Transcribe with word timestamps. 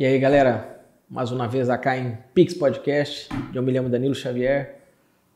E 0.00 0.06
aí, 0.06 0.16
galera, 0.16 0.80
mais 1.10 1.32
uma 1.32 1.48
vez 1.48 1.68
acá 1.68 1.98
em 1.98 2.16
Pix 2.32 2.54
Podcast. 2.54 3.28
Eu 3.52 3.60
me 3.64 3.72
lembro 3.72 3.90
Danilo 3.90 4.14
Xavier 4.14 4.76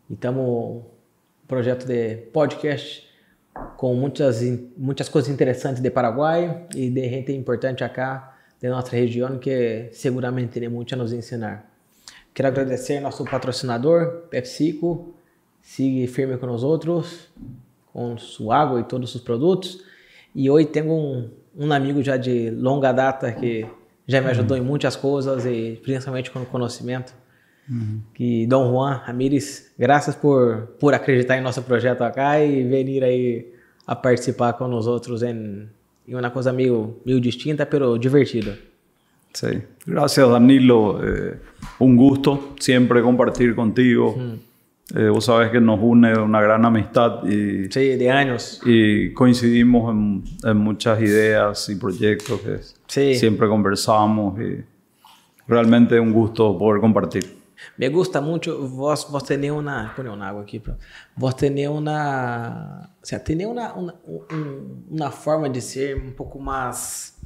e 0.08 0.14
estamos 0.14 0.84
projeto 1.48 1.84
de 1.84 2.18
podcast 2.32 3.04
com 3.76 3.92
muitas, 3.96 4.40
muitas 4.76 5.08
coisas 5.08 5.28
interessantes 5.28 5.82
de 5.82 5.90
Paraguai 5.90 6.64
e 6.76 6.88
de 6.88 7.08
gente 7.08 7.32
importante 7.32 7.82
acá 7.82 8.36
de 8.60 8.68
nossa 8.68 8.94
região 8.94 9.36
que 9.36 9.88
seguramente 9.90 10.60
tem 10.60 10.68
muito 10.68 10.94
a 10.94 10.96
nos 10.96 11.12
ensinar. 11.12 11.68
Quero 12.32 12.46
agradecer 12.46 13.00
nosso 13.00 13.24
patrocinador, 13.24 14.28
PepsiCo. 14.30 15.12
Siga 15.60 16.06
firme 16.06 16.36
com 16.38 16.46
nós 16.46 16.62
outros, 16.62 17.32
com 17.92 18.16
sua 18.16 18.58
água 18.58 18.78
e 18.78 18.84
todos 18.84 19.12
os 19.12 19.20
produtos. 19.20 19.82
E 20.32 20.48
hoje 20.48 20.66
tenho 20.66 20.92
um, 20.92 21.30
um 21.58 21.72
amigo 21.72 22.00
já 22.00 22.16
de 22.16 22.48
longa 22.48 22.92
data 22.92 23.32
que 23.32 23.66
já 24.06 24.20
me 24.20 24.28
ajudou 24.28 24.56
uhum. 24.56 24.62
em 24.62 24.66
muitas 24.66 24.96
coisas 24.96 25.44
e 25.46 25.80
principalmente 25.82 26.30
com 26.30 26.40
o 26.40 26.46
conhecimento. 26.46 27.14
Uhum. 27.68 28.00
Que 28.14 28.46
Dom 28.46 28.72
Juan 28.72 29.02
Ramírez, 29.04 29.72
graças 29.78 30.16
por, 30.16 30.74
por 30.80 30.94
acreditar 30.94 31.36
em 31.36 31.40
nosso 31.40 31.62
projeto 31.62 32.02
acá 32.02 32.40
e 32.40 32.64
vir 32.64 33.04
aí 33.04 33.52
a 33.86 33.94
participar 33.94 34.54
com 34.54 34.66
nós 34.68 34.86
outros 34.86 35.22
em, 35.22 35.68
em 36.06 36.14
uma 36.14 36.30
coisa 36.30 36.52
meio, 36.52 37.00
meio 37.04 37.20
distinta, 37.20 37.64
pero 37.64 37.96
divertida. 37.98 38.58
Sí, 39.32 39.62
gracias 39.86 40.28
Danilo, 40.28 41.00
eh, 41.02 41.38
un 41.78 41.96
gusto 41.96 42.54
siempre 42.58 43.00
compartir 43.00 43.54
contigo. 43.54 44.14
Mm. 44.16 44.51
Eh, 44.94 45.08
vos 45.08 45.24
sabes 45.24 45.50
que 45.50 45.58
nos 45.58 45.80
une 45.80 46.12
una 46.18 46.42
gran 46.42 46.64
amistad 46.66 47.24
y, 47.24 47.70
sí, 47.70 47.96
de 47.96 48.10
años. 48.10 48.60
y 48.64 49.12
coincidimos 49.14 49.90
en, 49.90 50.22
en 50.44 50.56
muchas 50.58 51.00
ideas 51.00 51.66
y 51.70 51.76
proyectos 51.76 52.40
que 52.40 52.58
sí. 52.86 53.14
siempre 53.14 53.48
conversamos 53.48 54.38
y 54.38 54.62
realmente 55.48 55.98
un 55.98 56.12
gusto 56.12 56.58
poder 56.58 56.80
compartir. 56.80 57.42
Me 57.76 57.88
gusta 57.88 58.20
mucho, 58.20 58.58
vos, 58.68 59.08
vos 59.10 59.24
tenés 59.24 59.50
una, 59.50 59.92
poner 59.96 60.12
una 60.12 60.28
agua 60.28 60.42
aquí, 60.42 60.60
vos 61.16 61.36
tenés 61.36 61.68
una, 61.68 62.90
o 63.00 63.06
sea, 63.06 63.22
tenés 63.22 63.46
una, 63.46 63.72
una, 63.72 63.94
una 64.90 65.10
forma 65.10 65.48
de 65.48 65.60
ser 65.60 65.94
un 65.94 66.12
poco 66.12 66.38
más, 66.38 67.16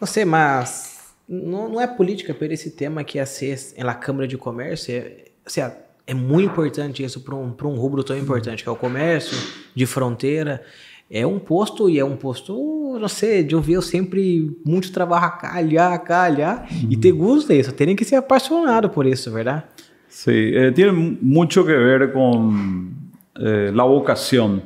no 0.00 0.06
sé, 0.06 0.24
más, 0.24 1.14
não, 1.28 1.68
não 1.68 1.80
é 1.80 1.86
política, 1.86 2.32
por 2.32 2.50
esse 2.50 2.70
tema 2.70 3.02
que 3.02 3.18
é 3.18 3.24
ser 3.24 3.58
na 3.78 3.94
Câmara 3.94 4.28
de 4.28 4.38
Comércio, 4.38 4.94
é, 4.94 5.24
seja, 5.46 5.83
é 6.06 6.14
muito 6.14 6.50
importante 6.50 7.02
isso 7.02 7.20
para 7.20 7.34
um, 7.34 7.54
um 7.62 7.76
rubro 7.76 8.04
tão 8.04 8.16
importante 8.16 8.62
que 8.62 8.68
é 8.68 8.72
o 8.72 8.76
comércio 8.76 9.36
de 9.74 9.86
fronteira. 9.86 10.62
É 11.10 11.26
um 11.26 11.38
posto 11.38 11.88
e 11.88 11.98
é 11.98 12.04
um 12.04 12.16
posto, 12.16 12.98
não 12.98 13.08
sei, 13.08 13.42
de 13.42 13.54
ouvir 13.54 13.74
eu 13.74 13.82
sempre 13.82 14.56
muito 14.64 14.90
trabalhar, 14.90 15.30
calhar, 15.38 16.02
calhar 16.02 16.66
e 16.88 16.96
ter 16.96 17.12
gosto 17.12 17.52
disso. 17.52 17.72
Tem 17.72 17.94
que 17.94 18.04
ser 18.04 18.16
apaixonado 18.16 18.88
por 18.88 19.06
isso, 19.06 19.30
verdade? 19.30 19.64
Sí, 20.08 20.52
eh, 20.54 20.72
tiene 20.72 20.92
mucho 20.92 21.64
que 21.64 21.72
ver 21.72 22.12
con 22.12 23.12
eh, 23.34 23.72
la 23.74 23.82
vocación, 23.82 24.62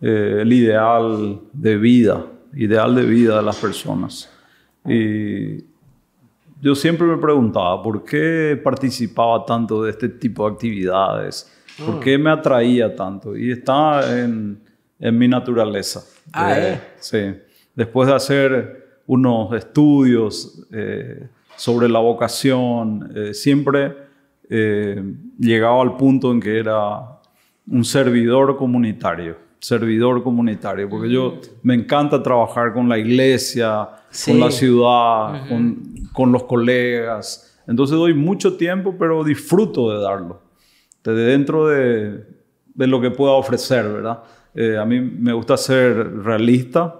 eh, 0.00 0.38
el 0.40 0.52
ideal 0.52 1.38
de 1.52 1.76
vida, 1.76 2.26
ideal 2.54 2.94
de 2.94 3.04
vida 3.04 3.36
de 3.36 3.42
las 3.42 3.56
personas. 3.56 4.28
Yo 6.60 6.74
siempre 6.74 7.06
me 7.06 7.16
preguntaba 7.16 7.82
por 7.82 8.04
qué 8.04 8.60
participaba 8.62 9.44
tanto 9.44 9.82
de 9.82 9.90
este 9.90 10.08
tipo 10.08 10.46
de 10.46 10.52
actividades, 10.52 11.50
por 11.84 12.00
qué 12.00 12.18
me 12.18 12.30
atraía 12.30 12.94
tanto. 12.94 13.36
Y 13.36 13.50
está 13.50 14.20
en, 14.20 14.60
en 14.98 15.18
mi 15.18 15.26
naturaleza. 15.26 16.04
Ah, 16.32 16.58
eh, 16.58 16.72
¿eh? 16.72 16.80
Sí. 16.98 17.34
Después 17.74 18.08
de 18.08 18.14
hacer 18.14 19.00
unos 19.06 19.52
estudios 19.54 20.66
eh, 20.70 21.28
sobre 21.56 21.88
la 21.88 21.98
vocación, 21.98 23.10
eh, 23.14 23.34
siempre 23.34 24.10
llegaba 25.38 25.80
al 25.80 25.96
punto 25.96 26.32
en 26.32 26.40
que 26.40 26.58
era 26.58 27.20
un 27.68 27.84
servidor 27.84 28.56
comunitario 28.56 29.36
servidor 29.60 30.22
comunitario, 30.22 30.88
porque 30.88 31.10
yo 31.10 31.32
mm. 31.32 31.38
me 31.62 31.74
encanta 31.74 32.22
trabajar 32.22 32.72
con 32.72 32.88
la 32.88 32.98
iglesia, 32.98 33.88
con 34.24 34.40
la 34.40 34.50
ciudad, 34.50 35.48
con, 35.48 35.99
con, 36.12 36.32
los 36.32 36.44
colegas. 36.44 37.60
Entonces 37.66 37.96
doy 37.96 38.14
mucho 38.14 38.56
tiempo, 38.56 38.96
pero 38.98 39.24
disfruto 39.24 39.92
de 39.92 40.02
darlo, 40.02 40.42
de 41.04 41.12
dentro 41.12 41.68
de, 41.68 42.24
de 42.74 42.86
lo 42.86 43.00
que 43.00 43.10
pueda 43.10 43.32
ofrecer, 43.32 43.88
¿verdad? 43.88 44.22
Eh, 44.54 44.76
a 44.76 44.84
mí 44.84 45.00
me 45.00 45.32
gusta 45.32 45.56
ser 45.56 46.22
realista 46.22 46.96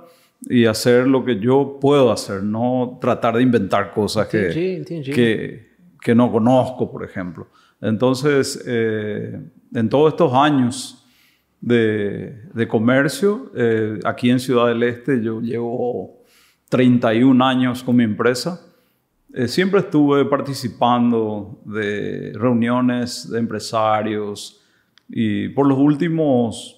y 0.49 0.67
hacer 0.67 1.07
lo 1.07 1.25
que 1.25 1.39
yo 1.39 1.79
puedo 1.81 2.13
hacer, 2.13 2.43
no 2.43 2.99
tratar 3.01 3.37
de 3.37 3.43
inventar 3.43 3.93
cosas 3.93 4.29
que, 4.29 4.83
que, 5.05 5.69
que, 6.01 6.15
no 6.15 6.31
conozco, 6.31 6.91
por 6.91 7.05
ejemplo. 7.05 7.49
Entonces, 7.81 8.63
eh, 8.67 9.41
en 9.75 9.89
todos 9.89 10.13
estos 10.13 10.33
años 10.33 11.01
de, 11.61 12.43
de 12.55 12.69
comercio. 12.69 13.51
Eh, 13.55 14.01
aquí 14.05 14.31
en 14.31 14.41
Ciudad 14.41 14.69
del 14.69 14.83
Este 14.83 15.23
yo 15.23 15.41
llevo 15.41 16.23
31 16.69 17.45
años 17.45 17.83
con 17.83 17.97
mi 17.97 18.05
empresa. 18.05 18.61
Eh, 19.33 19.47
siempre 19.47 19.81
estuve 19.81 20.25
participando 20.25 21.61
de 21.65 22.33
reuniones 22.35 23.31
de 23.31 23.39
empresarios 23.39 24.61
y 25.09 25.49
por 25.51 25.67
los 25.67 25.79
últimos 25.79 26.77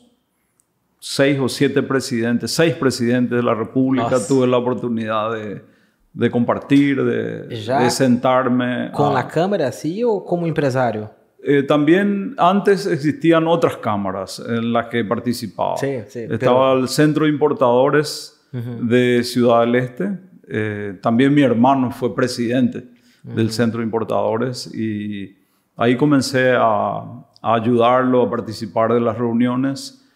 seis 0.98 1.38
o 1.40 1.48
siete 1.48 1.82
presidentes, 1.82 2.50
seis 2.50 2.74
presidentes 2.74 3.36
de 3.36 3.42
la 3.42 3.54
República, 3.54 4.16
tuve 4.26 4.46
la 4.46 4.58
oportunidad 4.58 5.32
de, 5.32 5.64
de 6.12 6.30
compartir, 6.30 7.02
de, 7.02 7.42
de 7.48 7.90
sentarme. 7.90 8.90
¿Con 8.92 9.12
la 9.14 9.26
cámara 9.26 9.72
sí 9.72 10.04
o 10.04 10.24
como 10.24 10.46
empresario? 10.46 11.10
Eh, 11.44 11.64
también 11.64 12.34
antes 12.38 12.86
existían 12.86 13.48
otras 13.48 13.76
cámaras 13.78 14.40
en 14.46 14.72
las 14.72 14.86
que 14.86 15.04
participaba. 15.04 15.76
Sí, 15.76 15.98
sí, 16.06 16.20
Estaba 16.30 16.74
el 16.74 16.86
Centro 16.86 17.24
de 17.24 17.30
Importadores 17.32 18.40
de 18.52 19.24
Ciudad 19.24 19.62
del 19.62 19.74
Este. 19.74 20.18
Eh, 20.54 20.98
también 21.00 21.32
mi 21.32 21.40
hermano 21.40 21.90
fue 21.90 22.14
presidente 22.14 22.84
del 23.22 23.50
Centro 23.52 23.78
de 23.78 23.86
Importadores 23.86 24.66
y 24.74 25.34
ahí 25.76 25.96
comencé 25.96 26.52
a, 26.54 27.24
ayudarlo 27.40 28.22
a 28.22 28.30
participar 28.30 28.92
de 28.92 29.00
las 29.00 29.16
reuniones. 29.16 30.06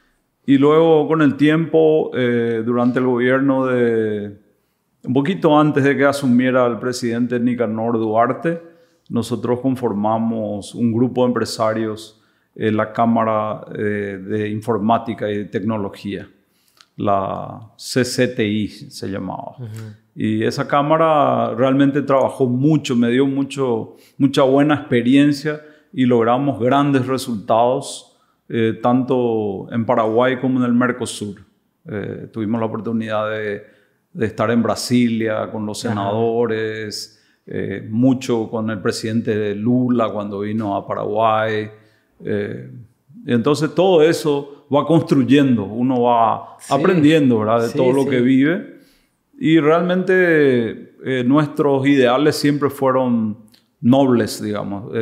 Y 0.45 0.59
luego 0.59 1.09
con 1.09 1.23
el 1.23 1.37
tiempo, 1.37 2.11
eh, 2.15 2.63
durante 2.67 2.99
el 2.99 3.07
gobierno 3.07 3.65
de, 3.65 4.39
un 5.05 5.15
poquito 5.15 5.59
antes 5.59 5.83
de 5.85 5.97
que 5.97 6.05
asumiera 6.05 6.67
el 6.67 6.79
presidente 6.79 7.41
Nicanor 7.41 7.99
Duarte, 7.99 8.61
nosotros 9.09 9.61
conformamos 9.61 10.75
un 10.75 10.93
grupo 10.93 11.23
de 11.23 11.29
empresarios 11.29 12.23
en 12.55 12.77
la 12.77 12.93
Cámara 12.93 13.65
eh, 13.75 14.21
de 14.23 14.51
Informática 14.51 15.31
y 15.31 15.47
Tecnología, 15.47 16.29
la 16.97 17.73
CCTI 17.77 18.69
se 18.69 19.09
llamaba. 19.09 19.57
Y 20.17 20.43
esa 20.43 20.67
cámara 20.67 21.55
realmente 21.55 22.03
trabajó 22.03 22.47
mucho, 22.47 22.97
me 22.97 23.11
dio 23.11 23.27
mucho, 23.27 23.97
mucha 24.19 24.43
buena 24.43 24.75
experiencia 24.75 25.61
y 25.93 26.07
logramos 26.07 26.59
grandes 26.59 27.07
resultados, 27.07 28.19
eh, 28.49 28.79
tanto 28.83 29.71
en 29.71 29.85
Paraguay 29.85 30.39
como 30.41 30.59
en 30.59 30.65
el 30.65 30.73
Mercosur. 30.73 31.45
Eh, 31.89 32.29
tuvimos 32.33 32.59
la 32.59 32.67
oportunidad 32.67 33.31
de, 33.31 33.63
de, 34.13 34.27
estar 34.27 34.51
en 34.51 34.63
Brasilia 34.63 35.51
con 35.53 35.67
los 35.67 35.79
senadores. 35.79 37.17
Eh, 37.49 37.87
mucho 37.89 38.49
con 38.51 38.69
el 38.71 38.81
presidente 38.81 39.55
Lula 39.55 40.11
cuando 40.11 40.41
vino 40.41 40.75
a 40.75 40.85
Paraguay. 40.85 41.71
Eh, 42.25 42.71
entonces 43.25 43.73
todo 43.73 44.03
eso 44.03 44.67
va 44.75 44.85
construyendo, 44.85 45.65
uno 45.65 46.03
va 46.03 46.57
aprendiendo 46.69 47.39
¿verdad? 47.39 47.69
de 47.69 47.73
todo 47.73 47.93
lo 47.93 48.05
que 48.09 48.21
vive. 48.21 48.76
Y 49.39 49.61
realmente 49.61 50.95
eh, 51.05 51.25
nuestros 51.25 51.87
ideales 51.87 52.37
siempre 52.37 52.71
fueron 52.71 53.39
nobles, 53.81 54.43
digamos, 54.43 54.93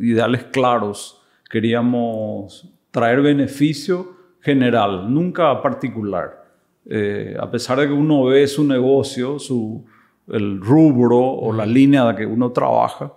ideales 0.00 0.44
claros. 0.44 1.22
Queríamos 1.50 2.72
traer 2.90 3.20
beneficio 3.20 4.16
general, 4.40 5.12
nunca 5.12 5.60
particular. 5.62 6.42
a 7.38 7.50
pesar 7.50 7.78
de 7.78 7.86
que 7.86 7.92
uno 7.92 8.24
ve 8.24 8.46
su 8.48 8.64
negocio, 8.64 9.38
su, 9.38 9.84
el 10.28 10.60
rubro 10.60 11.20
o 11.20 11.52
la 11.52 11.66
línea 11.66 12.06
de 12.06 12.16
que 12.16 12.26
uno 12.26 12.50
trabaja 12.50 13.12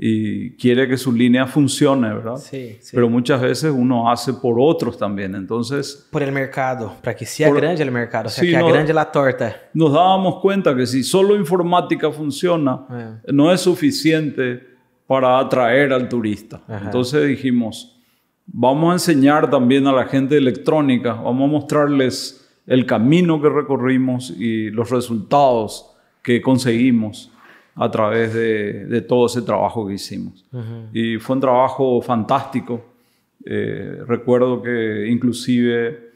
y 0.00 0.52
quiere 0.52 0.86
que 0.86 0.96
su 0.96 1.10
línea 1.10 1.44
funcione, 1.44 2.14
¿verdad? 2.14 2.36
Sí, 2.36 2.76
sí. 2.80 2.92
Pero 2.94 3.10
muchas 3.10 3.40
veces 3.40 3.72
uno 3.74 4.08
hace 4.08 4.32
por 4.32 4.54
otros 4.60 4.96
también, 4.96 5.34
entonces... 5.34 6.06
Por 6.12 6.22
el 6.22 6.30
mercado, 6.30 6.94
para 7.02 7.16
que 7.16 7.26
sea 7.26 7.52
grande 7.52 7.82
el 7.82 7.90
mercado, 7.90 8.28
o 8.28 8.30
sea, 8.30 8.44
que 8.44 8.50
sea 8.50 8.62
grande 8.62 8.94
la 8.94 9.10
torta. 9.10 9.56
Nos 9.74 9.92
dábamos 9.92 10.40
cuenta 10.40 10.76
que 10.76 10.86
si 10.86 11.02
solo 11.02 11.34
informática 11.34 12.12
funciona, 12.12 12.86
eh. 12.92 13.32
no 13.32 13.52
es 13.52 13.60
suficiente 13.60 14.62
para 15.08 15.36
atraer 15.40 15.92
al 15.92 16.08
turista. 16.08 16.60
Entonces 16.68 17.26
dijimos, 17.26 18.00
vamos 18.46 18.90
a 18.90 18.92
enseñar 18.92 19.50
también 19.50 19.88
a 19.88 19.92
la 19.92 20.06
gente 20.06 20.36
electrónica, 20.36 21.14
vamos 21.14 21.48
a 21.48 21.52
mostrarles 21.52 22.48
el 22.68 22.86
camino 22.86 23.42
que 23.42 23.48
recorrimos 23.48 24.30
y 24.30 24.70
los 24.70 24.90
resultados 24.90 25.90
que 26.22 26.40
conseguimos 26.40 27.32
a 27.78 27.90
través 27.90 28.34
de, 28.34 28.86
de 28.86 29.00
todo 29.02 29.26
ese 29.26 29.42
trabajo 29.42 29.86
que 29.86 29.94
hicimos. 29.94 30.44
Y 30.92 31.18
fue 31.18 31.36
un 31.36 31.40
trabajo 31.40 32.02
fantástico. 32.02 32.84
Eh, 33.44 34.02
recuerdo 34.06 34.60
que 34.60 35.06
inclusive 35.08 36.10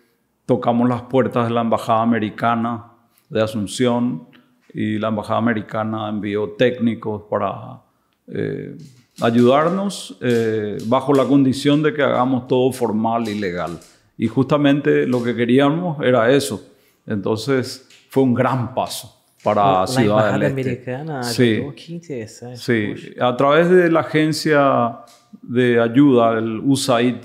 tocamos 0.45 0.89
las 0.89 1.03
puertas 1.03 1.47
de 1.47 1.55
la 1.55 1.61
Embajada 1.61 2.03
Americana 2.03 2.87
de 3.29 3.43
Asunción 3.43 4.27
y 4.75 4.99
la 4.99 5.09
Embajada 5.09 5.39
Americana 5.39 6.09
envió 6.09 6.51
técnicos 6.51 7.23
para 7.31 7.81
eh, 8.27 8.77
ayudarnos 9.21 10.19
eh, 10.21 10.79
bajo 10.87 11.15
la 11.15 11.25
condición 11.25 11.81
de 11.81 11.95
que 11.95 12.03
hagamos 12.03 12.49
todo 12.49 12.73
formal 12.73 13.29
y 13.29 13.39
legal. 13.39 13.79
Y 14.19 14.27
justamente 14.27 15.07
lo 15.07 15.23
que 15.23 15.37
queríamos 15.37 16.03
era 16.03 16.29
eso. 16.33 16.61
Entonces 17.07 17.89
fue 18.11 18.25
un 18.25 18.35
gran 18.35 18.75
paso 18.75 19.22
para 19.43 19.81
la 19.81 19.87
Ciudad 19.87 20.33
del 20.33 20.43
Este. 20.43 20.53
Americana 20.53 21.23
Sí. 21.23 21.63
qué 21.77 21.93
interesante. 21.93 22.57
Sí, 22.57 22.87
Puxa. 22.93 23.29
a 23.29 23.37
través 23.37 23.71
de 23.71 23.91
la 23.91 24.01
agencia 24.01 24.99
de 25.43 25.81
ayuda, 25.81 26.39
el 26.39 26.61
USAID, 26.65 27.17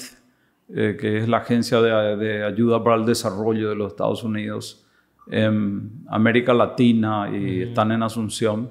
eh, 0.75 0.97
que 0.99 1.17
es 1.19 1.27
la 1.29 1.37
agencia 1.37 1.79
de, 1.81 2.17
de 2.17 2.43
ayuda 2.43 2.83
para 2.83 2.95
el 2.97 3.05
desarrollo 3.05 3.69
de 3.69 3.75
los 3.75 3.91
Estados 3.91 4.23
Unidos 4.23 4.85
en 5.29 5.91
América 6.09 6.53
Latina 6.53 7.29
y 7.31 7.63
están 7.63 7.91
en 7.91 8.01
Asunción. 8.03 8.69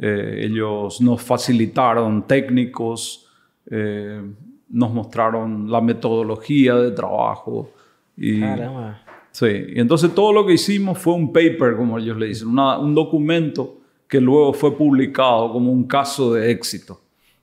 Eh, 0.00 0.42
ellos 0.44 1.00
nos 1.00 1.22
facilitaron 1.22 2.26
técnicos, 2.26 3.26
eh, 3.70 4.20
nos 4.68 4.92
mostraron 4.92 5.70
la 5.70 5.80
metodología 5.80 6.74
de 6.76 6.90
trabajo 6.90 7.70
y 8.16 8.40
Caramba. 8.40 9.00
Sí, 9.38 9.52
y 9.74 9.80
entonces 9.80 10.14
todo 10.14 10.32
lo 10.32 10.46
que 10.46 10.54
hicimos 10.54 10.96
fue 10.98 11.12
un 11.12 11.30
paper, 11.30 11.76
como 11.76 11.98
ellos 11.98 12.16
le 12.16 12.26
dicen, 12.28 12.48
una- 12.48 12.78
un 12.78 12.94
documento 12.94 13.62
que 14.08 14.18
luego 14.18 14.54
fue 14.54 14.70
publicado 14.74 15.52
como 15.52 15.70
un 15.70 15.84
caso 15.86 16.32
de 16.32 16.50
éxito, 16.50 16.94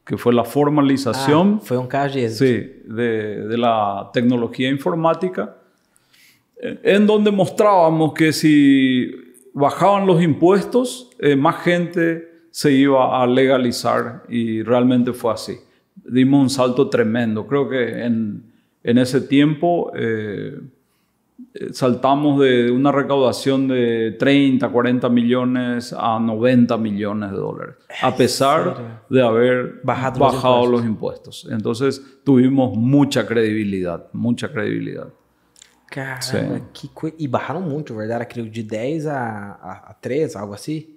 que 0.04 0.18
fue 0.18 0.34
la 0.34 0.44
formalización 0.44 1.60
Ah, 1.62 1.66
foi 1.70 1.78
um 1.78 1.86
caso 1.88 2.16
de 2.16 2.26
êxito. 2.26 2.46
sí, 2.46 2.82
de, 3.00 3.48
de 3.48 3.58
la 3.58 4.10
tecnología 4.12 4.70
informática, 4.78 5.56
eh, 6.60 6.80
en 6.96 7.06
donde 7.06 7.30
mostrábamos 7.32 8.14
que 8.14 8.34
si 8.34 9.12
bajaban 9.54 10.08
los 10.08 10.20
impuestos, 10.20 11.12
eh, 11.20 11.36
más 11.36 11.58
gente 11.64 12.04
se 12.50 12.72
iba 12.72 13.22
a 13.22 13.28
legalizar 13.28 14.24
y 14.30 14.64
realmente 14.64 15.14
fue 15.14 15.32
así. 15.34 15.58
Dimos 16.06 16.42
un 16.42 16.50
salto 16.50 16.90
tremendo. 16.90 17.46
Creo 17.46 17.70
que 17.70 18.04
en, 18.04 18.44
en 18.84 18.98
ese 18.98 19.22
tiempo 19.22 19.92
eh, 19.96 20.58
saltamos 21.72 22.40
de 22.40 22.72
una 22.72 22.92
recaudación 22.92 23.68
de 23.68 24.16
30, 24.18 24.70
40 24.70 25.10
millones 25.10 25.96
a 25.98 26.20
90 26.20 26.78
millones 26.78 27.32
de 27.32 27.38
dólares, 27.38 27.76
a 28.02 28.16
pesar 28.16 29.06
de 29.10 29.22
haber 29.22 29.82
Bajado 29.84 30.20
bajado, 30.20 30.62
los 30.64 30.82
los, 30.82 30.86
impuestos. 30.86 31.48
Entonces 31.52 32.02
tuvimos 32.24 32.78
mucha 32.78 33.26
credibilidad, 33.26 34.08
mucha 34.14 34.52
credibilidad. 34.52 35.08
Caramba, 35.94 36.22
Sim. 36.22 36.64
que 36.74 36.88
coisa. 36.88 37.16
E 37.20 37.28
barraram 37.28 37.62
muito, 37.62 37.96
verdade? 37.96 38.26
Creio 38.26 38.50
de 38.50 38.64
10 38.64 39.06
a, 39.06 39.60
a, 39.62 39.92
a 39.92 39.94
3, 39.94 40.36
algo 40.36 40.56
assim. 40.56 40.88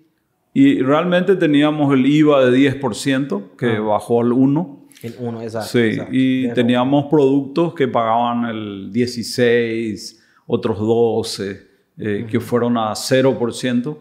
Y 0.54 0.80
realmente 0.80 1.36
teníamos 1.36 1.92
el 1.92 2.06
IVA 2.06 2.46
de 2.46 2.80
10%, 2.80 3.56
que 3.58 3.78
bajó 3.78 4.22
al 4.22 4.30
1%. 4.30 4.76
Em 5.02 5.12
Uno, 5.18 5.42
exato. 5.42 5.66
Sí, 5.66 5.78
exato. 5.80 6.08
y 6.10 6.50
teníamos 6.54 7.06
productos 7.10 7.74
que 7.74 7.86
pagaban 7.86 8.46
el 8.46 8.90
16, 8.90 10.25
otros 10.46 10.78
12, 10.78 11.66
eh, 11.98 12.26
que 12.30 12.40
fueron 12.40 12.76
a 12.78 12.92
0% 12.94 13.96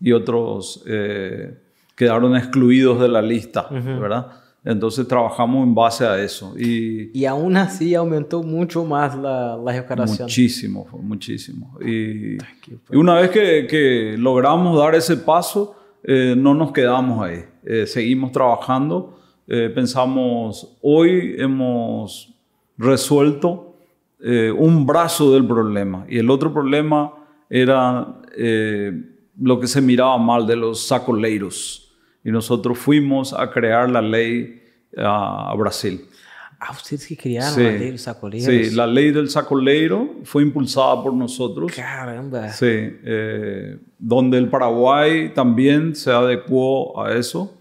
y 0.00 0.12
otros 0.12 0.82
eh, 0.86 1.54
quedaron 1.96 2.36
excluidos 2.36 3.00
de 3.00 3.08
la 3.08 3.20
lista, 3.22 3.68
¿verdad? 3.70 4.28
Entonces 4.62 5.08
trabajamos 5.08 5.66
en 5.66 5.74
base 5.74 6.04
a 6.04 6.22
eso 6.22 6.52
y 6.58 7.10
E 7.14 7.26
aún 7.26 7.56
assim 7.56 7.94
aumentou 7.94 8.42
muito 8.44 8.84
mais 8.84 9.14
a, 9.14 9.54
a 9.54 9.70
arrecadação. 9.70 10.26
muchísimo, 10.26 10.86
muchísimo. 11.02 11.78
Y, 11.80 12.36
y 12.90 12.96
una 12.96 13.14
vez 13.14 13.30
que, 13.30 13.66
que 13.66 14.16
logramos 14.18 14.78
dar 14.78 14.94
ese 14.94 15.16
paso, 15.16 15.74
eh, 16.04 16.34
no 16.36 16.54
nos 16.54 16.72
quedamos 16.72 17.22
ahí, 17.24 17.44
Eh, 17.64 17.86
seguimos 17.86 18.32
trabajando. 18.32 19.18
Eh, 19.46 19.70
pensamos, 19.74 20.76
hoy 20.82 21.34
hemos 21.38 22.32
resuelto 22.78 23.69
eh, 24.22 24.50
un 24.50 24.84
brazo 24.86 25.32
del 25.32 25.46
problema 25.46 26.04
y 26.08 26.18
el 26.18 26.30
otro 26.30 26.52
problema 26.52 27.12
era 27.48 28.20
eh, 28.36 28.92
lo 29.40 29.58
que 29.58 29.66
se 29.66 29.80
miraba 29.80 30.16
mal 30.18 30.46
de 30.46 30.56
los 30.56 30.86
sacoleiros. 30.86 31.92
Y 32.22 32.30
nosotros 32.30 32.78
fuimos 32.78 33.32
a 33.32 33.50
crear 33.50 33.88
la 33.90 34.02
ley 34.02 34.62
a, 34.96 35.50
a 35.50 35.54
Brasil. 35.54 36.02
Ah, 36.62 36.74
vocês 36.74 37.06
que 37.06 37.16
criaram 37.16 37.54
Sí. 37.54 37.64
a 37.64 37.70
lei 37.70 37.90
dos 37.90 38.02
sacoleiros? 38.02 38.44
Sí, 38.68 38.74
la 38.76 38.86
ley 38.86 39.10
del 39.12 39.30
sacoleiro 39.30 40.16
fue 40.24 40.42
impulsada 40.42 41.02
por 41.02 41.14
nosotros. 41.14 41.72
Caramba. 41.74 42.50
Sí, 42.50 42.66
eh, 42.66 43.78
donde 43.98 44.36
el 44.36 44.50
Paraguay 44.50 45.32
también 45.32 45.94
se 45.96 46.10
adecuó 46.12 47.02
a 47.02 47.14
eso. 47.14 47.56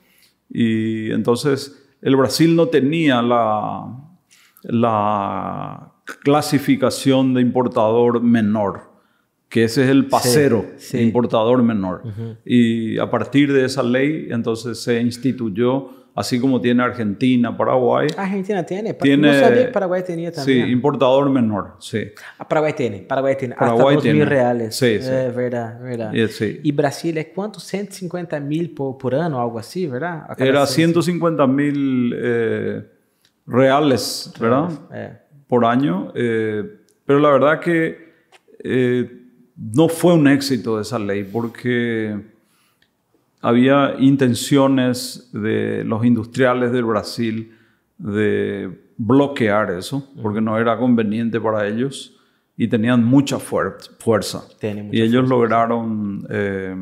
Y 0.49 1.09
entonces 1.11 1.81
el 2.01 2.17
Brasil 2.17 2.53
no 2.53 2.67
tenía 2.67 3.21
la, 3.21 3.85
la 4.63 5.88
clasificación 6.23 7.33
de 7.33 7.41
importador 7.41 8.21
menor, 8.21 8.89
que 9.49 9.63
ese 9.63 9.83
es 9.83 9.89
el 9.89 10.07
pasero 10.07 10.65
sí. 10.77 10.97
de 10.97 11.03
importador 11.03 11.61
menor. 11.63 12.03
Y 12.45 12.97
a 12.99 13.09
partir 13.09 13.51
de 13.51 13.65
esa 13.65 13.83
ley, 13.83 14.27
entonces 14.29 14.81
se 14.83 14.99
instituyó, 15.01 15.89
así 16.15 16.39
como 16.39 16.59
tiene 16.61 16.83
Argentina, 16.83 17.55
Paraguay, 17.55 18.07
Argentina 18.17 18.61
né? 18.61 18.93
Tiene- 18.93 19.27
Não 19.31 19.39
sabia 19.39 19.65
que 19.67 19.71
Paraguai 19.71 20.03
tinha 20.03 20.29
sí, 20.31 20.35
também. 20.35 20.71
importador 20.71 21.29
menor, 21.29 21.77
sí. 21.79 22.11
A 22.37 22.45
Paraguai 22.45 22.73
tem, 22.73 23.03
Paraguai 23.05 23.35
tem. 23.37 23.49
Paraguai 23.49 23.95
Hasta 23.95 24.01
2 24.01 24.03
tem. 24.03 24.13
mil 24.13 24.25
reais. 24.27 24.75
Sim, 24.75 24.99
sim. 25.01 25.09
É 25.11 25.29
verdade, 25.31 25.81
verdade. 25.81 26.19
Eh, 26.19 26.27
sí. 26.27 26.59
E 26.63 26.71
Brasília 26.71 27.21
é 27.21 27.23
quanto? 27.23 27.59
150 27.59 28.39
mil 28.39 28.69
por, 28.75 28.95
por 28.97 29.13
ano, 29.15 29.37
algo 29.39 29.57
assim, 29.57 29.87
verdade? 29.87 30.23
A 30.27 30.35
cada 30.35 30.45
Era 30.45 30.65
cem- 30.67 30.87
150 30.93 31.47
mil 31.47 32.13
eh, 32.15 32.83
reales, 33.47 34.31
¿verdad? 34.39 34.69
É. 34.91 35.28
Por 35.49 35.65
año. 35.65 36.11
eh, 36.15 36.63
pero 37.05 37.19
la 37.19 37.29
verdad 37.31 37.59
que 37.59 38.13
eh, 38.63 39.23
no 39.57 39.89
fue 39.89 40.13
un 40.13 40.27
éxito 40.27 40.79
esa 40.79 40.97
ley 40.99 41.23
porque 41.23 42.15
había 43.41 43.95
intenciones 43.99 45.29
de 45.33 45.83
los 45.85 46.05
industriales 46.05 46.71
del 46.71 46.83
Brasil 46.85 47.51
de 47.97 48.69
bloquear 48.97 49.71
eso 49.71 50.07
porque 50.21 50.41
no 50.41 50.57
era 50.57 50.77
conveniente 50.77 51.39
para 51.41 51.67
ellos 51.67 52.15
y 52.57 52.67
tenían 52.67 53.03
mucha 53.03 53.37
fuer- 53.37 53.77
fuerza. 53.99 54.43
Mucha 54.83 54.95
y 54.97 55.01
ellos 55.01 55.27
lograron, 55.29 56.27
eh, 56.29 56.75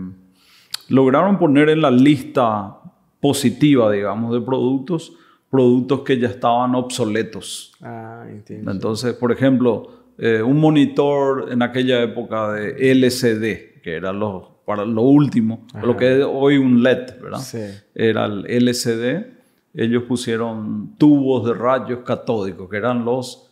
lograron 0.90 1.38
poner 1.38 1.70
en 1.70 1.82
la 1.82 1.92
lista 1.92 2.76
positiva, 3.22 3.92
digamos, 3.92 4.34
de 4.34 4.42
productos, 4.42 5.14
productos 5.50 6.02
que 6.02 6.20
ya 6.20 6.28
estaban 6.28 6.76
obsoletos. 6.76 7.74
Ah, 7.82 8.26
entendi. 8.30 8.70
Entonces, 8.70 9.14
por 9.14 9.32
ejemplo, 9.32 9.92
eh, 10.18 10.42
un 10.42 10.60
monitor 10.60 11.50
en 11.52 11.62
aquella 11.62 12.02
época 12.02 12.52
de 12.54 12.92
LCD, 12.92 13.82
que 13.82 13.96
era 13.96 14.12
lo, 14.12 14.62
para 14.66 14.84
lo 14.84 15.04
último, 15.04 15.66
lo 15.82 15.96
que 15.96 16.20
es 16.20 16.26
hoy 16.28 16.58
un 16.58 16.84
LED, 16.84 17.22
¿verdad? 17.22 17.40
Sí. 17.40 17.60
Era 17.96 18.26
el 18.26 18.46
LCD. 18.46 19.38
Ellos 19.74 20.04
pusieron 20.04 20.96
tubos 20.98 21.46
de 21.46 21.54
rayos 21.54 22.00
catódicos, 22.00 22.70
que 22.70 22.78
eran 22.78 23.06
los 23.06 23.52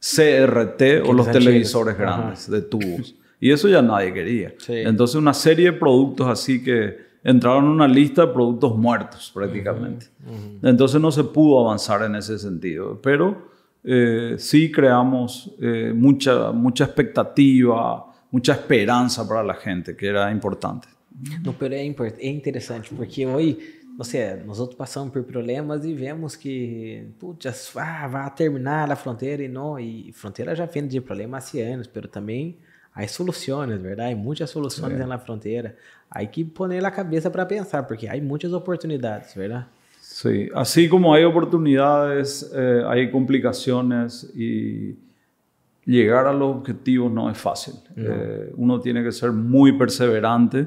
CRT 0.00 1.06
o 1.06 1.12
los 1.12 1.30
televisores 1.30 1.96
grandes 1.98 2.50
de 2.50 2.62
tubos. 2.62 3.14
Y 3.38 3.50
eso 3.50 3.68
ya 3.68 3.82
nadie 3.82 4.14
quería. 4.14 4.54
Sí. 4.58 4.72
Entonces, 4.74 5.16
una 5.16 5.34
serie 5.34 5.72
de 5.72 5.78
productos 5.78 6.26
así 6.28 6.64
que 6.64 7.05
entraron 7.26 7.64
en 7.64 7.70
una 7.70 7.88
lista 7.88 8.24
de 8.24 8.32
productos 8.32 8.76
muertos 8.76 9.32
prácticamente. 9.34 10.06
Entonces, 10.62 11.00
no 11.00 11.10
se 11.10 11.24
pudo 11.24 11.58
avanzar 11.60 12.02
en 12.02 12.14
ese 12.14 12.38
sentido. 12.38 13.00
Pero 13.02 13.48
eh, 13.82 14.36
sí 14.38 14.70
creamos 14.70 15.52
eh, 15.60 15.92
mucha, 15.92 16.52
mucha 16.52 16.84
expectativa, 16.84 18.06
mucha 18.30 18.52
esperanza 18.52 19.26
para 19.26 19.42
la 19.42 19.54
gente, 19.54 19.96
que 19.96 20.06
era 20.06 20.30
importante. 20.30 20.86
No 21.42 21.54
Peru 21.54 21.74
é, 21.74 21.78
é 22.18 22.28
interessante, 22.28 22.94
porque 22.94 23.26
hoje, 23.26 23.58
não 23.96 24.04
sei, 24.04 24.36
nós 24.44 24.60
outros 24.60 24.76
passamos 24.76 25.12
por 25.12 25.24
problemas 25.24 25.84
e 25.84 25.94
vemos 25.94 26.36
que, 26.36 27.08
putz, 27.18 27.74
ah, 27.76 28.06
vai 28.06 28.30
terminar 28.34 28.92
a 28.92 28.96
fronteira 28.96 29.42
e 29.42 29.48
não, 29.48 29.80
e 29.80 30.12
fronteira 30.12 30.54
já 30.54 30.66
vem 30.66 30.86
de 30.86 31.00
problemas 31.00 31.52
há 31.54 31.58
anos, 31.58 31.86
pero 31.86 32.06
também 32.06 32.58
há 32.96 33.06
soluções, 33.06 33.80
verdade? 33.80 34.14
Muitas 34.14 34.48
soluções 34.48 34.98
na 34.98 35.18
fronteira. 35.18 35.76
Aí 36.10 36.26
que 36.26 36.44
poner 36.44 36.84
a 36.84 36.90
cabeça 36.90 37.30
para 37.30 37.44
pensar, 37.44 37.82
porque 37.82 38.08
há 38.08 38.20
muitas 38.22 38.52
oportunidades, 38.52 39.34
verdade? 39.34 39.66
Sí, 40.00 40.48
así 40.54 40.88
como 40.88 41.12
hay 41.12 41.24
oportunidades, 41.24 42.50
eh, 42.54 42.82
hay 42.86 43.10
complicaciones 43.10 44.32
y 44.34 44.96
llegar 45.84 46.26
a 46.26 46.32
los 46.32 46.56
objetivos 46.56 47.12
no 47.12 47.28
es 47.28 47.36
fácil. 47.36 47.74
Eh, 47.96 48.52
uno 48.56 48.80
tiene 48.80 49.02
que 49.02 49.12
ser 49.12 49.30
muy 49.32 49.72
perseverante, 49.72 50.66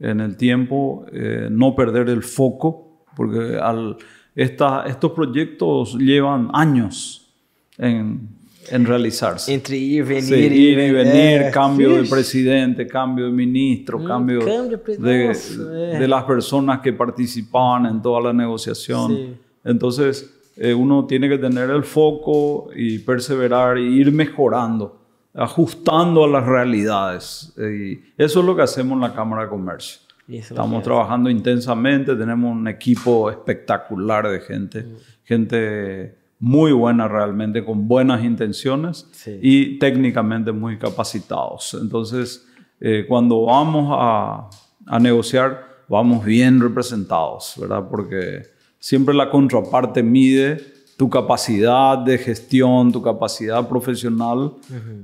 en 0.00 0.20
el 0.20 0.36
tiempo, 0.36 1.06
eh, 1.12 1.48
no 1.50 1.74
perder 1.74 2.10
el 2.10 2.22
foco, 2.22 3.04
porque 3.16 3.56
al, 3.56 3.96
esta, 4.34 4.84
estos 4.86 5.12
proyectos 5.12 5.94
llevan 5.94 6.50
años 6.52 7.32
en, 7.78 8.28
en 8.70 8.84
realizarse. 8.84 9.52
Entre 9.52 9.76
ir, 9.76 10.04
venir, 10.04 10.22
Sí, 10.22 10.34
ir 10.34 10.52
y 10.52 10.90
venir, 10.92 11.42
eh, 11.42 11.50
cambio 11.52 11.94
de 11.94 12.04
presidente, 12.04 12.86
cambio 12.86 13.26
de 13.26 13.32
ministro, 13.32 13.98
Mm, 13.98 14.06
cambio, 14.06 14.40
cambio 14.40 14.80
de 14.98 16.08
las 16.08 16.24
personas 16.24 16.80
que 16.80 16.92
participaban 16.92 17.86
en 17.86 18.02
toda 18.02 18.20
la 18.20 18.32
negociación. 18.32 19.16
Sí. 19.16 19.34
Entonces, 19.64 20.30
eh, 20.56 20.72
uno 20.72 21.04
tiene 21.06 21.28
que 21.28 21.38
tener 21.38 21.70
el 21.70 21.82
foco 21.82 22.68
y 22.74 22.98
perseverar 23.00 23.78
y 23.78 24.00
ir 24.00 24.12
mejorando, 24.12 25.00
ajustando 25.34 26.24
a 26.24 26.28
las 26.28 26.46
realidades. 26.46 27.52
Eh, 27.56 27.98
y 28.18 28.22
eso 28.22 28.40
es 28.40 28.46
lo 28.46 28.54
que 28.54 28.62
hacemos 28.62 28.94
en 28.94 29.00
la 29.00 29.14
Cámara 29.14 29.44
de 29.44 29.48
Comercio. 29.48 30.00
Estamos 30.28 30.82
trabajando 30.82 31.28
intensamente, 31.28 32.16
tenemos 32.16 32.50
un 32.50 32.66
equipo 32.66 33.30
espectacular 33.30 34.26
de 34.28 34.40
gente, 34.40 34.86
gente 35.22 36.14
muy 36.38 36.72
buena 36.72 37.08
realmente, 37.08 37.64
con 37.64 37.88
buenas 37.88 38.22
intenciones 38.24 39.06
Sí. 39.12 39.38
y 39.42 39.78
técnicamente 39.78 40.52
muy 40.52 40.78
capacitados. 40.78 41.76
Entonces, 41.80 42.46
eh, 42.80 43.04
cuando 43.08 43.44
vamos 43.44 43.88
a, 43.92 44.48
a 44.86 44.98
negociar, 44.98 45.64
vamos 45.88 46.24
bien 46.24 46.60
representados, 46.60 47.54
¿verdad? 47.58 47.84
Porque 47.90 48.42
siempre 48.78 49.14
la 49.14 49.30
contraparte 49.30 50.02
mide 50.02 50.58
tu 50.96 51.08
capacidad 51.10 51.98
de 51.98 52.18
gestión, 52.18 52.92
tu 52.92 53.02
capacidad 53.02 53.66
profesional 53.68 54.52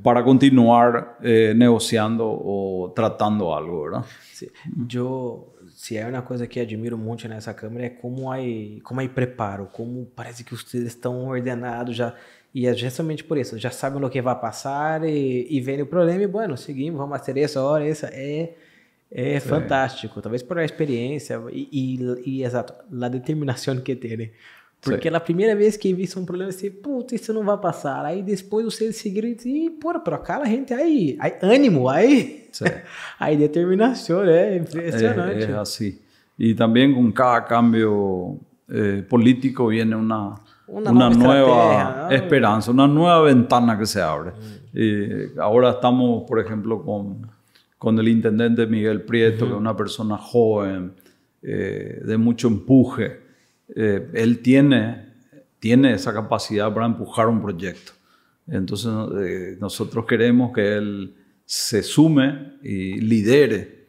para 0.03 0.23
continuar 0.23 1.19
eh, 1.23 1.53
negociando 1.57 2.27
o 2.29 2.93
tratando 2.95 3.55
algo, 3.57 3.83
¿verdad? 3.85 4.05
Sim. 4.33 4.49
Eu, 4.95 5.53
se 5.81 5.97
é 5.97 6.07
uma 6.07 6.21
coisa 6.21 6.47
que 6.47 6.61
admiro 6.61 6.99
muito 6.99 7.27
nessa 7.27 7.55
câmera 7.55 7.87
é 7.87 7.89
como 7.89 8.31
aí, 8.31 8.83
como 8.83 9.01
aí 9.01 9.09
preparo, 9.09 9.65
como 9.73 10.05
parece 10.15 10.45
que 10.45 10.55
vocês 10.55 10.85
estão 10.85 11.27
ordenados 11.27 11.97
já 11.97 12.15
e 12.55 12.67
é 12.67 12.75
justamente 12.75 13.25
por 13.25 13.39
isso, 13.39 13.59
já 13.59 13.71
sabem 13.71 14.05
o 14.05 14.11
que 14.11 14.21
vai 14.21 14.39
passar 14.39 15.03
e, 15.09 15.47
e 15.49 15.59
vem 15.59 15.81
o 15.81 15.87
problema 15.87 16.23
e 16.23 16.27
bueno, 16.27 16.55
seguimos, 16.55 16.99
vamos 16.99 17.19
fazer 17.19 17.41
essa 17.41 17.63
hora, 17.63 17.89
essa 17.89 18.09
é 18.09 18.53
é 19.11 19.41
fantástico, 19.41 20.21
talvez 20.21 20.43
por 20.43 20.59
a 20.59 20.65
experiência 20.67 21.41
e, 21.51 21.67
e, 21.73 22.31
e 22.31 22.45
exato, 22.45 22.75
a 23.03 23.09
determinação 23.09 23.81
que 23.81 23.97
tem. 23.97 24.31
Porque 24.83 25.11
Sim. 25.11 25.15
a 25.15 25.21
primeira 25.21 25.55
vez 25.55 25.77
que 25.77 25.93
vi 25.93 26.09
um 26.17 26.25
problema, 26.25 26.49
assim, 26.51 26.71
puta, 26.71 27.15
isso 27.15 27.35
não 27.35 27.45
vai 27.45 27.59
passar. 27.59 28.03
Aí 28.05 28.23
depois 28.23 28.65
vocês 28.65 28.97
seguiram 28.97 29.29
e 29.29 29.35
dizem, 29.35 29.67
"Ih, 29.67 29.71
porra, 29.71 30.01
por 30.01 30.15
acá 30.15 30.39
a 30.39 30.47
gente 30.47 30.73
aí, 30.73 31.17
aí 31.21 31.35
ânimo, 31.43 31.87
aí, 31.89 32.49
aí 33.19 33.37
determinação, 33.47 34.23
é 34.25 34.55
Eh, 34.55 34.57
impressionante. 34.57 35.43
es 35.45 35.51
así. 35.51 36.01
Y 36.39 36.55
también 36.55 36.95
con 36.95 37.13
cada 37.13 37.45
cambio 37.45 38.39
eh, 38.69 39.05
político 39.07 39.67
viene 39.67 39.95
una, 39.97 40.35
Una 40.67 40.91
una, 40.93 41.11
nueva 41.11 41.15
nueva 41.25 41.51
estrategia, 41.51 42.03
¿no? 42.09 42.11
esperanza, 42.13 42.71
una 42.71 42.87
nueva 42.87 43.21
ventana 43.23 43.77
que 43.79 43.85
se 43.85 44.01
abre. 44.01 44.31
Ahora 45.39 45.71
estamos, 45.73 46.25
por 46.27 46.39
ejemplo, 46.39 46.83
con, 46.83 47.27
con 47.77 47.99
el 47.99 48.09
intendente 48.09 48.67
Miguel 48.67 49.03
Prieto, 49.03 49.45
que 49.47 49.53
es 49.53 49.59
una 49.59 49.77
persona 49.77 50.17
joven, 50.17 50.93
eh, 51.43 52.01
de 52.05 52.17
mucho 52.17 52.49
empuje. 52.49 53.20
Eh, 53.77 54.11
él 54.15 54.41
tiene, 54.41 55.07
tiene 55.59 55.93
esa 55.95 56.13
capacidad 56.13 56.73
para 56.73 56.87
empujar 56.87 57.29
un 57.29 57.41
proyecto. 57.41 57.93
Entonces 58.47 58.91
eh, 59.21 59.57
nosotros 59.61 60.07
queremos 60.07 60.53
que 60.53 60.77
él 60.77 61.15
se 61.45 61.83
sume 61.83 62.59
y 62.63 63.01
lidere 63.01 63.89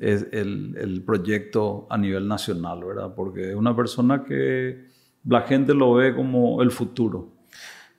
el, 0.00 0.76
el 0.76 1.02
proyecto 1.02 1.86
a 1.88 1.96
nivel 1.96 2.26
nacional, 2.26 2.84
¿verdad? 2.84 3.14
Porque 3.14 3.50
es 3.50 3.54
una 3.54 3.74
persona 3.74 4.24
que 4.24 4.86
la 5.26 5.42
gente 5.42 5.74
lo 5.74 5.94
ve 5.94 6.14
como 6.14 6.62
el 6.62 6.70
futuro, 6.70 7.32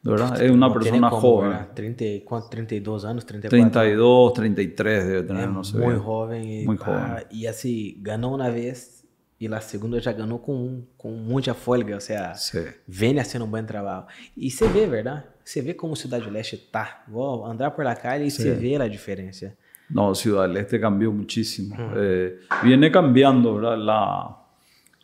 ¿verdad? 0.04 0.42
Es 0.42 0.52
una 0.52 0.72
persona 0.72 1.10
como, 1.10 1.22
joven, 1.22 1.52
né? 1.52 1.68
30, 1.74 2.04
e- 2.04 2.24
quanto? 2.24 2.50
32 2.50 3.06
anos, 3.06 3.26
34? 3.26 3.82
32, 3.82 4.34
33 4.34 5.08
debe 5.08 5.24
tener, 5.24 5.50
no 5.50 5.64
sé. 5.64 5.78
bien. 5.78 6.00
jovem. 6.00 6.62
E, 6.62 6.66
Muy 6.66 6.78
joven. 6.78 7.24
e 7.32 7.48
assim, 7.48 7.98
ganhou 8.02 8.36
uma 8.36 8.50
vez 8.50 8.97
e 9.39 9.48
a 9.48 9.60
segunda 9.62 10.00
já 10.00 10.12
ganhou 10.12 10.39
com, 10.39 10.84
com 10.98 11.12
muita 11.12 11.53
folga, 11.53 11.94
ou 11.96 12.01
seja, 12.01 12.34
Sí. 12.36 12.65
vem 12.88 13.24
sendo 13.24 13.46
um 13.46 13.48
bom 13.50 13.63
trabalho. 13.63 14.06
E 14.36 14.50
você 14.50 14.67
vê, 14.67 14.86
verdade? 14.88 15.24
Você 15.46 15.62
vê 15.62 15.74
como 15.74 15.96
Cidade 15.96 16.25
do 16.25 16.32
Leste 16.32 16.58
tá. 16.58 17.03
Vou 17.08 17.46
andar 17.46 17.72
por 17.72 17.86
la 17.86 17.96
calle 17.96 18.25
e 18.25 18.32
você 18.32 18.51
vê 18.53 18.75
a 18.75 18.88
diferença. 18.88 19.56
No, 19.89 20.13
Ciudad 20.13 20.48
del 20.48 20.58
Este 20.58 20.79
cambió 20.79 21.12
muchísimo. 21.13 21.74
Eh, 21.96 22.39
viene 22.62 22.91
cambiando 22.91 23.56
¿verdad? 23.56 23.77
La, 23.77 24.38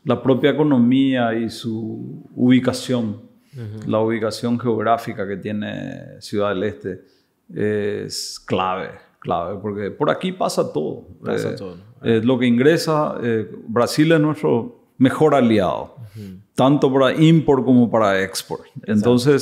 la 0.03 0.21
propia 0.21 0.49
economía 0.51 1.33
y 1.33 1.49
su 1.49 2.27
ubicación, 2.35 3.21
la 3.87 3.99
ubicación 3.99 4.59
geográfica 4.59 5.25
que 5.25 5.37
tiene 5.37 6.19
Ciudad 6.19 6.49
del 6.49 6.63
Este 6.63 7.01
es 7.53 8.39
clave, 8.45 8.89
clave, 9.23 9.57
porque 9.61 9.89
por 9.89 10.09
aquí 10.09 10.31
pasa 10.33 10.61
todo. 10.73 11.07
Pasa 11.23 11.51
Eh, 11.51 11.55
todo. 11.57 11.75
eh, 12.03 12.21
lo 12.23 12.37
que 12.37 12.45
ingresa, 12.45 13.15
eh, 13.23 13.49
Brasil 13.67 14.11
es 14.11 14.19
nuestro 14.19 14.81
mejor 14.97 15.33
aliado, 15.33 15.95
tanto 16.53 16.91
para 16.93 17.13
import 17.19 17.63
como 17.65 17.89
para 17.89 18.21
export. 18.21 18.63
Entonces, 18.85 19.39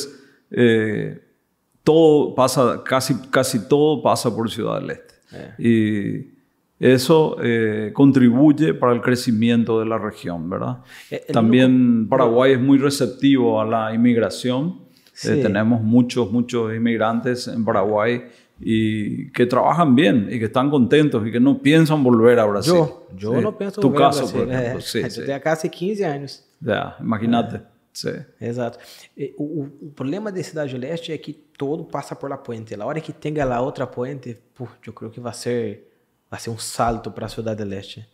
todo 1.83 2.35
pasa, 2.35 2.81
casi, 2.85 3.15
casi 3.29 3.67
todo 3.67 4.01
pasa 4.01 4.33
por 4.35 4.49
Ciudad 4.51 4.79
del 4.79 4.91
Este. 4.91 5.13
Y 5.57 6.31
eso 6.79 7.37
eh, 7.41 7.91
contribuye 7.93 8.73
para 8.73 8.93
el 8.93 9.01
crecimiento 9.01 9.79
de 9.79 9.85
la 9.85 9.97
región, 9.97 10.49
¿verdad? 10.49 10.77
El 11.09 11.21
También 11.33 12.07
Paraguay 12.09 12.53
es 12.53 12.59
muy 12.59 12.77
receptivo 12.77 13.59
a 13.61 13.65
la 13.65 13.93
inmigración. 13.93 14.79
Eh, 15.23 15.39
tenemos 15.41 15.81
muchos, 15.81 16.31
muchos 16.31 16.73
inmigrantes 16.73 17.47
en 17.47 17.63
Paraguay 17.63 18.23
y 18.63 19.31
que 19.31 19.45
trabajan 19.45 19.95
bien 19.95 20.27
y 20.31 20.37
que 20.39 20.45
están 20.45 20.69
contentos 20.69 21.25
y 21.27 21.31
que 21.31 21.39
no 21.39 21.57
piensan 21.61 22.03
volver 22.03 22.39
a 22.39 22.45
Brasil. 22.45 22.75
Eu, 22.75 23.07
eu 23.19 23.35
Sí. 23.35 23.41
não 23.41 23.53
penso 23.53 23.81
Tu 23.81 23.87
volver 23.89 23.99
caso, 23.99 24.19
Brasil, 24.21 24.39
por 24.39 24.49
ejemplo. 24.53 24.77
é. 24.77 24.81
Sí, 24.81 25.01
sí. 25.09 25.25
tenho 25.25 25.41
quase 25.41 25.69
15 25.69 26.03
anos. 26.03 26.43
Ya, 26.61 26.95
imagínate. 26.99 27.61
Sí. 27.93 28.09
Exato. 28.39 28.77
E 29.17 29.33
O, 29.37 29.43
o, 29.43 29.87
o 29.87 29.91
problema 29.91 30.31
da 30.31 30.41
Cidade 30.43 30.77
Leste 30.77 31.11
é 31.11 31.17
que 31.17 31.33
todo 31.57 31.83
passa 31.83 32.15
por 32.15 32.29
la 32.29 32.37
puente. 32.37 32.73
A 32.75 32.85
hora 32.85 33.01
que 33.01 33.11
tenha 33.11 33.43
a 33.45 33.61
outra 33.61 33.85
puente, 33.87 34.37
pô, 34.55 34.67
eu 34.85 34.93
creio 34.93 35.11
que 35.11 35.19
vai 35.19 35.33
ser, 35.33 35.87
vai 36.29 36.39
ser 36.39 36.51
um 36.51 36.57
salto 36.57 37.11
para 37.11 37.25
a 37.25 37.29
Cidade 37.29 37.63
Leste. 37.65 38.05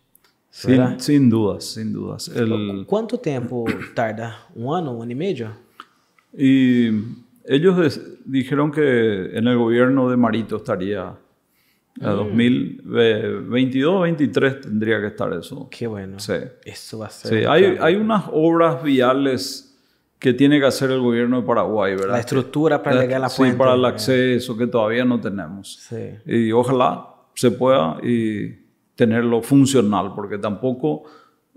Sin, 0.49 0.97
sin 0.99 1.29
dudas, 1.29 1.65
sin 1.65 1.91
dudas. 1.93 2.29
El, 2.29 2.85
Quanto 2.87 3.17
tempo 3.19 3.65
tarda? 3.93 4.35
Um 4.55 4.71
ano, 4.71 4.97
um 4.97 5.01
ano 5.03 5.11
e 5.11 5.15
meio? 5.15 5.51
Y 6.33 6.91
ellos 7.47 7.99
dijeron 8.25 8.71
que 8.71 9.37
en 9.37 9.47
el 9.47 9.57
gobierno 9.57 10.09
de 10.09 10.17
Marito 10.17 10.57
estaría 10.57 11.15
a 11.99 12.09
2022, 12.11 14.01
23 14.03 14.61
tendría 14.61 14.99
que 15.01 15.07
estar 15.07 15.31
eso. 15.33 15.67
Que 15.69 15.87
bueno. 15.87 16.19
Sí. 16.19 16.33
Isso 16.65 16.99
vai 16.99 17.09
ser. 17.09 17.31
Sí, 17.31 17.45
hay, 17.47 17.77
hay 17.79 17.95
unas 17.95 18.25
obras 18.31 18.83
viales 18.83 19.63
que 20.19 20.33
tiene 20.33 20.59
que 20.59 20.65
hacer 20.65 20.91
el 20.91 20.99
gobierno 20.99 21.41
de 21.41 21.47
Paraguay, 21.47 21.95
¿verdad? 21.95 22.13
La 22.13 22.19
estructura 22.19 22.81
para 22.81 23.01
llegar 23.01 23.17
a 23.17 23.19
la 23.19 23.29
Sí, 23.29 23.37
puente. 23.37 23.57
para 23.57 23.73
el 23.73 23.85
acceso 23.85 24.57
que 24.57 24.67
todavía 24.67 25.05
no 25.05 25.19
tenemos. 25.19 25.75
Sí. 25.89 26.09
Y 26.25 26.51
ojalá 26.51 27.07
se 27.33 27.51
pueda 27.51 27.97
y 28.03 28.49
tenerlo 28.95 29.41
funcional, 29.41 30.13
porque 30.15 30.37
tampoco 30.39 31.03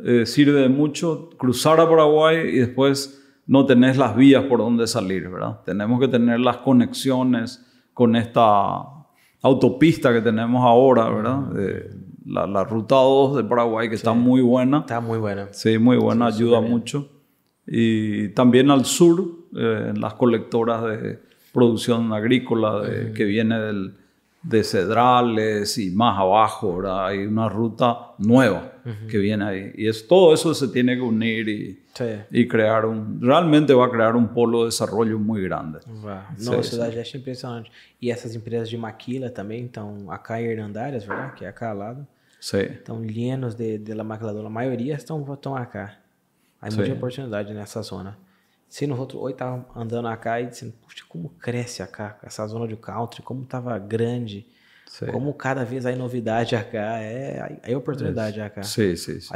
eh, 0.03 0.27
sirve 0.27 0.61
de 0.61 0.69
mucho 0.69 1.31
cruzar 1.39 1.81
a 1.81 1.89
Paraguay 1.89 2.49
y 2.49 2.59
después 2.59 3.20
no 3.51 3.67
tenés 3.67 3.97
las 3.99 4.15
vías 4.15 4.45
por 4.45 4.59
donde 4.61 4.87
salir, 4.87 5.29
¿verdad? 5.29 5.61
Tenemos 5.65 5.99
que 5.99 6.07
tener 6.07 6.39
las 6.39 6.59
conexiones 6.59 7.67
con 7.93 8.15
esta 8.15 8.45
autopista 9.43 10.13
que 10.13 10.21
tenemos 10.21 10.65
ahora, 10.65 11.09
¿verdad? 11.09 11.41
Eh, 11.59 11.91
la, 12.27 12.47
la 12.47 12.63
ruta 12.63 12.95
2 12.95 13.39
de 13.39 13.45
Paraguay, 13.45 13.89
que 13.89 13.97
está 13.97 14.13
muy 14.13 14.41
buena. 14.41 14.87
Tá 14.87 15.01
muito 15.01 15.21
buena. 15.21 15.49
Sí, 15.53 15.79
muy 15.79 15.97
buena, 15.97 16.27
ayuda 16.27 16.61
mucho. 16.61 17.09
Y 17.67 18.29
también 18.29 18.71
al 18.71 18.85
sur, 18.85 19.21
eh, 19.57 19.87
en 19.91 20.01
las 20.01 20.15
colectoras 20.15 20.85
de 20.85 21.19
producción 21.53 22.13
agrícola 22.13 22.81
de- 22.83 23.13
que 23.13 23.25
viene 23.25 23.59
del, 23.59 23.95
de 24.43 24.63
Cedrales 24.63 25.77
y 25.79 25.91
más 25.91 26.19
abajo, 26.21 26.77
¿verdad? 26.77 27.07
Hay 27.07 27.27
una 27.27 27.49
ruta 27.49 28.13
nueva 28.19 28.75
que 29.09 29.19
viene 29.19 29.45
ahí. 29.45 29.73
Y 29.77 29.89
es, 29.89 30.07
todo 30.07 30.33
eso 30.35 30.55
se 30.55 30.69
tiene 30.69 30.95
que 30.97 31.03
unir 31.03 31.49
y, 31.49 31.79
Sí. 31.95 32.05
y 32.31 32.47
crear 32.49 32.85
un... 32.87 33.21
Realmente 33.21 33.75
va 33.75 33.87
a 33.87 33.91
crear 33.91 34.15
un 34.17 34.29
polo 34.29 34.61
de 34.61 34.65
desarrollo 34.67 35.19
muy 35.19 35.43
grande. 35.43 35.81
Vá. 35.87 36.29
Sim, 36.37 36.45
Não, 36.51 36.59
a 36.59 36.63
sim. 36.63 36.71
Cidade 36.71 36.99
é 36.99 37.17
impressionante. 37.19 37.71
E 38.01 38.11
essas 38.11 38.35
empresas 38.35 38.69
de 38.69 38.77
maquila 38.77 39.29
também 39.31 39.65
estão 39.67 40.11
acá 40.11 40.41
em 40.41 40.47
Hernandárias, 40.47 41.05
verdade? 41.05 41.35
Que 41.35 41.45
é 41.45 41.49
acá 41.49 41.71
ao 41.71 41.77
lado. 41.77 42.07
Sí, 42.41 42.57
Estão 42.59 43.03
llenos 43.05 43.55
de, 43.55 43.77
de 43.79 43.93
la 43.93 44.03
maquiladora. 44.05 44.47
A 44.47 44.51
maioria 44.51 44.95
estão, 44.95 45.21
estão 45.35 45.55
acá. 45.57 45.97
Há 46.61 46.71
Sim. 46.71 46.79
muita 46.79 46.95
oportunidade 46.95 47.53
nessa 47.53 47.83
zona. 47.83 48.17
Se 48.69 48.87
nós 48.87 48.99
outros 48.99 49.21
hoje 49.21 49.35
tava 49.35 49.67
andando 49.75 50.07
acá 50.09 50.41
e 50.41 50.47
dizendo, 50.47 50.73
puxa, 50.81 51.05
como 51.09 51.29
cresce 51.41 51.83
acá, 51.83 52.17
essa 52.23 52.47
zona 52.47 52.69
de 52.69 52.77
country, 52.77 53.21
como 53.23 53.45
tava 53.45 53.77
grande. 53.79 54.47
Como 55.11 55.33
cada 55.35 55.65
vez 55.65 55.87
há 55.87 55.95
novidade 55.95 56.57
acá, 56.57 56.99
é, 57.01 57.61
é 57.63 57.77
oportunidade 57.77 58.41
acá. 58.41 58.63
Sim, 58.63 58.97
sim, 58.97 59.21
sim. 59.21 59.33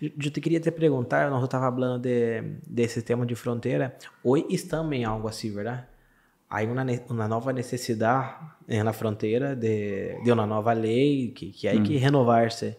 Eu 0.00 0.30
te 0.30 0.40
queria 0.40 0.60
te 0.60 0.70
perguntar, 0.70 1.30
nós 1.30 1.42
estava 1.42 1.70
falando 1.72 2.02
de, 2.02 2.42
desse 2.66 3.00
tema 3.00 3.24
de 3.24 3.34
fronteira, 3.34 3.96
hoje 4.22 4.46
estamos 4.50 4.92
em 4.92 5.04
algo 5.04 5.28
assim, 5.28 5.52
verdade? 5.52 5.84
Há 6.48 6.62
uma, 6.64 6.84
uma 7.08 7.26
nova 7.26 7.52
necessidade 7.52 8.36
na 8.68 8.92
fronteira 8.92 9.56
de, 9.56 10.22
de 10.22 10.30
uma 10.30 10.46
nova 10.46 10.74
lei 10.74 11.30
que, 11.30 11.50
que 11.50 11.66
há 11.66 11.72
hum. 11.72 11.82
que 11.82 11.96
renovar-se. 11.96 12.76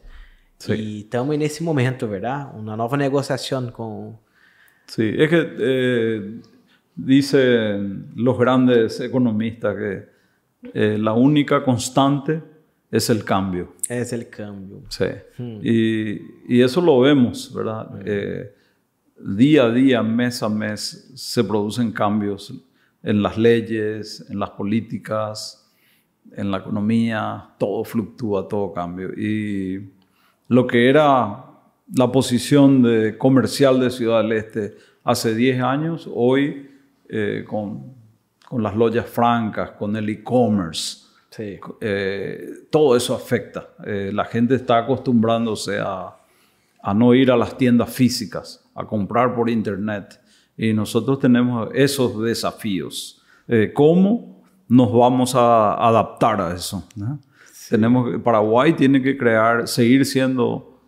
E 0.69 1.01
estamos 1.01 1.37
nesse 1.37 1.63
momento, 1.63 2.07
verdade? 2.07 2.51
Uma 2.55 2.77
nova 2.77 2.95
negociação 2.95 3.71
com... 3.71 4.17
Sim, 4.87 5.15
é 5.17 5.27
que 5.27 5.35
eh, 5.35 6.41
dicen 6.95 8.11
los 8.15 8.37
grandes 8.37 8.99
economistas 8.99 9.75
que 9.75 10.13
Eh, 10.73 10.97
la 10.99 11.13
única 11.13 11.63
constante 11.63 12.41
es 12.89 13.09
el 13.09 13.23
cambio. 13.23 13.73
Es 13.89 14.13
el 14.13 14.29
cambio. 14.29 14.83
Sí. 14.89 15.05
Hmm. 15.37 15.59
Y, 15.61 16.61
eso 16.61 16.79
lo 16.79 16.99
vemos, 16.99 17.51
¿verdad? 17.53 17.89
Hmm. 17.89 18.01
Eh, 18.05 18.51
día 19.17 19.63
a 19.65 19.71
día, 19.71 20.03
mes 20.03 20.43
a 20.43 20.49
mes, 20.49 21.11
se 21.15 21.43
producen 21.43 21.91
cambios 21.91 22.53
en 23.01 23.21
las 23.21 23.37
leyes, 23.37 24.25
en 24.29 24.39
las 24.39 24.51
políticas, 24.51 25.71
en 26.35 26.51
la 26.51 26.57
economía, 26.57 27.49
todo 27.57 27.83
fluctúa, 27.83 28.47
todo 28.47 28.71
cambia. 28.73 29.07
Y 29.17 29.91
lo 30.47 30.67
que 30.67 30.89
era 30.89 31.45
la 31.93 32.11
posición 32.11 32.81
de 32.81 33.17
comercial 33.17 33.79
de 33.79 33.89
Ciudad 33.89 34.21
del 34.21 34.33
Este 34.33 34.75
hace 35.03 35.35
10 35.35 35.61
años, 35.61 36.09
hoy 36.13 36.69
eh, 37.09 37.43
con 37.47 37.92
con 38.53 38.61
las 38.61 38.75
loyas 38.75 39.09
francas, 39.09 39.71
con 39.71 39.95
el 39.95 40.07
e-commerce. 40.09 41.07
Eh, 41.39 42.67
todo 42.69 42.95
eso 42.95 43.15
afecta. 43.15 43.69
Eh, 43.83 44.11
la 44.13 44.25
gente 44.25 44.53
está 44.53 44.77
acostumbrándose 44.77 45.79
a, 45.79 46.15
a, 46.83 46.93
no 46.93 47.15
ir 47.15 47.31
a 47.31 47.35
las 47.35 47.57
tiendas 47.57 47.91
físicas, 47.91 48.63
a 48.75 48.85
comprar 48.85 49.33
por 49.33 49.49
internet. 49.49 50.21
Y 50.55 50.71
nosotros 50.71 51.17
tenemos 51.17 51.69
esos 51.73 52.21
desafíos. 52.21 53.23
Eh, 53.47 53.71
¿Cómo 53.73 54.43
nos 54.67 54.93
vamos 54.93 55.33
a 55.33 55.73
adaptar 55.73 56.39
a 56.39 56.53
eso? 56.53 56.87
Tenemos, 57.71 58.21
Paraguay 58.21 58.73
tiene 58.73 59.01
que 59.01 59.17
crear, 59.17 59.67
seguir 59.67 60.05
siendo, 60.05 60.79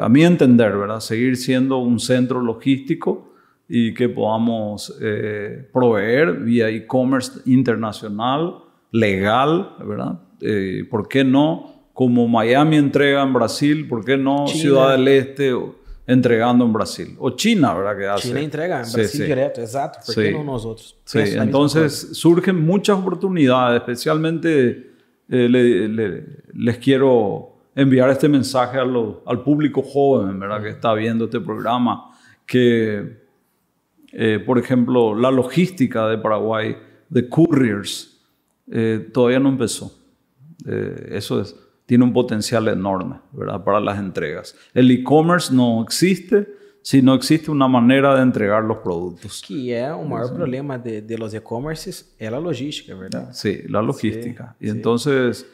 a 0.00 0.08
mi 0.08 0.24
entender, 0.24 0.78
¿verdad? 0.78 1.00
seguir 1.00 1.36
siendo 1.36 1.76
un 1.76 2.00
centro 2.00 2.40
logístico 2.40 3.31
y 3.68 3.94
que 3.94 4.08
podamos 4.08 4.96
eh, 5.00 5.68
proveer 5.72 6.34
vía 6.40 6.68
e-commerce 6.68 7.40
internacional, 7.46 8.58
legal, 8.90 9.76
¿verdad? 9.84 10.20
Eh, 10.40 10.84
¿Por 10.90 11.08
qué 11.08 11.24
no? 11.24 11.90
Como 11.92 12.26
Miami 12.28 12.76
entrega 12.76 13.22
en 13.22 13.32
Brasil, 13.32 13.86
¿por 13.88 14.04
qué 14.04 14.16
no 14.16 14.46
Ciudad 14.46 14.92
del 14.92 15.08
Este 15.08 15.54
entregando 16.06 16.64
en 16.64 16.72
Brasil? 16.72 17.16
O 17.18 17.30
China, 17.30 17.74
¿verdad? 17.74 17.98
Que 17.98 18.06
hace. 18.06 18.28
China 18.28 18.40
entrega 18.40 18.76
en 18.82 18.92
Brasil 18.92 19.20
sí, 19.20 19.22
directo, 19.22 19.60
exacto. 19.60 20.00
¿Por 20.06 20.22
qué 20.22 20.32
no 20.32 20.44
nosotros? 20.44 20.98
Sí, 21.04 21.20
entonces 21.20 22.10
surgen 22.12 22.64
muchas 22.64 22.98
oportunidades, 22.98 23.80
especialmente 23.80 24.90
eh, 25.28 26.28
les 26.54 26.78
quiero 26.78 27.52
enviar 27.74 28.10
este 28.10 28.28
mensaje 28.28 28.78
a 28.78 28.82
al 28.82 29.42
público 29.42 29.82
joven, 29.82 30.38
¿verdad? 30.38 30.62
Que 30.62 30.70
está 30.70 30.92
viendo 30.94 31.24
este 31.26 31.40
programa, 31.40 32.10
que 32.46 33.21
eh, 34.12 34.38
por 34.44 34.58
ejemplo, 34.58 35.14
la 35.14 35.30
logística 35.30 36.06
de 36.08 36.18
Paraguay, 36.18 36.76
de 37.08 37.28
couriers, 37.28 38.20
eh, 38.70 39.08
todavía 39.12 39.40
no 39.40 39.48
empezó. 39.48 39.98
Eh, 40.66 41.08
eso 41.12 41.40
es, 41.40 41.56
tiene 41.86 42.04
un 42.04 42.12
potencial 42.12 42.68
enorme 42.68 43.16
¿verdad? 43.32 43.64
para 43.64 43.80
las 43.80 43.98
entregas. 43.98 44.54
El 44.74 44.90
e-commerce 44.90 45.52
no 45.52 45.82
existe 45.82 46.46
si 46.82 47.00
no 47.00 47.14
existe 47.14 47.50
una 47.50 47.68
manera 47.68 48.14
de 48.16 48.22
entregar 48.22 48.64
los 48.64 48.78
productos. 48.78 49.42
Que 49.46 49.78
es 49.78 49.88
el 49.88 50.08
mayor 50.08 50.34
problema 50.34 50.78
de, 50.78 51.16
los 51.16 51.32
e-commerces, 51.32 52.14
es 52.18 52.30
la 52.30 52.40
logística, 52.40 52.94
¿verdad? 52.96 53.30
Sí, 53.32 53.60
la 53.68 53.80
logística. 53.80 54.56
y 54.58 54.68
entonces, 54.68 55.46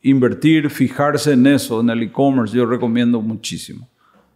invertir, 0.00 0.70
fijarse 0.70 1.32
en 1.32 1.44
eso, 1.48 1.80
en 1.80 1.90
el 1.90 2.04
e-commerce, 2.04 2.56
yo 2.56 2.66
recomiendo 2.66 3.20
muchísimo. 3.20 3.88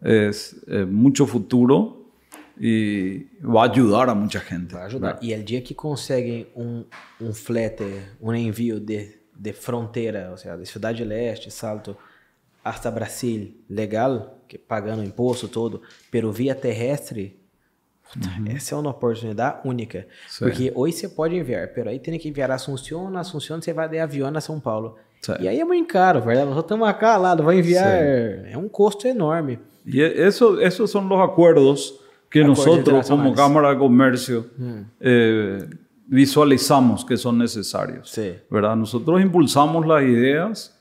Es 0.02 0.61
mucho 0.88 1.24
futuro 1.24 2.03
e 2.58 3.26
vai 3.40 3.68
ajudar 3.68 4.08
a 4.08 4.14
muita 4.14 4.38
gente. 4.38 4.72
Vai 4.72 4.84
ajudar. 4.84 5.18
E 5.20 5.34
o 5.34 5.42
dia 5.42 5.60
que 5.60 5.74
conseguem 5.74 6.46
um, 6.54 6.84
um 7.20 7.32
flete, 7.32 7.84
um 8.20 8.32
envio 8.34 8.78
de, 8.78 9.16
de 9.34 9.52
fronteira, 9.52 10.28
ou 10.30 10.36
seja, 10.36 10.56
de 10.56 10.66
Cidade 10.66 11.04
Leste, 11.04 11.50
Salto, 11.50 11.96
hasta 12.64 12.90
Brasil, 12.90 13.54
legal, 13.68 14.38
que 14.48 14.56
pagando 14.56 15.02
imposto 15.02 15.48
todo, 15.48 15.82
pelo 16.10 16.32
via 16.32 16.54
terrestre, 16.54 17.38
uhum. 18.16 18.56
essa 18.56 18.74
é 18.74 18.78
uma 18.78 18.90
oportunidade 18.90 19.60
única. 19.68 20.06
Sim. 20.28 20.44
Porque 20.44 20.72
hoje 20.74 20.96
você 20.96 21.08
pode 21.08 21.36
enviar, 21.36 21.68
pero 21.68 21.90
aí 21.90 21.98
tem 21.98 22.18
que 22.18 22.28
enviar 22.28 22.50
a 22.50 22.54
Assunção, 22.54 23.14
a 23.16 23.20
Assunção 23.20 23.60
você 23.60 23.72
vai 23.72 23.88
de 23.88 23.98
avião 23.98 24.30
a 24.34 24.40
São 24.40 24.60
Paulo. 24.60 24.96
Sim. 25.20 25.34
E 25.40 25.48
aí 25.48 25.58
é 25.58 25.64
muito 25.64 25.92
caro, 25.92 26.20
verdade? 26.20 26.50
Nós 26.50 26.58
estamos 26.58 26.86
acá 26.86 27.16
lá, 27.16 27.34
vai 27.34 27.58
enviar, 27.58 27.98
Sim. 27.98 28.52
é 28.52 28.56
um 28.56 28.68
custo 28.68 29.08
enorme. 29.08 29.58
E 29.84 30.00
isso, 30.00 30.60
esses 30.60 30.90
são 30.90 31.06
os 31.06 31.20
acordos 31.20 32.03
que 32.35 32.42
nosotros 32.42 33.09
como 33.09 33.33
Cámara 33.33 33.70
de 33.70 33.79
Comercio 33.79 34.47
mm. 34.59 34.81
eh, 34.99 35.70
visualizamos 36.09 37.05
que 37.05 37.16
son 37.16 37.38
necesarios. 37.38 38.11
¿verdad? 38.51 38.75
Nosotros 38.75 39.23
impulsamos 39.23 39.87
las 39.87 40.03
ideas, 40.03 40.77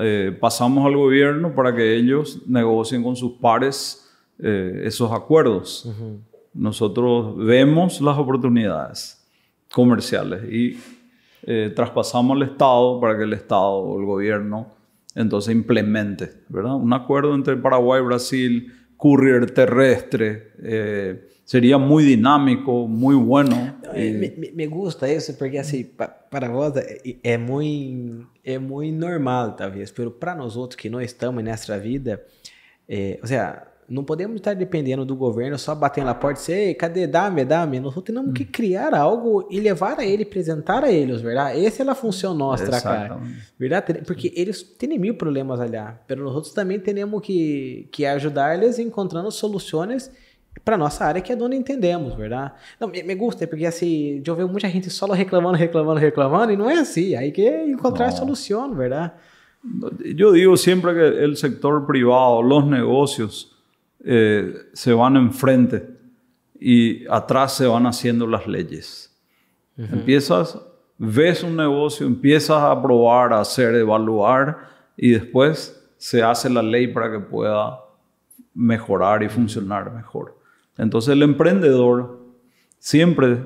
eh, 0.00 0.36
pasamos 0.40 0.84
al 0.84 0.96
gobierno 0.96 1.54
para 1.54 1.72
que 1.72 1.94
ellos 1.94 2.42
negocien 2.48 3.04
con 3.04 3.14
sus 3.14 3.34
pares 3.34 4.10
eh, 4.40 4.82
esos 4.84 5.12
acuerdos. 5.12 5.88
Nosotros 6.52 7.36
vemos 7.36 8.00
las 8.00 8.18
oportunidades 8.18 9.24
comerciales 9.72 10.42
y 10.52 10.76
traspasamos 11.76 12.36
al 12.36 12.42
Estado 12.42 13.00
para 13.00 13.16
que 13.16 13.22
el 13.22 13.32
Estado 13.32 13.74
o 13.74 14.00
el 14.00 14.06
gobierno 14.06 14.74
entonces 15.14 15.54
implemente, 15.54 16.42
¿verdad? 16.48 16.74
Un 16.74 16.92
acuerdo 16.92 17.32
entre 17.36 17.56
Paraguay, 17.56 18.02
Brasil, 18.02 18.72
courier 18.96 19.50
terrestre. 19.50 20.52
Eh, 20.62 21.16
seria 21.44 21.78
muito 21.78 22.08
dinâmico, 22.08 22.88
muito 22.88 23.24
bueno. 23.24 23.76
Me, 23.94 24.52
me, 24.54 24.66
gusta 24.66 25.10
isso 25.10 25.34
porque 25.34 25.58
assim, 25.58 25.84
para 26.30 26.48
vós 26.48 26.74
é 27.22 27.38
muito 27.38 28.26
é 28.44 28.58
muito 28.58 28.98
normal 28.98 29.54
talvez, 29.56 29.94
mas 29.96 30.12
para 30.18 30.34
nós 30.34 30.56
outros 30.56 30.78
que 30.78 30.90
não 30.90 31.00
estamos 31.00 31.42
nessa 31.42 31.78
vida, 31.78 32.22
é, 32.88 33.18
ou 33.22 33.26
seja, 33.26 33.62
não 33.88 34.02
podemos 34.02 34.36
estar 34.36 34.54
dependendo 34.54 35.04
do 35.04 35.14
governo 35.14 35.58
só 35.58 35.74
batendo 35.74 36.06
na 36.06 36.14
porta 36.14 36.40
e 36.40 36.42
dizer, 36.42 36.74
cadê, 36.74 37.06
dá-me, 37.06 37.44
dá-me. 37.44 37.78
Nós 37.78 37.94
temos 38.02 38.32
que 38.32 38.42
hum. 38.42 38.48
criar 38.50 38.94
algo 38.94 39.46
e 39.50 39.60
levar 39.60 39.98
a 40.00 40.04
ele, 40.04 40.24
apresentar 40.24 40.82
a 40.82 40.90
eles, 40.90 41.20
verdade? 41.20 41.64
Essa 41.64 41.82
é 41.82 41.88
a 41.88 41.94
função 41.94 42.34
nossa, 42.34 42.80
cara. 42.80 43.18
Verdade? 43.58 44.02
Porque 44.04 44.32
eles 44.34 44.62
têm 44.62 44.98
mil 44.98 45.14
problemas 45.14 45.60
ali, 45.60 45.78
mas 45.78 46.18
nós 46.18 46.34
outros 46.34 46.52
também 46.52 46.80
temos 46.80 47.20
que, 47.22 47.88
que 47.92 48.04
ajudar 48.04 48.56
eles 48.56 48.78
encontrando 48.78 49.30
soluções 49.30 50.10
para 50.64 50.76
nossa 50.76 51.04
área 51.04 51.20
que 51.20 51.32
é 51.32 51.36
onde 51.36 51.56
entendemos, 51.56 52.14
verdade? 52.14 52.52
Não, 52.80 52.88
me, 52.88 53.02
me 53.02 53.14
gusta, 53.14 53.46
porque 53.46 53.66
assim, 53.66 54.22
eu 54.26 54.34
vejo 54.34 54.48
muita 54.48 54.68
gente 54.68 54.90
só 54.90 55.06
reclamando, 55.06 55.56
reclamando, 55.56 56.00
reclamando, 56.00 56.52
e 56.52 56.56
não 56.56 56.68
é 56.68 56.78
assim. 56.78 57.14
Aí 57.14 57.30
que 57.30 57.48
encontrar 57.64 58.10
no. 58.10 58.16
solução, 58.16 58.74
verdade? 58.74 59.12
Eu 60.18 60.32
digo 60.32 60.56
sempre 60.56 60.94
que 60.94 61.24
o 61.24 61.36
setor 61.36 61.86
privado, 61.86 62.40
os 62.40 62.66
negócios, 62.66 63.55
Eh, 64.08 64.54
se 64.72 64.92
van 64.92 65.16
enfrente 65.16 65.84
y 66.60 67.04
atrás 67.08 67.56
se 67.56 67.66
van 67.66 67.86
haciendo 67.86 68.24
las 68.24 68.46
leyes. 68.46 69.12
Empiezas, 69.76 70.60
ves 70.96 71.42
un 71.42 71.56
negocio, 71.56 72.06
empiezas 72.06 72.62
a 72.62 72.80
probar, 72.80 73.32
a 73.32 73.40
hacer, 73.40 73.74
evaluar 73.74 74.68
y 74.96 75.10
después 75.10 75.84
se 75.96 76.22
hace 76.22 76.48
la 76.48 76.62
ley 76.62 76.86
para 76.86 77.10
que 77.10 77.18
pueda 77.18 77.80
mejorar 78.54 79.24
y 79.24 79.28
funcionar 79.28 79.92
mejor. 79.92 80.38
Entonces 80.78 81.12
el 81.12 81.24
emprendedor 81.24 82.20
siempre 82.78 83.44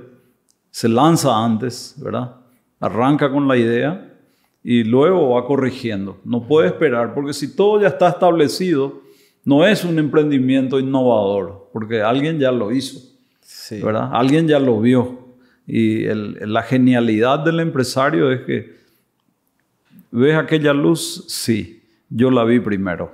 se 0.70 0.90
lanza 0.90 1.42
antes, 1.42 1.94
¿verdad? 1.96 2.36
Arranca 2.80 3.32
con 3.32 3.48
la 3.48 3.56
idea 3.56 4.14
y 4.62 4.84
luego 4.84 5.30
va 5.30 5.46
corrigiendo. 5.46 6.18
No 6.22 6.46
puede 6.46 6.68
esperar, 6.68 7.14
porque 7.14 7.32
si 7.32 7.56
todo 7.56 7.80
ya 7.80 7.88
está 7.88 8.10
establecido, 8.10 9.00
no 9.44 9.66
es 9.66 9.84
un 9.84 9.98
emprendimiento 9.98 10.78
innovador, 10.78 11.70
porque 11.72 12.02
alguien 12.02 12.38
ya 12.38 12.52
lo 12.52 12.72
hizo, 12.72 13.00
¿verdad? 13.82 14.10
Alguien 14.12 14.46
ya 14.46 14.58
lo 14.58 14.80
vio. 14.80 15.18
Y 15.66 16.04
la 16.04 16.62
genialidad 16.62 17.38
del 17.40 17.60
empresario 17.60 18.30
es 18.32 18.40
que, 18.42 18.76
¿ves 20.10 20.36
aquella 20.36 20.72
luz? 20.72 21.24
Sí, 21.28 21.82
yo 22.08 22.30
la 22.30 22.44
vi 22.44 22.60
primero. 22.60 23.12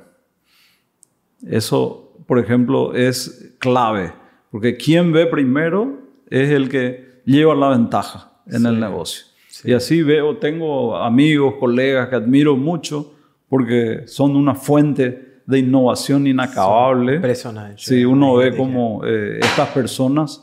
Eso, 1.47 2.17
por 2.27 2.39
ejemplo, 2.39 2.95
es 2.95 3.55
clave, 3.59 4.13
porque 4.51 4.77
quien 4.77 5.13
ve 5.13 5.27
primero 5.27 6.01
es 6.31 6.51
el 6.51 6.69
que 6.69 7.21
lleva 7.25 7.55
la 7.55 7.69
ventaja 7.69 8.33
en 8.47 8.65
el 8.67 8.81
negocio. 8.81 9.27
Y 9.65 9.73
así 9.73 10.03
veo, 10.03 10.37
tengo 10.39 10.97
amigos, 10.97 11.55
colegas 11.59 12.09
que 12.09 12.17
admiro 12.17 12.57
mucho 12.57 13.15
porque 13.49 14.03
son 14.07 14.37
una 14.37 14.55
fuente 14.55 15.26
de 15.47 15.59
innovación 15.59 16.27
inacabable. 16.27 17.17
Impresionante. 17.17 17.83
Sí, 17.83 18.05
uno 18.05 18.35
ve 18.35 18.57
como 18.57 19.05
eh, 19.05 19.39
estas 19.41 19.69
personas 19.71 20.41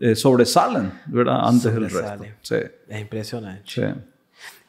eh, 0.00 0.14
sobresalen, 0.14 0.92
¿verdad? 1.06 1.48
Antes 1.48 1.72
del 1.72 1.88
resto. 1.88 2.24
Sí. 2.42 2.56
Es 2.88 3.00
impresionante. 3.00 3.62
Sí. 3.66 3.82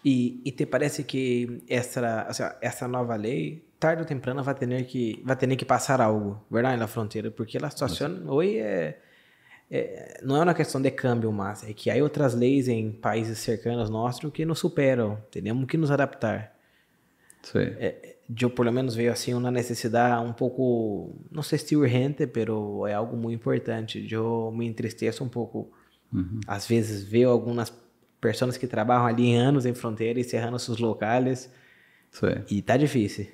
E, 0.03 0.41
e 0.43 0.51
te 0.51 0.65
parece 0.65 1.05
que 1.05 1.61
essa, 1.67 2.27
essa 2.59 2.87
nova 2.87 3.15
lei, 3.15 3.63
tarde 3.79 4.01
ou 4.01 4.07
temprano, 4.07 4.43
vai 4.43 4.55
ter 4.55 4.85
que, 4.85 5.21
vai 5.23 5.35
ter 5.35 5.55
que 5.55 5.65
passar 5.65 6.01
algo, 6.01 6.43
verdade, 6.49 6.77
na 6.79 6.87
fronteira, 6.87 7.29
porque 7.29 7.57
a 7.57 7.69
situação 7.69 8.23
hoje 8.27 8.57
é, 8.57 8.97
é, 9.69 10.19
não 10.23 10.37
é 10.37 10.43
uma 10.43 10.53
questão 10.55 10.81
de 10.81 10.89
câmbio 10.89 11.31
mais, 11.31 11.63
é 11.63 11.73
que 11.73 11.91
há 11.91 11.95
outras 12.01 12.33
leis 12.33 12.67
em 12.67 12.91
países 12.91 13.37
cercanos 13.39 13.91
nossos 13.91 14.31
que 14.31 14.43
nos 14.43 14.57
superam, 14.57 15.19
temos 15.29 15.65
que 15.67 15.77
nos 15.77 15.91
adaptar. 15.91 16.55
Sim. 17.43 17.59
É, 17.79 18.17
eu, 18.39 18.49
pelo 18.49 18.71
menos, 18.71 18.95
vejo 18.95 19.11
assim 19.11 19.33
uma 19.33 19.51
necessidade 19.51 20.25
um 20.25 20.33
pouco, 20.33 21.15
não 21.31 21.43
sei 21.43 21.57
se 21.57 21.75
urgente, 21.75 22.25
mas 22.25 22.89
é 22.89 22.93
algo 22.93 23.17
muito 23.17 23.35
importante. 23.39 24.07
Eu 24.09 24.53
me 24.55 24.65
entristeço 24.65 25.23
um 25.23 25.29
pouco, 25.29 25.71
uhum. 26.13 26.39
às 26.47 26.67
vezes, 26.67 27.03
ver 27.03 27.25
algumas 27.25 27.73
pessoas 28.19 28.57
que 28.57 28.67
trabalham 28.67 29.05
ali 29.05 29.35
anos 29.35 29.65
em 29.65 29.73
fronteira 29.73 30.19
e 30.19 30.23
cerrando 30.23 30.59
seus 30.59 30.79
locais. 30.79 31.51
Sí. 32.11 32.27
Y 32.49 32.59
está 32.59 32.77
difícil. 32.77 33.29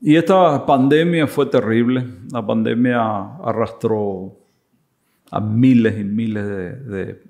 Y 0.00 0.16
esta 0.16 0.66
pandemia 0.66 1.26
fue 1.28 1.46
terrible. 1.46 2.04
La 2.32 2.44
pandemia 2.44 3.36
arrastró 3.44 4.36
a 5.30 5.40
miles 5.40 5.98
y 5.98 6.04
miles 6.04 6.44
de, 6.44 6.74
de 6.74 7.22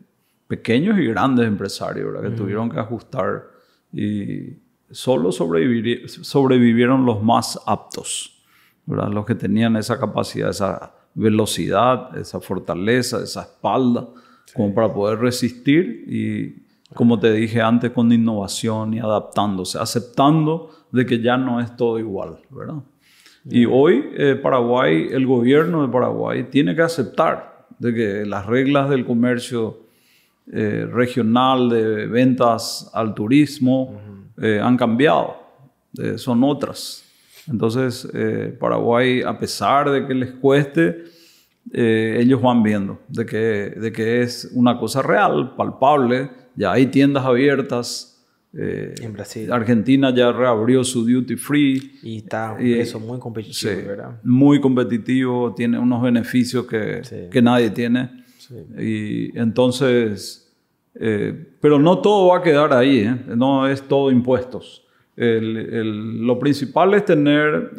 pequeños 0.49 0.99
y 0.99 1.07
grandes 1.07 1.47
empresarios 1.47 2.13
¿verdad? 2.13 2.31
que 2.31 2.37
tuvieron 2.37 2.71
que 2.71 2.79
ajustar 2.79 3.45
y 3.93 4.62
solo 4.93 5.33
sobrevivieron 5.33 7.05
los 7.05 7.23
más 7.23 7.59
aptos, 7.67 8.43
¿verdad? 8.87 9.09
los 9.09 9.27
que 9.27 9.35
tenían 9.35 9.77
esa 9.77 9.99
capacidad, 9.99 10.51
esa 10.51 10.95
velocidad, 11.15 12.17
esa 12.17 12.41
fortaleza, 12.41 13.23
esa 13.23 13.43
espalda 13.43 14.09
como 14.55 14.75
para 14.75 14.93
poder 14.93 15.19
resistir 15.19 16.05
y, 16.07 16.63
como 16.95 17.19
te 17.19 17.33
dije 17.33 17.61
antes, 17.63 17.91
con 17.91 18.13
innovación 18.13 18.93
y 18.95 18.99
adaptándose, 18.99 19.79
aceptando 19.79 20.71
de 20.91 21.07
que 21.07 21.21
ya 21.21 21.39
no 21.39 21.59
es 21.61 21.75
todo 21.75 21.99
igual, 21.99 22.39
¿verdad? 22.51 22.83
Y 23.49 23.65
hoy 23.65 24.11
eh, 24.15 24.39
Paraguay, 24.41 25.09
el 25.11 25.27
gobierno 25.27 25.83
de 25.83 25.93
Paraguay 25.93 26.45
tiene 26.45 26.77
que 26.77 26.83
aceptar 26.83 27.67
de 27.79 27.95
que 27.95 28.27
las 28.27 28.47
reglas 28.47 28.91
del 28.91 29.05
comercio 29.05 29.81
eh, 30.53 30.87
regional 30.91 31.71
de 31.71 32.07
ventas 32.07 32.91
al 32.93 33.15
turismo 33.15 34.01
eh, 34.43 34.61
han 34.61 34.77
cambiado, 34.77 35.37
son 36.17 36.45
otras. 36.45 37.05
Entonces, 37.49 38.09
Paraguay, 38.59 39.23
a 39.23 39.39
pesar 39.39 39.91
de 39.91 40.07
que 40.07 40.15
les 40.15 40.33
cueste, 40.33 41.05
eh, 41.71 42.19
ellos 42.21 42.43
van 42.43 42.63
viendo 42.63 43.01
de 43.09 43.25
que, 43.25 43.37
de 43.37 43.93
que 43.93 44.23
es 44.23 44.51
una 44.55 44.79
cosa 44.79 45.03
real, 45.03 45.55
palpable. 45.57 46.31
Ya 46.57 46.73
hay 46.73 46.87
tiendas 46.87 47.25
abiertas. 47.25 48.09
Eh, 48.55 48.95
en 49.01 49.13
Brasil. 49.15 49.51
Argentina 49.51 50.15
ya 50.15 50.33
reabrió 50.33 50.85
su 50.85 51.07
duty 51.07 51.37
free. 51.37 51.99
Y 52.03 52.19
está 52.19 52.57
eso 52.61 53.01
muy 53.01 53.19
competitivo, 53.19 53.87
¿verdad? 53.87 54.21
Muy 54.25 54.61
competitivo, 54.61 55.55
tiene 55.55 55.79
unos 55.79 56.03
beneficios 56.03 56.67
que, 56.67 57.29
que 57.31 57.43
nadie 57.43 57.71
tiene. 57.71 58.11
Y 58.79 59.39
entonces, 59.39 60.42
eh, 60.95 61.57
pero 61.61 61.79
no 61.79 61.99
todo 61.99 62.29
va 62.29 62.39
a 62.39 62.43
quedar 62.43 62.73
ahí, 62.73 63.09
no 63.29 63.67
es 63.67 63.83
todo 63.83 64.11
impuestos. 64.11 64.87
lo 65.17 66.39
principal 66.39 66.95
es 66.95 67.05
tener 67.05 67.73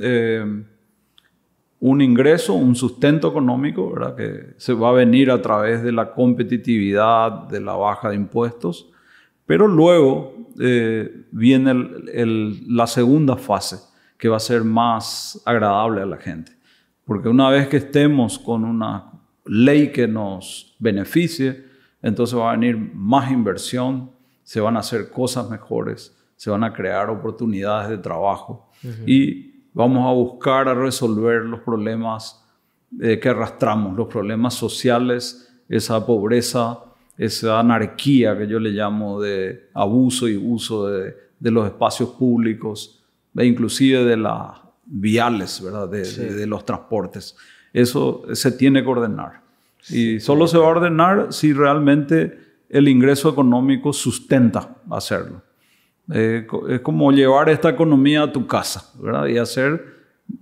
un 1.86 2.02
ingreso, 2.02 2.54
un 2.54 2.76
sustento 2.76 3.28
económico, 3.28 3.92
¿verdad? 3.92 4.16
que 4.16 4.54
se 4.56 4.74
va 4.74 4.90
a 4.90 4.94
venir 4.94 5.30
a 5.30 5.42
través 5.42 5.84
de 5.84 5.92
la 5.92 6.14
competitividad, 6.14 7.50
de 7.50 7.60
la 7.60 7.74
baja 7.74 8.10
de 8.10 8.16
impuestos, 8.16 8.90
pero 9.46 9.68
luego 9.68 10.48
eh, 10.62 11.26
viene 11.32 11.74
la 12.70 12.88
segunda 12.88 13.36
fase, 13.36 13.80
que 14.18 14.30
va 14.30 14.38
a 14.38 14.40
ser 14.40 14.64
más 14.64 15.42
agradable 15.46 16.02
a 16.02 16.06
la 16.06 16.16
gente. 16.16 16.54
Porque 17.04 17.28
una 17.28 17.50
vez 17.50 17.68
que 17.68 17.78
estemos 17.78 18.40
con 18.40 18.64
una 18.64 19.12
ley 19.46 19.92
que 19.92 20.08
nos 20.08 20.78
beneficie, 20.80 21.66
entonces 22.04 22.38
va 22.38 22.52
a 22.52 22.56
venir 22.56 22.78
más 22.94 23.32
inversión, 23.32 24.12
se 24.44 24.60
van 24.60 24.76
a 24.76 24.82
hacer 24.82 25.10
cosas 25.10 25.50
mejores, 25.50 26.16
se 26.36 26.52
van 26.52 26.64
a 26.64 26.74
crear 26.74 27.10
oportunidades 27.10 27.90
de 27.90 27.98
trabajo 27.98 28.70
y 29.08 29.54
vamos 29.74 30.06
a 30.06 30.12
buscar 30.12 30.68
a 30.68 30.74
resolver 30.74 31.44
los 31.44 31.62
problemas 31.62 32.44
eh, 33.02 33.18
que 33.20 33.30
arrastramos, 33.30 33.96
los 33.96 34.08
problemas 34.08 34.54
sociales, 34.54 35.50
esa 35.70 36.06
pobreza, 36.06 36.80
esa 37.18 37.60
anarquía 37.60 38.38
que 38.38 38.48
yo 38.48 38.60
le 38.60 38.72
llamo 38.72 39.22
de 39.22 39.70
abuso 39.74 40.28
y 40.28 40.36
uso 40.36 40.88
de, 40.88 41.16
los 41.40 41.66
espacios 41.66 42.10
públicos 42.10 43.04
e 43.36 43.46
inclusive 43.46 44.04
de 44.04 44.18
las 44.18 44.62
viales, 44.86 45.62
¿verdad? 45.62 45.90
De, 45.90 46.46
los 46.46 46.66
transportes. 46.66 47.36
Eso 47.72 48.24
se 48.34 48.52
tiene 48.52 48.84
que 48.84 48.90
ordenar. 48.90 49.43
Y 49.90 50.20
solo 50.20 50.48
se 50.48 50.58
va 50.58 50.66
a 50.66 50.70
ordenar 50.70 51.34
si 51.34 51.54
realmente 51.54 52.38
el 52.70 52.88
ingreso 52.88 53.30
económico 53.30 53.94
sustenta 53.94 54.78
hacerlo. 54.90 55.42
Eh, 56.12 56.46
es 56.70 56.82
como 56.82 57.12
llevar 57.12 57.50
esta 57.50 57.70
economía 57.70 58.24
a 58.24 58.32
tu 58.32 58.46
casa, 58.48 58.92
¿verdad? 59.00 59.28
Y 59.28 59.38
hacer 59.38 59.94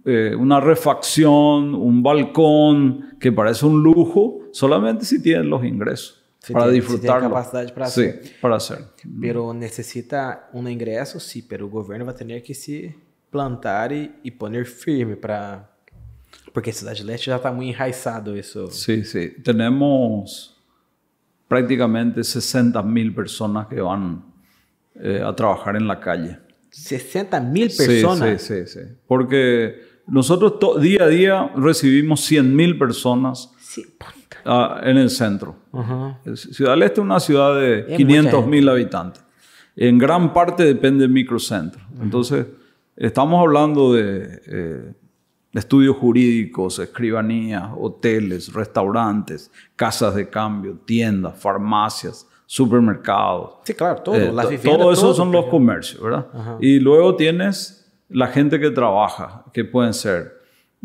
eh, 0.06 0.36
una 0.36 0.60
refacción, 0.60 1.75
un 1.75 2.01
balcón, 2.01 3.17
que 3.19 3.32
parece 3.32 3.65
un 3.65 3.84
lujo, 3.84 4.39
solamente 4.51 5.06
si 5.06 5.21
tienes 5.21 5.45
los 5.45 5.63
ingresos. 5.63 6.23
para 6.51 6.69
disfrutar. 6.69 7.21
capacidad 7.21 7.73
para 7.73 7.88
sí, 7.88 8.10
para 8.41 8.56
hacer. 8.56 8.80
Pero 9.19 9.54
necesita 9.54 10.49
un 10.54 10.67
ingreso, 10.67 11.19
sí, 11.19 11.43
pero 11.43 11.65
el 11.65 11.71
gobierno 11.71 12.06
va 12.06 12.13
a 12.13 12.15
tener 12.15 12.41
que 12.41 12.54
se 12.54 12.95
plantar 13.30 13.91
y, 13.91 14.19
y 14.23 14.32
poner 14.32 14.65
firme 14.65 15.15
para... 15.15 15.70
Porque 16.53 16.73
Ciudad 16.73 16.93
del 16.93 17.09
Este 17.09 17.27
ya 17.27 17.37
está 17.37 17.51
muy 17.51 17.69
enraizado 17.69 18.35
eso. 18.35 18.69
Sí, 18.69 19.03
sí. 19.03 19.33
Tenemos 19.43 20.57
prácticamente 21.47 22.23
60 22.23 22.81
mil 22.83 23.13
personas 23.13 23.67
que 23.67 23.81
van 23.81 24.23
eh, 24.95 25.21
a 25.25 25.35
trabajar 25.35 25.75
en 25.75 25.87
la 25.87 25.99
calle. 25.99 26.39
60 26.69 27.39
mil 27.41 27.69
personas. 27.69 28.41
Sí, 28.41 28.65
sí, 28.65 28.67
sí, 28.67 28.79
Porque 29.07 29.81
nosotros 30.07 30.81
día 30.81 31.03
a 31.03 31.07
día 31.07 31.51
recibimos 31.55 32.21
100 32.21 32.55
mil 32.55 32.77
personas 32.77 33.51
ah, 34.45 34.81
en 34.83 34.97
el 34.97 35.09
centro. 35.09 35.55
Ciudad 36.35 36.71
del 36.71 36.83
Este 36.83 37.01
es 37.01 37.05
una 37.05 37.19
ciudad 37.19 37.59
de 37.59 37.93
500 37.97 38.47
mil 38.47 38.67
habitantes. 38.69 39.23
En 39.75 39.97
gran 39.97 40.33
parte 40.33 40.63
depende 40.63 41.03
del 41.03 41.11
microcentro. 41.11 41.81
Entonces, 42.01 42.45
estamos 42.95 43.41
hablando 43.41 43.93
de 43.93 44.41
eh, 44.47 44.93
estudios 45.53 45.97
jurídicos, 45.97 46.79
escribanías, 46.79 47.69
hoteles, 47.77 48.53
restaurantes, 48.53 49.51
casas 49.75 50.15
de 50.15 50.29
cambio, 50.29 50.77
tiendas, 50.85 51.37
farmacias, 51.37 52.27
supermercados. 52.45 53.55
Sí, 53.63 53.73
claro, 53.73 54.01
todo. 54.01 54.15
Eh, 54.15 54.59
todo 54.63 54.91
eso 54.91 55.13
son 55.13 55.31
los 55.31 55.45
comercios, 55.45 56.01
¿verdad? 56.01 56.27
Y 56.59 56.79
luego 56.79 57.15
tienes 57.15 57.89
la 58.09 58.27
gente 58.27 58.59
que 58.59 58.71
trabaja, 58.71 59.45
que 59.53 59.63
pueden 59.63 59.93
ser 59.93 60.39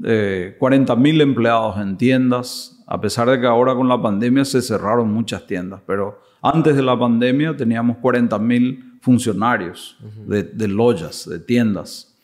eh, 0.04 0.54
40 0.58 0.94
mil 0.96 1.20
empleados 1.20 1.78
en 1.78 1.96
tiendas, 1.96 2.82
a 2.86 3.00
pesar 3.00 3.28
de 3.28 3.40
que 3.40 3.46
ahora 3.46 3.74
con 3.74 3.88
la 3.88 4.00
pandemia 4.00 4.44
se 4.44 4.62
cerraron 4.62 5.12
muchas 5.12 5.46
tiendas, 5.46 5.80
pero 5.86 6.20
antes 6.42 6.76
de 6.76 6.82
la 6.82 6.98
pandemia 6.98 7.56
teníamos 7.56 7.96
40 7.98 8.38
mil 8.38 8.98
funcionarios 9.00 9.96
de, 10.26 10.42
de, 10.44 10.68
lojas, 10.68 11.28
de 11.28 11.40
tiendas. 11.40 12.16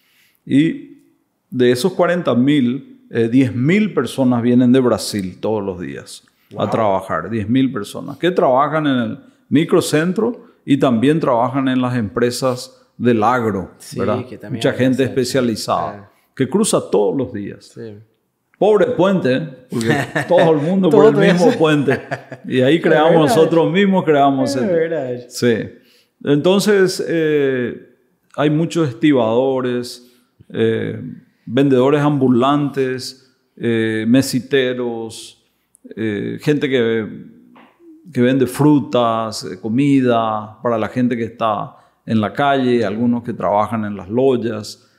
Y 0.46 0.91
de 1.52 1.70
esos 1.70 1.92
40 1.92 2.34
mil, 2.34 3.06
eh, 3.10 3.28
10 3.28 3.54
mil 3.54 3.94
personas 3.94 4.42
vienen 4.42 4.72
de 4.72 4.80
Brasil 4.80 5.38
todos 5.38 5.62
los 5.62 5.78
días 5.78 6.24
a 6.58 6.68
trabajar, 6.68 7.30
10 7.30 7.48
mil 7.48 7.72
personas 7.72 8.16
que 8.16 8.30
trabajan 8.30 8.86
en 8.86 8.96
el 8.96 9.18
microcentro 9.48 10.46
y 10.64 10.76
también 10.78 11.20
trabajan 11.20 11.68
en 11.68 11.80
las 11.80 11.94
empresas 11.94 12.82
del 12.96 13.22
agro, 13.22 13.70
¿verdad? 13.96 14.24
Mucha 14.50 14.72
gente 14.72 15.04
especializada 15.04 16.10
que 16.34 16.48
cruza 16.48 16.90
todos 16.90 17.16
los 17.16 17.32
días. 17.32 17.78
Pobre 18.58 18.86
puente, 18.92 19.40
porque 19.68 19.94
todo 20.28 20.52
el 20.52 20.58
mundo 20.58 20.88
por 20.88 21.06
el 21.06 21.16
mismo 21.16 21.50
puente. 21.52 22.00
Y 22.46 22.60
ahí 22.60 22.80
creamos 22.82 23.14
nosotros 23.14 23.70
mismos, 23.70 24.04
creamos 24.04 24.54
el... 24.56 25.24
Sí. 25.28 25.56
Entonces, 26.24 27.04
eh, 27.06 27.88
hay 28.36 28.50
muchos 28.50 28.88
estibadores, 28.88 30.08
eh, 30.50 31.00
vendedores 31.46 32.00
ambulantes, 32.00 33.34
eh, 33.56 34.04
mesiteros, 34.06 35.38
gente 36.40 36.68
que 36.68 37.32
que 38.12 38.20
vende 38.20 38.46
frutas, 38.46 39.44
eh, 39.44 39.60
comida 39.60 40.58
para 40.62 40.78
la 40.78 40.88
gente 40.88 41.16
que 41.16 41.24
está 41.24 41.76
en 42.04 42.20
la 42.20 42.32
calle, 42.32 42.84
algunos 42.84 43.22
que 43.22 43.32
trabajan 43.32 43.84
en 43.84 43.96
las 43.96 44.08
loyas. 44.08 44.90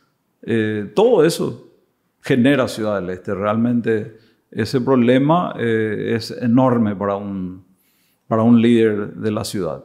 Eh, 0.42 0.92
todo 0.96 1.24
eso 1.24 1.72
genera 2.22 2.68
Ciudad 2.68 3.02
del 3.02 3.10
Este. 3.10 3.34
Realmente 3.34 4.18
ese 4.50 4.80
problema 4.82 5.54
eh, 5.60 6.14
es 6.16 6.32
enorme 6.32 6.96
para 6.96 7.16
un, 7.16 7.66
para 8.28 8.44
un 8.44 8.62
líder 8.62 9.14
de 9.16 9.32
la 9.32 9.44
ciudad. 9.44 9.84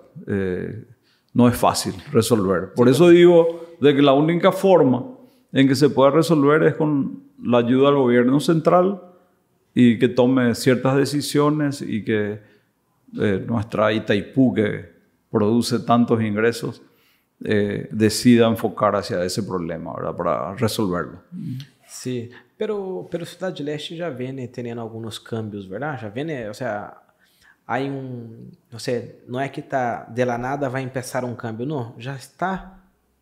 no 1.34 1.48
es 1.48 1.56
fácil 1.56 1.94
resolver. 2.12 2.72
Por 2.74 2.88
eso 2.88 3.08
digo 3.08 3.76
de 3.80 3.94
que 3.94 4.02
la 4.02 4.12
única 4.12 4.52
forma 4.52 5.04
en 5.52 5.68
que 5.68 5.74
se 5.74 5.90
puede 5.90 6.10
resolver 6.10 6.62
es 6.64 6.74
con 6.74 7.22
la 7.42 7.58
ayuda 7.58 7.88
del 7.88 7.98
gobierno 7.98 8.40
central 8.40 9.02
y 9.74 9.98
que 9.98 10.08
tome 10.08 10.54
ciertas 10.54 10.96
decisiones 10.96 11.82
y 11.82 12.04
que 12.04 12.40
eh, 13.18 13.44
nuestra 13.46 13.92
Itaipú, 13.92 14.52
que 14.54 14.92
produce 15.30 15.80
tantos 15.80 16.20
ingresos, 16.22 16.82
eh, 17.44 17.88
decida 17.92 18.48
enfocar 18.48 18.96
hacia 18.96 19.24
ese 19.24 19.42
problema, 19.42 19.94
¿verdad? 19.94 20.16
Para 20.16 20.54
resolverlo. 20.54 21.22
Sí, 21.86 22.28
pero, 22.56 23.06
pero 23.10 23.24
Ciudad 23.24 23.54
del 23.54 23.68
Este 23.68 23.96
ya 23.96 24.10
viene 24.10 24.48
teniendo 24.48 24.82
algunos 24.82 25.20
cambios, 25.20 25.68
¿verdad? 25.68 25.98
Ya 26.02 26.08
viene, 26.08 26.48
o 26.48 26.54
sea, 26.54 27.00
hay 27.66 27.88
un, 27.88 28.50
no 28.70 28.78
sé, 28.78 29.20
no 29.28 29.40
es 29.40 29.50
que 29.52 29.60
está 29.60 30.06
de 30.08 30.26
la 30.26 30.36
nada 30.36 30.68
va 30.68 30.78
a 30.78 30.82
empezar 30.82 31.24
un 31.24 31.36
cambio, 31.36 31.66
no, 31.66 31.94
ya 31.98 32.16
está 32.16 32.77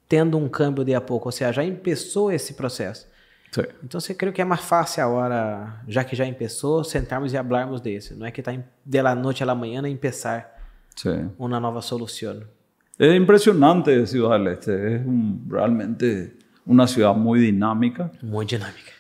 tendo 0.09 0.39
um 0.39 0.49
câmbio 0.49 0.85
de 0.85 0.95
a 0.95 1.01
pouco, 1.01 1.29
ou 1.29 1.33
seja, 1.33 1.53
já 1.53 1.63
começou 1.63 2.31
esse 2.31 2.55
processo. 2.55 3.07
Sim. 3.51 3.63
Então, 3.83 4.01
eu 4.09 4.15
creio 4.15 4.33
que 4.33 4.43
é 4.43 4.45
mais 4.45 4.61
fácil 4.61 5.03
agora, 5.03 5.81
já 5.89 6.05
que 6.05 6.15
já 6.15 6.31
começou, 6.33 6.85
sentarmos 6.85 7.33
e 7.33 7.37
falarmos 7.37 7.81
desse. 7.81 8.15
Não 8.15 8.27
é 8.27 8.31
que 8.31 8.41
está 8.41 8.53
de 8.85 9.03
la 9.03 9.15
noite 9.15 9.43
à 9.43 9.55
manhã 9.55 9.81
a 9.81 9.97
começar 9.97 10.57
uma 11.39 11.61
nova 11.61 11.81
solução. 11.81 12.43
É 12.99 13.15
impressionante 13.15 14.07
Ciudad 14.07 14.39
del 14.39 14.53
Este. 14.53 14.71
É 14.71 15.03
um, 15.07 15.39
realmente 15.51 16.33
uma 16.67 16.87
cidade 16.87 17.19
muito 17.19 17.45
dinâmica. 17.45 18.11
Muito 18.23 18.49
dinâmica. 18.49 18.93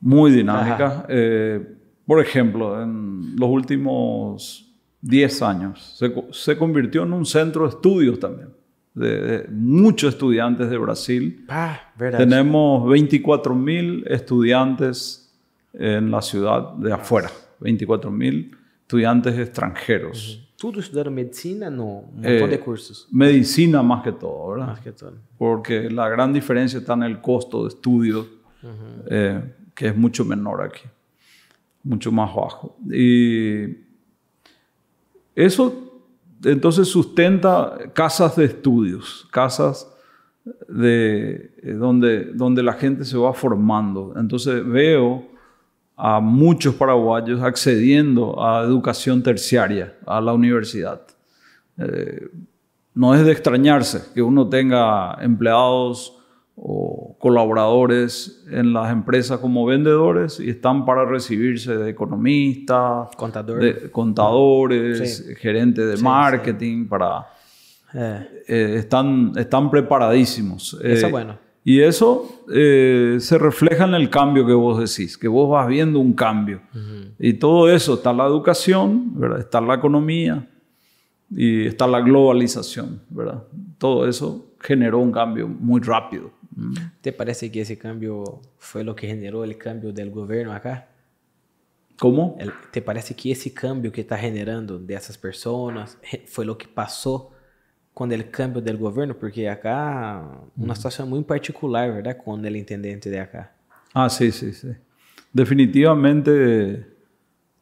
Muito 0.00 0.36
dinâmica. 0.36 1.04
Eh, 1.08 1.60
por 2.06 2.20
exemplo, 2.20 2.82
em 2.82 3.36
los 3.38 3.50
últimos 3.50 4.64
10 5.02 5.42
anos, 5.42 5.98
se, 5.98 6.12
se 6.32 6.56
convirtió 6.56 7.02
en 7.02 7.12
un 7.12 7.26
centro 7.26 7.64
de 7.64 7.74
estudios 7.74 8.18
también. 8.18 8.48
De, 8.96 9.46
muchos 9.50 10.14
estudiantes 10.14 10.68
de 10.70 10.78
Brasil. 10.78 11.44
Ah, 11.48 11.92
Tenemos 11.96 12.88
24 12.88 13.54
mil 13.54 14.04
estudiantes 14.08 15.32
en 15.74 16.10
la 16.10 16.22
ciudad 16.22 16.72
de 16.72 16.92
afuera, 16.92 17.30
24 17.60 18.10
mil 18.10 18.56
estudiantes 18.80 19.38
extranjeros. 19.38 20.42
¿Todo 20.58 20.80
estudiaron 20.80 21.14
medicina? 21.14 21.68
No, 21.68 21.84
un 21.84 22.22
montón 22.22 22.50
de 22.50 22.54
eh, 22.54 22.60
cursos. 22.60 23.06
Medicina 23.12 23.82
más 23.82 24.02
que 24.02 24.12
todo, 24.12 24.52
¿verdad? 24.52 24.68
Más 24.68 24.80
que 24.80 24.92
todo. 24.92 25.12
Porque 25.36 25.90
la 25.90 26.08
gran 26.08 26.32
diferencia 26.32 26.78
está 26.78 26.94
en 26.94 27.02
el 27.02 27.20
costo 27.20 27.64
de 27.64 27.68
estudio, 27.68 28.26
eh, 29.10 29.42
que 29.74 29.88
es 29.88 29.96
mucho 29.96 30.24
menor 30.24 30.62
aquí, 30.62 30.84
mucho 31.82 32.10
más 32.10 32.34
bajo. 32.34 32.78
Y 32.90 33.84
eso 35.34 35.85
entonces 36.44 36.88
sustenta 36.88 37.78
casas 37.92 38.36
de 38.36 38.44
estudios, 38.46 39.26
casas 39.30 39.90
de, 40.68 41.52
eh, 41.62 41.72
donde, 41.72 42.32
donde 42.32 42.62
la 42.62 42.74
gente 42.74 43.04
se 43.04 43.16
va 43.16 43.32
formando. 43.32 44.14
Entonces 44.16 44.66
veo 44.66 45.26
a 45.96 46.20
muchos 46.20 46.74
paraguayos 46.74 47.40
accediendo 47.40 48.42
a 48.44 48.62
educación 48.62 49.22
terciaria, 49.22 49.96
a 50.06 50.20
la 50.20 50.32
universidad. 50.34 51.00
Eh, 51.78 52.28
no 52.94 53.14
es 53.14 53.24
de 53.24 53.32
extrañarse 53.32 54.02
que 54.14 54.22
uno 54.22 54.48
tenga 54.48 55.18
empleados 55.20 56.16
o 56.54 56.85
colaboradores 57.26 58.44
en 58.48 58.72
las 58.72 58.92
empresas 58.92 59.40
como 59.40 59.66
vendedores 59.66 60.38
y 60.38 60.48
están 60.48 60.84
para 60.84 61.04
recibirse 61.04 61.76
de 61.76 61.90
economistas, 61.90 63.08
de 63.58 63.90
contadores, 63.90 65.26
gerentes 65.40 65.88
de 65.88 65.96
marketing, 66.04 66.86
para... 66.86 67.26
Eh. 67.92 68.42
Eh, 68.46 68.74
están, 68.78 69.32
están 69.34 69.72
preparadísimos. 69.72 70.78
Eso 70.80 71.06
eh, 71.08 71.10
bueno. 71.10 71.36
Y 71.64 71.80
eso 71.80 72.44
se 72.46 73.38
refleja 73.38 73.86
en 73.86 73.94
el 73.94 74.08
cambio 74.08 74.46
que 74.46 74.52
vos 74.52 74.78
decís, 74.78 75.18
que 75.18 75.26
vos 75.26 75.50
vas 75.50 75.66
viendo 75.66 75.98
un 75.98 76.12
cambio. 76.12 76.60
Y 77.18 77.32
todo 77.32 77.68
eso, 77.68 77.94
está 77.94 78.12
la 78.12 78.26
educación, 78.26 79.18
¿verdad? 79.18 79.40
está 79.40 79.60
la 79.60 79.74
economía 79.74 80.48
y 81.28 81.66
está 81.66 81.88
la 81.88 81.98
globalización. 81.98 83.00
¿verdad? 83.10 83.42
Todo 83.78 84.08
eso 84.08 84.46
generó 84.60 85.00
un 85.00 85.10
cambio 85.10 85.48
muy 85.48 85.80
rápido. 85.80 86.30
¿Te 87.00 87.12
parece 87.12 87.50
que 87.50 87.60
ese 87.60 87.76
cambio 87.76 88.40
fue 88.58 88.82
lo 88.82 88.96
que 88.96 89.06
generó 89.06 89.44
el 89.44 89.58
cambio 89.58 89.92
del 89.92 90.10
gobierno 90.10 90.52
acá? 90.52 90.88
¿Cómo? 91.98 92.36
¿Te 92.70 92.82
parece 92.82 93.14
que 93.14 93.32
ese 93.32 93.52
cambio 93.52 93.90
que 93.92 94.02
está 94.02 94.16
generando 94.18 94.78
de 94.78 94.94
esas 94.94 95.16
personas 95.16 95.98
fue 96.26 96.44
lo 96.44 96.56
que 96.56 96.66
pasó 96.66 97.32
con 97.94 98.12
el 98.12 98.30
cambio 98.30 98.60
del 98.60 98.76
gobierno? 98.76 99.16
Porque 99.16 99.48
acá 99.48 100.22
una 100.56 100.74
situación 100.74 101.08
muy 101.08 101.22
particular, 101.24 101.92
¿verdad? 101.92 102.16
Con 102.22 102.44
el 102.44 102.56
intendente 102.56 103.10
de 103.10 103.20
acá. 103.20 103.54
Ah, 103.92 104.08
sí, 104.08 104.30
sí, 104.30 104.52
sí. 104.52 104.68
Definitivamente 105.32 106.96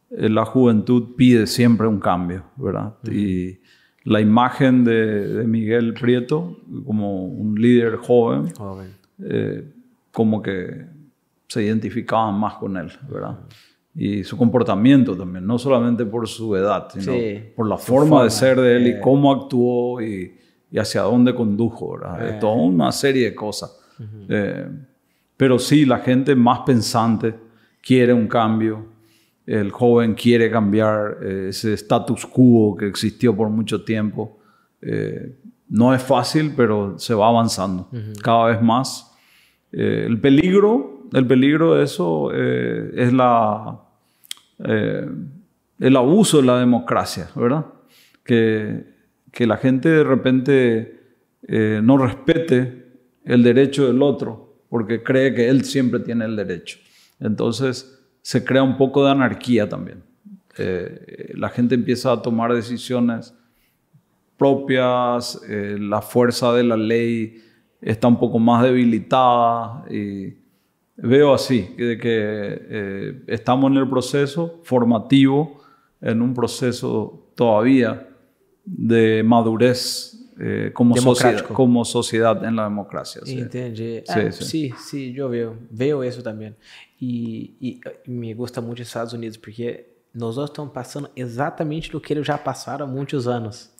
eh, 0.09 0.29
la 0.29 0.45
juventud 0.45 1.15
pide 1.15 1.47
siempre 1.47 1.87
un 1.87 1.99
cambio, 1.99 2.45
¿verdad? 2.55 2.95
Y 3.09 3.59
la 4.05 4.21
imagen 4.21 4.83
de, 4.83 5.43
Miguel 5.47 5.93
Prieto 5.93 6.57
como 6.85 7.25
un 7.25 7.59
líder 7.59 7.97
joven, 7.97 8.53
eh, 9.19 9.67
como 10.11 10.41
que 10.41 10.85
se 11.47 11.63
identificaban 11.63 12.39
más 12.39 12.55
con 12.55 12.77
él, 12.77 12.91
¿verdad? 13.09 13.39
Y 13.95 14.23
su 14.23 14.37
comportamiento 14.37 15.17
también, 15.17 15.45
no 15.45 15.57
solamente 15.57 16.05
por 16.05 16.27
su 16.27 16.55
edad, 16.55 16.87
sino 16.89 17.13
por 17.55 17.67
la 17.67 17.77
forma, 17.77 18.23
de 18.23 18.29
ser 18.29 18.59
de 18.59 18.77
él 18.77 18.87
y 18.87 18.89
eh. 18.91 18.99
cómo 19.01 19.31
actuó 19.31 20.01
y, 20.01 20.35
hacia 20.77 21.01
dónde 21.01 21.33
condujo, 21.33 21.97
¿verdad? 21.97 22.29
Eh. 22.29 22.37
toda 22.39 22.53
una 22.53 22.91
serie 22.91 23.31
de 23.31 23.35
cosas. 23.35 23.79
pero 25.35 25.57
sí, 25.57 25.85
la 25.85 25.99
gente 25.99 26.35
más 26.35 26.59
pensante 26.59 27.33
quiere 27.81 28.13
un 28.13 28.27
cambio, 28.27 28.85
el 29.45 29.71
joven 29.71 30.15
quiere 30.15 30.49
cambiar 30.49 31.19
eh, 31.21 31.47
ese 31.49 31.73
status 31.73 32.25
quo 32.25 32.75
que 32.75 32.87
existió 32.87 33.35
por 33.35 33.49
mucho 33.49 33.83
tiempo. 33.83 34.39
Eh, 34.81 35.37
no 35.69 35.93
es 35.93 36.01
fácil, 36.01 36.53
pero 36.55 36.97
se 36.97 37.13
va 37.13 37.27
avanzando 37.27 37.89
cada 38.23 38.47
vez 38.47 38.61
más. 38.61 39.15
Eh, 39.71 40.05
el 40.07 40.19
peligro, 40.19 41.07
el 41.13 41.25
peligro 41.25 41.75
de 41.75 41.83
eso 41.83 42.31
es 42.31 43.11
la, 43.11 43.79
el 44.59 45.95
abuso 45.95 46.37
de 46.37 46.43
la 46.43 46.59
democracia, 46.59 47.29
¿verdad? 47.35 47.65
Que, 48.23 48.85
que 49.31 49.47
la 49.47 49.57
gente 49.57 49.89
de 49.89 50.03
repente 50.03 50.99
no 51.81 51.97
respete 51.97 52.85
el 53.23 53.43
derecho 53.43 53.87
del 53.87 54.01
otro 54.01 54.55
porque 54.69 55.01
cree 55.01 55.33
que 55.33 55.49
él 55.49 55.63
siempre 55.65 55.99
tiene 55.99 56.25
el 56.25 56.35
derecho. 56.35 56.77
Entonces, 57.19 57.94
se 58.25 58.43
crea 58.43 58.63
un 58.63 58.75
poco 58.75 59.05
de 59.05 59.11
anarquía 59.11 59.69
también. 59.69 60.01
Eh, 60.57 61.31
la 61.35 61.47
gente 61.49 61.75
empieza 61.75 62.11
a 62.11 62.23
tomar 62.23 62.51
decisiones 62.55 63.35
propias, 64.35 65.39
eh, 65.47 65.77
la 65.79 66.01
fuerza 66.01 66.51
de 66.53 66.63
la 66.63 66.75
ley 66.75 67.39
está 67.79 68.07
un 68.07 68.17
poco 68.17 68.39
más 68.39 68.63
debilitada 68.63 69.85
y 69.91 70.33
veo 70.95 71.35
así, 71.35 71.75
de 71.77 71.99
que 71.99 72.09
eh, 72.09 73.23
estamos 73.27 73.69
en 73.69 73.77
el 73.77 73.87
proceso 73.87 74.59
formativo, 74.63 75.61
en 76.01 76.19
un 76.19 76.33
proceso 76.33 77.29
todavía 77.35 78.09
de 78.65 79.21
madurez 79.21 80.33
como, 80.73 80.97
sociedad, 80.97 81.41
como 81.41 81.85
sociedad 81.85 82.43
en 82.43 82.55
la 82.55 82.63
democracia. 82.63 83.21
Sí. 83.23 83.45
Ah, 84.09 84.31
sí, 84.31 84.73
sí, 84.83 85.13
yo 85.13 85.29
veo, 85.29 85.55
veo 85.69 86.01
eso 86.01 86.23
también. 86.23 86.55
E, 87.01 87.55
e, 87.61 87.81
me 88.09 88.33
gusta 88.33 88.61
muito 88.61 88.77
dos 88.77 88.87
Estados 88.87 89.13
Unidos, 89.13 89.37
porque 89.37 89.85
nós 90.13 90.37
estamos 90.37 90.71
passando 90.71 91.09
exatamente 91.15 91.95
o 91.95 91.99
que 91.99 92.13
eles 92.13 92.25
já 92.25 92.37
passaram 92.37 92.85
há 92.85 92.89
muitos 92.89 93.27
anos. 93.27 93.73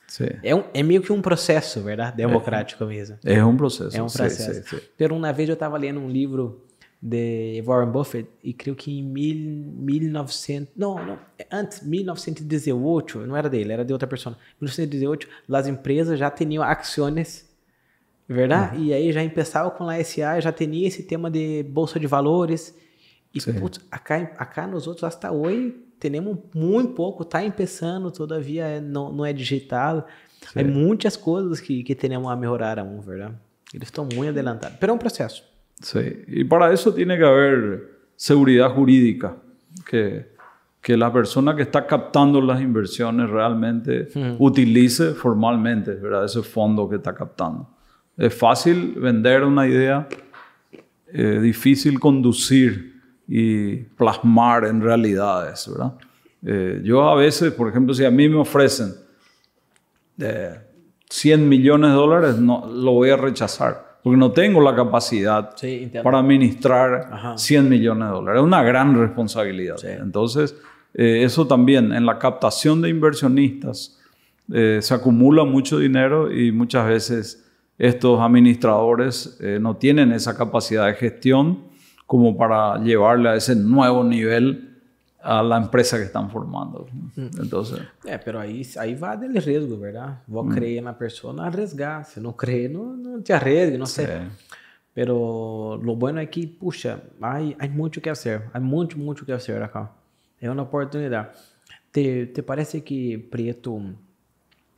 É, 0.44 0.56
um, 0.56 0.64
é 0.74 0.84
meio 0.84 1.02
que 1.02 1.12
um 1.12 1.22
processo, 1.22 1.82
verdade? 1.82 2.18
Democrático 2.18 2.84
é, 2.84 2.88
mesmo. 2.88 3.18
É 3.24 3.44
um 3.44 3.58
processo. 3.58 3.98
É 3.98 4.02
um 4.02 4.08
processo. 4.08 4.64
Sim, 4.70 4.80
sim, 4.98 5.06
uma 5.12 5.34
vez 5.34 5.50
eu 5.50 5.54
estava 5.54 5.78
lendo 5.78 6.00
um 6.00 6.10
livro 6.10 6.66
de 7.02 7.62
Warren 7.66 7.92
Buffett 7.92 8.30
e 8.44 8.54
creio 8.54 8.76
que 8.76 9.00
em 9.00 9.04
mil, 9.04 9.74
1900, 9.78 10.74
não, 10.76 11.04
não, 11.06 11.20
antes, 11.52 11.82
1918, 11.82 13.20
não 13.20 13.36
era 13.36 13.50
dele, 13.50 13.74
era 13.74 13.86
de 13.86 13.94
outra 13.94 14.08
pessoa. 14.08 14.36
1918, 14.60 15.28
as 15.52 15.68
empresas 15.68 16.18
já 16.18 16.30
tinham 16.32 16.64
ações 16.64 17.46
verdade? 18.28 18.78
Uhum. 18.78 18.86
E 18.86 18.94
aí 18.94 19.12
já 19.12 19.28
começava 19.30 19.70
com 19.72 19.88
a 19.88 20.04
SA, 20.04 20.40
já 20.40 20.52
tinha 20.52 20.88
esse 20.88 21.04
tema 21.04 21.30
de 21.30 21.64
bolsa 21.64 22.00
de 22.00 22.08
valores. 22.08 22.76
E, 23.36 23.54
putz, 23.54 23.82
acá, 23.92 24.16
acá 24.38 24.66
nós 24.66 24.88
outros, 24.88 25.04
hasta 25.04 25.32
hoje, 25.32 25.76
temos 26.00 26.38
muito 26.54 26.94
pouco, 26.94 27.24
está 27.24 27.42
começando, 27.52 28.10
todavia 28.12 28.80
não, 28.80 29.12
não 29.12 29.26
é 29.26 29.34
digital. 29.34 30.08
Há 30.56 30.64
muitas 30.64 31.18
coisas 31.18 31.60
que, 31.60 31.84
que 31.84 31.96
temos 31.96 32.32
a 32.32 32.36
melhorar 32.36 32.80
aún, 32.80 33.02
verdade? 33.02 33.36
Eles 33.74 33.88
estão 33.88 34.06
muito 34.06 34.30
adelantados, 34.30 34.78
mas 34.80 34.90
é 34.90 34.94
um 34.94 34.98
processo. 34.98 35.44
Sí, 35.82 36.24
y 36.28 36.44
para 36.46 36.72
eso 36.72 36.94
tiene 36.94 37.18
que 37.18 37.26
haber 37.26 37.90
seguridad 38.16 38.70
jurídica, 38.70 39.36
que, 39.90 40.26
que 40.82 40.96
la 40.96 41.12
persona 41.12 41.54
que 41.54 41.64
está 41.64 41.86
captando 41.86 42.40
las 42.40 42.62
inversiones 42.62 43.30
realmente 43.30 44.08
utilice 44.40 45.14
formalmente 45.14 45.96
¿verdad? 45.96 46.26
ese 46.26 46.42
fondo 46.44 46.88
que 46.88 46.96
está 46.96 47.14
captando. 47.14 47.68
Es 48.18 48.34
fácil 48.34 48.94
vender 48.98 49.44
una 49.44 49.68
idea, 49.68 50.08
eh, 51.12 51.40
difícil 51.42 52.00
conducir 52.00 52.95
y 53.28 53.76
plasmar 53.78 54.66
en 54.66 54.82
realidades. 54.82 55.70
¿verdad? 55.70 55.94
Eh, 56.46 56.82
yo 56.84 57.08
a 57.08 57.16
veces, 57.16 57.52
por 57.54 57.70
ejemplo, 57.70 57.94
si 57.94 58.06
a 58.06 58.12
mí 58.12 58.30
me 58.30 58.38
ofrecen 58.38 58.94
eh, 60.20 60.60
100 61.10 61.48
millones 61.48 61.92
de 61.92 61.96
dólares, 61.96 62.38
no, 62.38 62.68
lo 62.68 62.94
voy 62.94 63.10
a 63.10 63.18
rechazar, 63.18 64.00
porque 64.04 64.18
no 64.18 64.32
tengo 64.32 64.62
la 64.62 64.76
capacidad 64.76 65.52
Sí, 65.56 65.92
para 66.04 66.20
administrar 66.20 67.10
Ajá. 67.12 67.38
100 67.38 67.70
millones 67.70 68.08
de 68.08 68.14
dólares. 68.14 68.40
Es 68.42 68.46
una 68.46 68.64
gran 68.64 68.98
responsabilidad. 69.00 69.78
Sí. 69.78 69.88
Entonces, 69.90 70.56
eh, 70.94 71.24
eso 71.24 71.46
también, 71.46 71.92
en 71.92 72.06
la 72.06 72.20
captación 72.20 72.82
de 72.82 72.90
inversionistas, 72.90 74.00
eh, 74.54 74.80
se 74.82 74.94
acumula 74.94 75.44
mucho 75.44 75.80
dinero 75.80 76.32
y 76.32 76.52
muchas 76.52 76.88
veces 76.88 77.52
estos 77.78 78.22
administradores 78.22 79.38
eh, 79.42 79.58
no 79.60 79.76
tienen 79.76 80.12
esa 80.12 80.38
capacidad 80.38 80.86
de 80.86 80.94
gestión 80.94 81.64
como 82.06 82.36
para 82.38 82.78
llevarle 82.80 83.30
a 83.30 83.36
ese 83.36 83.56
nuevo 83.56 84.04
nivel 84.04 84.72
a 85.22 85.42
la 85.42 85.58
empresa 85.58 85.98
que 85.98 86.04
están 86.04 86.30
formando. 86.30 86.88
Entonces, 87.18 87.82
É, 88.06 88.18
pero 88.18 88.38
aí, 88.40 88.62
aí 88.78 88.94
vai 88.94 89.18
dele 89.18 89.40
risco, 89.40 89.76
verdade? 89.78 90.18
Vou 90.28 90.48
crer 90.48 90.82
na 90.84 90.94
pessoa, 90.94 91.34
arriesgar. 91.44 92.06
Se 92.06 92.20
não 92.20 92.32
crer, 92.32 92.70
não, 92.70 92.96
não 92.96 93.22
te 93.22 93.34
arriesgue, 93.34 93.78
não 93.78 93.88
sei. 93.88 94.06
eh, 94.06 94.28
Pero 94.94 95.78
lo 95.84 95.96
bueno 95.96 96.20
é 96.20 96.26
que, 96.28 96.46
puxa, 96.48 97.02
hay, 97.22 97.56
hay 97.60 97.70
mucho 97.70 98.00
que 98.00 98.10
hacer. 98.10 98.44
Hay 98.54 98.62
mucho, 98.62 98.98
mucho 99.00 99.26
que 99.26 99.34
hacer 99.34 99.62
acá. 99.64 99.90
É 100.40 100.50
uma 100.50 100.62
oportunidade. 100.64 101.30
Te, 101.92 102.28
te 102.28 102.42
parece 102.44 102.82
que 102.82 103.18
Prieto 103.18 103.82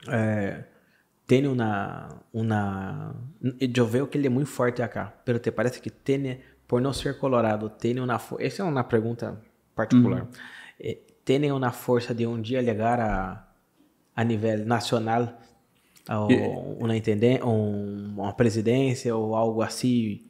eh, 0.07 0.63
tem 1.27 1.45
uma, 1.45 2.07
uma... 2.33 3.15
Eu 3.59 3.85
vejo 3.85 4.07
que 4.07 4.17
ele 4.17 4.27
é 4.27 4.29
muito 4.29 4.49
forte 4.49 4.81
acá, 4.81 5.13
pero 5.25 5.39
te 5.39 5.51
parece 5.51 5.81
que 5.81 5.89
tem, 5.91 6.39
por 6.67 6.81
não 6.81 6.91
ser 6.93 7.17
colorado, 7.17 7.69
tem 7.69 7.99
uma... 7.99 8.19
fo- 8.19 8.37
Essa 8.39 8.61
é 8.63 8.65
uma 8.65 8.83
pergunta 8.83 9.39
particular. 9.75 10.27
Eh, 10.79 10.97
tem 11.23 11.51
uma 11.51 11.71
força 11.71 12.13
de 12.13 12.25
um 12.27 12.41
dia 12.41 12.63
chegar 12.63 12.99
a, 12.99 13.47
a 14.15 14.23
nível 14.23 14.65
nacional 14.65 15.37
intenden 16.95 17.41
um, 17.43 18.13
uma 18.17 18.33
presidência 18.33 19.15
ou 19.15 19.35
algo 19.35 19.61
assim 19.61 20.21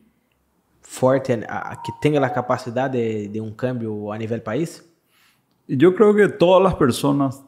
forte 0.82 1.34
a- 1.48 1.72
a- 1.72 1.76
que 1.76 1.92
tenha 2.02 2.20
a 2.24 2.30
capacidade 2.30 2.98
de, 2.98 3.28
de 3.28 3.42
um 3.42 3.52
câmbio 3.52 4.12
a 4.12 4.18
nível 4.18 4.40
país? 4.42 4.84
Yo 5.68 5.94
creo 5.94 6.16
que 6.16 6.28
todas 6.30 6.64
las 6.64 6.76
personas 6.76 7.44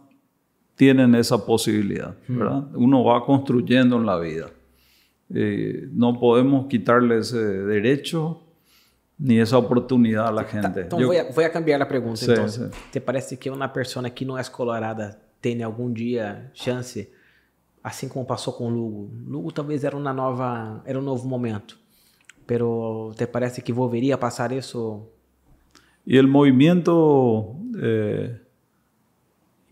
tienen 0.75 1.15
esa 1.15 1.38
posibilidad, 1.45 2.15
¿verdad? 2.28 2.67
Uno 2.75 3.04
va 3.04 3.25
construyendo 3.25 3.95
en 3.97 4.06
la 4.06 4.17
vida. 4.19 4.47
Eh, 5.34 5.88
no 5.93 6.19
podemos 6.19 6.67
quitarle 6.67 7.19
ese 7.19 7.38
derecho 7.38 8.41
ni 9.19 9.38
esa 9.39 9.58
oportunidad 9.58 10.27
a 10.27 10.32
la 10.32 10.43
gente. 10.45 10.79
Então, 10.82 10.97
vou, 10.99 11.12
a- 11.12 11.29
vou 11.32 11.43
a 11.45 11.49
cambiar 11.49 11.82
a 11.82 11.86
pergunta. 11.86 12.15
Sim, 12.17 12.32
então, 12.32 12.47
sim. 12.47 12.69
te 12.91 12.99
parece 13.01 13.36
que 13.38 13.49
uma 13.49 13.67
pessoa 13.67 14.10
que 14.10 14.23
não 14.25 14.38
é 14.38 14.43
colorada 14.45 15.19
tem 15.41 15.62
algum 15.62 15.91
dia 15.91 16.49
chance, 16.53 17.10
assim 17.84 18.08
como 18.08 18.25
passou 18.25 18.53
com 18.53 18.67
o 18.67 18.69
Lugo? 18.69 19.12
Lugo 19.27 19.51
talvez 19.51 19.84
era 19.84 19.95
uma 19.97 20.13
nova, 20.13 20.82
era 20.86 20.97
um 20.97 21.01
novo 21.03 21.27
momento. 21.27 21.77
Pero 22.47 23.12
te 23.15 23.27
parece 23.27 23.62
que 23.62 23.71
volveria 23.73 24.15
a 24.15 24.17
passar 24.17 24.51
isso? 24.51 25.08
Y 26.05 26.17
el 26.17 26.27
movimiento 26.27 27.55
eh, 27.79 28.39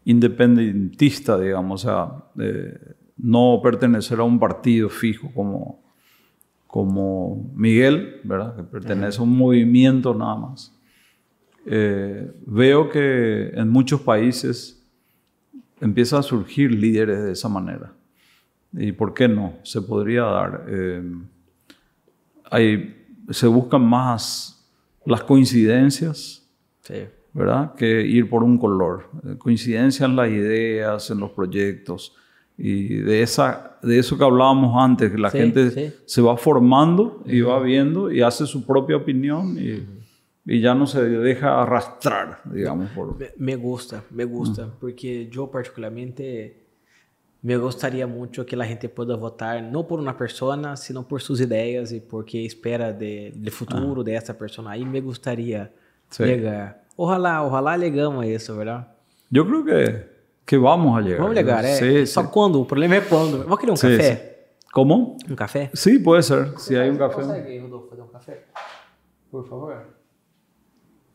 independentista, 0.05 1.37
digamos, 1.39 1.83
o 1.83 1.87
sea, 1.87 2.23
eh, 2.39 2.77
no 3.17 3.59
pertenecer 3.63 4.19
a 4.19 4.23
un 4.23 4.39
partido 4.39 4.89
fijo 4.89 5.31
como, 5.33 5.79
como 6.77 7.51
Miguel, 7.55 8.21
¿verdad? 8.23 8.55
Que 8.55 8.61
pertenece 8.61 9.17
a 9.17 9.23
un 9.23 9.35
movimiento 9.35 10.13
nada 10.13 10.35
más. 10.35 10.79
Eh, 11.65 12.31
veo 12.45 12.91
que 12.91 13.47
en 13.55 13.67
muchos 13.69 14.01
países 14.01 14.87
empiezan 15.81 16.19
a 16.19 16.21
surgir 16.21 16.71
líderes 16.71 17.23
de 17.23 17.31
esa 17.31 17.49
manera. 17.49 17.93
¿Y 18.73 18.91
por 18.91 19.15
qué 19.15 19.27
no? 19.27 19.53
Se 19.63 19.81
podría 19.81 20.21
dar. 20.21 20.65
Eh, 20.67 21.01
hay, 22.51 23.07
se 23.31 23.47
buscan 23.47 23.83
más 23.83 24.63
las 25.03 25.23
coincidencias. 25.23 26.47
¿verdad? 27.33 27.73
Que 27.73 28.01
ir 28.03 28.29
por 28.29 28.43
un 28.43 28.59
color. 28.59 29.09
Eh, 29.25 29.35
Coincidencia 29.39 30.05
en 30.05 30.15
las 30.15 30.29
ideas, 30.29 31.09
en 31.09 31.21
los 31.21 31.31
proyectos. 31.31 32.15
Y 32.57 32.97
de, 33.03 33.21
esa, 33.21 33.77
de 33.83 33.99
eso 33.99 34.17
que 34.17 34.23
hablábamos 34.23 34.73
antes, 34.81 35.11
que 35.11 35.17
la 35.17 35.29
Sí, 35.29 35.37
gente 35.37 35.69
sí. 35.71 35.93
se 36.05 36.21
va 36.21 36.35
formando 36.37 37.21
y 37.25 37.41
va 37.41 37.59
viendo 37.59 38.11
y 38.11 38.21
hace 38.23 38.45
su 38.47 38.65
propia 38.65 38.97
opinión 38.97 39.55
y, 39.59 39.85
y 40.43 40.59
ya 40.59 40.73
no 40.73 40.87
se 40.87 41.03
deja 41.07 41.61
arrastrar, 41.61 42.39
digamos, 42.45 42.89
por... 42.91 43.15
Me, 43.17 43.29
me 43.37 43.55
gusta, 43.55 44.03
me 44.09 44.25
gusta, 44.25 44.67
porque 44.79 45.29
eu 45.31 45.47
particularmente 45.51 46.65
me 47.43 47.55
gostaria 47.57 48.07
muito 48.07 48.43
que 48.43 48.55
a 48.55 48.65
gente 48.65 48.89
pueda 48.89 49.15
votar 49.15 49.61
não 49.61 49.83
por 49.83 49.99
uma 49.99 50.13
pessoa, 50.15 50.75
sino 50.75 51.03
por 51.03 51.21
suas 51.21 51.39
ideias 51.39 51.91
e 51.91 51.99
porque 52.01 52.39
espera 52.39 52.91
de, 52.91 53.29
de 53.35 53.51
futuro 53.51 54.03
dessa 54.03 54.33
pessoa. 54.33 54.71
Aí 54.71 54.83
me 54.83 54.99
gostaria 54.99 55.71
Sí. 56.09 56.23
chegar. 56.23 56.83
Ojalá, 56.97 57.43
ojalá 57.43 57.77
chegamos 57.77 58.23
a 58.23 58.27
isso, 58.27 58.55
verdade? 58.55 58.85
Yo 59.29 59.45
creo 59.45 59.63
que, 59.63 60.05
que 60.47 60.57
vamos 60.57 60.97
a 60.97 61.01
llegar. 61.01 61.19
Vamos 61.21 61.35
chegar, 61.35 61.63
é. 61.65 61.75
Sí, 61.75 62.07
Só 62.07 62.23
sí. 62.23 62.29
quando? 62.31 62.59
O 62.61 62.65
problema 62.65 62.95
é 62.95 63.01
quando. 63.01 63.43
Vamos 63.43 63.59
querer 63.59 63.71
um 63.73 63.75
Sí, 63.75 63.89
café? 63.97 64.15
sí. 64.15 64.67
¿Cómo? 64.73 65.17
Um 65.29 65.35
café? 65.35 65.69
Sí, 65.73 65.99
puede 65.99 66.23
ser. 66.23 66.57
Si 66.57 66.75
hay 66.75 66.89
un 66.89 66.97
café. 66.97 67.21
Consegue, 67.21 67.59
Rodolfo, 67.59 67.89
fazer 67.89 68.01
um 68.01 68.07
café? 68.07 68.45
Por 69.29 69.47
favor. 69.47 69.85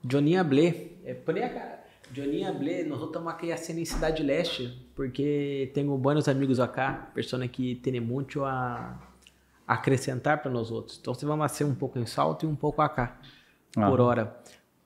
Joninha 0.05 0.45
Blé. 0.45 0.99
É, 1.05 1.15
por 1.15 1.35
aí, 1.35 1.49
cara. 1.49 1.81
Joninha 2.15 2.53
Blé, 2.53 2.85
nós 2.85 3.01
estamos 3.03 3.33
aqui 3.33 3.51
assim 3.53 3.81
em 3.81 3.85
Cidade 3.85 4.23
Leste, 4.23 4.69
porque 4.95 5.71
tenho 5.75 5.97
bons 5.97 6.29
amigos 6.29 6.61
acá, 6.61 7.11
pessoas 7.15 7.47
que 7.51 7.77
têm 7.77 8.01
muito 8.01 8.45
a 8.45 8.99
acrescentar 9.67 10.43
para 10.43 10.51
nós 10.51 10.71
outros. 10.71 10.99
Então, 11.01 11.15
se 11.15 11.25
vamos 11.25 11.51
ser 11.53 11.65
um 11.65 11.75
pouco 11.75 11.99
em 11.99 12.05
salto 12.05 12.45
e 12.45 12.49
um 12.49 12.55
pouco 12.55 12.83
acá, 12.83 13.17
por 13.73 14.01
Ah. 14.01 14.05
hora. 14.05 14.37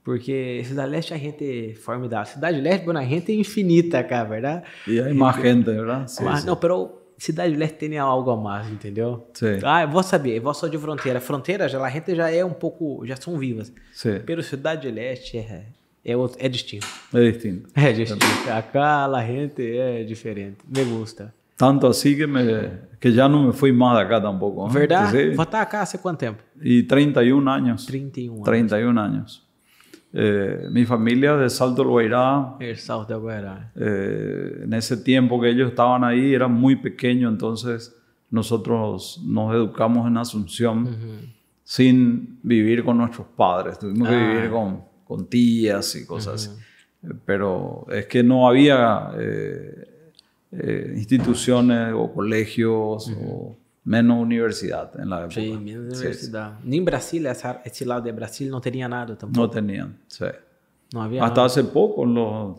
Porque 0.06 0.62
Cidade 0.64 0.88
Leste 0.92 1.12
a 1.14 1.16
gente 1.18 1.44
é 1.44 1.74
formidável. 1.74 2.32
Cidade 2.32 2.60
Leste, 2.60 2.84
bueno, 2.84 3.00
a 3.00 3.04
gente 3.04 3.32
é 3.32 3.34
infinita 3.34 3.98
acá, 3.98 4.22
verdade? 4.22 4.62
Y 4.86 5.00
hay 5.00 5.12
más 5.12 5.34
gente, 5.36 5.72
¿verdad? 5.72 6.06
Sí, 6.06 6.22
Mas, 6.22 6.42
sí. 6.42 6.46
não, 6.46 6.54
pero 6.54 7.02
Cidade 7.18 7.56
Leste 7.56 7.76
tem 7.88 7.98
algo 7.98 8.30
a 8.30 8.36
mais, 8.36 8.70
entendeu? 8.70 9.26
Sí. 9.34 9.58
Ah, 9.64 9.82
eu 9.82 9.88
vou 9.88 10.04
saber, 10.04 10.36
eu 10.36 10.42
vou 10.42 10.54
só 10.54 10.68
de 10.68 10.78
fronteira. 10.78 11.20
Fronteira, 11.20 11.68
já, 11.68 11.84
a 11.84 11.90
gente 11.90 12.14
já 12.14 12.30
é 12.30 12.44
um 12.44 12.52
pouco, 12.52 13.04
já 13.04 13.16
são 13.16 13.36
vivas. 13.36 13.72
Sí, 13.92 14.20
Pero 14.24 14.44
Cidade 14.44 14.88
Leste 14.92 15.38
é, 15.38 15.64
é, 16.04 16.16
outro- 16.16 16.38
é 16.40 16.48
distinto. 16.48 16.86
es 17.12 17.32
distinto. 17.32 17.68
É 17.74 17.92
distinto. 17.92 18.24
Acá 18.54 19.06
a 19.06 19.24
gente 19.26 19.76
é 19.76 20.04
diferente. 20.04 20.58
Me 20.72 20.84
gusta. 20.84 21.34
Tanto 21.56 21.88
así 21.88 22.14
que, 22.14 22.28
me, 22.28 22.42
que 23.00 23.10
ya 23.12 23.28
no 23.28 23.46
me 23.46 23.52
fui 23.52 23.72
de 23.72 23.82
acá 23.82 24.20
tampoco. 24.20 24.68
¿eh? 24.68 24.72
Verdade? 24.72 25.30
Vou 25.34 25.42
estar 25.42 25.62
acá 25.62 25.82
há 25.82 25.98
quanto 25.98 26.18
tempo? 26.18 26.42
Y 26.62 26.84
31 26.84 27.50
años. 27.50 27.86
31 27.86 28.34
anos. 28.34 28.44
31 28.44 29.00
años. 29.00 29.45
Eh, 30.18 30.68
mi 30.70 30.86
familia 30.86 31.36
de 31.36 31.50
Salto 31.50 31.82
del 31.82 31.90
Guairá, 31.90 32.56
El 32.58 32.74
eh, 33.74 34.60
en 34.64 34.72
ese 34.72 34.96
tiempo 34.96 35.38
que 35.38 35.50
ellos 35.50 35.68
estaban 35.68 36.04
ahí, 36.04 36.32
era 36.32 36.48
muy 36.48 36.76
pequeño, 36.76 37.28
entonces 37.28 37.94
nosotros 38.30 39.20
nos 39.26 39.54
educamos 39.54 40.06
en 40.06 40.16
Asunción 40.16 40.88
sin 41.62 42.38
vivir 42.42 42.82
con 42.82 42.96
nuestros 42.96 43.26
padres. 43.36 43.78
Tuvimos 43.78 44.08
que 44.08 44.14
Ah. 44.14 44.32
vivir 44.34 44.50
con, 44.50 44.82
con 45.06 45.26
tías 45.26 45.94
y 45.96 46.06
cosas 46.06 46.34
así. 46.48 46.60
Eh, 47.02 47.12
Pero 47.26 47.84
es 47.90 48.06
que 48.06 48.22
no 48.22 48.48
había 48.48 49.10
eh, 49.18 50.12
eh, 50.52 50.94
instituciones 50.96 51.92
o 51.94 52.10
colegios 52.12 53.12
o 53.20 53.56
menos 53.86 54.18
universidad 54.18 54.90
en 55.00 55.08
la 55.08 55.20
época. 55.20 55.34
Sim, 55.40 55.58
minha 55.62 55.78
Sí, 55.78 55.94
sí. 55.94 55.96
universidade. 56.02 56.54
Nem 56.64 56.84
Brasília, 56.84 57.30
essa, 57.30 57.60
esse 57.64 57.84
lado 57.84 58.02
de 58.04 58.12
Brasília 58.12 58.50
não 58.50 58.60
teria 58.60 58.88
nada 58.88 59.14
tampouco. 59.16 59.40
No 59.40 59.48
tenían, 59.48 59.94
sí. 60.08 60.26
Não 60.92 61.00
havia 61.02 61.22
Hasta 61.22 61.36
nada. 61.42 61.46
hace 61.46 61.62
poco, 61.64 62.02
en 62.04 62.14
los, 62.14 62.56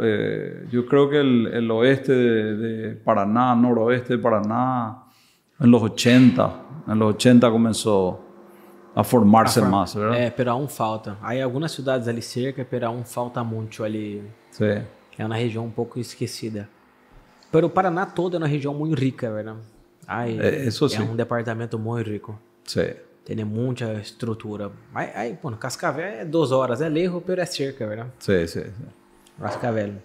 eh, 0.00 0.66
yo 0.70 0.86
creo 0.86 1.08
que 1.10 1.18
el, 1.20 1.46
el 1.48 1.70
oeste 1.70 2.12
de, 2.12 2.56
de 2.56 2.94
Paraná, 2.96 3.54
noroeste 3.54 4.16
de 4.16 4.22
Paraná, 4.22 5.04
en 5.60 5.70
los 5.70 5.82
80, 5.82 6.62
en 6.88 6.98
los 6.98 7.14
80 7.14 7.50
comenzó 7.50 8.20
a 8.94 9.04
formarse 9.04 9.60
A 9.60 9.62
forma- 9.64 9.78
más, 9.80 9.94
¿verdad? 9.94 10.16
É, 10.18 10.30
pero 10.30 10.50
aún 10.52 10.68
falta. 10.68 11.16
Aí 11.22 11.40
algumas 11.40 11.72
cidades 11.72 12.08
ali 12.08 12.22
cerca, 12.22 12.64
pero 12.68 12.86
aún 12.88 13.04
falta 13.04 13.42
muito 13.44 13.84
ali. 13.84 14.22
Sí, 14.50 14.64
É 15.18 15.26
uma 15.26 15.34
região 15.36 15.64
um 15.66 15.70
pouco 15.70 15.98
esquecida. 15.98 16.68
Pero 17.50 17.66
o 17.66 17.70
Paraná 17.70 18.06
todo 18.06 18.34
é 18.36 18.38
uma 18.38 18.46
região 18.46 18.72
muito 18.72 18.94
rica, 18.94 19.28
verdade? 19.32 19.58
Aí, 20.08 20.38
É, 20.40 20.64
isso 20.66 20.86
é 20.86 20.88
sim. 20.88 21.02
um 21.02 21.14
departamento 21.14 21.78
muito 21.78 22.08
rico. 22.10 22.38
sí. 22.64 22.96
Tem 23.24 23.44
muita 23.44 23.92
estrutura. 24.00 24.70
Aí, 24.94 25.10
aí 25.14 25.34
pô, 25.36 25.50
no 25.50 25.58
Cascavel 25.58 26.02
é 26.02 26.24
duas 26.24 26.50
horas, 26.50 26.80
é 26.80 26.88
lejos, 26.88 27.22
pero 27.26 27.42
é 27.42 27.44
cerca, 27.44 27.86
verdade? 27.86 28.10
Sí, 28.20 28.46
sí, 28.48 28.62
sí. 28.62 28.84
Cascavel. 29.38 30.00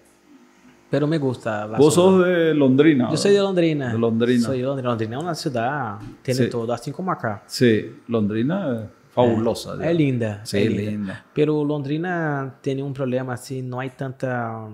Pero 0.90 1.06
me 1.06 1.16
gusta. 1.16 1.64
la 1.64 1.78
Vos 1.78 1.94
zona. 1.94 2.18
sos 2.18 2.26
de 2.26 2.52
Londrina. 2.52 3.08
Eu 3.10 3.16
sou 3.16 3.30
de 3.30 3.40
Londrina. 3.40 3.88
De 3.90 3.96
Londrina. 3.96 4.44
Sou 4.44 4.54
de 4.54 4.62
Londrina. 4.62 4.90
Londrina 4.90 5.14
é 5.14 5.18
uma 5.18 5.34
cidade, 5.34 6.04
tem 6.22 6.34
Sim. 6.34 6.44
de 6.44 6.50
todo, 6.50 6.70
assim 6.70 6.92
como 6.92 7.10
acá. 7.10 7.42
Sí, 7.46 7.94
Londrina 8.08 8.90
es 9.08 9.14
fabulosa. 9.14 9.78
É 9.82 9.90
linda. 9.92 10.42
Sí, 10.44 10.58
é 10.58 10.66
linda. 10.66 11.24
Pero 11.32 11.62
Londrina 11.62 12.54
tem 12.60 12.82
um 12.82 12.92
problema 12.92 13.32
assim, 13.32 13.62
não 13.62 13.80
há 13.80 13.88
tanta. 13.88 14.68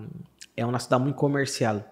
É 0.57 0.67
uma 0.67 0.81
cidade 0.81 1.05
muito 1.05 1.15
comercial. 1.17 1.85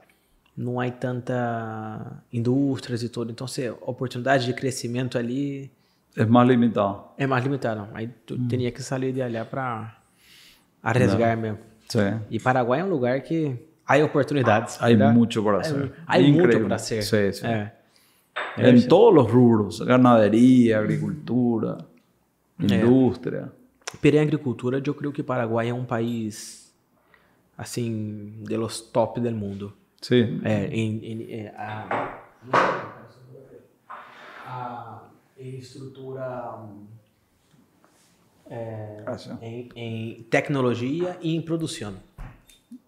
Não 0.60 0.80
há 0.80 0.90
tanta 0.90 2.20
indústrias 2.32 3.00
e 3.04 3.08
tudo. 3.08 3.30
Então, 3.30 3.46
se, 3.46 3.68
a 3.68 3.72
oportunidade 3.94 4.44
de 4.44 4.52
crescimento 4.54 5.16
ali 5.16 5.70
Es 6.16 6.26
más 6.26 6.48
limitado. 6.48 7.04
é 7.16 7.26
mais 7.28 7.44
limitada. 7.44 7.88
Aí 7.94 8.08
tu 8.26 8.34
Hum. 8.34 8.48
teria 8.48 8.72
que 8.72 8.82
sair 8.82 9.12
de 9.12 9.22
allá 9.22 9.44
para 9.44 9.96
arriesgar 10.82 11.36
mesmo. 11.36 11.58
Sí. 11.88 12.00
E 12.28 12.40
Paraguai 12.40 12.80
é 12.80 12.84
um 12.84 12.88
lugar 12.88 13.20
que 13.22 13.56
há 13.86 13.96
oportunidades. 14.04 14.76
Hay 14.82 14.96
¿verdad? 14.96 15.14
mucho 15.14 15.44
para. 15.44 15.58
Hay 16.08 16.22
mucho 16.32 16.44
Increíble. 16.44 16.64
para 16.64 16.74
hacer. 16.76 17.02
Sí, 17.04 17.32
sí. 17.32 17.46
É. 17.46 17.72
En 18.56 18.88
todos 18.88 19.14
los 19.14 19.30
rubros, 19.30 19.80
ganadería, 19.80 20.78
agricultura, 20.80 21.78
industria. 22.58 23.52
Pero 24.02 24.16
em 24.16 24.20
agricultura, 24.20 24.82
eu 24.84 24.94
creio 24.94 25.12
que 25.12 25.22
Paraguai 25.22 25.68
é 25.70 25.74
um 25.74 25.84
país, 25.84 26.72
assim, 27.56 28.32
de 28.42 28.56
los 28.56 28.80
top 28.80 29.20
del 29.20 29.34
mundo. 29.34 29.72
Sí, 30.00 30.40
É, 30.44 30.66
em, 30.66 30.98
em- 31.04 31.32
é, 31.32 31.54
a, 31.56 32.20
a, 34.46 35.08
em 35.36 35.56
estrutura, 35.58 36.54
é, 38.48 39.02
Gracias. 39.04 39.36
em, 39.42 39.68
em 39.74 40.22
tecnologia 40.30 41.16
e 41.20 41.34
em 41.34 41.42
produção. 41.42 41.94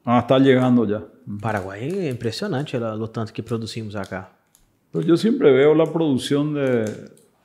Ah, 0.04 0.20
está 0.20 0.38
llegando 0.38 0.86
ya. 0.86 1.02
Paraguai 1.40 1.80
é 1.82 2.10
impressionante 2.10 2.76
o, 2.76 2.80
o 3.02 3.08
tanto 3.08 3.32
que 3.32 3.42
produzimos 3.42 3.94
acá. 3.96 4.30
Pero 4.92 5.04
yo 5.06 5.16
siempre 5.16 5.52
veo 5.52 5.74
la 5.74 5.86
producción 5.86 6.54
de, 6.54 6.84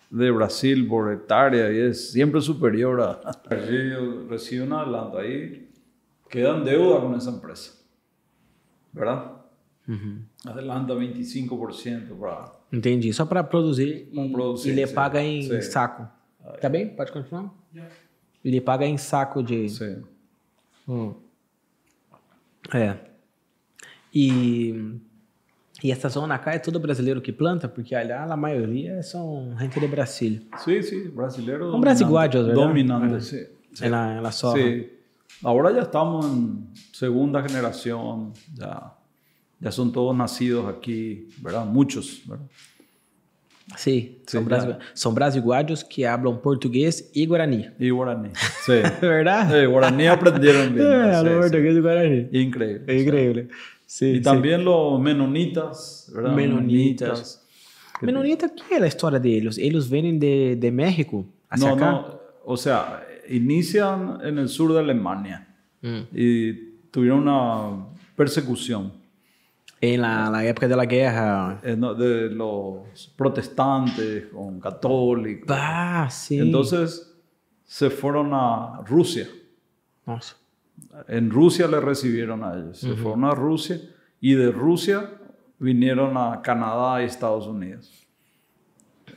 de 0.10 0.32
Brasil 0.32 0.88
por 0.88 1.12
hectárea 1.14 1.72
y 1.72 1.80
es 1.90 2.12
siempre 2.12 2.42
superior 2.42 3.02
a... 3.02 3.20
Recibe 3.50 4.26
recibe 4.30 4.64
un 4.64 4.74
adelanto 4.74 5.18
ahí, 5.20 5.70
queda 6.30 6.56
en 6.58 6.64
deuda 6.66 7.02
con 7.02 7.14
esa 7.16 7.30
empresa, 7.30 7.74
¿verdad? 8.94 9.32
Adelanta 10.46 10.94
25% 10.94 12.18
para... 12.20 12.52
Entendi. 12.72 13.14
Só 13.14 13.26
para 13.26 13.44
produzir 13.44 14.10
e, 14.12 14.30
produzir, 14.30 14.72
ele 14.72 14.86
sim. 14.86 14.94
paga 14.94 15.22
em 15.22 15.44
Sim. 15.44 15.62
saco. 15.62 16.08
Tá 16.62 16.70
bem? 16.70 16.90
Pode 16.90 17.12
continuar? 17.12 17.54
Ele 18.44 18.62
paga 18.62 18.86
em 18.86 18.98
saco 18.98 19.42
de. 19.42 19.70
Sí. 19.70 19.98
Hum. 20.88 21.16
É. 22.74 22.96
E, 24.14 25.00
e 25.84 25.92
essa 25.92 26.10
zona 26.10 26.38
cá 26.38 26.54
é 26.54 26.60
todo 26.60 26.80
brasileiro 26.80 27.22
que 27.22 27.32
planta, 27.32 27.68
porque 27.68 27.96
allá 27.96 28.24
a 28.24 28.38
maioria 28.38 29.02
são 29.02 29.56
gente 29.58 29.80
de 29.80 29.88
Brasília. 29.88 30.42
Sí, 30.58 30.82
sí, 30.84 31.08
brasilero. 31.10 31.72
Son 31.72 31.82
brasiguayos, 31.82 32.46
¿verdad? 32.46 32.68
Dominante, 32.68 33.22
sí. 33.22 33.48
En 33.82 33.92
la, 33.92 34.18
en 34.18 34.24
la 34.24 34.32
zona. 34.32 34.62
Sí. 34.62 34.92
Ahora 35.44 35.72
ya 35.72 35.82
estamos 35.82 36.26
en 36.26 36.70
segunda 36.94 37.42
generación, 37.42 38.32
ya, 38.54 38.94
ya 39.60 39.72
son 39.72 39.92
todos 39.92 40.16
nacidos 40.16 40.68
aquí, 40.68 41.28
¿verdad? 41.42 41.66
Muchos, 41.66 42.22
¿verdad? 42.28 42.46
Sim, 43.78 44.18
são, 44.28 44.42
Sim, 44.42 44.48
brasi- 44.48 44.78
são 44.94 45.12
brasiguádios 45.12 45.82
que 45.82 46.06
hablam 46.06 46.38
português 46.38 47.10
e 47.16 47.26
guarani. 47.26 47.72
Y 47.80 47.90
guaraní. 47.90 48.30
Sí. 48.64 48.74
Verdade? 49.02 49.60
Sí, 49.62 49.66
guaraní 49.66 50.08
aprendieron 50.08 50.72
bien. 50.74 50.86
É, 50.88 51.10
sí, 51.12 51.16
hablam 51.16 51.34
sí. 51.34 51.40
português 51.40 51.76
e 51.76 51.82
guarani. 51.82 52.30
Increíble. 52.32 52.84
É 52.88 53.02
incrível. 53.02 53.50
Sim, 53.88 54.16
Y 54.16 54.22
también 54.22 54.64
los 54.64 55.00
menonitas, 55.02 56.12
¿verdad? 56.14 56.36
Menonitas. 56.36 57.42
Menonita, 58.02 58.50
que 58.50 58.76
é 58.76 58.84
a 58.84 58.88
história 58.88 59.20
deles? 59.20 59.58
Eles 59.58 59.88
vêm 59.88 60.20
de, 60.20 60.56
de 60.56 60.70
México 60.72 61.26
hacia 61.50 61.70
No, 61.70 61.76
acá? 61.76 61.92
no, 61.92 62.20
o 62.46 62.58
sea, 62.58 63.04
inician 63.30 64.20
en 64.24 64.38
el 64.38 64.48
sur 64.50 64.74
de 64.74 64.80
Alemania 64.80 65.48
Hum. 65.82 66.06
y 66.14 66.54
tuvieron 66.92 67.22
una 67.28 67.86
persecución 68.16 68.92
Em 69.82 69.98
la, 70.00 70.30
la 70.30 70.44
época 70.46 70.68
da 70.68 70.86
guerra. 70.86 71.60
eh, 71.64 71.76
no, 71.76 71.94
de 71.94 72.30
los 72.30 73.08
protestantes 73.18 74.28
con 74.28 74.60
católicos. 74.60 75.48
Ah, 75.50 76.08
sim. 76.10 76.40
Entonces 76.40 77.14
se 77.66 77.90
fueron 77.90 78.32
a 78.34 78.82
Rusia. 78.88 79.28
Nossa. 80.06 80.36
En 81.08 81.30
Rusia 81.30 81.68
le 81.68 81.80
recibieron 81.80 82.44
a 82.44 82.54
ellos. 82.56 82.80
Se 82.80 82.94
fueron 82.96 83.26
a 83.26 83.32
Rusia 83.32 83.80
y 84.22 84.34
de 84.34 84.52
Rusia 84.52 85.10
vinieron 85.60 86.18
a 86.18 86.42
Canadá 86.42 87.02
y 87.02 87.06
Estados 87.06 87.48
Unidos. 87.48 87.92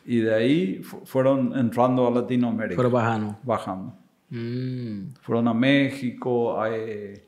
Y 0.05 0.19
de 0.21 0.35
ahí 0.35 0.83
fu- 0.83 1.01
fueron 1.05 1.57
entrando 1.57 2.07
a 2.07 2.11
Latinoamérica, 2.11 2.77
Foram 2.77 2.93
barrando. 2.93 3.37
bajando. 3.43 3.93
Hum. 4.31 5.13
Fueron 5.23 5.49
a 5.49 5.55
México, 5.55 6.61
a, 6.61 6.71
eh, 6.77 7.25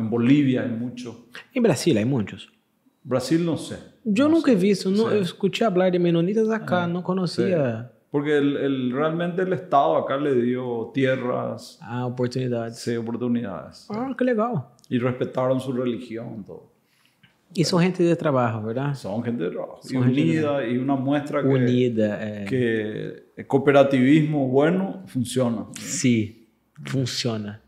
en 0.00 0.10
Bolivia 0.10 0.62
hay 0.62 0.70
mucho. 0.70 1.26
Em 1.54 1.62
Brasília, 1.62 2.02
há 2.02 2.06
muitos. 2.06 2.48
Brasil 3.04 3.40
no 3.44 3.56
sé. 3.56 3.78
Eu 4.04 4.28
nunca 4.28 4.50
he 4.50 4.54
visto, 4.54 4.90
não, 4.90 5.10
eu 5.10 5.22
escutei 5.22 5.66
falar 5.68 5.90
de 5.90 5.98
menonitas 5.98 6.50
acá, 6.50 6.86
não 6.86 7.02
conhecia 7.02 7.90
Porque 8.10 8.30
el, 8.30 8.56
el- 8.56 8.92
realmente 8.92 9.40
el 9.40 9.52
Estado 9.52 9.94
acá 9.96 10.16
le 10.16 10.34
dio 10.34 10.90
tierras, 10.92 11.78
a 11.80 12.04
oportunidades. 12.06 12.78
sí, 12.78 12.96
oportunidades. 12.96 13.86
Ah, 13.90 14.12
que 14.16 14.24
legal. 14.24 14.64
Y 14.88 14.98
respetaron 14.98 15.60
su 15.60 15.72
religión, 15.72 16.42
todo. 16.44 16.68
E 17.56 17.64
são 17.64 17.78
gente 17.80 18.02
de 18.02 18.14
trabalho, 18.16 18.62
verdade? 18.62 18.96
Son 18.96 19.22
gente 19.22 19.42
de 19.44 19.50
trabajo. 19.50 19.80
Y 19.84 19.88
Son 19.92 20.02
de 20.02 20.08
unida 20.22 20.66
y 20.66 20.76
una 20.78 20.94
muestra 20.96 21.40
que, 21.42 21.48
Unida. 21.48 22.18
É... 22.20 22.44
que 22.46 23.24
el 23.36 23.46
cooperativismo 23.46 24.48
bueno 24.48 25.02
funciona. 25.06 25.66
Sim, 25.78 26.34
funciona. 26.84 27.60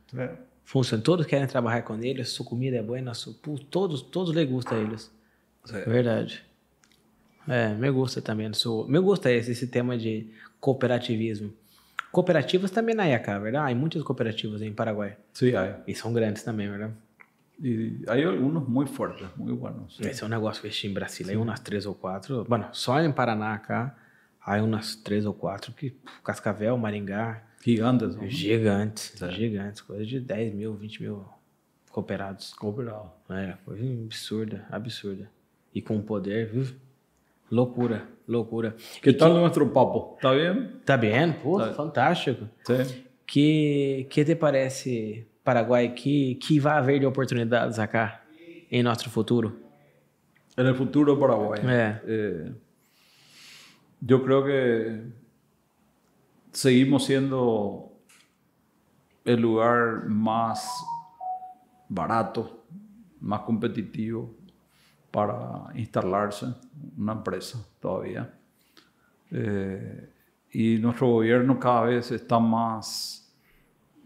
Funciona. 0.73 1.03
Todos 1.03 1.27
querem 1.27 1.47
trabalhar 1.47 1.83
com 1.83 2.03
eles, 2.03 2.31
sua 2.31 2.47
comida 2.47 2.79
é 2.79 2.83
boa, 2.83 2.99
pô, 3.43 3.59
todos, 3.71 4.01
todos 4.01 4.35
lhe 4.35 4.43
gusta 4.47 4.75
eles. 4.75 5.13
Sí. 5.67 5.79
Verdade. 5.87 6.43
É, 7.47 7.75
me 7.75 7.91
gusta 7.91 8.23
também. 8.23 8.51
Sou... 8.55 8.89
Me 8.89 8.99
gusta 8.99 9.31
esse, 9.31 9.51
esse 9.51 9.67
tema 9.67 9.99
de 9.99 10.31
cooperativismo. 10.59 11.53
Cooperativas 12.11 12.71
também 12.71 12.99
há 12.99 13.15
acá, 13.15 13.39
verdade? 13.39 13.71
Há 13.71 13.77
muitas 13.77 14.03
cooperativas 14.03 14.63
em 14.63 14.73
Paraguai. 14.73 15.19
Sí, 15.35 15.55
hay. 15.55 15.75
E 15.87 15.95
são 15.95 16.11
grandes 16.11 16.43
também, 16.43 16.71
verdade? 16.71 16.95
Y 17.63 18.05
hay 18.09 18.23
algunos 18.25 18.67
muy 18.67 18.87
fuertes, 18.87 19.29
muy 19.37 19.53
buenos. 19.53 19.95
sí. 19.95 20.09
Esse 20.09 20.23
é 20.23 20.27
um 20.27 20.31
negócio 20.31 20.63
que 20.63 20.69
existe 20.69 20.87
em 20.87 20.95
Brasília. 20.95 21.33
Hay 21.33 21.37
umas 21.37 21.61
três 21.61 21.85
ou 21.85 21.95
quatro. 21.95 22.47
Bueno, 22.49 22.69
só 22.73 22.99
em 22.99 23.13
Paraná 23.13 23.59
cá, 23.59 23.95
há 24.41 24.57
umas 24.63 24.97
três 24.97 25.27
ou 25.27 25.35
quatro 25.35 25.71
que 25.75 25.95
Cascavel, 26.25 26.79
Maringá, 26.79 27.43
Gigantes. 27.65 28.17
gigantes, 28.29 29.15
gigantes, 29.31 29.81
coisa 29.81 30.05
de 30.05 30.19
10 30.19 30.55
mil, 30.55 30.75
20 30.75 31.03
mil 31.03 31.25
cooperados. 31.93 32.53
Cooperados. 32.55 33.11
É, 33.31 33.55
coisa 33.65 33.85
absurda, 34.05 34.67
absurda. 34.69 35.31
E 35.73 35.81
com 35.81 36.01
poder, 36.03 36.51
viu? 36.51 36.67
Loucura, 37.51 38.09
loucura. 38.27 38.75
¿Qué 39.01 39.13
tal 39.13 39.35
nuestro 39.35 39.69
papo? 39.71 40.15
¿Está 40.17 40.33
bien? 40.33 40.81
Tá 40.85 40.97
bem? 40.97 41.33
Pô, 41.35 41.61
fantástico. 41.75 42.49
Sí. 42.67 43.05
Que, 43.25 44.07
que 44.11 44.25
te 44.25 44.35
parece, 44.35 45.27
Paraguai, 45.45 45.95
que, 45.95 46.35
que 46.37 46.59
vai 46.59 46.79
haver 46.79 46.99
de 46.99 47.07
oportunidades 47.07 47.79
acá 47.79 48.23
em 48.71 48.83
nosso 48.83 49.09
futuro? 49.09 49.57
En 50.57 50.67
el 50.67 50.75
futuro 50.75 51.17
Paraguay. 51.17 51.61
É. 51.65 52.01
Eh, 52.07 52.53
yo 54.01 54.23
creo 54.25 54.45
que 54.45 55.22
seguimos 56.53 57.05
siendo 57.07 57.93
el 59.25 59.41
lugar 59.41 60.07
más 60.07 60.69
barato, 61.89 62.65
más 63.21 63.41
competitivo 63.41 64.35
para 65.11 65.67
instalarse 65.75 66.47
una 66.97 67.13
empresa 67.13 67.59
todavía. 67.81 68.33
Eh, 69.31 70.09
y 70.53 70.79
nuestro 70.79 71.09
gobierno 71.09 71.59
cada 71.59 71.83
vez 71.83 72.11
está 72.11 72.39
más 72.39 73.33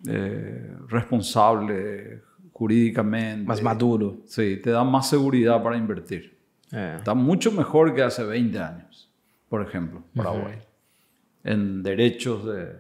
eh, 0.07 0.77
responsable 0.89 2.23
jurídicamente. 2.53 3.47
Mais 3.47 3.63
maduro. 3.63 4.19
Sí, 4.27 4.61
te 4.63 4.71
da 4.71 4.85
más 4.85 5.09
seguridad 5.09 5.63
para 5.63 5.77
invertir. 5.77 6.37
É. 6.73 6.97
Está 6.97 7.15
mucho 7.15 7.53
mejor 7.53 7.95
que 7.95 8.03
hace 8.03 8.25
20 8.25 8.59
años, 8.59 9.09
por 9.49 9.63
ejemplo, 9.63 10.03
Paraguay. 10.15 10.59
En 11.47 11.83
derechos 11.83 12.45
de 12.45 12.75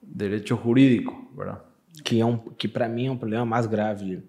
derechos 0.00 0.58
jurídicos, 0.58 1.14
¿verdad? 1.36 1.62
Que, 2.02 2.20
é 2.20 2.24
um, 2.24 2.38
que 2.38 2.66
para 2.66 2.88
mim 2.88 3.06
é 3.06 3.10
um 3.10 3.16
problema 3.16 3.44
mais 3.44 3.66
grave 3.66 4.22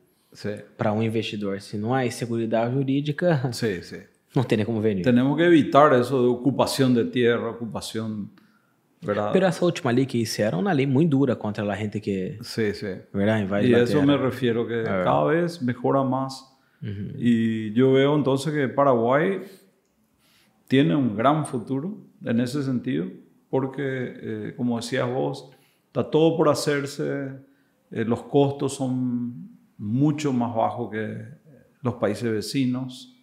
para 0.77 0.91
um 0.91 1.01
investidor. 1.01 1.61
Se 1.61 1.77
não 1.77 1.93
há 1.93 2.09
segurança 2.11 2.69
jurídica, 2.69 3.49
sí, 3.53 3.81
sí. 3.81 4.01
não 4.35 4.43
tem 4.43 4.57
nem 4.57 4.65
como 4.65 4.81
venir. 4.81 5.03
Tenemos 5.03 5.37
que 5.37 5.43
evitar 5.43 5.93
eso 5.93 6.21
de 6.21 6.27
ocupación 6.27 6.93
de 6.93 7.05
tierra, 7.05 7.49
ocupación, 7.51 8.29
¿verdad? 9.01 9.31
Pero 9.31 9.47
essa 9.47 9.63
última 9.63 9.91
lei 9.91 10.05
que 10.05 10.17
hicieron, 10.17 10.61
uma 10.61 10.73
lei 10.73 10.85
muito 10.85 11.17
dura 11.17 11.35
contra 11.35 11.63
a 11.71 11.75
gente 11.75 12.01
que, 12.01 12.37
sí, 12.41 12.73
sí. 12.73 12.87
¿verdad? 13.13 13.39
Invade 13.39 13.67
Y 13.67 13.69
la 13.69 13.83
eso 13.83 14.01
me 14.03 14.17
refiero 14.17 14.67
que 14.67 14.83
cada 14.83 15.23
vez 15.25 15.61
mejora 15.61 16.03
más. 16.03 16.49
Y 17.17 17.71
yo 17.71 17.93
veo 17.93 18.13
entonces 18.13 18.53
que 18.53 18.67
Paraguay 18.67 19.41
tiene 20.67 20.93
un 20.93 21.15
gran 21.15 21.45
futuro 21.45 21.97
en 22.23 22.39
ese 22.39 22.63
sentido, 22.63 23.07
porque, 23.49 23.81
eh, 23.81 24.53
como 24.55 24.77
decías 24.77 25.09
vos, 25.09 25.51
está 25.87 26.09
todo 26.09 26.35
por 26.37 26.49
hacerse, 26.49 27.31
eh, 27.91 28.05
los 28.05 28.23
costos 28.23 28.73
son 28.75 29.49
mucho 29.77 30.33
más 30.33 30.55
bajos 30.55 30.89
que 30.91 31.27
los 31.81 31.95
países 31.95 32.31
vecinos, 32.31 33.15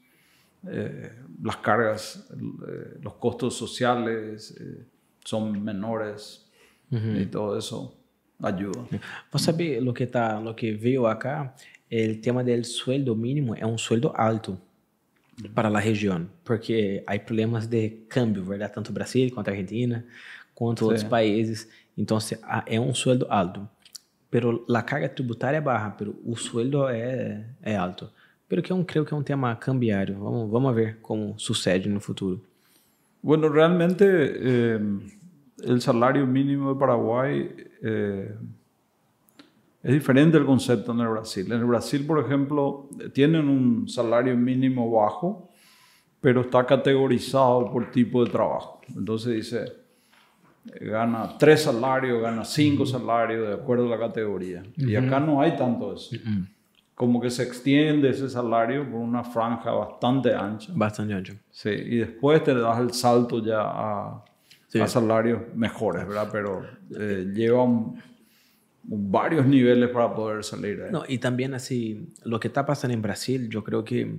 eh, 0.66 1.10
las 1.42 1.56
cargas, 1.56 2.28
eh, 2.32 2.98
los 3.00 3.14
costos 3.14 3.54
sociales 3.56 4.54
eh, 4.60 4.86
son 5.24 5.62
menores 5.64 6.46
y 6.90 7.24
todo 7.26 7.56
eso 7.56 7.96
ayuda. 8.40 8.84
Vos 9.32 9.42
sabe 9.42 9.80
lo 9.80 9.94
que 9.94 10.08
tá, 10.08 10.40
lo 10.40 10.56
que 10.56 10.72
veio 10.74 11.06
acá, 11.06 11.54
el 11.88 12.20
tema 12.20 12.42
del 12.42 12.64
sueldo 12.64 13.14
mínimo 13.14 13.54
é 13.54 13.64
um 13.64 13.78
sueldo 13.78 14.12
alto 14.14 14.58
para 15.54 15.68
a 15.68 15.80
região, 15.80 16.28
porque 16.44 17.02
há 17.06 17.18
problemas 17.18 17.66
de 17.66 17.90
câmbio, 18.08 18.44
verdade? 18.44 18.72
Tanto 18.72 18.92
Brasil 18.92 19.30
quanto 19.32 19.48
Argentina, 19.48 20.04
quanto 20.54 20.84
outros 20.84 21.04
países. 21.04 21.68
Então, 21.96 22.18
é 22.66 22.78
um 22.80 22.94
sueldo 22.94 23.26
alto. 23.28 23.68
Pero 24.30 24.64
a 24.72 24.82
carga 24.82 25.08
tributária 25.08 25.58
é 25.58 25.60
barra, 25.60 25.90
pero 25.90 26.16
o 26.24 26.36
sueldo 26.36 26.88
é, 26.88 27.44
é 27.62 27.76
alto. 27.76 28.10
Pero 28.48 28.62
que 28.62 28.72
eu 28.72 28.84
creio 28.84 29.04
que 29.04 29.12
é 29.12 29.16
um 29.16 29.22
tema 29.22 29.54
cambiário. 29.56 30.18
Vamos, 30.18 30.50
vamos 30.50 30.74
ver 30.74 30.98
como 31.00 31.38
sucede 31.38 31.88
no 31.88 32.00
futuro. 32.00 32.40
Bueno, 33.22 33.48
realmente 33.48 34.04
eh, 34.06 34.80
el 35.62 35.80
salario 35.80 36.26
mínimo 36.26 36.72
de 36.72 36.80
Paraguay 36.80 37.54
eh, 37.82 38.34
es 39.82 39.92
diferente 39.92 40.36
el 40.38 40.44
concepto 40.46 40.92
en 40.92 41.00
el 41.00 41.08
Brasil. 41.08 41.46
En 41.46 41.58
el 41.60 41.64
Brasil, 41.64 42.04
por 42.06 42.18
ejemplo, 42.24 42.88
tienen 43.12 43.48
un 43.48 43.88
salario 43.88 44.36
mínimo 44.36 44.90
bajo, 44.90 45.50
pero 46.20 46.42
está 46.42 46.66
categorizado 46.66 47.70
por 47.72 47.90
tipo 47.90 48.22
de 48.24 48.30
trabajo. 48.30 48.80
Entonces 48.94 49.34
dice, 49.34 49.64
gana 50.80 51.36
tres 51.38 51.62
salarios, 51.62 52.20
gana 52.22 52.44
cinco 52.44 52.84
salarios 52.84 53.48
de 53.48 53.54
acuerdo 53.54 53.86
a 53.86 53.96
la 53.96 53.98
categoría. 53.98 54.62
Y 54.76 54.94
acá 54.96 55.18
no 55.20 55.40
hay 55.40 55.56
tanto 55.56 55.94
eso. 55.94 56.16
Como 56.94 57.18
que 57.18 57.30
se 57.30 57.42
extiende 57.44 58.10
ese 58.10 58.28
salario 58.28 58.84
por 58.84 59.00
una 59.00 59.24
franja 59.24 59.70
bastante 59.70 60.34
ancha. 60.34 60.70
Bastante 60.76 61.14
ancho. 61.14 61.34
Sí, 61.50 61.70
y 61.70 61.96
después 61.96 62.44
te 62.44 62.54
das 62.54 62.78
el 62.78 62.92
salto 62.92 63.42
ya 63.42 63.62
a, 63.62 64.24
Sí. 64.68 64.78
a 64.78 64.86
salarios 64.86 65.40
mejores, 65.54 66.06
¿verdad? 66.06 66.28
Pero 66.30 66.62
eh, 66.96 67.26
lleva 67.34 67.62
un- 67.62 68.00
varios 68.90 69.46
niveles 69.46 69.90
para 69.90 70.08
poder 70.08 70.42
salir 70.42 70.76
de 70.76 70.82
ahí. 70.82 70.92
Não, 70.92 71.04
e 71.08 71.16
também, 71.16 71.52
assim, 71.54 72.08
o 72.26 72.38
que 72.38 72.48
está 72.48 72.64
passando 72.64 72.92
em 72.92 72.98
Brasil, 72.98 73.48
eu 73.52 73.62
creio 73.62 73.82
que. 73.82 74.18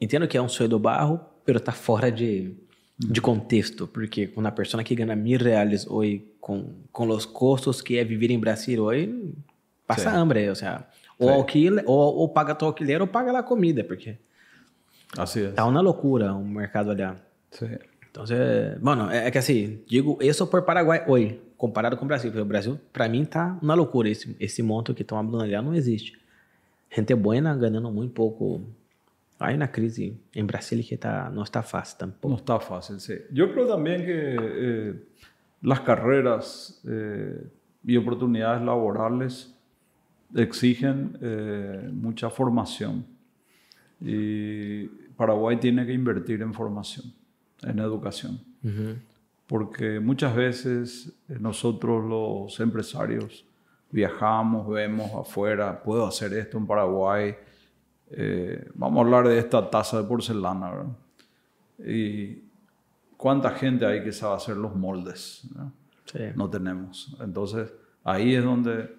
Entendo 0.00 0.28
que 0.28 0.36
é 0.36 0.42
um 0.42 0.48
sueldo 0.48 0.78
bajo, 0.78 1.20
pero 1.44 1.58
está 1.58 1.72
fora 1.72 2.10
de, 2.10 2.54
de 2.98 3.20
contexto, 3.20 3.86
porque 3.86 4.28
quando 4.28 4.46
a 4.46 4.52
pessoa 4.52 4.82
que 4.82 4.94
ganha 4.94 5.14
mil 5.16 5.38
reais 5.38 5.86
hoje, 5.86 6.24
com, 6.40 6.72
com 6.90 7.08
os 7.08 7.26
custos 7.26 7.82
que 7.82 7.98
é 7.98 8.04
viver 8.04 8.30
em 8.30 8.38
Brasil 8.38 8.82
hoje, 8.82 9.34
passa 9.86 10.10
Sim. 10.10 10.16
hambre, 10.16 10.48
ou 10.48 10.54
seja, 10.54 10.86
ou, 11.18 11.28
Sim. 11.28 11.34
alquile, 11.34 11.82
ou, 11.84 12.16
ou 12.16 12.28
paga 12.30 12.54
tu 12.54 12.64
alquiler 12.64 13.02
ou 13.02 13.06
paga 13.06 13.36
a 13.38 13.42
comida, 13.42 13.84
porque 13.84 14.16
Así 15.18 15.40
es. 15.40 15.54
tá 15.54 15.66
uma 15.66 15.80
loucura 15.80 16.32
o 16.32 16.44
mercado 16.44 16.92
allá. 16.92 17.16
Sí. 17.50 17.66
Então, 18.10 18.24
bueno, 18.80 19.10
é 19.10 19.30
que 19.30 19.38
assim, 19.38 19.82
digo 19.86 20.18
isso 20.20 20.46
por 20.46 20.62
Paraguai 20.62 21.04
hoje, 21.06 21.40
comparado 21.60 21.94
com 21.98 22.06
o 22.06 22.08
Brasil. 22.08 22.30
Porque 22.30 22.42
o 22.42 22.46
Brasil, 22.46 22.80
para 22.90 23.06
mim, 23.06 23.26
tá 23.26 23.58
uma 23.60 23.74
loucura. 23.74 24.08
Esse, 24.08 24.34
esse 24.40 24.62
monto 24.62 24.94
que 24.94 25.02
estão 25.02 25.18
falando 25.18 25.42
allá 25.42 25.60
não 25.60 25.74
existe. 25.74 26.18
Gente 26.90 27.14
buena 27.14 27.54
ganhando 27.54 27.90
muito 27.92 28.14
pouco. 28.14 28.62
Hay 29.38 29.54
una 29.54 29.68
crise 29.68 30.14
en 30.34 30.46
Brasil 30.46 30.84
que 30.86 30.96
tá, 30.96 31.30
no 31.30 31.42
está 31.42 31.62
fácil 31.62 31.98
tampoco. 31.98 32.28
No 32.28 32.36
está 32.36 32.58
fácil, 32.60 32.98
sí. 32.98 33.14
Yo 33.30 33.52
creo 33.52 33.66
también 33.66 34.04
que 34.04 34.36
eh, 34.38 34.94
las 35.62 35.80
carreras 35.80 36.80
eh, 36.86 37.46
y 37.84 37.96
oportunidades 37.96 38.62
laborales 38.62 39.54
exigen 40.34 41.16
eh, 41.20 41.90
mucha 41.92 42.30
formación. 42.30 43.04
Y 44.00 44.86
Paraguay 45.16 45.58
tiene 45.58 45.86
que 45.86 45.92
invertir 45.92 46.40
en 46.42 46.52
formación, 46.52 47.12
en 47.62 47.78
educación. 47.78 48.40
Porque 49.50 49.98
muchas 49.98 50.36
veces 50.36 51.12
eh, 51.28 51.36
nosotros 51.40 52.04
los 52.04 52.60
empresarios 52.60 53.44
viajamos, 53.90 54.68
vemos 54.68 55.10
afuera, 55.12 55.82
puedo 55.82 56.06
hacer 56.06 56.32
esto 56.34 56.56
en 56.56 56.68
Paraguay. 56.68 57.34
Eh, 58.12 58.70
vamos 58.74 58.98
a 58.98 59.00
hablar 59.06 59.26
de 59.26 59.40
esta 59.40 59.68
taza 59.68 60.00
de 60.00 60.06
porcelana, 60.06 60.70
¿verdad? 60.70 60.96
Y 61.84 62.44
cuánta 63.16 63.50
gente 63.50 63.84
hay 63.84 64.04
que 64.04 64.12
sabe 64.12 64.36
hacer 64.36 64.56
los 64.56 64.76
moldes. 64.76 65.42
¿no? 65.52 65.72
Sí. 66.04 66.20
no 66.36 66.48
tenemos. 66.48 67.16
Entonces, 67.20 67.74
ahí 68.04 68.36
es 68.36 68.44
donde 68.44 68.94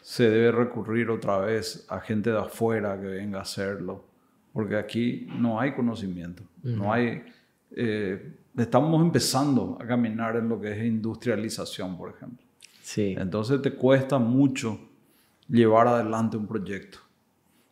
se 0.00 0.30
debe 0.30 0.52
recurrir 0.52 1.10
otra 1.10 1.36
vez 1.36 1.84
a 1.90 2.00
gente 2.00 2.30
de 2.30 2.38
afuera 2.38 2.98
que 2.98 3.08
venga 3.08 3.40
a 3.40 3.42
hacerlo, 3.42 4.06
porque 4.54 4.74
aquí 4.74 5.28
no 5.38 5.60
hay 5.60 5.74
conocimiento, 5.74 6.44
no 6.62 6.90
hay... 6.90 7.22
eh, 7.76 8.34
estamos 8.56 9.00
empezando 9.02 9.78
a 9.80 9.86
caminar 9.86 10.36
en 10.36 10.48
lo 10.48 10.60
que 10.60 10.72
es 10.72 10.84
industrialización, 10.84 11.96
por 11.96 12.10
ejemplo. 12.10 12.44
Sí. 12.82 13.14
Entonces 13.18 13.60
te 13.62 13.72
cuesta 13.72 14.18
mucho 14.18 14.78
llevar 15.48 15.86
adelante 15.86 16.36
un 16.36 16.46
proyecto. 16.46 16.98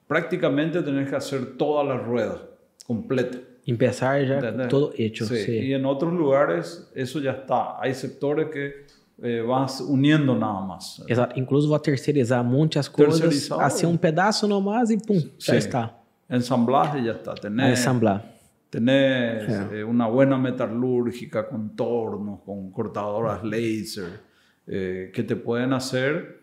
Prácticamente 0.07 0.82
tenés 0.82 1.09
que 1.09 1.16
hacer 1.16 1.57
toda 1.57 1.84
la 1.84 1.96
rueda 1.96 2.40
completa. 2.86 3.38
Empezar 3.66 4.24
ya 4.26 4.34
¿entendés? 4.38 4.68
todo 4.68 4.92
hecho. 4.96 5.24
Sí, 5.26 5.36
Sí. 5.44 5.53
Y 5.59 5.74
en 5.74 5.84
otros 5.84 6.12
lugares 6.12 6.90
eso 6.94 7.20
ya 7.20 7.32
está. 7.32 7.80
Hay 7.80 7.94
sectores 7.94 8.48
que 8.51 8.86
eh, 9.22 9.42
vas 9.42 9.80
uniendo 9.82 10.34
nada 10.34 10.61
más. 10.62 11.03
Exato. 11.07 11.38
Incluso 11.38 11.68
vou 11.68 11.78
terceirizar 11.78 12.42
muitas 12.42 12.88
coisas, 12.88 13.51
assim 13.53 13.86
um 13.86 13.96
pedaço 13.96 14.48
nomás 14.48 14.90
e 14.90 14.96
pum, 14.96 15.20
já 15.38 15.53
Sí. 15.53 15.59
está. 15.59 15.90
Ensamblaje 16.28 17.03
ya 17.05 17.12
está. 17.12 17.32
A 17.32 17.34
Tenés, 17.34 17.78
ensamblar. 17.78 18.24
Tenés 18.71 19.45
Sí. 19.47 19.53
eh, 19.73 19.85
una 19.85 20.07
buena 20.07 20.39
metalúrgica 20.39 21.49
con 21.49 21.75
tornos, 21.77 22.41
con 22.45 22.71
cortadoras 22.71 23.43
laser, 23.45 24.21
eh, 24.66 25.11
que 25.12 25.23
te 25.25 25.37
pueden 25.37 25.73
hacer 25.73 26.41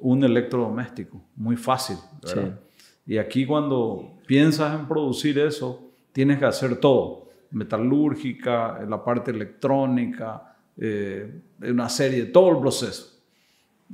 un 0.00 0.24
electrodoméstico 0.24 1.22
muy 1.36 1.56
fácil. 1.56 1.96
¿verdad? 2.22 2.58
Y 3.06 3.18
aquí 3.18 3.46
cuando 3.46 4.18
piensas 4.26 4.78
en 4.78 4.86
producir 4.88 5.38
eso, 5.38 5.90
tienes 6.12 6.38
que 6.38 6.44
hacer 6.46 6.76
todo. 6.76 7.28
Metalúrgica, 7.52 8.80
la 8.88 9.02
parte 9.02 9.30
electrónica, 9.30 10.56
eh, 10.76 11.40
una 11.62 11.88
serie, 11.88 12.26
todo 12.26 12.50
el 12.52 12.58
proceso. 12.60 13.18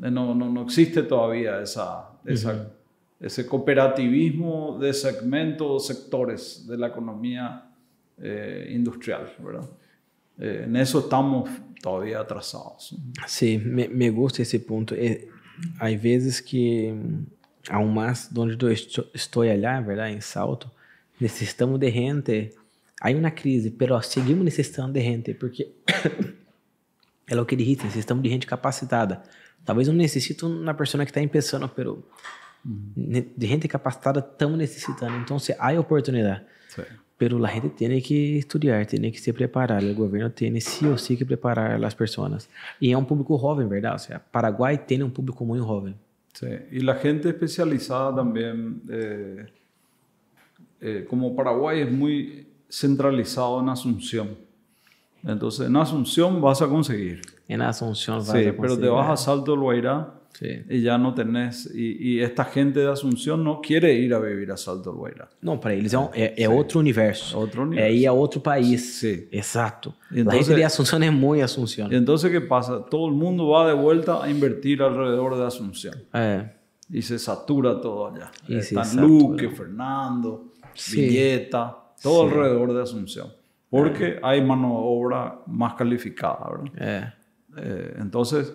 Eh, 0.03 0.11
No, 0.11 0.35
no, 0.35 0.51
no 0.51 0.62
existe 0.62 1.03
todavía 1.03 1.61
esa, 1.61 2.11
esa, 2.24 2.68
ese 3.18 3.47
cooperativismo 3.47 4.79
de 4.79 4.93
segmentos, 4.93 5.87
sectores 5.87 6.66
de 6.66 6.77
la 6.77 6.89
economía 6.89 7.66
eh, 8.19 8.69
industrial, 8.75 9.33
¿verdad? 9.39 9.69
Eh, 10.39 10.64
en 10.67 10.77
eso 10.77 11.01
estamos 11.01 11.49
todavía 11.83 12.21
atrasados. 12.21 12.95
Sim, 13.27 13.59
me, 13.64 13.89
me 13.89 14.11
gusta 14.11 14.43
esse 14.43 14.59
ponto. 14.59 14.95
É, 14.95 15.27
há 15.79 15.87
vezes 15.97 16.41
que, 16.41 16.95
ao 17.69 17.87
mais 17.87 18.31
onde 18.37 18.57
eu 18.64 18.73
estou, 18.73 19.43
allá, 19.43 19.81
verdade, 19.81 20.14
em 20.17 20.21
Salto, 20.21 20.71
necessitamos 21.21 21.79
de 21.81 21.91
gente. 21.91 22.55
Há 23.01 23.11
uma 23.11 23.31
crise, 23.31 23.71
pero 23.71 24.01
seguimos 24.03 24.45
necessitando 24.45 24.93
de 24.93 25.01
gente, 25.01 25.35
porque 25.35 25.71
é 27.29 27.39
o 27.41 27.45
que 27.45 27.55
ele 27.55 27.64
disse, 27.64 27.85
necessitamos 27.85 28.23
de 28.23 28.31
gente 28.31 28.47
capacitada. 28.47 29.23
Talvez 29.64 29.89
não 29.89 29.95
necessite 29.95 30.45
uma 30.45 30.75
pessoa 30.75 31.05
que 31.05 31.11
está 31.11 31.27
começando, 31.27 31.69
pero 31.69 32.09
ne- 32.97 33.27
de 33.37 33.47
gente 33.47 33.69
capacitada 33.69 34.21
estamos 34.21 34.57
necessitando. 34.57 35.17
Então, 35.19 35.39
se 35.39 35.55
há 35.59 35.79
oportunidade. 35.79 36.45
Sí. 36.69 36.83
Pero 37.19 37.39
la 37.39 37.49
gente 37.49 37.71
tiene 37.71 38.03
que 38.03 38.39
estudiar, 38.39 38.85
tiene 38.87 39.11
que 39.11 39.19
se 39.19 39.33
preparar. 39.33 39.83
El 39.83 39.95
gobierno 39.95 40.31
tiene 40.33 40.61
sí 40.61 40.85
o 40.87 40.99
sí 40.99 41.17
que 41.17 41.25
preparar 41.25 41.73
a 41.73 41.79
las 41.79 41.95
personas. 41.95 42.51
Y 42.79 42.91
es 42.91 42.97
un 42.97 43.07
público 43.07 43.39
joven, 43.39 43.69
¿verdad? 43.69 43.95
O 43.95 43.99
sea, 43.99 44.23
Paraguay 44.23 44.81
tiene 44.87 45.05
un 45.05 45.11
público 45.11 45.43
muy 45.45 45.59
joven. 45.59 45.95
Sí, 46.35 46.47
y 46.73 46.81
la 46.81 46.95
gente 46.97 47.31
especializada 47.31 48.14
también, 48.17 48.83
eh, 48.91 49.47
eh, 50.83 51.07
como 51.09 51.35
Paraguay 51.35 51.81
es 51.81 51.91
muy 51.91 52.47
centralizado 52.69 53.61
en 53.61 53.69
Asunción, 53.71 54.37
Entonces, 55.25 55.67
en 55.69 55.77
Asunción 55.77 56.41
vas 56.43 56.61
a 56.61 56.69
conseguir. 56.69 57.23
En 57.49 57.62
Asunción 57.62 58.19
vas 58.19 58.27
Sí, 58.27 58.31
a 58.31 58.35
conseguir. 58.55 58.57
pero 58.61 58.79
te 58.79 58.89
vas 58.89 59.09
a 59.09 59.17
Salto 59.17 59.53
del 59.53 59.61
Guairá 59.61 60.12
Sí. 60.39 60.49
y 60.68 60.82
ya 60.82 60.99
no 60.99 61.14
tenés. 61.14 61.70
Y, 61.74 61.97
y 62.16 62.20
esta 62.20 62.45
gente 62.45 62.80
de 62.80 62.89
Asunción 62.91 63.43
no 63.43 63.61
quiere 63.62 63.95
ir 63.95 64.12
a 64.12 64.18
vivir 64.18 64.51
a 64.53 64.57
Salto 64.57 64.91
del 64.91 64.99
Guairá. 64.99 65.28
Não, 65.43 65.59
para 65.59 65.72
eles 65.74 65.95
é, 65.95 65.99
um- 65.99 66.11
é, 66.12 66.34
é 66.37 66.47
outro 66.49 66.78
universo. 66.78 67.39
Outro 67.39 67.62
É 67.62 67.64
universo. 67.64 67.95
ir 67.97 68.07
a 68.07 68.12
outro 68.12 68.41
país. 68.43 68.99
Sí. 69.01 69.28
Exato. 69.32 69.95
Entonces- 70.11 70.24
La 70.26 70.32
gente 70.45 70.55
de 70.57 70.64
Asunción 70.64 71.03
es 71.03 71.12
muy 71.12 71.41
Asunción. 71.41 71.93
Entonces, 71.93 72.30
¿qué 72.30 72.41
pasa? 72.43 72.84
Todo 72.91 73.07
el 73.09 73.14
mundo 73.14 73.49
va 73.49 73.66
de 73.66 73.72
vuelta 73.74 74.22
a 74.22 74.28
invertir 74.30 74.82
alrededor 74.82 75.37
de 75.39 75.45
Asunción. 75.47 75.95
É. 76.12 76.53
Y 76.91 77.01
se 77.03 77.18
satura 77.18 77.80
todo 77.80 78.14
allá. 78.14 78.30
Se 78.47 78.59
Están. 78.59 78.97
Luque, 79.01 79.49
Fernando, 79.49 80.53
Sí. 80.74 81.01
Villeta, 81.01 81.76
todo 82.03 82.28
Sí. 82.28 82.34
alrededor 82.34 82.74
de 82.74 82.82
Asunción. 82.82 83.28
Porque 83.70 84.20
hay 84.22 84.41
mano 84.45 84.68
de 84.68 84.74
obra 84.80 85.41
más 85.47 85.74
calificada, 85.74 86.47
¿verdad? 86.51 86.72
É. 86.76 87.12
Eh, 87.59 87.95
entonces, 88.01 88.53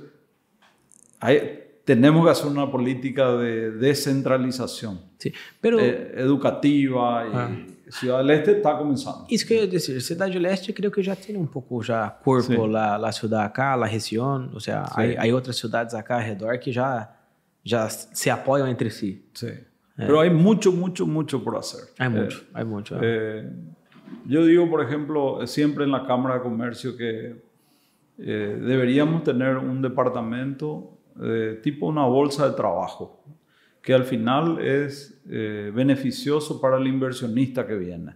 hay- 1.20 1.61
tenemos 1.94 2.24
que 2.26 2.32
hacer 2.32 2.48
una 2.58 2.68
política 2.76 3.24
de 3.42 3.72
descentralización 3.72 5.00
Sim. 5.18 5.32
Pero 5.60 5.78
eh, 5.80 6.14
educativa 6.18 7.26
y 7.28 7.32
Ah. 7.36 7.50
Ciudad 8.00 8.20
del 8.20 8.30
Este 8.32 8.52
está 8.54 8.78
comenzando. 8.78 9.26
isso 9.30 9.46
que 9.46 9.54
eu 9.54 9.60
ia 9.64 9.68
dizer, 9.68 10.00
Cidade 10.02 10.40
Leste 10.40 10.72
creio 10.72 10.90
que 10.96 11.04
já 11.04 11.14
tem 11.16 11.36
um 11.36 11.46
pouco 11.46 11.84
já 11.84 12.10
corpo 12.10 12.66
lá, 12.66 12.96
lá 12.98 13.12
ciudad 13.12 13.44
acá, 13.46 13.76
la 13.76 13.86
região, 13.86 14.50
ou 14.54 14.62
seja, 14.62 14.84
há 15.22 15.26
outras 15.34 15.58
cidades 15.58 15.94
acá 15.94 16.16
ao 16.16 16.22
redor 16.22 16.58
que 16.58 16.72
já 16.72 17.10
já 17.72 17.90
se 17.90 18.30
apoiam 18.30 18.66
entre 18.68 18.90
si. 18.90 19.10
Sí. 19.34 19.52
Pero 19.98 20.22
hay 20.22 20.30
mucho, 20.30 20.72
mucho, 20.72 21.06
mucho 21.06 21.40
por 21.44 21.54
hacer. 21.58 21.84
Há 22.00 22.06
Eh, 22.06 22.30
há 22.54 22.64
muito. 22.64 22.96
é. 22.96 23.00
Eh, 23.04 23.44
yo 24.26 24.46
digo, 24.46 24.70
por 24.70 24.82
ejemplo, 24.86 25.46
siempre 25.46 25.84
en 25.84 25.92
la 25.92 26.06
Cámara 26.06 26.36
de 26.38 26.42
Comercio 26.44 26.96
que 26.96 27.36
eh, 28.18 28.58
deberíamos 28.72 29.24
tener 29.24 29.58
un 29.58 29.82
departamento 29.82 30.98
eh, 31.22 31.60
tipo 31.62 31.88
una 31.88 32.06
bolsa 32.06 32.50
de 32.50 32.56
trabajo, 32.56 33.24
que 33.82 33.94
al 33.94 34.06
final 34.06 34.60
es 34.60 35.22
eh, 35.30 35.72
beneficioso 35.74 36.62
para 36.62 36.78
el 36.78 36.88
inversionista 36.88 37.66
que 37.66 37.76
viene. 37.76 38.16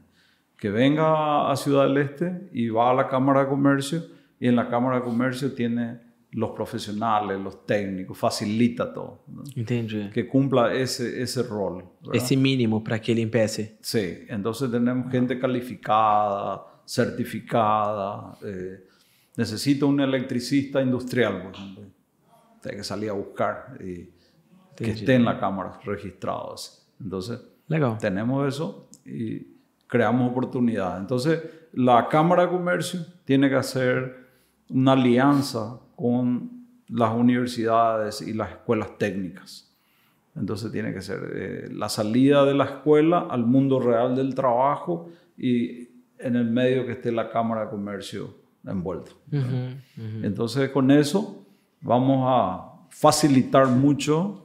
Que 0.57 0.69
venga 0.69 1.51
a 1.51 1.55
Ciudad 1.55 1.87
del 1.87 1.97
Este 1.97 2.49
y 2.53 2.69
va 2.69 2.91
a 2.91 2.93
la 2.93 3.07
Cámara 3.07 3.41
de 3.41 3.49
Comercio 3.49 4.03
y 4.39 4.47
en 4.47 4.55
la 4.55 4.69
Cámara 4.69 4.97
de 4.97 5.03
Comercio 5.03 5.51
tiene 5.53 5.99
los 6.31 6.51
profesionales, 6.51 7.39
los 7.39 7.65
técnicos, 7.65 8.17
facilita 8.17 8.93
todo. 8.93 9.23
¿no? 9.27 9.43
Entendi. 9.55 10.09
Que 10.09 10.27
cumpla 10.27 10.73
ese, 10.73 11.21
ese 11.21 11.43
rol. 11.43 11.85
¿verdad? 12.01 12.15
Esse 12.15 12.35
mínimo 12.35 12.83
para 12.83 12.99
que 12.99 13.13
ele 13.13 13.21
empiece. 13.21 13.77
Sí, 13.81 14.25
entonces 14.27 14.69
tenemos 14.69 15.09
gente 15.09 15.39
calificada, 15.39 16.61
certificada. 16.85 18.37
eh, 18.43 18.83
necesito 19.37 19.87
un 19.87 19.99
electricista 20.01 20.81
industrial, 20.81 21.41
por 21.43 21.55
ejemplo. 21.55 21.83
Tiene 22.65 22.79
que 22.79 22.83
salir 22.83 23.11
a 23.11 23.13
buscar 23.13 23.77
y 23.79 24.09
que 24.75 24.91
esté 24.91 25.13
en 25.13 25.25
la 25.25 25.39
cámara 25.39 25.79
registrado. 25.85 26.55
así. 26.55 26.81
Entonces, 26.99 27.39
Legal. 27.67 27.97
tenemos 27.99 28.47
eso 28.47 28.89
y 29.05 29.45
creamos 29.87 30.31
oportunidades. 30.31 30.99
Entonces, 30.99 31.43
la 31.73 32.07
Cámara 32.09 32.47
de 32.47 32.49
Comercio 32.49 33.05
tiene 33.23 33.49
que 33.49 33.55
hacer 33.55 34.25
una 34.69 34.93
alianza 34.93 35.79
con 35.95 36.65
las 36.87 37.13
universidades 37.13 38.21
y 38.21 38.33
las 38.33 38.49
escuelas 38.49 38.97
técnicas. 38.97 39.71
Entonces 40.35 40.71
tiene 40.71 40.91
que 40.93 41.01
ser 41.01 41.19
eh, 41.33 41.69
la 41.71 41.87
salida 41.87 42.43
de 42.45 42.55
la 42.55 42.65
escuela 42.65 43.27
al 43.29 43.45
mundo 43.45 43.79
real 43.79 44.15
del 44.15 44.33
trabajo 44.35 45.09
y 45.37 45.89
en 46.17 46.35
el 46.35 46.49
medio 46.49 46.85
que 46.85 46.93
esté 46.93 47.11
la 47.11 47.29
Cámara 47.29 47.65
de 47.65 47.69
Comercio 47.69 48.35
envuelta. 48.65 49.11
Entonces 50.23 50.71
con 50.71 50.91
eso 50.91 51.44
vamos 51.85 52.23
a 52.27 52.71
facilitar 52.89 53.67
mucho 53.67 54.41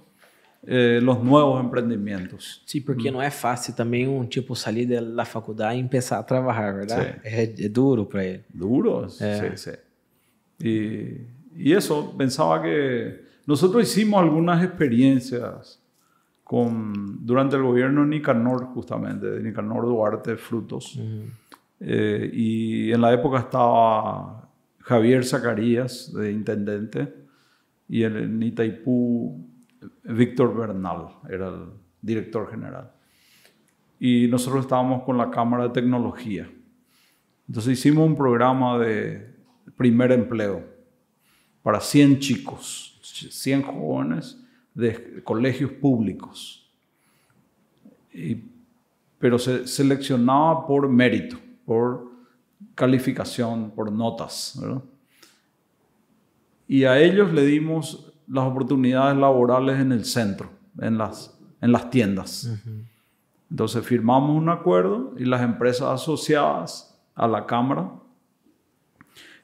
eh, 0.67 1.01
los 1.03 1.19
nuevos 1.23 1.59
emprendimientos. 1.65 2.63
Sim, 2.67 2.83
porque 2.83 3.11
não 3.11 3.21
é 3.23 3.31
fácil 3.31 3.75
também 3.75 4.07
um 4.07 4.27
tipo 4.27 4.55
sair 4.55 4.87
da 4.87 5.01
da 5.01 5.25
faculdade 5.25 5.81
e 5.81 5.89
começar 5.89 6.19
a 6.19 6.23
trabalhar, 6.23 6.73
verdade? 6.75 7.13
Sim. 7.15 7.19
É, 7.25 7.43
é 7.67 7.69
duro 7.69 8.05
para 8.05 8.25
ele. 8.25 8.45
Duros, 8.53 9.21
Eh. 9.21 9.55
sí, 9.57 9.71
sí. 9.71 9.77
Y, 10.63 11.27
y 11.57 11.73
eso, 11.73 12.15
pensaba 12.19 12.61
que 12.63 13.25
nosotros 13.47 13.83
hicimos 13.83 14.21
algunas 14.21 14.63
experiencias 14.63 15.81
con, 16.45 17.25
durante 17.25 17.57
el 17.57 17.63
gobierno 17.63 18.03
de 18.03 18.09
Nicanor, 18.09 18.67
justamente, 18.75 19.27
de 19.31 19.43
Nicanor 19.43 19.87
Duarte 19.87 20.37
Frutos. 20.37 20.99
Eh, 21.81 22.31
y 22.35 22.93
en 22.93 23.01
la 23.01 23.13
época 23.15 23.39
estaba 23.39 24.51
Javier 24.81 25.25
Zacarías, 25.25 26.13
de 26.13 26.31
intendente, 26.33 27.09
y 27.91 28.05
en, 28.05 28.17
en 28.17 28.43
Itaipú, 28.43 29.45
Víctor 30.05 30.57
Bernal, 30.57 31.09
era 31.29 31.49
el 31.49 31.65
director 32.01 32.49
general. 32.49 32.93
Y 33.99 34.29
nosotros 34.29 34.65
estábamos 34.65 35.03
con 35.03 35.19
la 35.19 35.29
Cámara 35.29 35.65
de 35.65 35.71
Tecnología. 35.71 36.49
Entonces 37.49 37.73
hicimos 37.73 38.07
un 38.07 38.15
programa 38.15 38.79
de 38.79 39.35
primer 39.77 40.13
empleo 40.13 40.65
para 41.65 41.81
100 41.81 42.21
chicos, 42.21 43.01
100 43.03 43.63
jóvenes 43.63 44.41
de 44.73 45.21
colegios 45.25 45.73
públicos. 45.73 46.71
Pero 49.19 49.37
se 49.37 49.67
seleccionaba 49.67 50.65
por 50.65 50.89
mérito, 50.89 51.39
por 51.65 52.09
calificación, 52.77 53.73
por 53.73 53.91
notas. 53.91 54.57
¿verdad? 54.63 54.83
Y 56.73 56.85
a 56.85 57.01
ellos 57.01 57.33
le 57.33 57.45
dimos 57.45 58.13
las 58.29 58.45
oportunidades 58.45 59.17
laborales 59.19 59.81
en 59.81 59.91
el 59.91 60.05
centro, 60.05 60.51
en 60.81 60.97
las, 60.99 61.37
en 61.61 61.73
las 61.73 61.91
tiendas. 61.91 62.49
Entonces 63.51 63.85
firmamos 63.85 64.37
un 64.37 64.49
acuerdo 64.49 65.15
y 65.19 65.25
las 65.25 65.43
empresas 65.43 65.89
asociadas 65.89 66.97
a 67.17 67.27
la 67.27 67.45
Cámara 67.47 67.91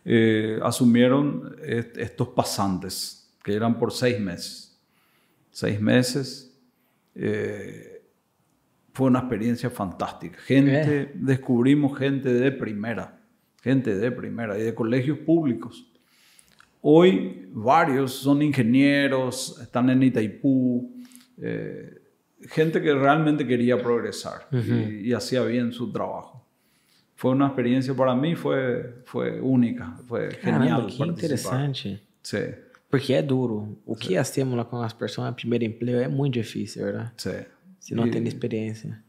eh, 0.04 0.60
asumieron 0.62 1.56
est- 1.64 1.96
estos 1.98 2.28
pasantes, 2.28 3.34
que 3.42 3.54
eran 3.54 3.76
por 3.78 3.90
seis 3.92 4.20
meses. 4.20 4.78
Seis 5.50 5.80
meses. 5.80 6.56
eh, 7.14 7.92
fue 8.92 9.08
una 9.08 9.18
experiencia 9.20 9.68
fantástica. 9.68 10.38
Gente, 10.40 11.10
descubrimos 11.16 11.98
gente 11.98 12.32
de 12.32 12.50
primera, 12.52 13.20
gente 13.62 13.94
de 13.94 14.10
primera 14.12 14.56
y 14.58 14.62
de 14.62 14.74
colegios 14.74 15.18
públicos. 15.18 15.90
Hoy 16.88 17.48
varios 17.52 18.12
son 18.12 18.42
ingenieros, 18.42 19.58
están 19.60 19.90
en 19.90 20.04
Itaipú, 20.04 20.94
eh, 21.36 22.00
gente 22.42 22.80
que 22.80 22.94
realmente 22.94 23.44
quería 23.44 23.76
progresar 23.76 24.46
y, 24.52 25.08
y 25.08 25.12
hacía 25.12 25.42
bien 25.42 25.72
su 25.72 25.90
trabajo. 25.90 26.46
Fue 27.16 27.32
una 27.32 27.46
experiencia 27.46 27.92
para 27.92 28.14
mí, 28.14 28.36
fue, 28.36 29.02
fue 29.04 29.40
única, 29.40 29.96
fue 30.06 30.30
genial. 30.30 30.60
Caramba, 30.60 30.86
que 30.86 30.98
participar. 30.98 31.08
interessante. 31.08 32.00
Sí, 32.22 32.38
Porque 32.88 33.14
é 33.14 33.22
duro. 33.22 33.76
O 33.84 33.96
que 33.96 34.16
hacemos 34.16 34.64
com 34.68 34.80
as 34.80 34.92
pessoas 34.92 35.28
no 35.30 35.34
primeiro 35.34 35.64
emprego 35.64 35.98
é 35.98 36.08
muito 36.08 36.34
difícil, 36.34 36.84
verdade? 36.84 37.10
sí. 37.16 37.46
Se 37.80 37.94
não 37.94 38.08
tem 38.08 38.22
experiência. 38.28 39.02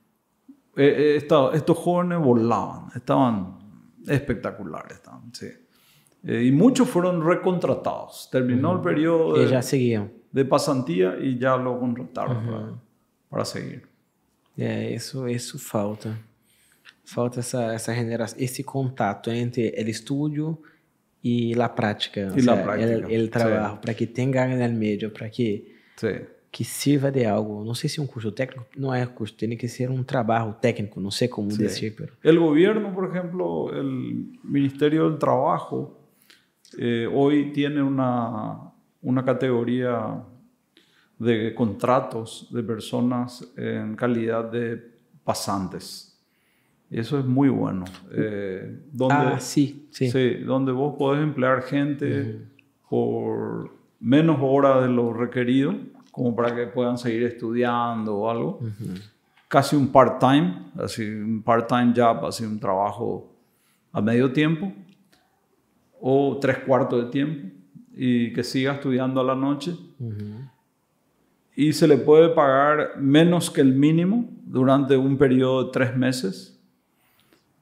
eh, 0.75 1.17
eh, 1.17 1.55
estos 1.55 1.77
jóvenes 1.77 2.19
volaban, 2.19 2.89
estaban 2.95 3.59
espectaculares. 4.07 4.97
estaban, 4.97 5.31
sí. 5.33 5.51
Eh, 6.27 6.43
y 6.43 6.51
muchos 6.51 6.89
fueron 6.89 7.25
recontratados. 7.25 8.27
Terminó 8.29 8.75
el 8.75 8.81
periodo 8.81 9.37
de, 9.39 9.61
seguiam. 9.63 10.09
de 10.29 10.43
pasantía 10.43 11.17
y 11.21 11.37
ya 11.39 11.55
lo 11.55 11.79
contrataron 11.79 12.45
para, 12.45 12.73
para 13.29 13.45
seguir. 13.45 13.83
É, 14.57 14.93
isso, 14.93 15.27
isso 15.29 15.57
falta. 15.57 16.17
Falta 17.05 17.39
essa, 17.39 17.73
essa 17.73 17.93
generação, 17.93 18.37
esse 18.39 18.63
contato 18.63 19.31
entre 19.31 19.69
o 19.69 19.89
estúdio 19.89 20.57
e 21.23 21.53
a 21.57 21.69
prática. 21.69 22.33
E 22.35 22.41
la 22.41 22.57
prática, 22.57 23.07
O 23.07 23.09
sí. 23.09 23.27
trabalho, 23.29 23.77
para 23.77 23.93
que 23.93 24.05
tenha 24.05 24.47
no 24.47 24.77
meio, 24.77 25.09
para 25.11 25.29
que, 25.29 25.73
que 26.51 26.63
sirva 26.65 27.09
de 27.09 27.23
algo. 27.23 27.63
Não 27.63 27.73
sei 27.73 27.89
se 27.89 28.01
um 28.01 28.07
curso 28.07 28.31
técnico, 28.31 28.65
não 28.75 28.93
é 28.93 29.05
curso, 29.05 29.33
tem 29.35 29.55
que 29.55 29.69
ser 29.69 29.89
um 29.89 30.03
trabalho 30.03 30.53
técnico, 30.59 30.99
não 30.99 31.11
sei 31.11 31.29
como 31.29 31.47
dizer, 31.47 31.95
pero... 31.95 32.11
El 32.21 32.39
gobierno, 32.39 32.91
por 32.93 33.05
ejemplo, 33.09 33.71
el 33.73 34.25
Ministerio 34.43 35.09
del 35.09 35.17
Trabajo, 35.19 35.95
eh, 36.77 37.07
hoy 37.11 37.51
tiene 37.51 37.81
una, 37.81 38.71
una 39.01 39.23
categoría 39.23 40.23
de 41.19 41.53
contratos 41.55 42.47
de 42.51 42.63
personas 42.63 43.47
en 43.55 43.95
calidad 43.95 44.45
de 44.51 44.97
pasantes. 45.23 46.17
Y 46.89 46.99
eso 46.99 47.19
es 47.19 47.25
muy 47.25 47.49
bueno. 47.49 47.85
Eh, 48.11 48.79
donde, 48.91 49.15
Ah, 49.15 49.39
sim, 49.39 49.87
sim. 49.91 50.11
Sí, 50.11 50.35
donde 50.35 50.71
vos 50.71 50.95
podés 50.97 51.21
emplear 51.21 51.61
gente 51.63 52.39
por 52.89 53.71
menos 53.99 54.37
horas 54.41 54.83
de 54.83 54.89
lo 54.89 55.11
requerido, 55.13 55.75
como 56.11 56.35
para 56.35 56.55
que 56.55 56.67
puedan 56.67 56.97
seguir 56.97 57.23
estudiando 57.23 58.15
o 58.15 58.29
algo. 58.29 58.59
Casi 59.47 59.75
un 59.75 59.89
part-time, 59.89 60.71
así 60.77 61.03
un 61.05 61.41
part-time 61.41 61.93
job, 61.95 62.25
así 62.25 62.43
un 62.43 62.59
trabajo 62.59 63.33
a 63.91 64.01
medio 64.01 64.31
tiempo. 64.31 64.71
O 66.01 66.37
tres 66.39 66.59
cuartos 66.59 67.05
de 67.05 67.11
tiempo 67.11 67.47
y 67.95 68.31
que 68.33 68.43
siga 68.43 68.73
estudiando 68.73 69.19
a 69.19 69.23
la 69.23 69.35
noche. 69.35 69.75
Y 71.55 71.73
se 71.73 71.87
le 71.87 71.97
puede 71.97 72.29
pagar 72.29 72.99
menos 72.99 73.49
que 73.49 73.61
el 73.61 73.73
mínimo 73.73 74.29
durante 74.45 74.95
un 74.95 75.17
periodo 75.17 75.65
de 75.65 75.71
tres 75.71 75.95
meses. 75.95 76.61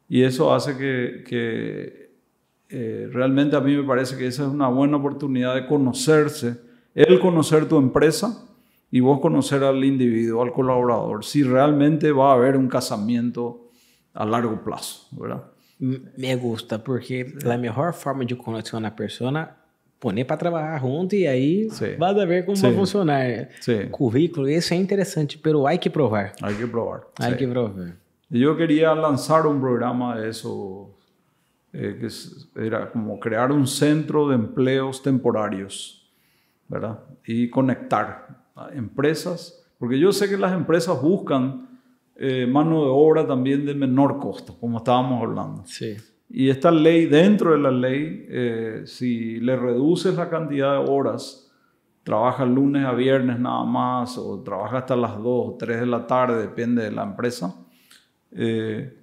Y 0.09 0.23
eso 0.23 0.53
hace 0.53 0.77
que, 0.77 2.11
eh, 2.69 3.09
realmente 3.11 3.55
a 3.55 3.61
mí 3.61 3.75
me 3.75 3.83
parece 3.83 4.17
que 4.17 4.27
esa 4.27 4.43
es 4.43 4.49
una 4.49 4.67
buena 4.67 4.97
oportunidad 4.97 5.55
de 5.55 5.65
conocerse, 5.65 6.59
él 6.93 7.19
conocer 7.19 7.67
tu 7.67 7.77
empresa 7.77 8.45
y 8.91 8.99
vos 8.99 9.19
conocer 9.19 9.63
al 9.63 9.83
individuo, 9.83 10.43
al 10.43 10.51
colaborador, 10.51 11.23
si 11.23 11.43
realmente 11.43 12.11
va 12.11 12.31
a 12.31 12.35
haber 12.35 12.57
un 12.57 12.67
casamiento 12.67 13.69
a 14.13 14.25
largo 14.25 14.63
plazo, 14.63 15.07
¿verdad? 15.11 15.54
Me 15.79 16.35
gusta, 16.35 16.83
porque 16.83 17.33
la 17.43 17.57
mejor 17.57 17.93
forma 17.93 18.23
de 18.23 18.37
conocer 18.37 18.75
a 18.75 18.77
una 18.77 18.95
persona 18.95 19.57
poner 19.99 20.25
para 20.25 20.37
trabalhar 20.37 20.79
junto 20.79 21.15
e 21.15 21.27
aí 21.27 21.69
Sim. 21.71 21.97
vai 21.97 22.13
ver 22.25 22.45
como 22.45 22.55
Sim. 22.55 22.67
vai 22.67 22.75
funcionar. 22.75 23.49
Sim. 23.59 23.89
Currículo, 23.89 24.47
isso 24.49 24.73
é 24.73 24.77
interessante, 24.77 25.37
pero 25.37 25.65
hay 25.65 25.77
que 25.77 25.89
provar. 25.89 26.33
Hay 26.41 26.55
que 26.55 26.67
probar. 26.67 27.07
Hay 27.19 27.35
que 27.35 27.47
provar. 27.47 27.95
Yo 28.29 28.55
quería 28.55 28.93
lanzar 28.93 29.47
un 29.47 29.59
programa 29.59 30.17
de 30.17 30.29
eso, 30.29 30.95
eh, 31.73 31.97
que 31.99 32.65
era 32.65 32.91
como 32.91 33.19
crear 33.19 33.51
un 33.51 33.65
centro 33.67 34.27
de 34.29 34.35
empleos 34.35 35.01
temporarios, 35.01 36.07
¿verdad? 36.67 36.99
Y 37.25 37.49
conectar 37.49 38.43
a 38.55 38.69
empresas, 38.73 39.63
porque 39.79 39.99
yo 39.99 40.11
sé 40.11 40.29
que 40.29 40.37
las 40.37 40.53
empresas 40.53 41.01
buscan 41.01 41.74
eh, 42.17 42.47
mano 42.47 42.85
de 42.85 42.89
obra 42.89 43.27
también 43.27 43.65
de 43.65 43.75
menor 43.75 44.19
costo, 44.19 44.57
como 44.57 44.77
estábamos 44.77 45.21
hablando. 45.21 45.63
Sí. 45.65 45.95
Y 46.29 46.49
esta 46.49 46.71
ley, 46.71 47.05
dentro 47.05 47.51
de 47.51 47.59
la 47.59 47.71
ley, 47.71 48.25
eh, 48.29 48.83
si 48.85 49.39
le 49.39 49.55
reduces 49.55 50.15
la 50.15 50.29
cantidad 50.29 50.71
de 50.73 50.89
horas, 50.89 51.51
trabaja 52.03 52.45
lunes 52.45 52.85
a 52.85 52.93
viernes 52.93 53.39
nada 53.39 53.63
más, 53.65 54.17
o 54.17 54.41
trabaja 54.43 54.79
hasta 54.79 54.95
las 54.95 55.17
2 55.17 55.25
o 55.25 55.55
3 55.59 55.81
de 55.81 55.85
la 55.85 56.07
tarde, 56.07 56.41
depende 56.41 56.83
de 56.83 56.91
la 56.91 57.03
empresa, 57.03 57.55
eh, 58.31 58.97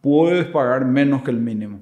puedes 0.00 0.46
pagar 0.46 0.84
menos 0.86 1.22
que 1.22 1.30
el 1.30 1.38
mínimo, 1.38 1.80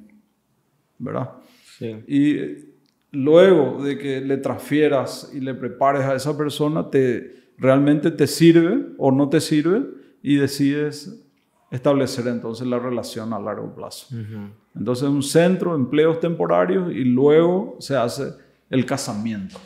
¿verdad? 0.98 1.30
Sí. 1.78 1.96
Y 2.08 2.66
luego 3.12 3.82
de 3.82 3.98
que 3.98 4.20
le 4.20 4.36
transfieras 4.38 5.30
y 5.32 5.40
le 5.40 5.54
prepares 5.54 6.02
a 6.02 6.14
esa 6.14 6.36
persona, 6.36 6.90
te, 6.90 7.52
realmente 7.56 8.10
te 8.10 8.26
sirve 8.26 8.88
o 8.98 9.10
no 9.10 9.28
te 9.28 9.40
sirve 9.40 9.95
y 10.26 10.34
decides 10.34 11.24
establecer 11.70 12.26
entonces 12.26 12.66
la 12.66 12.80
relación 12.80 13.32
a 13.32 13.38
largo 13.38 13.72
plazo. 13.72 14.08
Entonces 14.74 15.08
un 15.08 15.22
centro 15.22 15.70
de 15.70 15.76
empleos 15.76 16.18
temporarios 16.18 16.90
y 16.92 17.04
luego 17.04 17.76
se 17.78 17.96
hace 17.96 18.34
el 18.68 18.84
casamiento 18.84 19.56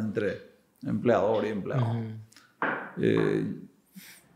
entre 0.00 0.38
empleador 0.84 1.44
y 1.44 1.48
empleado. 1.50 1.86
Eh, 3.00 3.46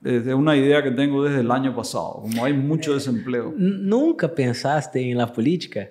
es 0.04 0.34
una 0.34 0.54
idea 0.54 0.84
que 0.84 0.92
tengo 0.92 1.24
desde 1.24 1.40
el 1.40 1.50
año 1.50 1.74
pasado, 1.74 2.20
como 2.22 2.44
hay 2.44 2.52
mucho 2.52 2.94
desempleo. 2.94 3.52
¿Nunca 3.56 4.32
pensaste 4.32 5.10
en 5.10 5.18
la 5.18 5.32
política? 5.32 5.90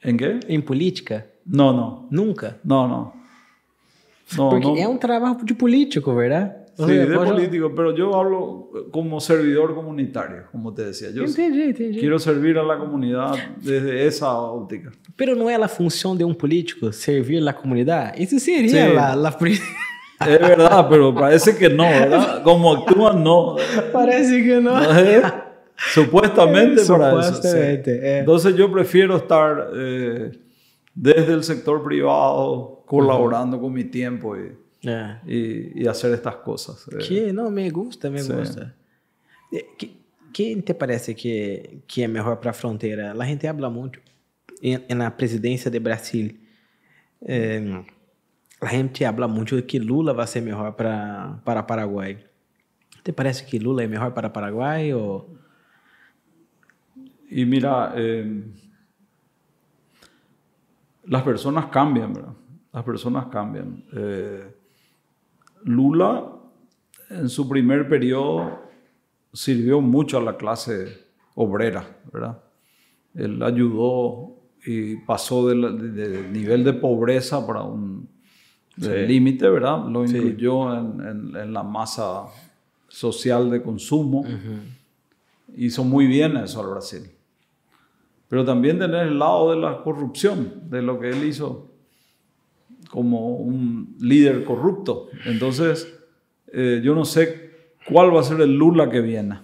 ¿En 0.00 0.16
qué? 0.16 0.38
En 0.46 0.64
política. 0.64 1.26
No, 1.44 1.72
no. 1.72 2.06
¿Nunca? 2.08 2.56
No, 2.62 2.86
no. 2.86 3.14
no 4.36 4.48
Porque 4.48 4.80
es 4.80 4.86
un 4.86 5.00
trabajo 5.00 5.40
de 5.42 5.54
político, 5.56 6.14
¿verdad? 6.14 6.65
Sí, 6.76 6.92
de 6.92 7.16
político, 7.16 7.72
pero 7.74 7.94
yo 7.94 8.14
hablo 8.14 8.70
como 8.90 9.20
servidor 9.20 9.74
comunitario, 9.74 10.44
como 10.52 10.74
te 10.74 10.84
decía. 10.84 11.10
Yo 11.10 11.24
quiero 11.24 12.18
servir 12.18 12.58
a 12.58 12.62
la 12.62 12.78
comunidad 12.78 13.34
desde 13.60 14.06
esa 14.06 14.32
óptica. 14.38 14.92
Pero 15.16 15.34
no 15.34 15.48
es 15.48 15.58
la 15.58 15.68
función 15.68 16.18
de 16.18 16.24
un 16.24 16.34
político 16.34 16.92
servir 16.92 17.38
a 17.38 17.44
la 17.44 17.56
comunidad. 17.56 18.14
Eso 18.16 18.38
sería 18.38 18.88
la, 18.88 19.16
la... 19.16 19.36
Es 20.18 20.40
verdad, 20.40 20.86
pero 20.88 21.14
parece 21.14 21.56
que 21.56 21.68
no, 21.68 21.84
¿verdad? 21.84 22.42
Como 22.42 22.72
actúan, 22.72 23.22
no. 23.22 23.56
Parece 23.92 24.42
que 24.42 24.60
no. 24.60 24.80
Supuestamente, 25.76 26.82
para 26.86 27.20
eso. 27.20 27.40
Eh. 27.54 28.18
Entonces 28.20 28.56
yo 28.56 28.72
prefiero 28.72 29.16
estar 29.16 29.70
eh, 29.74 30.32
desde 30.94 31.34
el 31.34 31.44
sector 31.44 31.82
privado 31.84 32.82
colaborando 32.86 33.60
con 33.60 33.72
mi 33.72 33.84
tiempo 33.84 34.36
y 34.36 34.56
É. 34.86 35.18
E, 35.26 35.72
e 35.74 35.84
fazer 35.84 36.14
estas 36.14 36.36
coisas. 36.36 36.84
Que 37.06 37.32
não 37.32 37.50
me 37.50 37.68
gusta, 37.70 38.10
me 38.10 38.20
Sim. 38.20 38.36
gusta. 38.36 38.74
Que, 39.78 39.96
quem 40.32 40.60
te 40.60 40.74
parece 40.74 41.14
que 41.14 41.80
que 41.86 42.02
é 42.02 42.08
melhor 42.08 42.36
para 42.36 42.50
a 42.50 42.54
fronteira? 42.54 43.12
A 43.12 43.24
gente 43.24 43.46
habla 43.46 43.70
muito 43.70 44.00
na 44.94 45.10
presidência 45.10 45.70
de 45.70 45.80
Brasil. 45.80 46.36
É, 47.22 47.60
a 48.60 48.66
gente 48.66 49.04
habla 49.04 49.26
muito 49.26 49.56
de 49.56 49.62
que 49.62 49.78
Lula 49.78 50.12
vai 50.12 50.26
ser 50.26 50.42
melhor 50.42 50.72
para 50.72 51.40
para 51.44 51.62
Paraguai. 51.62 52.18
Te 53.02 53.12
parece 53.12 53.44
que 53.44 53.58
Lula 53.58 53.82
é 53.82 53.86
melhor 53.86 54.12
para 54.12 54.30
Paraguai 54.30 54.92
ou 54.92 55.36
E 57.30 57.44
mira, 57.44 57.92
eh, 57.96 58.24
as 61.12 61.22
pessoas 61.22 61.64
cambiam, 61.66 62.12
¿verdad? 62.12 62.34
As 62.72 62.84
pessoas 62.84 63.24
cambiam. 63.30 63.82
Eh, 63.92 64.55
Lula 65.66 66.24
en 67.10 67.28
su 67.28 67.48
primer 67.48 67.88
periodo 67.88 68.60
sirvió 69.32 69.80
mucho 69.80 70.18
a 70.18 70.22
la 70.22 70.36
clase 70.36 71.06
obrera, 71.34 71.98
¿verdad? 72.12 72.40
Él 73.14 73.42
ayudó 73.42 74.36
y 74.64 74.96
pasó 74.98 75.48
del 75.48 76.32
nivel 76.32 76.62
de 76.62 76.72
pobreza 76.72 77.44
para 77.44 77.62
un 77.62 78.08
límite, 78.76 79.48
¿verdad? 79.48 79.86
Lo 79.88 80.04
incluyó 80.04 80.72
en, 80.72 81.52
la 81.52 81.64
masa 81.64 82.26
social 82.86 83.50
de 83.50 83.60
consumo. 83.60 84.24
Hizo 85.56 85.82
muy 85.82 86.06
bien 86.06 86.36
eso 86.36 86.60
al 86.60 86.70
Brasil. 86.70 87.10
Pero 88.28 88.44
también 88.44 88.78
tener 88.78 89.08
el 89.08 89.18
lado 89.18 89.50
de 89.50 89.56
la 89.56 89.82
corrupción, 89.82 90.70
de 90.70 90.82
lo 90.82 91.00
que 91.00 91.10
él 91.10 91.24
hizo 91.24 91.75
como 92.90 93.36
un 93.36 93.96
líder 94.00 94.44
corrupto. 94.44 95.08
Entonces, 95.24 95.92
eh, 96.52 96.80
yo 96.82 96.94
no 96.94 97.04
sé 97.04 97.50
cuál 97.88 98.14
va 98.14 98.20
a 98.20 98.24
ser 98.24 98.40
el 98.40 98.56
Lula 98.56 98.90
que 98.90 99.00
viene. 99.00 99.40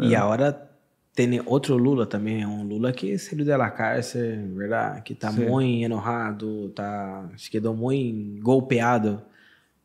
Y 0.00 0.14
ahora 0.14 0.70
tiene 1.12 1.42
otro 1.44 1.76
Lula 1.76 2.08
también, 2.08 2.46
un 2.46 2.68
Lula 2.68 2.92
que 2.92 3.18
salió 3.18 3.44
de 3.44 3.58
la 3.58 3.74
cárcel, 3.74 4.52
¿verdad? 4.54 5.02
Que 5.02 5.14
está 5.14 5.32
muy 5.32 5.84
enojado, 5.84 6.68
está, 6.68 7.28
se 7.36 7.50
quedó 7.50 7.74
muy 7.74 8.38
golpeado. 8.40 9.14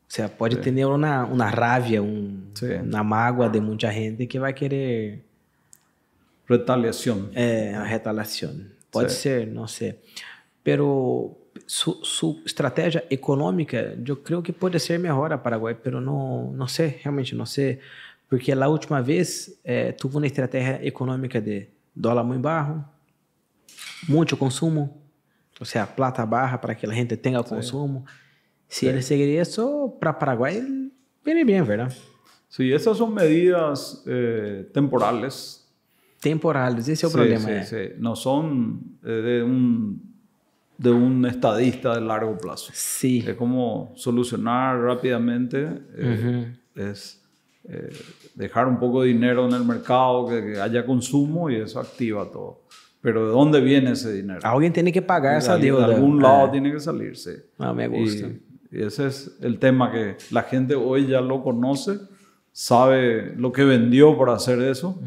O 0.06 0.10
sea, 0.14 0.28
puede 0.28 0.56
tener 0.56 0.86
una, 0.86 1.24
una 1.24 1.50
rabia, 1.50 2.00
un, 2.00 2.52
una 2.82 3.02
mágoa 3.02 3.48
de 3.48 3.60
mucha 3.60 3.92
gente 3.92 4.28
que 4.28 4.38
va 4.38 4.48
a 4.48 4.54
querer... 4.54 5.24
Retaliación. 6.46 7.30
Eh, 7.34 7.76
retaliación. 7.88 8.74
Puede 8.90 9.08
ser, 9.08 9.48
no 9.48 9.66
sé. 9.66 9.98
Pero 10.62 11.36
su, 11.66 12.00
su, 12.02 12.42
estratégia 12.44 13.04
econômica, 13.10 13.96
eu 14.06 14.16
creio 14.16 14.42
que 14.42 14.52
pode 14.52 14.78
ser 14.80 14.98
melhor 14.98 15.32
a 15.32 15.38
Paraguai, 15.38 15.74
pero 15.74 16.00
não, 16.00 16.52
não 16.52 16.66
sei, 16.66 16.98
realmente 17.02 17.34
não 17.34 17.46
sei, 17.46 17.78
porque 18.28 18.52
a 18.52 18.68
última 18.68 19.00
vez 19.00 19.58
eh, 19.64 19.92
teve 19.92 20.16
uma 20.16 20.26
estratégia 20.26 20.80
econômica 20.86 21.40
de 21.40 21.68
dólar 21.94 22.24
muito 22.24 22.42
baixo, 22.42 22.84
muito 24.08 24.36
consumo, 24.36 25.00
ou 25.58 25.66
seja, 25.66 25.86
plata 25.86 26.24
barra 26.26 26.58
para 26.58 26.74
que 26.74 26.86
a 26.86 26.92
gente 26.92 27.16
tenha 27.16 27.42
consumo. 27.42 28.04
Se 28.68 28.86
ele 28.86 29.02
seguir 29.02 29.40
isso, 29.40 29.90
para 30.00 30.12
Paraguai, 30.12 30.60
viene 31.24 31.44
bem, 31.44 31.62
verdade? 31.62 31.96
Sí, 32.48 32.72
essas 32.72 32.96
são 32.96 33.08
medidas 33.08 34.02
eh, 34.06 34.66
temporales. 34.72 35.64
Temporales, 36.20 36.88
esse 36.88 37.04
é 37.04 37.08
o 37.08 37.10
sí, 37.10 37.16
problema. 37.16 37.44
Sí, 37.44 37.50
é. 37.50 37.64
sí. 37.64 37.94
No 37.98 38.16
son 38.16 38.98
eh, 39.02 39.08
de 39.08 39.42
un 39.42 40.13
de 40.76 40.90
un 40.90 41.24
estadista 41.26 41.94
de 41.94 42.00
largo 42.00 42.36
plazo. 42.36 42.72
Sí. 42.74 43.24
Es 43.26 43.36
como 43.36 43.92
solucionar 43.96 44.80
rápidamente, 44.80 45.68
eh, 45.96 46.54
es 46.74 47.22
eh, 47.68 47.90
dejar 48.34 48.66
un 48.66 48.78
poco 48.78 49.02
de 49.02 49.08
dinero 49.08 49.46
en 49.46 49.54
el 49.54 49.64
mercado, 49.64 50.28
que, 50.28 50.60
haya 50.60 50.84
consumo 50.84 51.48
y 51.48 51.56
eso 51.56 51.80
activa 51.80 52.30
todo. 52.30 52.62
Pero 53.00 53.26
¿de 53.26 53.32
dónde 53.32 53.60
viene 53.60 53.92
ese 53.92 54.12
dinero? 54.12 54.40
Alguien 54.42 54.72
tiene 54.72 54.90
que 54.90 55.02
pagar 55.02 55.38
esa 55.38 55.56
deuda. 55.58 55.88
De 55.88 55.94
algún 55.94 56.20
lado 56.22 56.46
ah. 56.46 56.50
tiene 56.50 56.72
que 56.72 56.80
salirse. 56.80 57.46
Ah, 57.58 57.72
me 57.72 57.86
gusta. 57.86 58.28
Y, 58.70 58.82
ese 58.82 59.06
es 59.06 59.36
el 59.40 59.58
tema 59.58 59.92
que 59.92 60.16
la 60.30 60.42
gente 60.42 60.74
hoy 60.74 61.06
ya 61.06 61.20
lo 61.20 61.44
conoce, 61.44 62.00
sabe 62.50 63.32
lo 63.36 63.52
que 63.52 63.62
vendió 63.62 64.18
para 64.18 64.34
hacer 64.34 64.60
eso. 64.62 65.00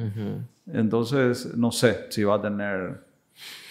Entonces, 0.71 1.57
no 1.57 1.71
sé 1.71 2.05
si 2.09 2.23
va 2.23 2.35
a 2.35 2.41
tener 2.41 3.06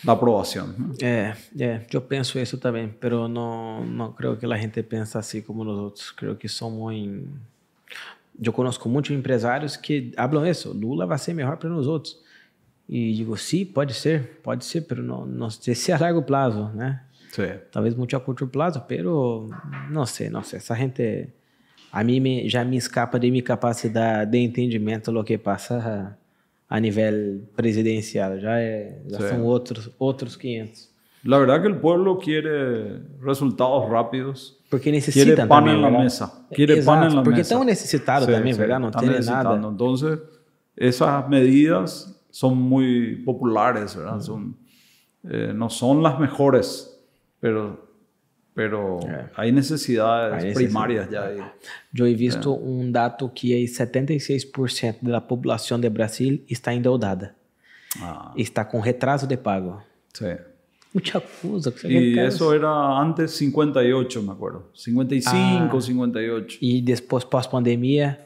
da 0.03 0.13
aprovação. 0.13 0.75
É, 1.03 1.35
é, 1.59 1.87
eu 1.93 2.01
penso 2.01 2.39
isso 2.39 2.59
também, 2.59 2.89
pero 2.89 3.29
não, 3.29 3.85
não 3.85 4.13
creio 4.13 4.37
que 4.37 4.47
a 4.47 4.57
gente 4.57 4.83
pensa 4.83 5.19
assim 5.19 5.43
como 5.43 5.65
nós 5.65 5.79
outros. 5.79 6.11
Creio 6.11 6.37
que 6.37 6.49
somos 6.49 6.93
em... 6.93 7.29
Eu 8.41 8.53
conheço 8.53 8.89
muitos 8.89 9.11
empresários 9.11 9.77
que 9.77 10.13
falam 10.15 10.47
isso, 10.47 10.73
Lula 10.73 11.07
vai 11.07 11.19
ser 11.19 11.33
melhor 11.33 11.57
para 11.57 11.71
nós 11.71 11.87
outros. 11.87 12.19
E 12.89 13.15
digo, 13.15 13.37
sim, 13.37 13.65
pode 13.65 13.95
ser, 13.95 14.41
pode 14.43 14.65
ser, 14.65 14.83
pero 14.83 15.03
não, 15.03 15.27
não 15.27 15.51
sei 15.51 15.75
se 15.75 15.91
a 15.91 15.99
largo 15.99 16.23
plazo, 16.23 16.71
né? 16.75 17.03
Sí. 17.33 17.43
Talvez 17.73 17.95
muito 17.95 18.17
a 18.17 18.21
curto 18.21 18.47
plazo, 18.47 18.83
pero 18.87 19.51
não 19.91 20.07
sei, 20.07 20.31
não 20.31 20.43
sei. 20.43 20.59
Essa 20.59 20.75
gente, 20.75 21.29
a 21.91 22.05
mim 22.05 22.21
me, 22.21 22.49
já 22.49 22.65
me 22.65 22.77
escapa 22.77 23.19
de 23.19 23.31
minha 23.31 23.43
capacidade 23.43 24.31
de 24.31 24.39
entendimento 24.39 25.11
do 25.11 25.25
que 25.25 25.37
passa 25.37 26.17
a, 26.69 26.81
nível 26.81 27.43
presidencial. 27.55 28.39
Já, 28.41 28.59
é, 28.61 29.01
já 29.09 29.19
Sí. 29.19 29.29
são 29.29 29.45
outros, 29.45 29.91
outros 29.99 30.37
500. 30.37 30.95
La 31.25 31.39
verdad 31.39 31.61
que 31.61 31.67
el 31.69 31.77
pueblo 31.77 32.19
quiere 32.19 33.01
resultados 33.21 33.89
rápidos. 33.91 34.59
Porque 34.71 34.91
necessitam 34.93 35.35
Quiere 35.35 35.47
pan 35.49 35.65
também, 35.65 35.75
en 35.75 35.83
la 35.83 35.89
¿verdad? 35.89 36.05
mesa. 36.05 36.47
Quiere 36.53 36.75
Exato, 36.79 36.87
pan 37.01 37.09
en 37.11 37.17
la 37.17 37.23
porque 37.23 37.39
mesa. 37.41 37.55
estão 37.55 37.65
necessitados 37.65 38.27
Sí, 38.29 38.33
também, 38.33 38.53
sí, 38.53 38.59
¿verdad? 38.61 38.81
Están 38.85 39.01
tem 39.01 39.11
necesitando. 39.11 39.57
nada. 39.57 39.69
Entonces, 39.69 40.19
esas 40.77 41.29
medidas 41.29 42.13
son 42.31 42.57
muy 42.59 43.17
populares, 43.25 43.97
¿verdad? 43.97 44.21
Son, 44.21 44.57
eh, 45.29 45.53
no 45.55 45.69
son 45.71 46.03
las 46.03 46.19
mejores, 46.21 46.97
pero, 47.41 47.86
pero 48.57 48.99
Eh. 49.07 49.27
hay 49.37 49.53
necesidades 49.53 50.33
Hay 50.33 50.49
necesidad. 50.49 50.57
primarias 50.65 51.11
ya. 51.11 51.23
ahí. 51.27 51.39
Eu 51.95 52.07
he 52.07 52.15
visto 52.15 52.53
um 52.55 52.91
dado 52.91 53.29
que 53.29 53.53
é 53.55 53.59
76% 53.67 55.03
da 55.03 55.21
população 55.21 55.79
de 55.79 55.89
Brasil 55.91 56.43
está 56.49 56.73
endeudada. 56.75 57.35
Ah, 58.01 58.33
Está 58.37 58.65
com 58.65 58.81
retraso 58.81 59.27
de 59.27 59.37
pago. 59.37 59.81
sí. 60.15 60.25
Muita 60.95 61.21
coisa. 61.21 61.71
que 61.71 61.81
você 61.81 61.89
Y 61.89 62.19
eso 62.19 62.55
era 62.55 62.71
antes 62.99 63.33
58, 63.33 64.23
me 64.23 64.33
acuerdo. 64.33 64.71
55, 64.75 65.77
Ah. 65.77 65.81
58. 65.83 66.59
E 66.63 66.81
depois, 66.81 67.23
pós-pandemia, 67.25 68.19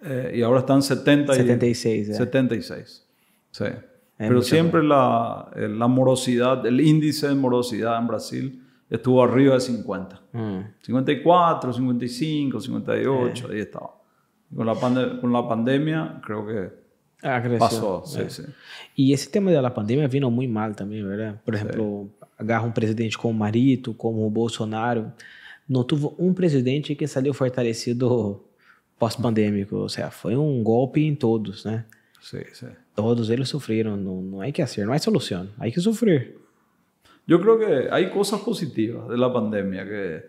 Eh, 0.00 0.32
y 0.38 0.42
ahora 0.42 0.60
están 0.60 0.80
70 0.82 1.32
y, 1.32 1.36
76. 1.38 2.08
é. 2.10 2.14
76. 2.14 3.02
Sí. 3.50 3.64
Pero 4.18 4.42
siempre 4.42 4.82
la, 4.82 5.50
eh, 5.56 5.66
la 5.68 5.88
morosidad, 5.88 6.64
el 6.66 6.80
índice 6.80 7.26
de 7.28 7.34
morosidad 7.34 7.98
en 7.98 8.06
Brasil 8.06 8.62
estuvo 8.90 9.22
arriba 9.22 9.54
de 9.54 9.60
50. 9.60 10.20
Hum. 10.34 10.64
54, 10.82 11.72
55, 11.72 12.60
58, 12.60 13.48
ahí 13.50 13.60
estaba. 13.60 13.94
Y 14.50 14.56
Con 14.56 14.66
la, 14.66 14.74
con 15.20 15.32
la 15.32 15.46
pandemia 15.48 16.20
creo 16.24 16.46
que 16.46 16.70
Ah. 17.22 17.42
Sí, 18.04 18.20
É. 18.20 18.30
sí. 18.30 18.42
E 18.96 19.12
esse 19.12 19.28
tema 19.28 19.50
da 19.50 19.70
pandemia 19.70 20.06
vino 20.06 20.30
muito 20.30 20.52
mal 20.52 20.72
também, 20.74 21.02
verdade? 21.02 21.36
Por 21.44 21.52
exemplo, 21.54 22.08
agarra 22.38 22.64
um 22.64 22.70
presidente 22.70 23.18
como 23.18 23.34
o 23.34 23.36
Marito, 23.36 23.92
como 23.92 24.24
o 24.24 24.30
Bolsonaro. 24.30 25.12
Não 25.68 25.82
teve 25.82 26.08
um 26.16 26.32
presidente 26.32 26.94
que 26.94 27.06
saiu 27.08 27.34
fortalecido 27.34 28.40
pós-pandêmico. 28.98 29.76
Ou 29.76 29.88
seja, 29.88 30.10
foi 30.10 30.36
um 30.36 30.62
golpe 30.62 31.04
em 31.04 31.14
todos, 31.16 31.64
né? 31.64 31.84
sí, 32.20 32.38
sí. 32.52 32.66
Todos 32.94 33.30
eles 33.30 33.48
sofreram. 33.48 33.96
Não, 33.96 34.22
não 34.22 34.42
é 34.42 34.50
que 34.52 34.62
hacer, 34.62 34.86
não 34.86 34.94
é 34.94 34.98
solução. 34.98 35.48
Hay 35.58 35.72
que 35.72 35.80
sofrer. 35.80 36.36
Yo 37.28 37.38
creo 37.42 37.58
que 37.58 37.88
hay 37.92 38.08
cosas 38.08 38.40
positivas 38.40 39.06
de 39.06 39.18
la 39.18 39.30
pandemia, 39.30 39.84
que 39.84 40.24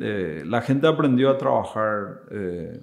eh, 0.00 0.44
la 0.46 0.62
gente 0.62 0.86
aprendió 0.86 1.28
a 1.28 1.36
trabajar 1.36 2.20
eh, 2.30 2.80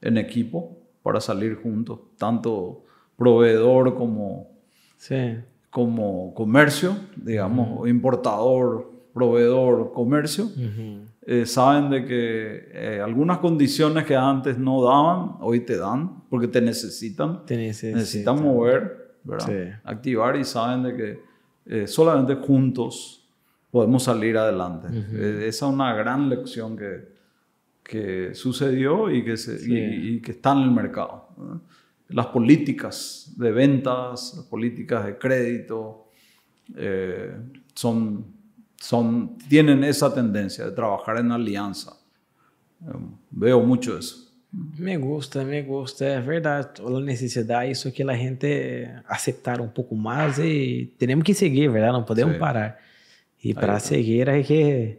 en 0.00 0.16
equipo 0.16 0.78
para 1.02 1.20
salir 1.20 1.56
juntos, 1.56 1.98
tanto 2.16 2.84
proveedor 3.16 3.96
como, 3.96 4.48
Sim. 4.96 5.42
como 5.70 6.32
comercio, 6.34 6.96
digamos, 7.16 7.88
importador, 7.88 8.88
proveedor, 9.12 9.92
comercio. 9.92 10.48
Eh, 11.26 11.46
saben 11.46 11.90
de 11.90 12.04
que 12.04 13.00
algunas 13.02 13.38
condiciones 13.38 14.04
que 14.04 14.14
antes 14.14 14.56
no 14.56 14.84
daban, 14.84 15.32
hoy 15.40 15.60
te 15.60 15.76
dan, 15.76 16.22
porque 16.30 16.46
te 16.46 16.60
necesitan. 16.60 17.44
Tem 17.44 17.58
esse, 17.58 17.92
necesitan 17.92 18.40
mover, 18.40 19.16
¿verdad? 19.24 19.46
Sí. 19.48 19.80
activar 19.82 20.36
y 20.36 20.44
saben 20.44 20.84
de 20.84 20.96
que 20.96 21.33
eh, 21.66 21.86
solamente 21.86 22.34
juntos 22.36 23.26
podemos 23.70 24.02
salir 24.04 24.36
adelante. 24.36 24.88
Eh, 25.12 25.46
esa 25.48 25.66
es 25.66 25.72
una 25.72 25.94
gran 25.94 26.28
lección 26.28 26.76
que, 26.76 27.08
que 27.82 28.34
sucedió 28.34 29.10
y 29.10 29.24
que, 29.24 29.36
se- 29.36 29.58
Sí. 29.58 29.72
y, 29.72 30.08
y 30.16 30.20
que 30.20 30.32
está 30.32 30.52
en 30.52 30.58
el 30.58 30.70
mercado. 30.70 31.28
Las 32.08 32.26
políticas 32.26 33.32
de 33.36 33.50
ventas, 33.50 34.34
las 34.36 34.44
políticas 34.46 35.06
de 35.06 35.18
crédito, 35.18 36.06
eh, 36.76 37.34
son, 37.74 38.24
son, 38.76 39.36
tienen 39.48 39.82
esa 39.84 40.14
tendencia 40.14 40.66
de 40.66 40.70
trabajar 40.72 41.18
en 41.18 41.32
alianza. 41.32 41.92
Eh, 42.86 42.90
veo 43.30 43.60
mucho 43.60 43.98
eso. 43.98 44.23
Me 44.78 44.96
gusta, 44.96 45.44
me 45.44 45.62
gusta, 45.62 46.04
é 46.04 46.20
verdade. 46.20 46.80
A 46.80 47.00
necessidade, 47.00 47.72
isso 47.72 47.90
que 47.90 48.02
a 48.02 48.14
gente 48.14 48.88
aceitar 49.08 49.60
um 49.60 49.68
pouco 49.68 49.96
mais 49.96 50.38
e 50.38 50.92
temos 50.98 51.24
que 51.24 51.34
seguir, 51.34 51.68
verdade? 51.68 51.92
Não 51.94 52.04
podemos 52.04 52.36
parar. 52.36 52.78
E 53.42 53.52
para 53.52 53.76
está. 53.76 53.88
seguir, 53.88 54.28
hay 54.30 54.44
que 54.44 54.98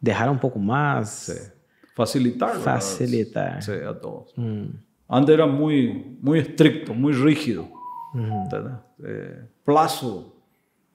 deixar 0.00 0.30
um 0.30 0.38
pouco 0.38 0.58
mais, 0.58 1.08
Sí. 1.08 1.52
Facilitar. 1.96 2.50
¿verdad? 2.50 2.64
facilitar. 2.80 3.62
Sí, 3.62 3.72
a 3.72 3.92
todos. 3.94 4.32
Hum, 4.36 4.70
Antes 5.08 5.34
era 5.34 5.46
muy, 5.46 6.16
muy 6.20 6.38
estricto, 6.40 6.94
muy 6.94 7.12
rígido. 7.12 7.68
uhum. 8.14 8.44
¿entendés? 8.44 8.72
Eh, 9.04 9.42
plazo, 9.64 10.34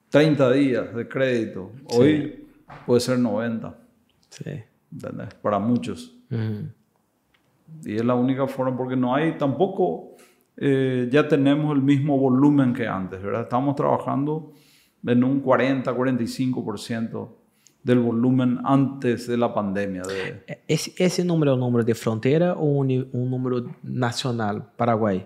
30 0.09 0.51
días 0.53 0.93
de 0.95 1.07
crédito. 1.07 1.71
Hoy 1.93 2.45
puede 2.85 2.99
ser 3.01 3.19
90, 3.19 3.75
Sim. 4.29 4.61
¿entendés? 4.91 5.33
Para 5.41 5.59
muchos. 5.59 6.15
Uhum. 6.31 6.69
Y 7.85 7.95
es 7.95 8.05
la 8.05 8.15
única 8.15 8.47
forma 8.47 8.75
porque 8.77 8.95
no 8.95 9.13
hay 9.15 9.37
tampoco, 9.37 10.15
eh, 10.57 11.07
ya 11.11 11.27
tenemos 11.27 11.75
el 11.75 11.81
mismo 11.81 12.17
volumen 12.19 12.73
que 12.73 12.87
antes, 12.87 13.21
¿verdad? 13.21 13.43
Estamos 13.43 13.75
trabajando 13.75 14.51
en 15.05 15.23
un 15.23 15.41
40-45% 15.41 17.29
del 17.83 17.99
volumen 17.99 18.59
antes 18.65 19.27
de 19.27 19.37
la 19.37 19.53
pandemia. 19.53 20.01
De, 20.03 20.43
Esse, 20.67 20.93
esse 20.97 21.23
número 21.23 21.51
é 21.51 21.53
o 21.53 21.57
número 21.57 21.83
de 21.85 21.93
fronteira 21.93 22.53
ou 22.55 22.79
um, 22.81 22.83
ni- 22.83 23.07
um 23.13 23.25
número 23.29 23.73
nacional, 23.81 24.71
Paraguai? 24.77 25.25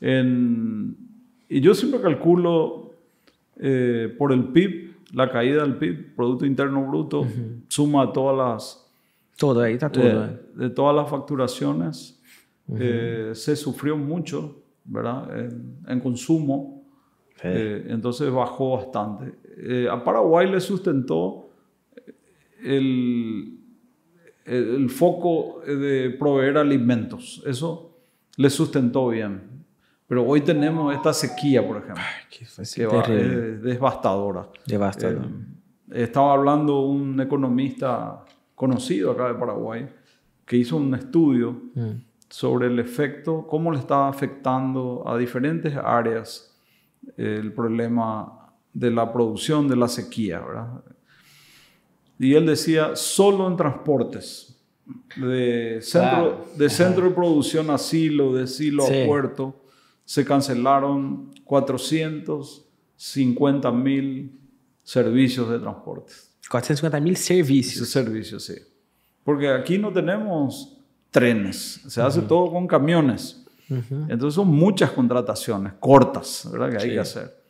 En- 0.00 0.94
y 1.48 1.60
yo 1.60 1.74
siempre 1.74 2.00
calculo 2.00 2.90
eh, 3.56 4.14
por 4.18 4.32
el 4.32 4.44
PIB, 4.52 4.94
la 5.14 5.30
caída 5.30 5.62
del 5.62 5.76
PIB, 5.76 6.14
Producto 6.16 6.44
Interno 6.44 6.84
Bruto, 6.86 7.26
suma 7.68 8.12
todas 8.12 8.36
las, 8.36 8.83
Todo, 9.36 9.60
aí 9.60 9.76
tá 9.78 9.88
tudo. 9.90 10.06
eh, 10.06 10.14
né? 10.14 10.38
de 10.54 10.70
todas 10.70 10.94
las 10.94 11.08
facturaciones, 11.10 12.20
eh, 12.78 13.32
se 13.34 13.56
sufrió 13.56 13.96
mucho, 13.96 14.62
¿verdad? 14.84 15.38
En, 15.38 15.76
en 15.88 16.00
consumo, 16.00 16.82
Sí. 17.36 17.48
eh, 17.50 17.86
entonces 17.88 18.30
bajó 18.32 18.76
bastante. 18.76 19.34
Eh, 19.58 19.88
a 19.90 20.02
Paraguay 20.02 20.48
le 20.50 20.60
sustentó 20.60 21.50
el, 22.62 23.58
el, 24.44 24.88
foco 24.90 25.60
de 25.66 26.10
proveer 26.18 26.58
alimentos, 26.58 27.42
eso 27.46 27.96
le 28.36 28.48
sustentó 28.50 29.08
bien. 29.08 29.42
Pero 30.06 30.24
hoy 30.26 30.42
tenemos 30.42 30.94
esta 30.94 31.12
sequía, 31.12 31.66
por 31.66 31.78
ejemplo, 31.78 32.02
Que 32.30 32.44
vai 32.44 32.56
que 32.58 32.64
ser 32.64 32.88
va- 32.88 33.02
es 33.02 33.62
devastadora. 33.62 34.48
Devastador. 34.66 35.26
Eh, 35.90 36.02
estaba 36.04 36.34
hablando 36.34 36.80
un 36.82 37.18
economista 37.20 38.22
conocido 38.54 39.10
acá 39.12 39.28
de 39.28 39.34
Paraguay 39.34 39.88
que 40.46 40.56
hizo 40.56 40.76
un 40.76 40.94
estudio 40.94 41.60
Hum. 41.74 42.00
sobre 42.28 42.66
el 42.68 42.78
efecto, 42.78 43.46
cómo 43.48 43.70
le 43.72 43.78
está 43.78 44.08
afectando 44.08 45.02
a 45.06 45.16
diferentes 45.16 45.74
áreas 45.76 46.54
eh, 47.16 47.38
el 47.40 47.52
problema 47.52 48.50
de 48.72 48.90
la 48.90 49.12
producción 49.12 49.68
de 49.68 49.76
la 49.76 49.88
sequía, 49.88 50.40
¿verdad? 50.40 50.82
Y 52.18 52.34
él 52.34 52.46
decía, 52.46 52.96
solo 52.96 53.46
en 53.48 53.56
transportes, 53.56 54.50
de 55.16 55.78
centro, 55.80 56.44
de, 56.56 56.68
centro 56.70 57.04
de 57.08 57.14
producción 57.14 57.70
a 57.70 57.78
silo, 57.78 58.34
de 58.34 58.46
silo 58.46 58.84
Sí. 58.86 59.02
a 59.02 59.06
puerto, 59.06 59.54
se 60.04 60.24
cancelaron 60.24 61.30
450 61.44 63.70
mil 63.72 64.38
servicios 64.82 65.48
de 65.50 65.58
transporte. 65.58 66.12
450 66.54 67.00
mil 67.00 67.16
serviços. 67.16 67.82
Ese 67.82 67.86
servicio, 67.86 68.38
sí. 68.38 68.54
Porque 69.24 69.48
aquí 69.48 69.76
no 69.76 69.92
tenemos 69.92 70.78
trenes, 71.10 71.80
se 71.88 72.00
hace 72.00 72.22
todo 72.22 72.52
con 72.52 72.68
camiones. 72.68 73.44
Entonces 73.68 74.34
son 74.34 74.48
muchas 74.48 74.92
contrataciones 74.92 75.72
cortas, 75.80 76.48
¿verdad? 76.52 76.70
Que 76.70 76.84
hay 76.84 76.90
que 76.90 77.00
hacer. 77.00 77.42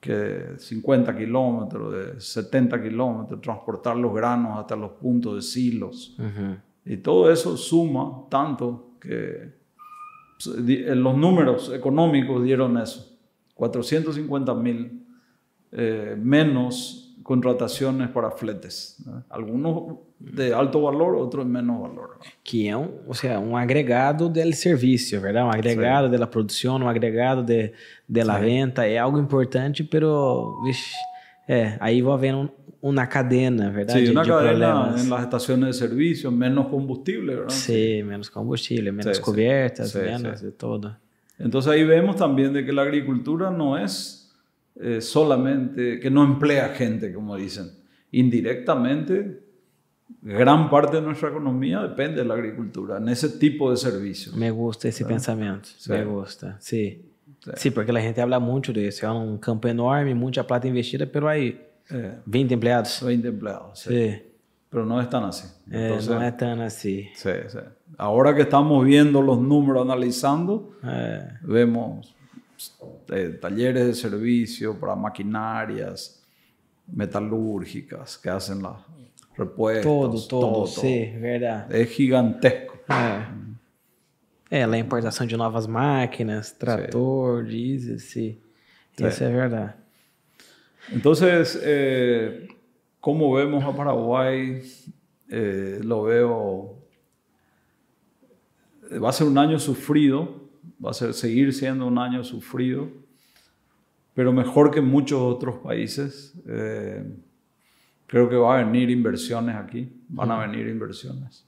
Que 0.00 0.54
50 0.58 1.16
kilómetros, 1.16 1.92
de 1.92 2.20
70 2.20 2.82
kilómetros, 2.82 3.40
transportar 3.40 3.96
los 3.96 4.12
granos 4.12 4.58
hasta 4.58 4.74
los 4.74 4.92
puntos 4.92 5.36
de 5.36 5.42
silos. 5.42 6.16
Y 6.84 6.96
todo 6.96 7.30
eso 7.30 7.56
suma 7.56 8.24
tanto 8.28 8.94
que 9.00 9.54
pues, 10.42 10.58
eh, 10.68 10.94
los 10.96 11.16
números 11.16 11.70
económicos 11.72 12.42
dieron 12.42 12.78
eso. 12.78 13.16
450 13.54 14.54
mil 14.54 15.06
eh, 15.70 16.16
menos 16.18 17.07
contrataciones 17.28 18.08
para 18.08 18.30
fletes. 18.30 18.96
¿no? 19.04 19.22
Algunos 19.28 19.98
de 20.18 20.54
alto 20.54 20.80
valor, 20.80 21.14
otros 21.16 21.44
de 21.44 21.52
menos 21.52 21.78
valor. 21.78 22.18
Que 22.42 22.68
é 22.68 22.74
um, 22.74 22.88
ou 23.06 23.12
seja, 23.12 23.38
um 23.38 23.54
agregado 23.54 24.30
do 24.30 24.52
serviço, 24.54 25.20
verdade? 25.20 25.46
Um 25.46 25.50
agregado 25.50 26.08
da 26.08 26.26
produção, 26.26 26.78
um 26.78 26.88
agregado 26.88 27.42
de, 27.42 27.70
de 28.08 28.24
la 28.24 28.38
venta. 28.38 28.86
É 28.86 28.96
algo 28.96 29.18
importante, 29.18 29.84
pero, 29.84 30.62
vixe, 30.64 30.94
é, 31.46 31.76
aí 31.80 32.00
vai 32.00 32.14
havendo 32.14 32.50
uma 32.80 33.06
cadena, 33.06 33.70
verdade? 33.70 34.06
Sí, 34.06 34.10
una 34.10 34.22
de 34.22 34.28
cadena 34.30 34.94
en 34.96 35.10
las 35.10 35.22
estaciones 35.24 35.66
de 35.66 35.86
servicio, 35.86 36.30
menos 36.30 36.68
combustible, 36.68 37.34
¿verdad? 37.34 37.50
Sim, 37.50 38.04
menos 38.04 38.30
combustível, 38.30 38.90
menos 38.90 39.18
Sí, 39.18 39.22
cobertas, 39.22 39.90
Sí, 39.90 39.98
menos 39.98 40.38
sí. 40.38 40.46
de 40.46 40.52
todo. 40.52 40.96
Entonces 41.38 41.70
ahí 41.70 41.84
vemos 41.84 42.16
también 42.16 42.54
de 42.54 42.64
que 42.64 42.72
la 42.72 42.82
agricultura 42.82 43.50
no 43.50 43.76
es 43.76 44.17
eh, 44.80 45.00
solamente, 45.00 45.98
que 46.00 46.10
no 46.10 46.22
emplea 46.24 46.68
gente, 46.70 47.12
como 47.12 47.36
dicen. 47.36 47.66
Indirectamente, 48.12 49.40
gran 50.22 50.70
parte 50.70 50.96
de 50.96 51.02
nuestra 51.02 51.28
economía 51.30 51.82
depende 51.82 52.16
de 52.16 52.24
la 52.24 52.34
agricultura, 52.34 52.98
en 52.98 53.08
ese 53.08 53.28
tipo 53.38 53.70
de 53.70 53.76
servicios. 53.76 54.34
Me 54.36 54.50
gusta 54.50 54.88
esse 54.88 55.04
pensamento. 55.04 55.68
Sí. 55.76 55.92
Me 55.92 56.04
gusta. 56.04 56.56
Sim. 56.60 57.02
Sí. 57.40 57.50
Sim, 57.56 57.70
porque 57.72 57.92
a 57.92 58.00
gente 58.00 58.20
habla 58.20 58.40
muito 58.40 58.72
disso. 58.72 59.06
É 59.06 59.10
um 59.10 59.38
campo 59.38 59.68
enorme, 59.68 60.12
muita 60.14 60.42
plata 60.44 60.66
investida, 60.68 61.06
pero 61.06 61.28
aí 61.28 61.64
Eh, 61.90 62.18
20 62.26 62.52
empregados. 62.52 63.00
20 63.02 63.28
empleados, 63.28 63.78
sí. 63.80 63.88
Sí. 63.88 64.22
pero 64.70 64.84
no 64.84 65.00
es 65.00 65.08
tan 65.08 65.24
así. 65.24 65.46
É, 65.70 65.86
Entonces, 65.86 66.08
não 66.10 66.20
é 66.20 66.30
tão 66.30 66.60
assim. 66.60 67.08
sí, 67.14 67.30
sí. 67.48 67.58
Ahora 67.96 68.34
que 68.34 68.42
estamos 68.42 68.84
viendo 68.84 69.22
los 69.22 69.38
números, 69.40 69.80
analizando, 69.82 70.76
É, 70.84 71.38
vemos 71.42 72.14
eh, 73.10 73.38
talleres 73.40 73.86
de 73.86 73.94
servicio 73.94 74.78
para 74.78 74.94
maquinarias 74.96 76.22
metalúrgicas 76.86 78.16
que 78.16 78.30
hacen 78.30 78.62
las 78.62 78.76
repuestos. 79.36 80.28
todo, 80.28 80.40
todo. 80.40 80.66
Sim, 80.66 81.20
verdade. 81.20 81.82
Es 81.82 81.90
gigantesco. 81.90 82.78
É. 82.88 83.48
É, 84.50 84.66
lá 84.66 84.76
a 84.76 84.78
importação 84.78 85.26
de 85.26 85.36
novas 85.36 85.66
máquinas, 85.66 86.52
trator, 86.52 87.44
diesel, 87.44 87.98
sim. 87.98 88.38
Isso 88.98 89.22
é 89.22 89.30
verdade. 89.30 89.74
Eh, 91.62 92.48
¿cómo 93.00 93.34
vemos 93.34 93.62
a 93.62 93.72
Paraguay? 93.72 94.62
Eh, 95.30 95.80
lo 95.82 96.04
veo, 96.04 96.78
eh, 98.90 98.98
va 98.98 99.10
a 99.10 99.12
ser 99.12 99.26
un 99.26 99.36
año 99.36 99.58
sufrido, 99.58 100.47
va 100.84 100.90
a 100.90 100.94
ser, 100.94 101.12
seguir 101.14 101.52
siendo 101.52 101.86
un 101.86 101.98
año 101.98 102.22
sufrido, 102.24 102.88
pero 104.14 104.32
mejor 104.32 104.70
que 104.70 104.80
muchos 104.80 105.20
otros 105.20 105.56
países. 105.56 106.34
Eh, 106.46 107.04
creo 108.06 108.28
que 108.28 108.36
va 108.36 108.58
a 108.58 108.64
venir 108.64 108.90
inversiones 108.90 109.54
aquí, 109.56 109.88
van 110.08 110.30
a 110.30 110.38
venir 110.46 110.66
inversiones. 110.68 111.44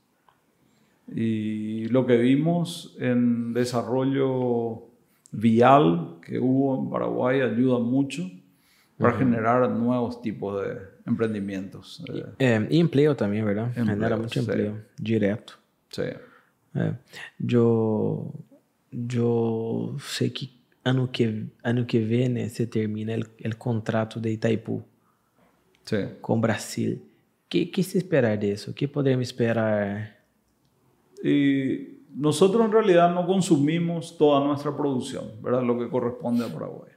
Y 1.12 1.86
lo 1.88 2.06
que 2.06 2.16
vimos 2.16 2.94
en 3.00 3.52
desarrollo 3.52 4.82
vial 5.32 6.18
que 6.22 6.38
hubo 6.38 6.82
en 6.84 6.90
Paraguay 6.90 7.40
ayuda 7.40 7.78
mucho 7.78 8.30
para 8.98 9.16
generar 9.16 9.68
nuevos 9.70 10.20
tipos 10.20 10.62
de 10.62 10.76
emprendimientos. 11.06 12.04
Eh, 12.08 12.26
É, 12.38 12.66
e 12.70 12.78
emprego 12.78 13.14
também, 13.14 13.42
verdade? 13.42 13.70
Emprego, 13.70 13.90
Genera 13.90 14.16
muito 14.16 14.34
sim. 14.34 14.40
emprego, 14.40 14.76
direto. 15.00 15.58
sí. 15.90 16.02
É. 16.72 16.94
Eu, 17.52 18.32
eu 18.92 19.96
sei 20.00 20.30
que 20.30 20.50
ano 20.84 21.08
que 21.08 21.46
ano 21.62 21.84
que 21.86 21.98
vem 22.00 22.28
né, 22.28 22.48
se 22.48 22.66
termina 22.66 23.12
o 23.18 23.56
contrato 23.56 24.18
de 24.20 24.30
Itaipu 24.30 24.82
Sí. 25.84 25.96
com 26.20 26.38
o 26.38 26.40
Brasil. 26.40 27.00
Que 27.48 27.66
que 27.66 27.82
se 27.82 27.98
esperar 27.98 28.36
disso? 28.38 28.70
O 28.70 28.74
que 28.74 28.86
podemos 28.86 29.26
esperar? 29.26 30.18
Y 31.24 31.98
nosotros 32.14 32.64
en 32.64 32.70
realidad 32.72 33.12
no 33.12 33.26
consumimos 33.26 34.16
toda 34.16 34.44
nuestra 34.46 34.76
producción, 34.76 35.24
¿verdad? 35.42 35.62
Lo 35.62 35.78
que 35.78 35.88
corresponde 35.88 36.44
a 36.44 36.48
Paraguay. 36.48 36.90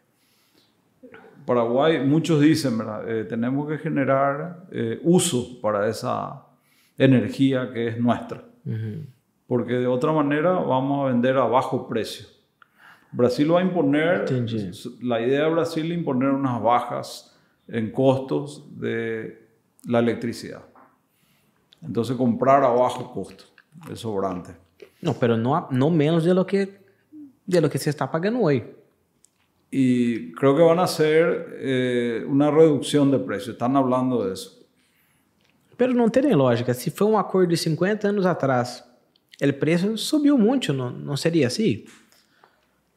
Paraguay, 1.46 2.06
muchos 2.06 2.40
dicen, 2.42 2.78
¿verdad? 2.78 3.10
Eh, 3.10 3.26
tenemos 3.26 3.68
que 3.68 3.78
generar 3.78 4.66
eh, 4.72 5.00
uso 5.04 5.60
para 5.60 5.90
esa 5.90 6.44
energía 6.98 7.72
que 7.74 7.88
es 7.90 8.00
nuestra, 8.00 8.44
Uhum. 8.66 9.06
Porque 9.48 9.74
de 9.74 9.88
otra 9.88 10.12
manera 10.12 10.52
vamos 10.54 11.04
a 11.06 11.12
vender 11.12 11.38
a 11.38 11.46
bajo 11.46 11.88
precio. 11.88 12.28
Brasil 13.12 13.54
va 13.54 13.60
a 13.60 13.64
imponer, 13.64 14.26
Entendi. 14.28 14.72
la 15.02 15.22
idea 15.22 15.44
de 15.46 15.50
Brasil 15.52 15.92
es 15.92 15.98
imponer 15.98 16.30
unas 16.30 16.62
bajas 16.62 17.38
en 17.68 17.92
costos 17.92 18.64
de 18.80 19.48
la 19.88 20.00
electricidad. 20.00 20.64
Entonces 21.82 22.16
comprar 22.16 22.64
a 22.64 22.70
bajo 22.70 23.12
costo, 23.14 23.44
es 23.92 24.00
sobrante. 24.00 24.56
Não, 25.02 25.14
pero 25.14 25.36
não, 25.38 25.68
não 25.70 25.92
menos 25.92 26.24
de 26.24 26.34
lo 26.34 26.46
que 26.46 26.82
de 27.46 27.60
lo 27.60 27.70
que 27.70 27.78
se 27.78 27.90
está 27.90 28.10
pagando 28.10 28.40
hoje. 28.40 28.74
Y 29.70 30.32
creo 30.34 30.56
que 30.56 30.62
van 30.62 30.80
a 30.80 30.84
hacer 30.84 31.58
eh, 31.60 32.24
una 32.28 32.50
reducción 32.52 33.12
de 33.12 33.20
precios. 33.20 33.56
Están 33.56 33.76
hablando 33.76 34.24
de 34.24 34.34
eso. 34.34 34.64
Pero 35.76 35.94
não 35.94 36.08
tem 36.10 36.24
nem 36.24 36.36
lógica. 36.36 36.74
Se 36.74 36.90
foi 36.92 37.08
um 37.08 37.18
acordo 37.18 37.50
de 37.50 37.58
50 37.58 38.08
anos 38.08 38.26
atrás, 38.26 38.84
o 39.42 39.54
preço 39.54 39.98
subiu 39.98 40.38
muito, 40.38 40.74
não, 40.74 40.92
não 40.92 41.18
seria 41.18 41.48
assim? 41.48 41.84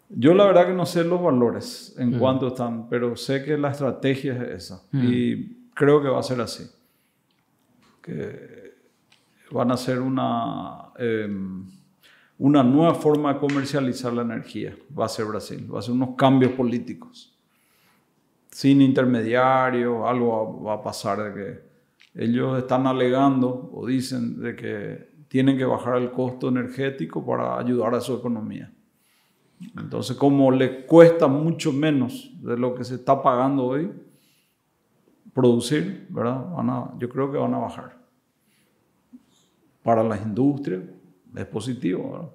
Yo 0.09 0.34
la 0.34 0.47
verdad 0.47 0.66
que 0.66 0.72
no 0.72 0.87
sé 0.87 1.03
los 1.03 1.20
valores 1.20 1.95
en 1.99 2.18
cuánto 2.18 2.49
están, 2.49 2.89
pero 2.89 3.16
sé 3.16 3.45
que 3.45 3.59
la 3.59 3.70
estrategia 3.70 4.34
es 4.34 4.64
esa. 4.64 4.82
Y 4.93 5.68
creo 5.74 6.01
que 6.01 6.09
va 6.09 6.20
a 6.20 6.22
ser 6.22 6.41
así. 6.41 6.64
Que 8.01 8.74
van 9.51 9.70
a 9.72 9.74
hacer 9.74 9.99
una, 9.99 10.93
eh, 10.97 11.28
una 12.39 12.62
nueva 12.62 12.95
forma 12.95 13.34
de 13.34 13.41
comercializar 13.41 14.12
la 14.12 14.22
energía. 14.22 14.76
Va 14.97 15.07
a 15.07 15.09
ser 15.09 15.24
Brasil. 15.24 15.68
Va 15.72 15.80
a 15.80 15.82
ser 15.82 15.93
unos 15.93 16.11
cambios 16.16 16.53
políticos. 16.53 17.37
Sin 18.51 18.80
intermediarios, 18.80 20.09
algo 20.09 20.62
va, 20.62 20.70
va 20.70 20.80
a 20.80 20.82
pasar 20.84 21.18
de 21.18 21.34
que 21.34 22.22
ellos 22.22 22.57
están 22.59 22.87
alegando 22.87 23.70
o 23.72 23.87
dicen 23.87 24.41
de 24.41 24.55
que 24.55 25.15
tienen 25.37 25.59
que 25.59 25.66
bajar 25.66 25.99
el 25.99 26.12
costo 26.12 26.49
energético 26.49 27.22
para 27.22 27.59
ayudar 27.59 27.95
a 27.95 28.01
su 28.01 28.14
economía. 28.14 28.72
Entonces, 29.76 30.16
como 30.16 30.51
le 30.51 30.87
cuesta 30.87 31.26
mucho 31.28 31.74
menos 31.74 32.32
de 32.41 32.57
lo 32.57 32.74
que 32.74 32.84
se 32.84 32.95
está 32.95 33.22
pagando 33.22 33.66
hoy 33.66 33.93
producir, 35.34 36.07
¿verdad? 36.09 36.43
Van 36.57 36.70
a, 36.70 36.95
yo 36.99 37.11
creo 37.11 37.30
que 37.30 37.37
van 37.37 37.53
a 37.53 37.59
bajar. 37.59 37.99
Para 39.82 40.03
las 40.03 40.22
industrias 40.22 40.84
es 41.37 41.45
positivo, 41.45 42.12
¿verdad? 42.12 42.30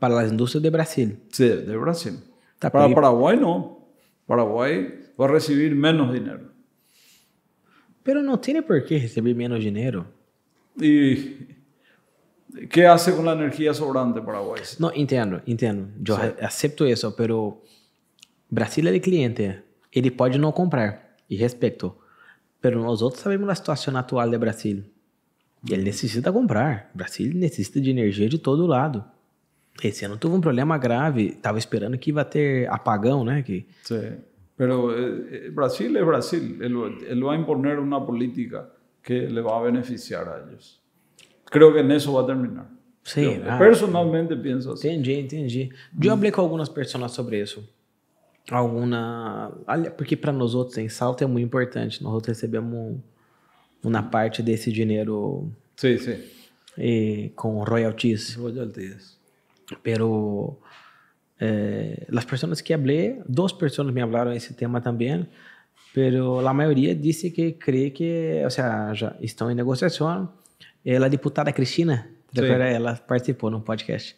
Para 0.00 0.18
as 0.18 0.32
indústrias 0.32 0.60
de 0.60 0.70
Brasil. 0.70 1.22
Sí, 1.30 1.46
de 1.46 1.76
Brasil. 1.76 2.18
Tá 2.58 2.68
Para. 2.68 2.92
Paraguay 2.92 3.38
no. 3.38 3.78
Paraguay 4.26 5.12
va 5.16 5.26
a 5.26 5.28
recibir 5.28 5.72
menos 5.76 6.12
dinero. 6.12 6.50
Pero 8.02 8.24
não 8.24 8.36
tem 8.36 8.60
por 8.60 8.82
que 8.84 8.96
receber 8.96 9.36
menos 9.36 9.62
dinheiro. 9.62 10.04
¿Y 10.80 11.46
qué 12.70 12.86
hace 12.86 13.14
con 13.14 13.24
la 13.24 13.32
energía 13.32 13.72
sobrante 13.74 14.20
Paraguay? 14.20 14.62
Não, 14.78 14.92
entendo, 14.94 15.40
entendo. 15.46 15.88
Eu 16.06 16.16
Sim. 16.16 16.34
aceito 16.40 16.86
isso, 16.86 17.12
pero 17.12 17.62
Brasil 18.50 18.86
é 18.88 18.98
cliente. 18.98 19.62
Ele 19.92 20.10
pode 20.10 20.38
não 20.38 20.52
comprar, 20.52 21.16
e 21.28 21.36
respeito. 21.36 21.96
Pero 22.60 22.80
nós 22.80 23.02
outros 23.02 23.22
sabemos 23.22 23.46
da 23.46 23.54
situação 23.54 23.96
atual 23.96 24.28
de 24.28 24.38
Brasil. 24.38 24.84
Ele 25.68 25.82
necessita 25.82 26.32
comprar. 26.32 26.90
Brasil 26.94 27.32
necessita 27.34 27.80
de 27.80 27.90
energia 27.90 28.28
de 28.28 28.38
todo 28.38 28.66
lado. 28.66 29.04
Esse 29.82 30.04
ano 30.04 30.16
teve 30.16 30.34
um 30.34 30.40
problema 30.40 30.78
grave. 30.78 31.32
Tava 31.32 31.58
esperando 31.58 31.98
que 31.98 32.10
ia 32.10 32.24
ter 32.24 32.68
apagão, 32.70 33.24
né? 33.24 33.42
Que 33.42 33.66
Sí, 33.82 34.00
pero 34.56 34.92
eh, 34.96 35.46
eh, 35.46 35.50
Brasil 35.50 35.96
es 35.96 36.06
Brasil. 36.06 36.58
Él, 36.62 36.74
él 37.08 37.26
va 37.26 37.32
a 37.32 37.36
imponer 37.36 37.78
una 37.78 38.04
política 38.04 38.70
que 39.04 39.28
le 39.28 39.40
va 39.42 39.58
a 39.58 39.62
beneficiar 39.62 40.26
a 40.28 40.38
ellos. 40.42 40.80
Creo 41.44 41.72
que 41.72 41.80
en 41.80 41.90
eso 41.92 42.12
va 42.14 42.22
a 42.22 42.26
terminar. 42.26 42.66
Sim, 43.04 43.42
Yo 43.44 43.50
ah, 43.50 43.58
personalmente 43.58 44.34
pienso 44.34 44.72
así. 44.72 44.88
Entendi, 44.88 45.12
entendi. 45.20 45.70
Eu 46.02 46.16
falei 46.16 46.32
com 46.32 46.40
algumas 46.40 46.70
pessoas 46.70 47.12
sobre 47.12 47.38
isso. 47.42 47.62
Alguma. 48.50 49.52
Porque 49.96 50.16
para 50.16 50.32
nós 50.32 50.54
outros 50.54 50.78
em 50.78 50.88
Salto 50.88 51.22
é 51.22 51.26
muito 51.26 51.44
importante. 51.46 52.02
Nós 52.02 52.12
outros 52.14 52.36
recebemos 52.36 52.98
uma 53.82 54.02
parte 54.02 54.42
desse 54.42 54.72
dinheiro 54.72 55.50
Sí, 55.76 55.98
sí. 55.98 56.16
eh, 56.78 57.30
com 57.36 57.62
royalties. 57.62 58.36
Royalties. 58.36 59.18
Pero 59.82 60.58
eh, 61.38 62.06
las 62.08 62.24
personas 62.24 62.62
que 62.62 62.72
hablé, 62.74 63.22
dos 63.28 63.52
personas 63.52 63.92
me 63.92 64.00
hablaron 64.02 64.32
esse 64.34 64.54
tema 64.54 64.80
também, 64.80 65.26
pero 65.94 66.42
la 66.42 66.52
mayoría 66.52 66.92
disse 66.92 67.32
que 67.32 67.56
cree 67.56 67.92
que, 67.92 68.42
o 68.44 68.50
sea, 68.50 68.92
já 68.94 69.16
estão 69.20 69.48
em 69.48 69.54
negociação. 69.54 70.28
Eh, 70.84 70.96
a 70.96 71.08
deputada 71.08 71.52
Cristina, 71.52 72.10
Sim. 72.34 72.46
ela 72.46 72.96
participou 72.96 73.48
no 73.48 73.60
podcast. 73.60 74.16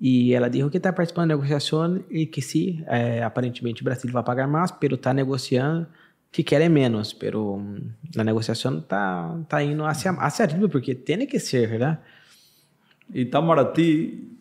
E 0.00 0.34
ela 0.34 0.50
disse 0.50 0.68
que 0.70 0.76
está 0.78 0.92
participando 0.92 1.28
da 1.28 1.36
negociação 1.36 2.04
e 2.10 2.26
que 2.26 2.42
sim, 2.42 2.82
eh, 2.88 3.22
aparentemente 3.22 3.80
o 3.80 3.84
Brasil 3.84 4.10
vai 4.10 4.24
pagar 4.24 4.48
mais, 4.48 4.72
pero 4.72 4.96
está 4.96 5.14
negociando 5.14 5.86
que 6.32 6.42
querem 6.42 6.68
menos, 6.68 7.12
pero 7.12 7.62
a 8.18 8.24
negociação 8.24 8.80
tá 8.80 9.38
tá 9.48 9.62
indo 9.62 9.86
hacia 9.86 10.10
hacia 10.18 10.44
arriba 10.44 10.68
porque 10.68 10.96
tem 10.96 11.28
que 11.28 11.38
ser, 11.38 11.68
¿verdad? 11.70 12.00
Itamaraty 13.14 14.32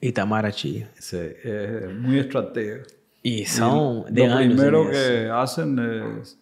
Itamaraty. 0.00 0.86
sí, 1.00 1.16
es 1.42 1.92
muy 1.92 2.20
estratega. 2.20 2.84
E 3.28 3.44
são 3.46 4.04
Y 4.08 4.12
de 4.12 4.26
lo 4.26 4.34
anos. 4.34 4.46
primero 4.54 4.90
que 4.90 5.28
hacen 5.30 5.78
es 5.78 6.38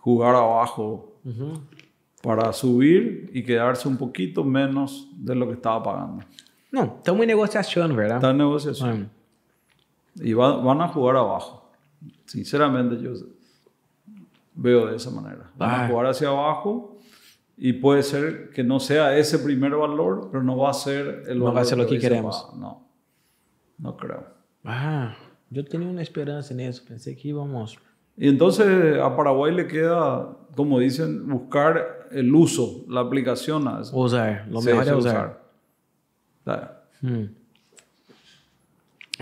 jugar 0.00 0.34
abajo 0.34 1.12
para 2.22 2.52
subir 2.52 3.30
y 3.32 3.42
quedarse 3.44 3.86
un 3.86 3.96
poquito 3.96 4.42
menos 4.42 5.08
de 5.14 5.34
lo 5.34 5.46
que 5.46 5.54
estaba 5.54 5.82
pagando. 5.82 6.24
Não, 6.72 6.96
estamos 6.98 7.22
em 7.22 7.26
negociação, 7.26 7.88
¿verdad? 7.94 8.16
Está 8.16 8.30
en 8.30 8.38
negociación. 8.38 8.90
Bueno, 8.90 9.10
Y 10.16 10.32
va- 10.32 10.56
van 10.56 10.80
a 10.80 10.88
jugar 10.88 11.16
abajo. 11.16 11.70
Sinceramente 12.26 13.00
yo 13.00 13.12
veo 14.54 14.86
de 14.86 14.96
esa 14.96 15.10
manera. 15.10 15.50
Van 15.56 15.70
Ah. 15.70 15.84
a 15.84 15.88
jugar 15.88 16.06
hacia 16.06 16.28
abajo 16.28 16.96
y 17.56 17.74
puede 17.74 18.02
ser 18.02 18.50
que 18.50 18.62
no 18.64 18.80
sea 18.80 19.16
ese 19.16 19.38
primer 19.38 19.72
valor, 19.76 20.28
pero 20.32 20.42
no 20.42 20.56
va 20.56 20.70
a 20.70 20.74
ser 20.74 21.24
el 21.28 21.38
No 21.38 21.44
va 21.44 21.50
a 21.50 21.54
valor 21.54 21.66
ser 21.68 21.78
lo 21.78 21.86
que 21.86 21.94
se 21.96 22.00
queremos. 22.00 22.48
No, 22.56 22.82
no 23.78 23.96
creo. 23.96 24.24
ah, 24.64 25.14
eu 25.60 25.64
tenho 25.64 25.90
uma 25.90 26.02
esperança 26.02 26.54
nisso. 26.54 26.82
Pensei 26.86 27.14
que 27.14 27.28
íamos. 27.28 27.78
Y 28.16 28.28
entonces 28.28 28.98
a 29.00 29.14
Paraguay 29.16 29.52
le 29.52 29.66
queda, 29.66 30.36
como 30.54 30.78
dicen, 30.78 31.26
buscar 31.28 32.08
el 32.12 32.32
uso, 32.34 32.84
la 32.88 33.00
aplicación 33.00 33.66
a 33.66 33.80
eso. 33.80 33.96
Usar. 33.96 34.46
O 34.52 34.60
Sí, 34.60 34.66
melhor 34.68 34.84
sí, 34.84 34.90
é 34.90 34.94
usar. 34.94 35.40
Claro. 36.44 36.68
Hum. 37.02 37.28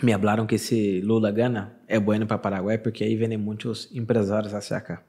Me 0.02 0.12
falaram 0.12 0.46
que 0.46 0.58
se 0.58 1.00
Lula 1.02 1.30
gana, 1.30 1.78
é 1.86 1.98
bueno 1.98 2.26
para 2.26 2.38
Paraguai, 2.38 2.78
porque 2.78 3.04
aí 3.04 3.14
vêm 3.16 3.36
muitos 3.36 3.90
empresários 3.94 4.52
hacia 4.54 4.80
cá. 4.80 5.02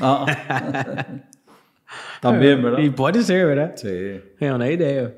Ah. 0.00 0.24
También, 2.20 2.62
¿verdad? 2.62 2.80
E 2.80 2.90
pode 2.90 3.22
ser, 3.22 3.46
¿verdad? 3.46 3.76
Sí. 3.76 4.20
É 4.40 4.52
uma 4.52 4.68
ideia. 4.68 5.14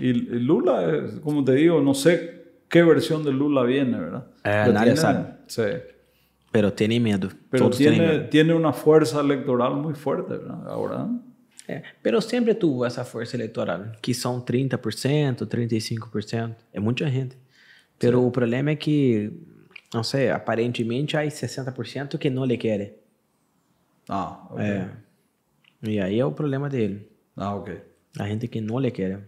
Y, 0.00 0.08
y 0.08 0.38
Lula, 0.40 0.84
es, 0.96 1.20
como 1.20 1.44
te 1.44 1.52
digo, 1.54 1.80
no 1.80 1.94
sé 1.94 2.41
qué 2.72 2.82
versión 2.82 3.22
de 3.22 3.30
Lula 3.32 3.62
viene, 3.64 3.98
¿verdad? 3.98 4.24
Eh, 4.44 4.72
nadie 4.72 4.94
tiene- 4.94 4.96
sabe. 4.96 5.20
Sí. 5.46 5.62
Pero 6.50 6.72
tem 6.72 7.00
medo. 7.02 7.28
Pero 7.50 7.70
tiene, 7.70 7.98
medo. 7.98 8.28
tiene 8.30 8.54
una 8.54 8.72
fuerza 8.72 9.20
electoral 9.20 9.74
muy 9.76 9.94
fuerte, 9.94 10.38
¿verdad? 10.38 10.66
Ahora. 10.66 11.06
É, 11.68 11.82
pero 12.02 12.20
sempre 12.20 12.54
tuvo 12.54 12.84
essa 12.84 13.04
força 13.04 13.36
eleitoral, 13.36 13.92
que 14.02 14.12
são 14.12 14.40
30%, 14.40 15.46
35%. 15.46 16.56
É 16.72 16.80
muita 16.80 17.08
gente. 17.08 17.36
Pero 17.98 18.26
o 18.26 18.30
problema 18.32 18.70
é 18.70 18.76
que, 18.76 19.30
não 19.94 20.02
sei, 20.02 20.30
aparentemente 20.30 21.16
há 21.16 21.22
60% 21.22 22.18
que 22.18 22.28
não 22.30 22.44
lhe 22.44 22.56
querem. 22.58 22.92
Ah, 24.08 24.40
ok. 24.50 24.64
É. 24.64 24.88
E 25.84 26.00
aí 26.00 26.18
é 26.18 26.24
o 26.24 26.32
problema 26.32 26.68
dele. 26.68 27.06
Ah, 27.36 27.54
ok. 27.54 27.80
A 28.18 28.26
gente 28.26 28.48
que 28.48 28.60
não 28.60 28.78
lhe 28.80 28.90
quer. 28.90 29.20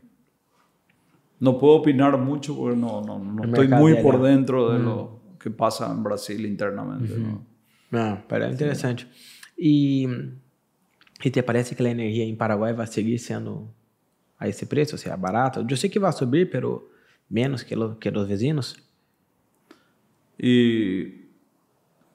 No 1.44 1.58
puedo 1.58 1.74
opinar 1.76 2.16
mucho 2.18 2.56
porque 2.56 2.76
no, 2.76 3.02
no, 3.02 3.18
no 3.18 3.44
estoy 3.44 3.68
muy 3.68 3.92
por 4.02 4.16
allá. 4.16 4.28
dentro 4.30 4.70
de 4.72 4.78
lo 4.78 5.20
que 5.38 5.50
pasa 5.50 5.90
en 5.92 6.02
Brasil 6.02 6.44
internamente. 6.46 7.14
¿no? 7.18 7.44
Ah, 7.92 8.22
parece 8.26 8.52
interessante. 8.52 9.06
E, 9.56 10.06
e 11.22 11.30
te 11.30 11.42
parece 11.42 11.74
que 11.76 11.82
a 11.86 11.90
energia 11.90 12.24
em 12.24 12.34
Paraguai 12.34 12.72
vai 12.72 12.86
seguir 12.86 13.18
sendo 13.18 13.68
a 14.38 14.48
esse 14.48 14.64
preço, 14.66 14.94
ou 14.94 14.98
seja, 14.98 15.16
barata? 15.16 15.64
Eu 15.68 15.76
sei 15.76 15.88
que 15.90 15.98
vai 16.00 16.12
subir, 16.12 16.50
pero 16.50 16.88
menos 17.28 17.62
que, 17.62 17.76
lo, 17.76 17.96
que 17.98 18.08
os 18.08 18.26
vizinhos. 18.26 18.74
Y 20.38 21.28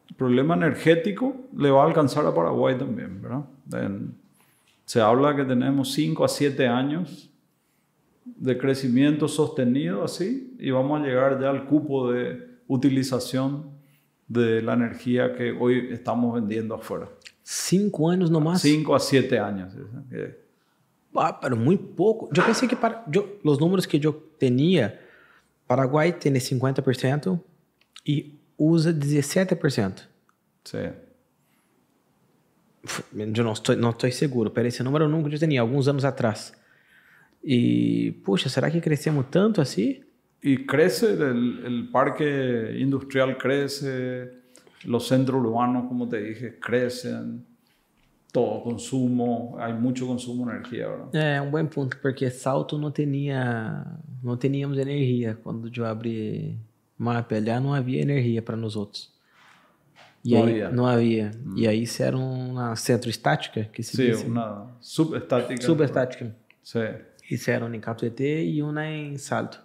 el 0.09 0.15
problema 0.17 0.55
energético 0.55 1.35
le 1.55 1.69
va 1.71 1.83
a 1.83 1.85
alcanzar 1.85 2.25
a 2.25 2.33
Paraguay 2.33 2.77
también, 2.77 3.21
¿verdad? 3.21 3.45
En- 3.73 4.15
se 4.85 4.99
habla 4.99 5.35
que 5.35 5.45
tenemos 5.45 5.93
5 5.93 6.25
a 6.25 6.27
7 6.27 6.67
años 6.67 7.28
de 8.25 8.57
crecimiento 8.57 9.27
sostenido 9.27 10.03
así 10.03 10.55
y 10.59 10.71
vamos 10.71 11.01
a 11.01 11.03
llegar 11.03 11.39
ya 11.41 11.49
al 11.49 11.65
cupo 11.65 12.11
de 12.11 12.47
utilización 12.67 13.71
de 14.27 14.61
la 14.61 14.73
energía 14.73 15.35
que 15.35 15.51
hoy 15.51 15.89
estamos 15.91 16.35
vendiendo 16.35 16.75
afuera. 16.75 17.09
Cinco 17.43 18.09
anos 18.09 18.29
no 18.29 18.39
máximo. 18.39 18.75
5 18.75 18.95
a 18.95 18.99
7 18.99 19.39
años. 19.39 19.73
Ah, 21.15 21.33
pero 21.33 21.57
muito 21.57 21.83
pouco. 21.83 22.29
Eu 22.35 22.43
pensei 22.43 22.67
que 22.67 22.75
para, 22.75 23.03
eu, 23.11 23.39
os 23.43 23.57
números 23.57 23.87
que 23.87 23.99
eu 24.05 24.13
tinha, 24.37 24.99
Paraguai 25.67 26.13
tem 26.13 26.31
50% 26.31 27.39
e 28.05 28.39
usa 28.57 28.93
17%. 28.93 30.03
Sí. 30.63 30.77
Eu 33.15 33.43
não 33.43 33.53
estou, 33.53 33.75
não 33.75 33.89
estou 33.89 34.11
seguro, 34.11 34.51
pero 34.51 34.67
esse 34.67 34.83
número 34.83 35.09
nunca 35.09 35.35
tinha, 35.37 35.61
alguns 35.61 35.87
anos 35.87 36.05
atrás. 36.05 36.53
E, 37.43 38.11
puxa, 38.23 38.49
será 38.49 38.69
que 38.69 38.81
crescemos 38.81 39.25
tanto 39.31 39.61
assim? 39.61 40.01
Y 40.43 40.65
crece, 40.65 41.13
el, 41.13 41.65
el 41.65 41.89
parque 41.91 42.77
industrial 42.79 43.37
crece, 43.37 44.31
los 44.85 45.07
centros 45.07 45.41
urbanos, 45.43 45.87
como 45.87 46.07
te 46.07 46.21
dije, 46.21 46.57
crecen, 46.59 47.43
todo 48.31 48.61
consumo, 48.63 49.57
hay 49.59 49.73
mucho 49.73 50.07
consumo 50.07 50.45
de 50.45 50.51
energía, 50.51 50.87
¿verdad? 50.87 51.09
É 51.15 51.41
um 51.41 51.49
bom 51.51 51.65
ponto, 51.65 51.97
porque 51.97 52.29
Salto 52.29 52.77
não 52.77 52.91
tinha, 52.91 53.85
não 54.23 54.37
teníamos 54.37 54.77
energia. 54.77 55.37
Quando 55.43 55.69
eu 55.75 55.85
abri 55.85 56.57
mapa 56.97 57.35
lá, 57.45 57.59
não 57.59 57.73
havia 57.73 58.01
energia 58.01 58.41
para 58.41 58.55
nós 58.55 58.75
outros. 58.75 59.11
E 60.23 60.31
Não 60.35 60.43
aí, 60.43 60.49
havia. 60.51 60.69
Não 60.71 60.85
havia. 60.85 61.31
E 61.55 61.67
aí 61.67 61.83
isso 61.83 62.03
era 62.03 62.15
uma 62.17 62.75
centro 62.75 63.09
estática, 63.09 63.63
que 63.73 63.81
se 63.83 63.95
Sí, 63.97 64.05
diz. 64.07 64.23
una 64.23 64.67
subestática. 64.79 65.61
Subestática. 65.65 66.35
Sí. 66.63 66.79
Uma 67.61 67.75
em 67.75 67.79
Capuetê 67.79 68.43
e 68.45 68.61
uma 68.63 68.85
em 68.85 69.17
Salto. 69.17 69.59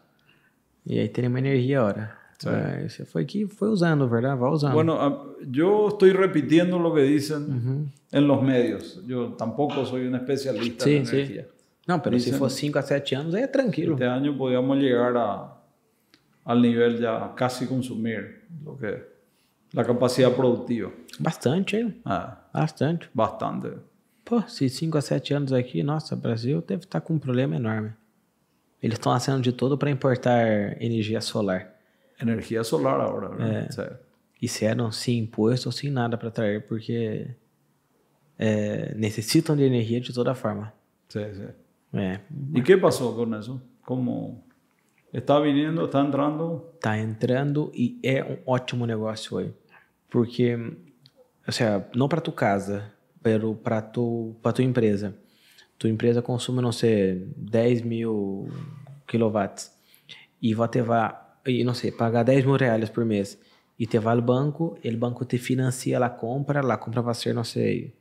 E 0.86 0.98
aí 0.98 1.08
teríamos 1.08 1.38
energia 1.38 1.82
hora. 1.82 2.12
Sí. 2.38 2.48
É, 2.48 2.84
isso 2.86 3.06
foi 3.06 3.24
que 3.24 3.46
foi 3.46 3.68
usando, 3.68 4.08
verdade? 4.08 4.38
Vai 4.38 4.50
usando. 4.50 4.74
Bueno, 4.74 4.98
ah, 5.00 5.34
yo 5.46 5.88
estoy 5.88 6.12
repitiendo 6.12 6.78
lo 6.78 6.92
que 6.92 7.02
dicen 7.02 7.90
en 8.12 8.26
los 8.26 8.42
medios. 8.42 9.00
Yo 9.06 9.32
tampoco 9.34 9.84
soy 9.86 10.06
un 10.06 10.14
especialista 10.16 10.84
Sí, 10.84 10.96
en 10.96 11.06
sí. 11.06 11.16
energía. 11.16 11.46
não, 11.86 12.00
pero 12.00 12.16
dicen- 12.16 12.38
for 12.38 12.50
5 12.50 12.78
a 12.78 12.82
7 12.82 13.14
anos, 13.14 13.34
aí 13.34 13.42
é 13.44 13.46
tranquilo. 13.46 13.92
Este 13.94 14.06
año 14.06 14.36
podríamos 14.36 14.76
llegar 14.78 15.16
a, 15.16 15.54
al 16.44 16.60
nivel 16.60 16.98
ya 16.98 17.32
casi 17.36 17.66
consumir 17.66 18.42
lo 18.64 18.76
que 18.76 19.02
la 19.72 19.84
capacidad 19.84 20.32
productiva. 20.34 20.90
Bastante? 21.18 22.00
Ah, 22.04 22.48
Bastante. 22.52 23.08
bastante. 23.14 23.68
Pô, 24.24 24.42
se 24.48 24.68
5 24.68 24.96
a 24.96 25.00
7 25.02 25.34
anos 25.34 25.52
aqui, 25.52 25.82
nossa, 25.82 26.14
o 26.14 26.18
Brasil 26.18 26.62
deve 26.66 26.84
estar 26.84 27.00
com 27.00 27.14
um 27.14 27.18
problema 27.18 27.56
enorme. 27.56 27.92
Eles 28.82 28.98
estão 28.98 29.12
fazendo 29.12 29.42
de 29.42 29.52
tudo 29.52 29.76
para 29.76 29.90
importar 29.90 30.80
energia 30.82 31.20
solar. 31.20 31.74
Energía 32.20 32.62
solar 32.64 33.00
ahora, 33.00 33.28
¿verdad? 33.28 33.70
Sí. 33.70 33.82
E 34.42 34.48
se 34.48 34.64
eram 34.64 34.92
sem 34.92 35.18
imposto 35.18 35.68
ou 35.68 35.72
sem 35.72 35.90
nada 35.90 36.18
para 36.18 36.30
trazer, 36.30 36.66
porque 36.66 37.34
é, 38.38 38.94
necessitam 38.94 39.56
de 39.56 39.64
energia 39.64 40.00
de 40.00 40.12
toda 40.12 40.34
forma. 40.34 40.72
Sí, 41.08 41.20
sí. 41.34 41.48
É, 41.94 42.20
¿Y 42.52 42.62
qué 42.62 42.76
pasó 42.76 43.14
con 43.14 43.34
eso? 43.34 43.60
¿Cómo 43.84 44.44
está 45.12 45.38
viniendo, 45.38 45.84
está 45.84 46.00
entrando? 46.00 46.74
tá 46.80 46.98
entrando 46.98 47.70
e 47.74 47.98
é 48.02 48.22
um 48.22 48.38
ótimo 48.44 48.86
negócio 48.86 49.36
hoje. 49.36 49.54
Porque, 50.10 50.54
ou 51.46 51.52
seja, 51.52 51.88
não 51.94 52.08
para 52.08 52.20
tu 52.20 52.32
casa, 52.32 52.92
para 53.62 53.80
tu, 53.80 54.36
para 54.42 54.52
tua 54.52 54.64
empresa. 54.64 55.14
Tua 55.78 55.90
empresa 55.90 56.22
consome, 56.22 56.60
não 56.60 56.72
sei, 56.72 57.26
10 57.36 57.82
mil 57.82 58.48
quilowatts. 59.06 59.72
E 60.40 60.54
vai, 60.54 60.70
e 61.46 61.64
não 61.64 61.74
sei, 61.74 61.90
pagar 61.90 62.22
10 62.22 62.44
mil 62.44 62.56
reais 62.56 62.88
por 62.90 63.04
mês. 63.04 63.38
E 63.78 63.86
te 63.86 63.98
vai 63.98 64.14
ao 64.14 64.22
banco, 64.22 64.78
o 64.84 64.96
banco 64.96 65.24
te 65.24 65.38
financia 65.38 65.98
a 65.98 66.08
compra, 66.08 66.60
a 66.60 66.76
compra 66.76 67.02
vai 67.02 67.14
ser, 67.14 67.34
não 67.34 67.42
sei, 67.42 67.92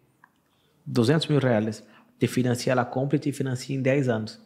200 0.85 1.27
mil 1.27 1.39
reais. 1.39 1.83
Te 2.19 2.27
financia 2.27 2.73
a 2.73 2.85
compra 2.85 3.15
e 3.15 3.19
te 3.19 3.31
financia 3.31 3.75
em 3.75 3.81
10 3.81 4.09
anos. 4.09 4.41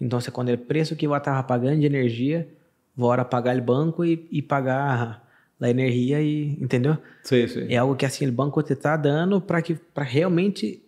Então, 0.00 0.20
você, 0.20 0.30
quando 0.30 0.50
é 0.50 0.54
o 0.54 0.58
preço 0.58 0.94
que 0.94 1.08
você 1.08 1.18
estava 1.18 1.42
pagando 1.42 1.80
de 1.80 1.86
energia, 1.86 2.48
bora 2.94 3.24
pagar 3.24 3.56
o 3.56 3.62
banco 3.62 4.04
e, 4.04 4.28
e 4.30 4.40
pagar 4.40 5.27
a 5.60 5.68
energia, 5.68 6.20
e, 6.20 6.56
entendeu? 6.60 6.96
Sí, 7.24 7.48
sí. 7.48 7.66
É 7.68 7.76
algo 7.76 7.96
que 7.96 8.06
assim 8.06 8.26
o 8.26 8.32
banco 8.32 8.62
te 8.62 8.74
está 8.74 8.96
dando 8.96 9.40
para 9.40 9.60
que 9.62 9.74
para 9.74 10.04
realmente 10.04 10.82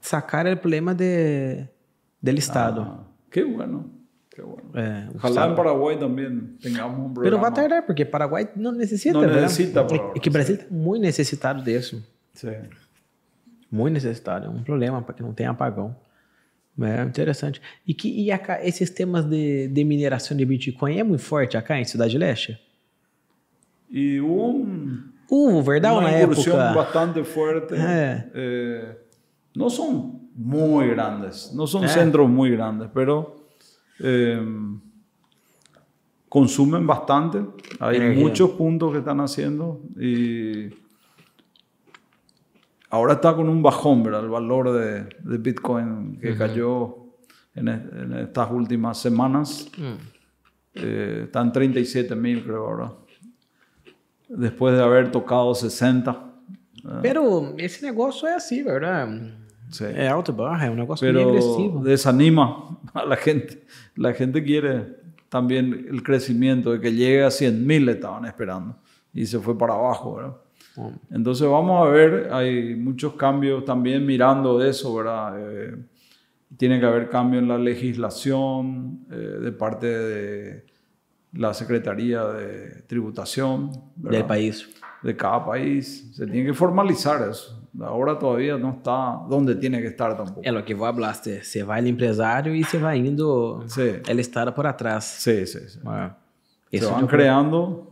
sacar 0.00 0.46
o 0.46 0.56
problema 0.56 0.94
de, 0.94 1.66
del 2.20 2.38
Estado. 2.38 2.82
Ah, 2.82 3.04
qué 3.30 3.42
bueno, 3.44 3.90
qué 4.30 4.42
bueno. 4.42 4.70
É, 4.74 5.08
Ojalá 5.14 5.30
Estado. 5.30 5.50
en 5.50 5.56
Paraguay 5.56 5.98
también 5.98 6.56
tengamos 6.60 6.98
un 6.98 7.14
Pero 7.14 7.38
programa. 7.38 7.42
vai 7.42 7.52
tardar, 7.54 7.86
porque 7.86 8.04
Paraguai 8.04 8.48
não 8.56 8.72
necessita. 8.72 9.14
Não 9.14 9.20
¿verdad? 9.22 9.42
necessita 9.42 9.84
por 9.86 10.12
É 10.14 10.20
que 10.20 10.30
Brasil 10.30 10.56
está 10.56 10.66
muito 10.70 11.02
necessitado 11.02 11.62
disso. 11.62 12.02
Sí. 12.34 12.48
Muito 13.70 13.94
necessitado. 13.94 14.46
É 14.46 14.48
um 14.48 14.62
problema 14.62 15.00
para 15.02 15.14
que 15.14 15.22
não 15.22 15.32
tenha 15.32 15.50
apagão. 15.50 15.94
É 16.82 17.02
interessante. 17.04 17.60
E, 17.86 17.92
que, 17.92 18.08
e 18.08 18.32
acá, 18.32 18.64
esses 18.64 18.88
temas 18.90 19.24
de, 19.24 19.68
de 19.68 19.84
mineração 19.84 20.34
de 20.36 20.44
Bitcoin 20.46 20.98
é 20.98 21.02
muito 21.04 21.22
forte 21.22 21.56
acá 21.56 21.78
em 21.78 21.84
Cidade 21.84 22.16
Leste? 22.16 22.58
Y 23.90 24.20
hubo 24.20 24.46
un, 24.48 25.10
Hubo, 25.28 25.62
¿verdad? 25.62 25.92
Una, 25.98 26.08
Una, 26.08 26.20
época. 26.20 26.72
bastante 26.74 27.22
fuerte. 27.24 27.74
Eh. 27.78 28.30
Eh, 28.34 28.98
no 29.54 29.70
son 29.70 30.28
muy 30.34 30.88
grandes, 30.88 31.52
no 31.54 31.66
son 31.66 31.84
Eh. 31.84 31.88
centros 31.88 32.28
muy 32.28 32.50
grandes, 32.50 32.88
pero 32.92 33.36
eh, 34.00 34.40
consumen 36.28 36.86
bastante. 36.86 37.44
Hay 37.80 37.96
Energía. 37.96 38.24
muchos 38.24 38.50
puntos 38.50 38.92
que 38.92 38.98
están 38.98 39.20
haciendo 39.20 39.82
y 40.00 40.70
ahora 42.90 43.14
está 43.14 43.34
con 43.34 43.48
un 43.48 43.62
bajón, 43.62 44.02
¿verdad? 44.02 44.24
El 44.24 44.30
valor 44.30 44.72
de, 44.72 45.04
de 45.20 45.38
Bitcoin 45.38 46.18
que 46.20 46.36
cayó 46.36 46.96
en, 47.54 47.68
e- 47.68 47.88
en 48.02 48.12
estas 48.14 48.50
últimas 48.50 48.98
semanas. 48.98 49.70
Eh, 50.74 51.22
está 51.24 51.40
en 51.40 51.52
37 51.52 52.14
mil, 52.16 52.42
creo 52.44 52.66
ahora. 52.66 52.92
Después 54.30 54.76
de 54.76 54.82
haber 54.82 55.10
tocado 55.10 55.54
60. 55.54 56.16
Pero 57.02 57.54
esse 57.58 57.84
negócio 57.84 58.26
é 58.28 58.34
assim, 58.34 58.62
verdade? 58.62 59.32
Sí. 59.70 59.84
É 59.84 60.08
alto 60.08 60.32
e 60.32 60.64
é 60.64 60.70
um 60.70 60.74
negócio 60.74 61.04
meio 61.04 61.18
Pero 61.18 61.30
agressivo. 61.30 61.84
desanima 61.84 62.76
a 62.94 63.04
la 63.04 63.16
gente. 63.16 63.62
La 63.96 64.12
gente 64.12 64.42
quiere 64.42 64.96
también 65.28 65.86
el 65.88 66.02
crecimiento 66.02 66.72
de 66.72 66.80
que 66.80 66.92
llegue 66.92 67.22
a 67.22 67.30
100 67.30 67.66
mil, 67.66 67.88
estaban 67.88 68.24
esperando. 68.24 68.76
Y 69.14 69.26
se 69.26 69.38
fue 69.38 69.56
para 69.56 69.74
abajo, 69.74 70.16
¿verdad? 70.16 70.36
Hum. 70.76 70.92
Entonces 71.10 71.48
vamos 71.48 71.86
a 71.86 71.90
ver, 71.90 72.30
hay 72.32 72.74
muchos 72.74 73.14
cambios 73.14 73.64
también 73.64 74.04
mirando 74.04 74.62
eso, 74.62 74.94
¿verdad? 74.94 75.34
Eh, 75.38 75.76
tiene 76.56 76.80
que 76.80 76.86
haber 76.86 77.08
cambio 77.08 77.38
en 77.38 77.48
la 77.48 77.58
legislación 77.58 79.06
eh, 79.10 79.14
de 79.14 79.52
parte 79.52 79.86
de 79.86 80.66
la 81.32 81.52
Secretaría 81.54 82.24
de 82.24 82.82
Tributación 82.86 83.70
¿verdad? 83.96 84.18
Del 84.18 84.26
país. 84.26 84.68
de 85.02 85.16
cada 85.16 85.44
país. 85.44 86.10
Se 86.14 86.26
tiene 86.26 86.46
que 86.46 86.54
formalizar 86.54 87.26
eso. 87.28 87.56
Ahora 87.80 88.18
todavía 88.18 88.58
no 88.58 88.70
está 88.72 89.20
donde 89.28 89.54
tiene 89.54 89.80
que 89.80 89.86
estar 89.88 90.16
tampoco. 90.16 90.40
É 90.44 90.50
o 90.52 90.62
que 90.64 90.74
vou 90.74 90.92
falar, 90.92 91.14
você 91.14 91.62
vai 91.64 91.80
no 91.80 91.88
empresário 91.88 92.54
e 92.54 92.62
você 92.64 92.78
vai 92.78 92.98
indo, 92.98 93.64
Sí. 93.68 94.00
está 94.18 94.52
por 94.52 94.66
atrás. 94.66 95.04
Sí, 95.04 95.46
sí, 95.46 95.60
sí. 95.68 95.78
Ah. 95.86 96.16
Se 96.72 96.84
van 96.84 97.06
creando. 97.06 97.88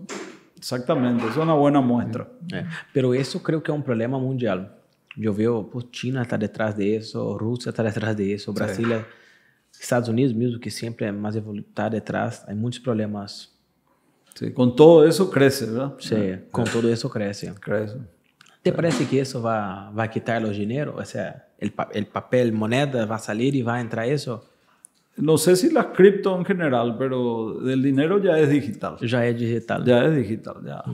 Exactamente, 0.56 1.24
es 1.28 1.36
una 1.36 1.54
buena 1.54 1.80
muestra. 1.80 2.26
É. 2.52 2.66
Pero 2.92 3.14
isso 3.14 3.40
creo 3.40 3.62
que 3.62 3.70
é 3.70 3.74
um 3.74 3.80
problema 3.82 4.18
mundial. 4.18 4.74
Eu 5.16 5.32
vejo, 5.32 5.64
pô, 5.64 5.80
China 5.90 6.22
está 6.22 6.36
detrás 6.36 6.74
disso, 6.76 7.36
Rússia 7.36 7.70
está 7.70 7.82
detrás 7.82 8.14
disso, 8.16 8.52
Brasil, 8.52 8.92
é- 8.92 9.04
Estados 9.80 10.08
Unidos 10.08 10.34
mesmo, 10.34 10.58
que 10.58 10.70
sempre 10.70 11.06
é 11.06 11.12
mais 11.12 11.36
está 11.36 11.88
detrás. 11.88 12.44
Há 12.46 12.54
muitos 12.54 12.78
problemas. 12.78 13.50
Sí, 14.34 14.52
con 14.52 14.74
todo 14.74 15.04
eso 15.04 15.30
crece, 15.30 15.66
¿verdad? 15.66 15.94
Você, 15.98 16.44
com 16.52 16.64
tudo 16.64 16.92
isso 16.92 17.08
cresce. 17.10 17.52
Crece. 17.60 17.96
¿Te 18.62 18.72
parece 18.72 19.04
que 19.06 19.18
eso 19.18 19.42
va, 19.42 19.90
va 19.90 20.04
a 20.04 20.08
quitar 20.08 20.40
los 20.40 20.56
dinero? 20.56 20.94
O 20.96 21.04
sea, 21.04 21.48
el, 21.58 21.72
el 21.92 22.06
papel 22.06 22.52
moneda 22.52 23.04
va 23.06 23.16
a 23.16 23.18
salir 23.18 23.54
y 23.56 23.62
va 23.62 23.76
a 23.76 23.80
entrar 23.80 24.06
eso. 24.06 24.44
No 25.16 25.36
sé 25.38 25.56
si 25.56 25.70
las 25.70 25.86
cripto 25.86 26.36
en 26.38 26.44
general, 26.44 26.96
pero 26.96 27.54
del 27.54 27.82
dinero 27.82 28.22
ya 28.22 28.38
es 28.38 28.48
digital. 28.50 28.96
Ya 29.00 29.26
es 29.26 29.38
digital. 29.38 29.84
Ya 29.84 30.04
es 30.04 30.16
digital, 30.16 30.56
ya. 30.64 30.84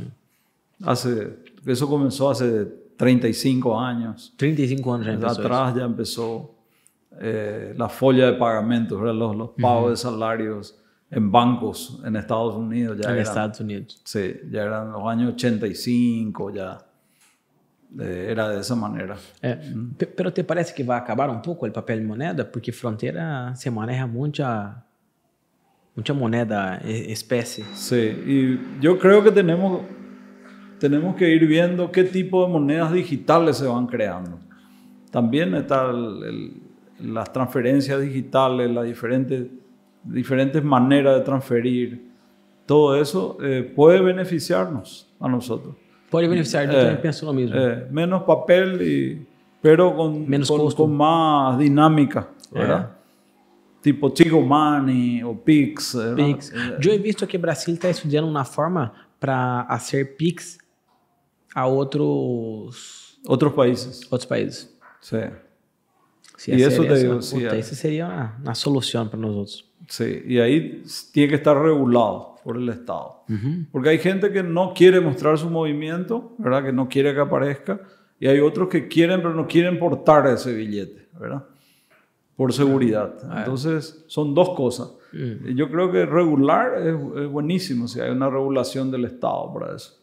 Hace, 0.83 1.37
eso 1.67 1.89
comenzó 1.89 2.31
hace 2.31 2.65
35 2.97 3.79
años. 3.79 4.33
35 4.37 4.95
anos 4.95 5.07
já 5.07 5.13
empezó 5.13 5.41
Atrás 5.41 5.75
ya 5.75 5.85
empezó 5.85 6.54
eh, 7.21 7.75
la 7.77 7.89
folla 7.89 8.27
de 8.27 8.33
pagamentos, 8.35 8.99
¿verdad? 9.01 9.15
los, 9.15 9.37
los 9.37 9.51
pagos 9.61 9.91
de 9.91 9.97
salarios 9.97 10.79
en 11.11 11.31
bancos 11.31 12.01
en 12.05 12.17
Estados 12.17 12.55
Unidos. 12.57 12.99
Ya 12.99 13.09
en 13.11 13.15
eran- 13.17 13.23
Estados 13.23 13.61
Unidos. 13.61 14.01
Sí, 14.05 14.35
ya 14.51 14.63
eran 14.65 14.93
los 14.93 15.07
años 15.07 15.35
85, 15.35 16.51
ya 16.53 16.79
eh, 18.01 18.29
era 18.31 18.49
de 18.49 18.61
esa 18.61 18.75
manera. 18.75 19.17
É, 19.41 19.57
pe- 19.97 20.07
pero 20.07 20.33
te 20.33 20.43
parece 20.43 20.75
que 20.75 20.83
vai 20.83 20.99
acabar 20.99 21.31
um 21.31 21.41
pouco 21.41 21.67
o 21.67 21.71
papel 21.71 22.03
moneda? 22.05 22.45
Porque 22.45 22.73
fronteira 22.73 23.55
se 23.55 23.71
maneja 23.71 24.07
muita, 24.07 24.85
muita 25.95 26.13
moneda 26.13 26.81
e- 26.85 27.13
espécie. 27.13 27.65
Sí, 27.75 27.95
y 28.27 28.81
yo 28.81 28.99
creo 28.99 29.23
que 29.23 29.31
tenemos, 29.31 29.83
tenemos 30.81 31.15
que 31.15 31.29
ir 31.31 31.47
viendo 31.47 31.93
qué 31.93 32.03
tipo 32.03 32.45
de 32.45 32.53
monedas 32.53 32.93
digitales 32.93 33.59
se 33.59 33.67
van 33.69 33.87
creando. 33.87 34.41
También 35.13 35.55
está 35.55 35.89
el- 35.91 36.25
el- 36.25 36.63
las 37.01 37.33
transferencias 37.33 38.01
digitales, 38.01 38.71
las 38.71 38.85
diferentes, 38.85 39.47
diferentes 40.05 40.63
maneras 40.63 41.17
de 41.19 41.21
transferir. 41.25 42.05
Todo 42.67 42.97
eso 42.97 43.37
eh, 43.43 43.63
puede 43.75 44.01
beneficiarnos 44.01 45.07
a 45.21 45.29
nosotros. 45.29 45.75
Pode 46.11 46.29
beneficiar, 46.29 46.65
eu 46.67 46.71
É. 46.79 46.85
também 46.85 47.03
penso 47.03 47.27
no 47.27 47.33
mesmo. 47.35 47.57
Eh, 47.57 47.89
menos 47.91 48.23
papel, 48.23 48.81
y, 48.81 49.27
pero 49.61 49.95
con, 49.97 50.29
Menos 50.29 50.49
con, 50.49 50.71
con 50.73 50.97
más 50.97 51.59
dinámica, 51.59 52.29
¿verdad? 52.53 52.91
Tipo 53.83 54.11
Tigo 54.13 54.41
Money 54.41 55.23
o 55.25 55.35
Pix. 55.35 55.97
Pix. 56.17 56.53
Eh, 56.53 56.79
Eu 56.83 56.93
he 56.95 56.99
visto 56.99 57.27
que 57.27 57.37
Brasil 57.37 57.75
está 57.75 57.91
estudando 57.91 58.29
uma 58.29 58.45
forma 58.45 58.93
para 59.19 59.67
fazer 59.69 60.17
Pix 60.17 60.57
a 61.55 61.67
outros, 61.67 63.19
Otros 63.27 63.53
países. 63.53 64.03
outros 64.11 64.27
países. 64.27 64.71
Sí. 65.01 65.19
Se 66.45 66.51
E 66.51 66.57
hacer 66.57 66.69
isso 66.69 66.83
te 66.83 66.93
eso, 66.93 67.03
digo, 67.03 67.23
sí, 67.23 67.47
é. 67.47 67.59
isso 67.59 67.75
seria 67.75 68.07
uma, 68.07 68.37
uma 68.43 68.55
solução 68.55 69.09
para 69.09 69.19
nós 69.19 69.35
outros. 69.35 69.65
Sí, 69.89 70.23
y 70.27 70.39
ahí 70.39 70.83
tiene 71.11 71.31
que 71.31 71.37
estar 71.37 71.57
regulado 71.57 72.35
por 72.45 72.59
el 72.59 72.69
Estado. 72.69 73.25
Porque 73.73 73.89
hay 73.89 73.99
gente 73.99 74.31
que 74.31 74.43
no 74.43 74.75
quiere 74.75 75.01
mostrar 75.01 75.39
su 75.39 75.49
movimiento, 75.49 76.35
¿verdad? 76.37 76.65
Que 76.65 76.73
no 76.73 76.87
quiere 76.87 77.15
que 77.15 77.21
aparezca. 77.21 77.81
Y 78.21 78.27
hay 78.27 78.41
otros 78.41 78.69
que 78.69 78.89
quieren, 78.89 79.23
pero 79.23 79.35
no 79.35 79.47
quieren 79.47 79.79
portar 79.79 80.27
ese 80.27 80.53
billete, 80.53 81.09
¿verdad? 81.19 81.45
Por 82.37 82.53
seguridad. 82.53 83.15
Entonces, 83.39 84.05
son 84.07 84.35
dos 84.35 84.51
cosas. 84.51 84.93
Y 85.15 85.55
Yo 85.55 85.71
creo 85.71 85.91
que 85.91 86.05
regular 86.05 86.75
es, 86.79 87.23
es 87.23 87.29
buenísimo 87.31 87.89
si 87.89 88.01
hay 88.01 88.11
una 88.11 88.29
regulación 88.29 88.91
del 88.91 89.07
Estado 89.07 89.51
para 89.55 89.75
eso. 89.75 89.95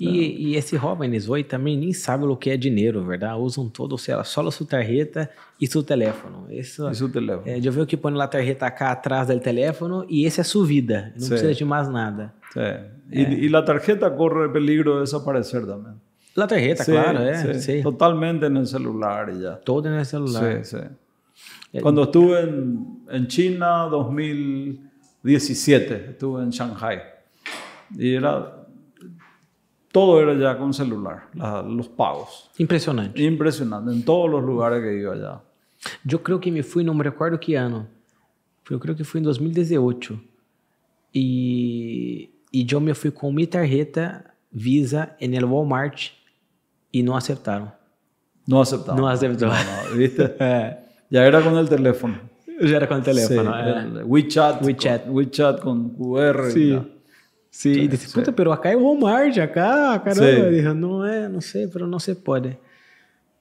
E, 0.00 0.08
e 0.52 0.56
esse 0.56 0.76
jovens 0.78 1.28
hoje 1.28 1.44
também 1.44 1.76
nem 1.76 1.92
sabem 1.92 2.26
o 2.26 2.34
que 2.36 2.48
é 2.50 2.56
dinheiro, 2.56 3.04
verdade? 3.04 3.38
Usam 3.38 3.68
todo, 3.68 3.98
sei 3.98 4.14
lá, 4.14 4.24
só 4.24 4.40
a 4.46 4.50
sua 4.50 4.66
tarjeta 4.66 5.28
e 5.60 5.66
seu 5.66 5.82
telefone. 5.82 6.58
Isso, 6.58 6.88
Y 6.88 6.94
su 6.94 7.08
teléfono. 7.10 7.46
é, 7.46 7.58
eu 7.62 7.70
vi 7.72 7.84
que 7.84 7.96
põe 7.96 8.12
lá 8.14 8.24
a 8.24 8.28
tarjeta 8.28 8.70
cá 8.70 8.92
atrás 8.92 9.28
do 9.28 9.38
telefone 9.38 10.06
e 10.08 10.24
esse 10.24 10.40
é 10.40 10.44
sua 10.44 10.64
vida. 10.64 11.12
Não 11.14 11.20
Sim. 11.22 11.28
precisa 11.28 11.54
de 11.54 11.64
mais 11.64 11.88
nada. 11.88 12.32
Sí. 12.52 12.60
Y, 13.10 13.22
y 13.44 13.48
la 13.50 13.62
tarjeta 13.64 14.10
corre 14.16 14.48
peligro 14.48 14.94
de 14.94 15.00
desaparecer 15.02 15.66
también. 15.66 15.96
La 16.34 16.46
tarjeta, 16.46 16.82
Sí, 16.84 16.92
claro, 16.92 17.18
é. 17.20 17.34
sí. 17.54 17.60
Sim. 17.60 17.82
Totalmente 17.82 18.46
en 18.46 18.56
el 18.56 18.66
celular 18.66 19.30
ya. 19.38 19.56
Todo 19.56 19.90
no 19.90 20.02
celular. 20.02 20.64
Sí, 20.64 20.76
sí. 20.78 21.78
Cuando 21.82 22.04
estuve 22.04 22.40
en, 22.40 23.02
en 23.10 23.26
China, 23.28 23.86
2017, 25.22 26.10
estuve 26.10 26.42
en 26.42 26.50
Shanghai. 26.50 27.02
Y 27.98 28.14
era. 28.14 28.61
Todo 29.92 30.20
era 30.22 30.34
ya 30.34 30.56
con 30.56 30.72
celular, 30.72 31.28
la- 31.34 31.62
los 31.62 31.86
pagos. 31.88 32.50
Impressionante. 32.58 33.22
Impresionante, 33.22 33.92
en 33.92 34.02
todos 34.04 34.30
los 34.30 34.42
lugares 34.42 34.80
que 34.82 34.98
iba 34.98 35.12
allá. 35.12 35.40
Eu 36.08 36.18
creio 36.20 36.40
que 36.40 36.50
me 36.50 36.62
fui, 36.62 36.82
não 36.82 36.94
me 36.94 37.02
recordo 37.02 37.38
que 37.38 37.54
ano. 37.54 37.86
Eu 38.70 38.78
creio 38.80 38.96
que 38.96 39.04
foi 39.04 39.20
em 39.20 39.24
2018. 39.24 40.18
E, 41.14 42.30
e 42.52 42.66
eu 42.70 42.80
me 42.80 42.94
fui 42.94 43.10
com 43.10 43.30
minha 43.32 43.46
tarjeta 43.46 44.24
Visa 44.50 45.14
en 45.20 45.34
el 45.34 45.44
Walmart 45.44 46.10
e 46.92 47.02
não 47.02 47.14
aceptaram. 47.16 47.72
No 48.46 48.60
aceptaba. 48.60 48.98
No 49.00 49.06
aceptó. 49.08 49.46
No, 49.46 49.52
no, 49.52 49.96
¿viste? 49.96 50.34
Ya 51.10 51.24
era 51.26 51.42
con 51.42 51.56
el 51.58 51.68
teléfono. 51.68 52.18
já 52.60 52.76
era 52.76 52.86
com 52.86 52.94
o 52.94 53.02
telefone. 53.02 53.42
Sí, 53.50 53.98
el 53.98 54.04
WeChat. 54.04 54.62
WeChat. 54.64 55.04
Con, 55.04 55.14
WeChat 55.14 55.60
con 55.60 55.90
QR. 55.90 56.48
Ya. 56.54 56.84
Sim, 57.52 57.72
e 57.72 57.86
disse, 57.86 58.10
puta, 58.10 58.32
pero 58.32 58.50
acá 58.50 58.70
é 58.70 58.76
o 58.76 58.82
Walmart, 58.82 59.36
acá, 59.36 59.98
caramba. 59.98 60.50
Sim. 60.50 60.74
Não 60.74 61.04
é, 61.04 61.28
não 61.28 61.42
sei, 61.42 61.68
pero 61.68 61.86
não 61.86 61.98
se 61.98 62.14
pode. 62.14 62.56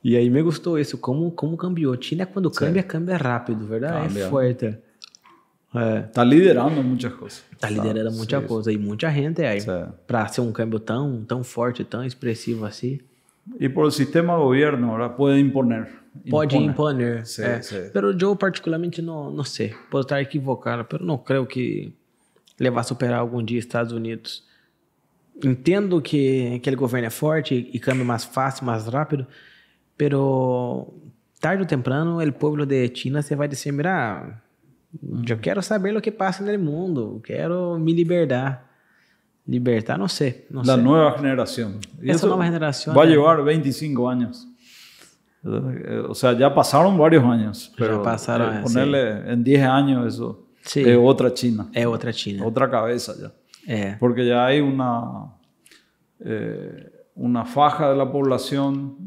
E 0.03 0.17
aí 0.17 0.29
me 0.29 0.41
gostou 0.41 0.77
isso, 0.77 0.97
como, 0.97 1.31
como 1.31 1.55
cambiou. 1.55 1.95
China, 1.99 2.25
quando 2.25 2.51
cambia, 2.51 2.83
cambia 2.83 3.15
rápido, 3.15 3.65
verdade? 3.65 4.09
Cambia. 4.09 4.25
É 4.25 4.29
forte. 4.29 4.77
É, 5.73 5.99
Está 5.99 6.25
liderando 6.25 6.83
muchas 6.83 7.13
cosas. 7.13 7.43
tá 7.57 7.69
liderando 7.69 8.11
muita 8.11 8.41
sí, 8.41 8.47
coisa 8.47 8.71
e 8.73 8.77
muita 8.77 9.09
gente 9.09 9.41
aí. 9.43 9.59
Para 10.05 10.27
ser 10.27 10.41
um 10.41 10.51
câmbio 10.51 10.81
tão, 10.81 11.23
tão 11.23 11.41
forte, 11.41 11.85
tão 11.85 12.03
expressivo 12.03 12.65
assim. 12.65 12.99
Y 13.59 13.69
por 13.69 13.85
el 13.85 13.91
sistema 13.91 14.35
de 14.35 14.41
gobierno, 14.41 14.91
ahora 14.91 15.15
puede 15.15 15.39
imponer. 15.39 15.88
Pode 16.29 16.57
Impone. 16.57 16.67
imponer. 16.67 17.25
Sí, 17.25 17.41
é. 17.41 17.61
sí. 17.61 17.89
Pero 17.93 18.11
eu 18.11 18.35
particularmente 18.35 19.01
não, 19.01 19.31
não 19.31 19.43
sei. 19.45 19.73
Posso 19.89 20.03
estar 20.03 20.21
equivocado, 20.21 20.83
pero 20.83 21.05
não 21.05 21.17
creio 21.17 21.45
que 21.45 21.93
ele 22.61 22.69
vá 22.69 22.83
superar 22.83 23.19
algum 23.19 23.43
dia 23.43 23.57
Estados 23.57 23.91
Unidos. 23.91 24.43
Entendo 25.43 25.99
que 25.99 26.53
aquele 26.55 26.75
governo 26.75 27.07
é 27.07 27.09
forte 27.09 27.69
e 27.73 27.79
cambia 27.79 28.05
mais 28.05 28.23
fácil, 28.23 28.65
mais 28.65 28.85
rápido, 28.85 29.25
pero 29.97 30.93
tarde 31.39 31.63
ou 31.63 31.67
temprano 31.67 32.21
o 32.21 32.33
povo 32.33 32.63
de 32.63 32.88
China 32.93 33.23
se 33.23 33.35
vai 33.35 33.47
dizer, 33.47 33.71
mira, 33.71 34.39
eu 35.27 35.38
quero 35.39 35.63
saber 35.63 35.95
o 35.97 36.01
que 36.01 36.11
passa 36.11 36.43
no 36.43 36.63
mundo, 36.63 37.19
quero 37.23 37.79
me 37.79 37.93
libertar. 37.93 38.69
Libertar, 39.47 39.97
no 39.97 40.07
sé. 40.07 40.45
No 40.51 40.61
la 40.61 40.75
sé. 40.75 40.81
nueva 40.81 41.17
generación. 41.17 41.79
Y 41.99 42.11
Esa 42.11 42.17
eso 42.17 42.27
nueva 42.27 42.45
generación, 42.45 42.95
Va 42.95 43.01
a 43.03 43.05
eh. 43.05 43.09
llevar 43.09 43.43
25 43.43 44.07
años. 44.07 44.47
Eh, 45.43 46.03
O 46.07 46.13
sea, 46.13 46.33
ya 46.33 46.53
pasaron 46.53 46.95
varios 46.95 47.23
años. 47.23 47.73
Pero 47.75 48.03
pasaron, 48.03 48.57
eh, 48.57 48.61
ponerle 48.61 49.33
en 49.33 49.43
10 49.43 49.63
años 49.63 50.13
eso 50.13 50.40
Sí. 50.63 50.81
es 50.81 50.97
otra 50.97 51.31
China. 51.33 51.69
É 51.73 51.88
outra 51.88 52.11
China. 52.13 52.45
Otra 52.45 52.67
cabeza 52.69 53.15
ya. 53.19 53.31
É. 53.67 53.95
Porque 53.99 54.25
ya 54.25 54.45
hay 54.45 54.59
una, 54.59 55.33
eh, 56.19 56.91
una 57.15 57.45
faja 57.45 57.89
de 57.91 57.95
la 57.97 58.11
población 58.11 58.97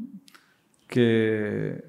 que, 0.89 1.83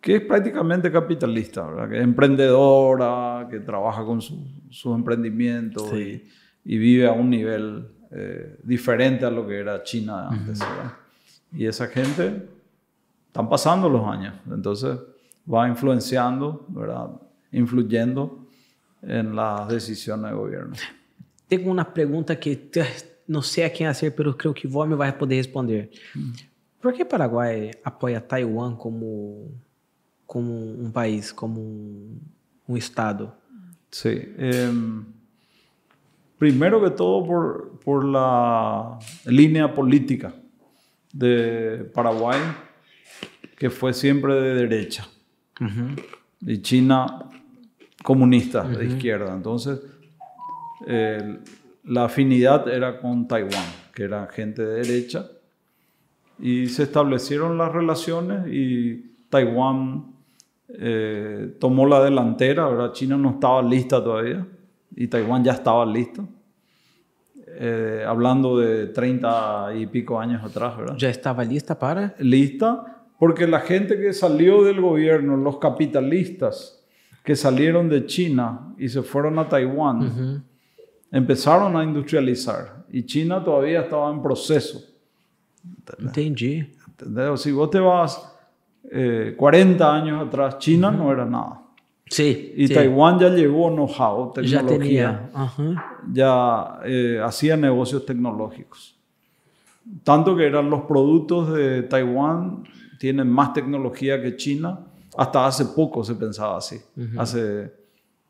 que 0.00 0.16
es 0.16 0.22
prácticamente 0.22 0.90
capitalista, 0.90 1.64
¿verdad? 1.66 1.88
que 1.90 1.96
es 1.98 2.02
emprendedora, 2.02 3.46
que 3.50 3.60
trabaja 3.60 4.04
con 4.04 4.20
su- 4.20 4.46
sus 4.70 4.94
emprendimientos 4.96 5.88
Sí. 5.90 6.22
y, 6.64 6.74
y 6.74 6.78
vive 6.78 7.06
a 7.06 7.12
un 7.12 7.30
nivel 7.30 7.88
eh, 8.10 8.58
diferente 8.62 9.24
a 9.24 9.30
lo 9.30 9.46
que 9.46 9.58
era 9.58 9.82
China 9.82 10.28
antes. 10.28 10.58
¿verdad? 10.58 10.92
Y 11.52 11.66
esa 11.66 11.86
gente 11.86 12.48
están 13.26 13.48
pasando 13.48 13.88
los 13.88 14.06
años, 14.06 14.34
entonces 14.50 14.98
va 15.50 15.68
influenciando, 15.68 16.66
¿verdad? 16.68 17.10
influyendo 17.52 18.41
en 19.02 19.34
las 19.34 19.68
decisiones 19.68 20.30
de 20.30 20.36
gobierno. 20.36 20.76
Tenho 21.48 21.70
uma 21.70 21.84
pergunta 21.84 22.34
que 22.36 22.70
não 23.28 23.42
sei 23.42 23.64
a 23.64 23.70
quem 23.70 23.86
hacer, 23.86 24.14
mas 24.16 24.34
creio 24.36 24.54
que 24.54 24.66
Vome 24.66 24.94
vai 24.94 25.12
poder 25.12 25.36
responder. 25.36 25.90
Por 26.80 26.92
que 26.92 27.04
Paraguai 27.04 27.70
apoia 27.84 28.20
Taiwan 28.20 28.74
como, 28.74 29.54
como 30.26 30.52
um 30.52 30.90
país, 30.90 31.30
como 31.30 31.60
um, 31.60 32.18
um 32.68 32.76
estado? 32.76 33.32
Sí. 33.90 34.34
em, 34.38 35.04
primero 36.38 36.82
que 36.82 36.90
todo 36.90 37.26
por, 37.26 37.78
por 37.84 38.04
la 38.04 38.98
línea 39.26 39.72
política 39.72 40.34
de 41.12 41.90
Paraguay, 41.94 42.40
que 43.56 43.68
fue 43.68 43.92
siempre 43.92 44.34
de 44.34 44.54
derecha, 44.54 45.06
y 46.40 46.58
China 46.62 47.28
comunista, 48.02 48.64
de 48.64 48.86
izquierda. 48.86 49.32
Entonces, 49.34 49.80
la 51.84 52.04
afinidad 52.04 52.68
era 52.68 53.00
con 53.00 53.26
Taiwán, 53.26 53.66
que 53.94 54.04
era 54.04 54.26
gente 54.26 54.62
de 54.62 54.82
derecha, 54.82 55.26
y 56.38 56.66
se 56.66 56.82
establecieron 56.82 57.56
las 57.56 57.72
relaciones 57.72 58.46
y 58.48 59.12
Taiwán 59.28 60.12
eh, 60.68 61.56
tomó 61.60 61.86
la 61.86 62.02
delantera, 62.02 62.68
¿verdad? 62.68 62.92
China 62.92 63.16
no 63.16 63.30
estaba 63.30 63.62
lista 63.62 64.02
todavía 64.02 64.46
y 64.96 65.06
Taiwán 65.06 65.44
ya 65.44 65.52
estaba 65.52 65.86
listo. 65.86 66.26
Eh, 67.46 68.04
hablando 68.06 68.58
de 68.58 68.88
30 68.88 69.74
y 69.76 69.86
pico 69.86 70.18
años 70.18 70.42
atrás, 70.42 70.76
¿verdad? 70.76 70.96
Já 70.98 71.10
estava 71.10 71.44
lista 71.44 71.78
para? 71.78 72.14
Lista 72.18 73.04
porque 73.18 73.46
la 73.46 73.60
gente 73.60 74.00
que 74.00 74.12
salió 74.12 74.64
del 74.64 74.80
gobierno, 74.80 75.36
los 75.36 75.58
capitalistas 75.58 76.81
que 77.22 77.36
salieron 77.36 77.88
de 77.88 78.06
China 78.06 78.74
y 78.78 78.88
se 78.88 79.02
fueron 79.02 79.38
a 79.38 79.48
Taiwán, 79.48 80.44
empezaron 81.10 81.76
a 81.76 81.84
industrializar 81.84 82.84
y 82.90 83.04
China 83.04 83.42
todavía 83.42 83.82
estaba 83.82 84.10
en 84.10 84.22
proceso. 84.22 84.80
Entendi. 85.98 86.66
¿entendés? 86.88 87.40
Si 87.40 87.52
vos 87.52 87.70
te 87.70 87.78
vas 87.78 88.32
eh, 88.90 89.34
40 89.36 89.94
años 89.94 90.26
atrás, 90.26 90.58
China 90.58 90.90
no 90.90 91.12
era 91.12 91.24
nada. 91.24 91.62
Sim. 92.06 92.36
Y 92.56 92.66
sim. 92.66 92.76
Taiwán 92.76 93.18
ya 93.18 93.30
llevó 93.30 93.70
know-how, 93.70 94.32
tecnología, 94.32 94.78
tinha. 94.78 95.30
Aham. 95.34 95.76
ya 96.12 96.80
eh, 96.84 97.20
hacía 97.24 97.56
negocios 97.56 98.04
tecnológicos. 98.04 98.98
Tanto 100.04 100.36
que 100.36 100.46
eran 100.46 100.68
los 100.68 100.82
productos 100.82 101.52
de 101.54 101.82
Taiwán 101.82 102.64
tienen 102.98 103.28
más 103.28 103.52
tecnología 103.52 104.20
que 104.20 104.36
China. 104.36 104.80
Hasta 105.16 105.46
hace 105.46 105.64
poco 105.66 106.02
se 106.04 106.14
pensaba 106.14 106.56
así. 106.56 106.80
Hace 107.18 107.72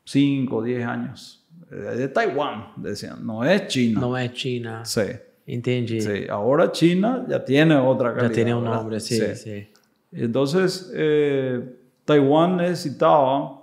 5 0.05 0.57
o 0.57 0.63
10 0.63 0.85
años. 0.87 1.47
Eh, 1.71 1.97
De 1.97 2.09
Taiwán, 2.09 2.73
decían. 2.77 3.25
No 3.25 3.45
es 3.45 3.67
China. 3.69 4.01
Não 4.01 4.17
é 4.17 4.29
China. 4.33 4.85
Sí. 4.85 5.03
Entendi. 5.47 6.01
Sí. 6.01 6.27
Ahora 6.29 6.71
China 6.73 7.25
ya 7.29 7.45
tiene 7.45 7.77
otra 7.77 8.15
calidad. 8.15 8.33
tem 8.33 8.53
um 8.55 8.63
¿verdad? 8.63 8.83
nome, 8.85 9.01
sim, 9.01 9.17
Sí. 9.19 9.35
sim. 9.37 9.67
Entonces, 10.13 10.91
eh, 10.95 11.61
Taiwán 12.05 12.57
necesitaba 12.59 13.61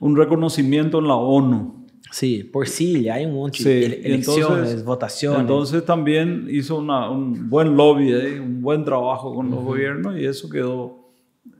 un 0.00 0.16
reconocimiento 0.16 0.98
en 0.98 1.08
la 1.08 1.14
ONU. 1.16 1.86
Sim, 2.10 2.50
por 2.52 2.68
si, 2.68 3.08
há 3.08 3.16
um 3.26 3.32
monte 3.32 3.58
Sí, 3.58 3.64
de 3.64 3.84
ele- 3.86 3.96
y 4.02 4.06
eleições, 4.12 4.38
entonces, 4.38 4.84
votações. 4.84 5.40
entonces 5.40 5.84
también 5.84 6.46
hizo 6.50 6.76
una- 6.78 7.08
un 7.10 7.48
buen 7.48 7.74
lobby, 7.74 8.12
ahí, 8.12 8.38
un 8.38 8.60
buen 8.60 8.84
trabajo 8.84 9.34
con 9.34 9.50
los 9.50 9.64
gobiernos 9.64 10.18
y 10.18 10.26
eso 10.26 10.48
quedó 10.50 11.01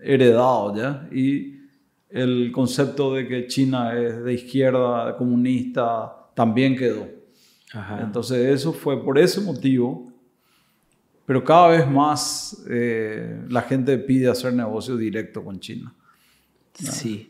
heredado 0.01 0.75
ya. 0.77 1.09
Y 1.13 1.61
el 2.11 2.51
concepto 2.53 3.15
de 3.15 3.27
que 3.27 3.47
China 3.47 3.97
es 3.99 4.23
de 4.23 4.35
izquierda, 4.35 5.17
comunista, 5.17 6.13
también 6.35 6.77
quedó. 6.77 7.07
Entonces 8.01 8.39
eso 8.53 8.73
fue 8.73 9.03
por 9.03 9.19
ese 9.19 9.41
motivo, 9.41 10.13
pero 11.25 11.43
cada 11.43 11.69
vez 11.69 11.89
más 11.91 12.63
eh, 12.69 13.41
la 13.49 13.63
gente 13.63 13.97
pide 13.97 14.29
hacer 14.29 14.53
negocio 14.53 14.97
directo 14.97 15.43
con 15.43 15.59
China. 15.59 15.95
Sí. 16.75 17.29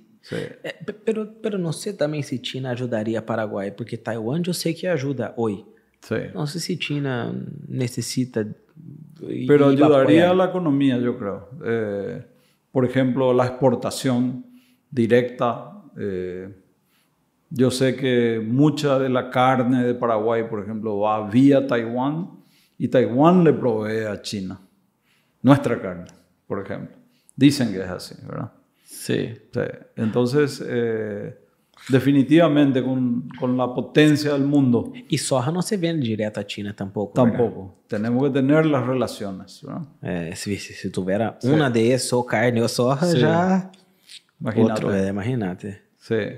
É, 0.63 0.73
pe- 0.73 0.93
pero, 0.93 1.27
pero 1.43 1.59
não 1.59 1.73
sei 1.73 1.93
também 1.93 2.23
se 2.23 2.39
China 2.39 2.71
ajudaria 2.71 3.21
Paraguai, 3.21 3.73
porque 3.73 3.97
Taiwan 3.97 4.41
eu 4.47 4.55
sei 4.55 4.73
que 4.73 4.87
ajuda 4.87 5.35
hoje. 5.37 5.65
Sí. 6.01 6.31
Não 6.33 6.47
sei 6.47 6.61
se 6.61 6.77
China 6.77 7.35
necessita. 7.69 8.47
e- 9.23 9.47
Pero 9.49 9.67
ayudaría 9.69 10.31
a 10.31 10.35
la 10.35 10.45
economía, 10.47 10.97
yo 10.99 11.19
creo. 11.19 11.49
Eh, 11.65 12.23
por 12.73 12.85
ejemplo, 12.85 13.33
la 13.33 13.47
exportación 13.47 14.45
directa. 14.91 15.71
eh, 15.99 16.59
yo 17.55 17.71
sé 17.71 17.95
que 17.95 18.43
mucha 18.43 18.99
de 18.99 19.11
la 19.11 19.29
carne 19.29 19.85
de 19.85 19.95
Paraguay, 19.95 20.49
por 20.49 20.63
ejemplo, 20.63 21.01
va 21.01 21.29
vía 21.29 21.67
Taiwán 21.67 22.31
y 22.79 22.89
Taiwán 22.89 23.45
le 23.45 23.53
provee 23.53 24.07
a 24.07 24.23
China 24.23 24.59
nuestra 25.43 25.81
carne, 25.81 26.07
por 26.47 26.65
ejemplo. 26.65 26.97
Dicen 27.37 27.71
que 27.73 27.83
es 27.83 27.91
así, 27.91 28.15
¿verdad? 28.27 28.53
Sí. 28.85 29.35
Entonces, 29.97 30.65
eh, 30.67 31.42
definitivamente 31.89 32.83
con, 32.83 33.29
con 33.39 33.57
la 33.57 33.69
potencia 33.73 34.33
del 34.33 34.45
mundo, 34.45 34.93
E 35.11 35.19
soja 35.19 35.51
não 35.51 35.63
se 35.63 35.77
vende 35.77 36.03
direto 36.03 36.39
à 36.39 36.45
China 36.45 36.73
tampouco. 36.73 37.13
¿verdad? 37.15 37.39
tampoco. 37.39 37.75
Tenemos 37.89 38.23
que 38.25 38.31
tener 38.31 38.65
las 38.67 38.87
relaciones, 38.87 39.61
¿verdad? 39.63 40.35
Se, 40.35 40.57
se, 40.57 40.73
se 40.75 40.91
tiver 40.91 41.37
uma 41.45 41.69
dessas, 41.71 42.13
ou 42.13 42.25
carne 42.25 42.61
ou 42.61 42.69
soja, 42.69 43.07
Sim. 43.07 43.19
já. 43.19 43.71
Imagínate. 44.41 44.87
É, 44.87 45.09
imagínate. 45.09 45.83
Sí. 45.99 46.37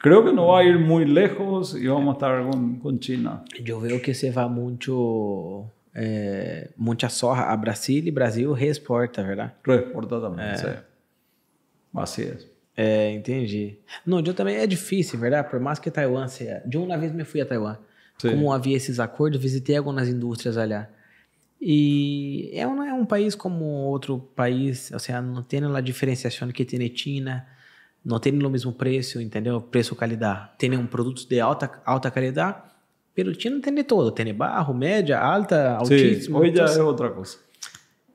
Creo 0.00 0.24
que 0.24 0.32
no 0.32 0.48
va 0.48 0.60
a 0.60 0.64
ir 0.64 0.78
muy 0.78 1.04
lejos 1.04 1.74
y 1.74 1.86
vamos 1.88 2.10
a 2.10 2.12
estar 2.12 2.48
con, 2.48 2.78
con 2.78 2.98
China. 3.00 3.42
Eu 3.64 3.80
vejo 3.80 4.00
que 4.00 4.14
você 4.14 4.30
vai 4.30 4.48
muito. 4.48 5.66
É, 5.94 6.70
muita 6.76 7.08
soja 7.08 7.42
a 7.50 7.56
Brasil 7.56 8.06
e 8.06 8.10
Brasil 8.12 8.52
reexporta, 8.52 9.22
verdade? 9.24 9.52
Reexporta 9.64 10.20
también, 10.20 10.56
sí. 10.56 10.66
Así 11.92 12.22
es. 12.22 12.48
É, 12.80 13.10
entendi. 13.10 13.76
Não, 14.06 14.20
eu 14.20 14.32
também 14.32 14.54
é 14.54 14.64
difícil, 14.64 15.18
verdade? 15.18 15.50
Por 15.50 15.58
mais 15.58 15.80
que 15.80 15.90
Taiwan 15.90 16.28
seja. 16.28 16.62
De 16.64 16.78
uma 16.78 16.96
vez 16.96 17.12
me 17.12 17.24
fui 17.24 17.40
a 17.40 17.44
Taiwan. 17.44 17.76
Sim. 18.18 18.30
Como 18.30 18.52
havia 18.52 18.76
esses 18.76 19.00
acordos, 19.00 19.42
visitei 19.42 19.76
algumas 19.76 20.08
indústrias 20.08 20.54
lá. 20.54 20.88
E 21.60 22.52
é 22.52 22.64
um, 22.68 22.80
é 22.84 22.94
um 22.94 23.04
país 23.04 23.34
como 23.34 23.64
outro 23.64 24.20
país, 24.36 24.92
ou 24.92 25.00
seja, 25.00 25.20
não 25.20 25.42
tem 25.42 25.60
a 25.64 25.80
diferenciação 25.80 26.46
que 26.52 26.64
tem 26.64 26.78
na 26.78 26.94
China, 26.94 27.44
não 28.04 28.20
tem 28.20 28.32
o 28.32 28.48
mesmo 28.48 28.72
preço, 28.72 29.20
entendeu? 29.20 29.60
Preço-qualidade. 29.60 30.50
Tem 30.56 30.70
um 30.76 30.86
produtos 30.86 31.24
de 31.24 31.40
alta, 31.40 31.82
alta 31.84 32.12
qualidade, 32.12 32.62
pero 33.12 33.34
China 33.34 33.60
tem 33.60 33.74
de 33.74 33.82
todo. 33.82 34.12
Tem 34.12 34.32
barro, 34.32 34.72
média, 34.72 35.18
alta, 35.18 35.72
altíssimo. 35.78 36.38
hoy 36.38 36.54
ya 36.54 36.62
Então, 36.62 36.64
es 36.66 36.78
otra 36.78 37.10
cosa. 37.10 37.38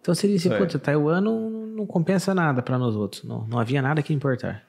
Então 0.03 0.13
você 0.13 0.27
disse, 0.27 0.49
puta, 0.49 0.77
Taiwan 0.77 1.21
não, 1.21 1.49
não 1.49 1.85
compensa 1.85 2.35
nada 2.35 2.61
para 2.61 2.77
nós 2.77 2.93
outros. 2.93 3.23
Não, 3.23 3.47
não 3.47 3.57
havia 3.57 3.81
nada 3.81 4.01
que 4.03 4.13
importar. 4.13 4.61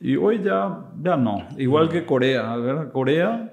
Y 0.00 0.16
hoy 0.16 0.42
ya, 0.42 0.84
ya 1.00 1.16
no. 1.16 1.44
Igual 1.56 1.88
que 1.88 2.04
Corea. 2.04 2.56
¿verdad? 2.56 2.90
Corea 2.90 3.52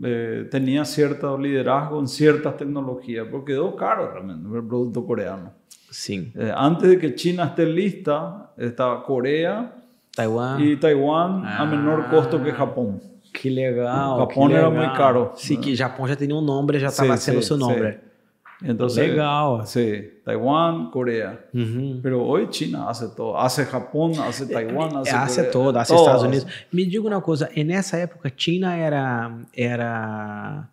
eh, 0.00 0.46
tenía 0.48 0.84
cierto 0.84 1.36
liderazgo 1.36 1.98
en 1.98 2.06
ciertas 2.06 2.56
tecnologías, 2.56 3.26
pero 3.26 3.44
quedó 3.44 3.74
caro 3.74 4.12
realmente 4.12 4.46
el 4.46 4.64
producto 4.64 5.04
coreano. 5.04 5.50
Sim. 5.90 6.30
Eh, 6.36 6.52
antes 6.54 6.88
de 6.88 6.98
que 6.98 7.16
China 7.16 7.46
esté 7.46 7.66
lista, 7.66 8.52
estaba 8.56 9.02
Corea 9.02 9.74
Taiwan. 10.14 10.62
y 10.62 10.76
Taiwán 10.76 11.44
a 11.46 11.64
menor 11.64 12.08
costo 12.10 12.40
que 12.44 12.52
Japón. 12.52 13.00
Que 13.32 13.50
legal. 13.50 14.18
Japão 14.18 14.46
que 14.46 14.54
era 14.54 14.68
legal. 14.68 14.72
muito 14.72 14.96
caro. 14.96 15.32
Sim, 15.34 15.60
que 15.60 15.74
Japão 15.74 16.06
já 16.06 16.14
tinha 16.14 16.32
um 16.32 16.40
nome, 16.40 16.78
já 16.78 16.88
estava 16.88 17.16
sendo 17.16 17.42
sim, 17.42 17.48
seu 17.48 17.56
nome. 17.56 17.98
Entonces, 18.60 19.08
Legal. 19.10 19.66
Sí, 19.66 20.20
Taiwán, 20.24 20.90
Corea. 20.90 21.46
Pero 22.02 22.24
hoy 22.26 22.48
China 22.50 22.88
hace 22.90 23.06
todo. 23.16 23.38
Hace 23.38 23.64
Japón, 23.64 24.12
hace 24.18 24.46
Taiwán, 24.46 24.96
hace, 24.96 25.10
hace 25.10 25.36
Corea, 25.36 25.50
todo, 25.52 25.78
hace 25.78 25.92
todo 25.92 26.02
Estados 26.02 26.22
hace. 26.24 26.28
Unidos. 26.28 26.46
Me 26.72 26.82
diga 26.82 27.02
una 27.02 27.20
cosa, 27.20 27.48
en 27.54 27.70
esa 27.70 28.02
época 28.02 28.34
China 28.34 28.76
era, 28.84 29.46
era, 29.52 30.68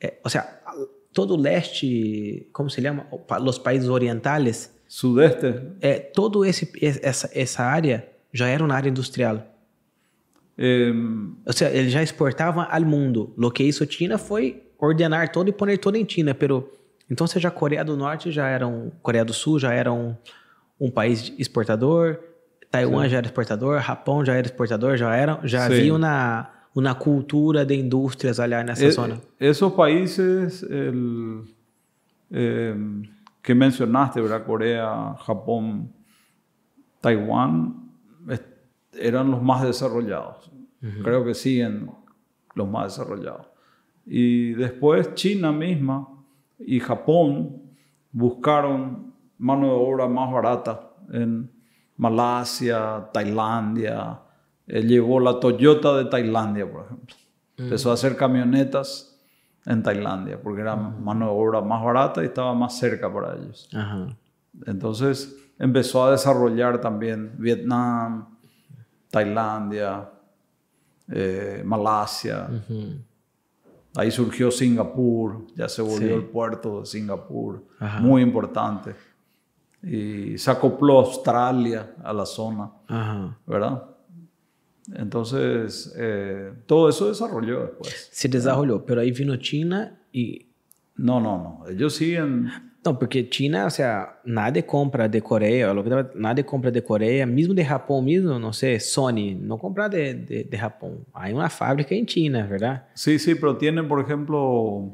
eh, 0.00 0.20
o 0.24 0.28
sea, 0.30 0.62
todo 1.12 1.34
el 1.34 1.46
este, 1.46 2.48
¿cómo 2.52 2.70
se? 2.70 2.88
O 3.10 3.18
pa- 3.26 3.38
Los 3.38 3.58
países 3.60 3.88
orientales, 3.90 4.74
Sudeste. 4.86 5.72
eh, 5.82 6.10
todo 6.14 6.44
esse, 6.46 6.70
es- 6.80 7.00
essa, 7.02 7.28
essa 7.34 7.64
área 7.70 8.08
já 8.32 8.48
era 8.48 8.64
uma 8.64 8.74
área 8.74 8.88
industrial. 8.88 9.44
eh, 10.56 10.92
O 11.46 11.52
sea, 11.52 11.68
eles 11.70 11.92
já 11.92 12.02
exportavam 12.02 12.66
ao 12.68 12.80
mundo. 12.82 13.32
Lo 13.36 13.50
que 13.50 13.62
hizo 13.64 13.84
China 13.86 14.16
foi 14.18 14.62
ordenar 14.78 15.30
todo 15.30 15.48
e 15.48 15.52
poner 15.52 15.78
todo 15.78 15.96
em 15.96 16.04
China, 16.08 16.34
pero 16.34 16.70
então 17.10 17.26
já 17.26 17.50
Coreia 17.50 17.84
do 17.84 17.96
Norte 17.96 18.30
já 18.30 18.48
era 18.48 18.66
um, 18.66 18.90
Coreia 19.02 19.24
do 19.24 19.32
Sul 19.32 19.58
já 19.58 19.72
era 19.72 19.92
um, 19.92 20.14
um 20.80 20.90
país 20.90 21.32
exportador, 21.38 22.18
Taiwan 22.70 23.08
já 23.08 23.18
era 23.18 23.26
exportador, 23.26 23.80
Japão 23.80 24.24
já 24.24 24.34
era 24.34 24.46
exportador, 24.46 24.96
já 24.96 25.14
era, 25.16 25.40
já 25.44 25.66
Sim. 25.66 25.74
havia 25.74 25.94
uma 25.94 26.50
uma 26.74 26.94
cultura 26.94 27.64
de 27.66 27.74
indústrias 27.74 28.38
ali 28.38 28.54
nessa 28.62 28.90
zona. 28.92 29.20
esos 29.40 29.72
países 29.72 30.62
el, 30.62 31.44
eh, 32.30 32.74
que 33.42 33.54
mencionaste, 33.54 34.20
¿verdad? 34.20 34.44
Corea, 34.44 35.16
Japón, 35.26 35.90
Taiwán, 37.00 37.90
es- 38.28 38.42
eran 38.92 39.30
los 39.30 39.42
más 39.42 39.62
desarrollados. 39.62 40.50
Creo 41.02 41.24
que 41.24 41.34
siguen 41.34 41.90
los 42.54 42.68
más 42.68 42.84
desarrollados. 42.96 43.46
Y 44.06 44.52
después 44.52 45.14
China 45.14 45.50
misma 45.52 46.06
y 46.58 46.80
Japón 46.80 47.62
buscaron 48.12 49.14
mano 49.38 49.66
de 49.66 49.72
obra 49.72 50.08
más 50.08 50.32
barata 50.32 50.90
en 51.12 51.50
Malasia, 51.96 53.08
Tailandia. 53.12 54.20
Él 54.66 54.88
llevó 54.88 55.20
la 55.20 55.40
Toyota 55.40 55.96
de 55.96 56.04
Tailandia, 56.06 56.70
por 56.70 56.84
ejemplo. 56.84 57.14
Empezó 57.56 57.90
a 57.90 57.94
hacer 57.94 58.16
camionetas 58.16 59.18
en 59.66 59.82
Tailandia 59.82 60.40
porque 60.40 60.62
era 60.62 60.76
mano 60.76 61.26
de 61.26 61.32
obra 61.32 61.60
más 61.60 61.82
barata 61.84 62.22
y 62.22 62.26
estaba 62.26 62.54
más 62.54 62.78
cerca 62.78 63.12
para 63.12 63.34
ellos. 63.36 63.68
Entonces 64.66 65.36
empezó 65.58 66.04
a 66.04 66.12
desarrollar 66.12 66.80
también 66.80 67.32
Vietnam, 67.38 68.36
Tailandia, 69.10 70.08
eh, 71.08 71.62
Malasia. 71.64 72.48
Ahí 73.98 74.12
surgió 74.12 74.50
Singapur, 74.52 75.44
ya 75.56 75.68
se 75.68 75.82
volvió 75.82 76.08
Sí. 76.08 76.14
el 76.14 76.24
puerto 76.24 76.80
de 76.80 76.86
Singapur, 76.86 77.64
Ajá. 77.80 77.98
muy 78.00 78.22
importante. 78.22 78.94
Y 79.82 80.38
se 80.38 80.50
acopló 80.52 81.00
Australia 81.00 81.96
a 82.04 82.12
la 82.12 82.24
zona, 82.24 82.70
Aham. 82.88 83.34
¿verdad? 83.44 83.82
Entonces, 84.94 85.92
eh, 85.98 86.52
todo 86.66 86.88
eso 86.88 87.08
desarrolló 87.08 87.60
después. 87.62 88.08
Se 88.12 88.28
desenvolveu, 88.28 88.84
pero 88.86 89.00
aí 89.00 89.10
vino 89.10 89.36
China 89.36 89.98
e 90.12 90.46
No, 90.96 91.20
no, 91.20 91.36
no. 91.62 91.68
Ellos 91.68 91.94
siguen 91.94 92.48
Não, 92.84 92.94
porque 92.94 93.28
China, 93.30 93.66
o 93.66 93.70
sea, 93.70 94.18
nadie 94.24 94.62
compra 94.62 95.08
de 95.08 95.20
Coreia, 95.20 95.72
lo 95.72 95.82
que 95.82 95.90
tava- 95.90 96.10
nadie 96.14 96.44
compra 96.44 96.70
de 96.70 96.80
Coreia, 96.80 97.26
mesmo 97.26 97.52
de 97.52 97.62
Japão, 97.62 98.00
mesmo, 98.00 98.38
não 98.38 98.52
sei, 98.52 98.78
Sony, 98.78 99.34
não 99.34 99.58
compra 99.58 99.88
de, 99.88 100.14
de, 100.14 100.44
de 100.44 100.56
Japão. 100.56 101.00
Hay 101.12 101.32
uma 101.32 101.48
fábrica 101.50 101.94
em 101.94 102.06
China, 102.06 102.46
¿verdad? 102.46 102.84
Sí, 102.94 103.18
sí, 103.18 103.34
pero 103.34 103.56
tienen, 103.58 103.88
por 103.88 104.00
ejemplo, 104.00 104.92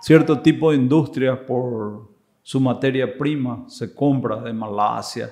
cierto 0.00 0.40
tipo 0.40 0.70
de 0.70 0.76
industrias 0.78 1.36
por 1.46 2.08
su 2.42 2.60
materia 2.60 3.18
prima, 3.18 3.64
se 3.68 3.92
compra 3.92 4.36
de 4.40 4.52
Malasia. 4.52 5.30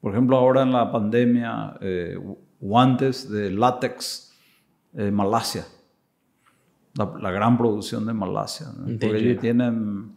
Por 0.00 0.12
ejemplo, 0.12 0.36
ahora 0.36 0.62
en 0.62 0.72
la 0.72 0.90
pandemia, 0.90 1.76
eh, 1.82 2.18
guantes 2.58 3.30
de 3.30 3.50
látex, 3.50 4.32
eh, 4.94 5.10
Malasia. 5.10 5.64
La, 6.94 7.12
la 7.20 7.30
gran 7.30 7.56
producción 7.58 8.06
de 8.06 8.12
Malasia. 8.14 8.66
¿no? 8.76 8.86
Porque 8.98 9.18
ellos 9.18 9.40
tienen, 9.40 10.16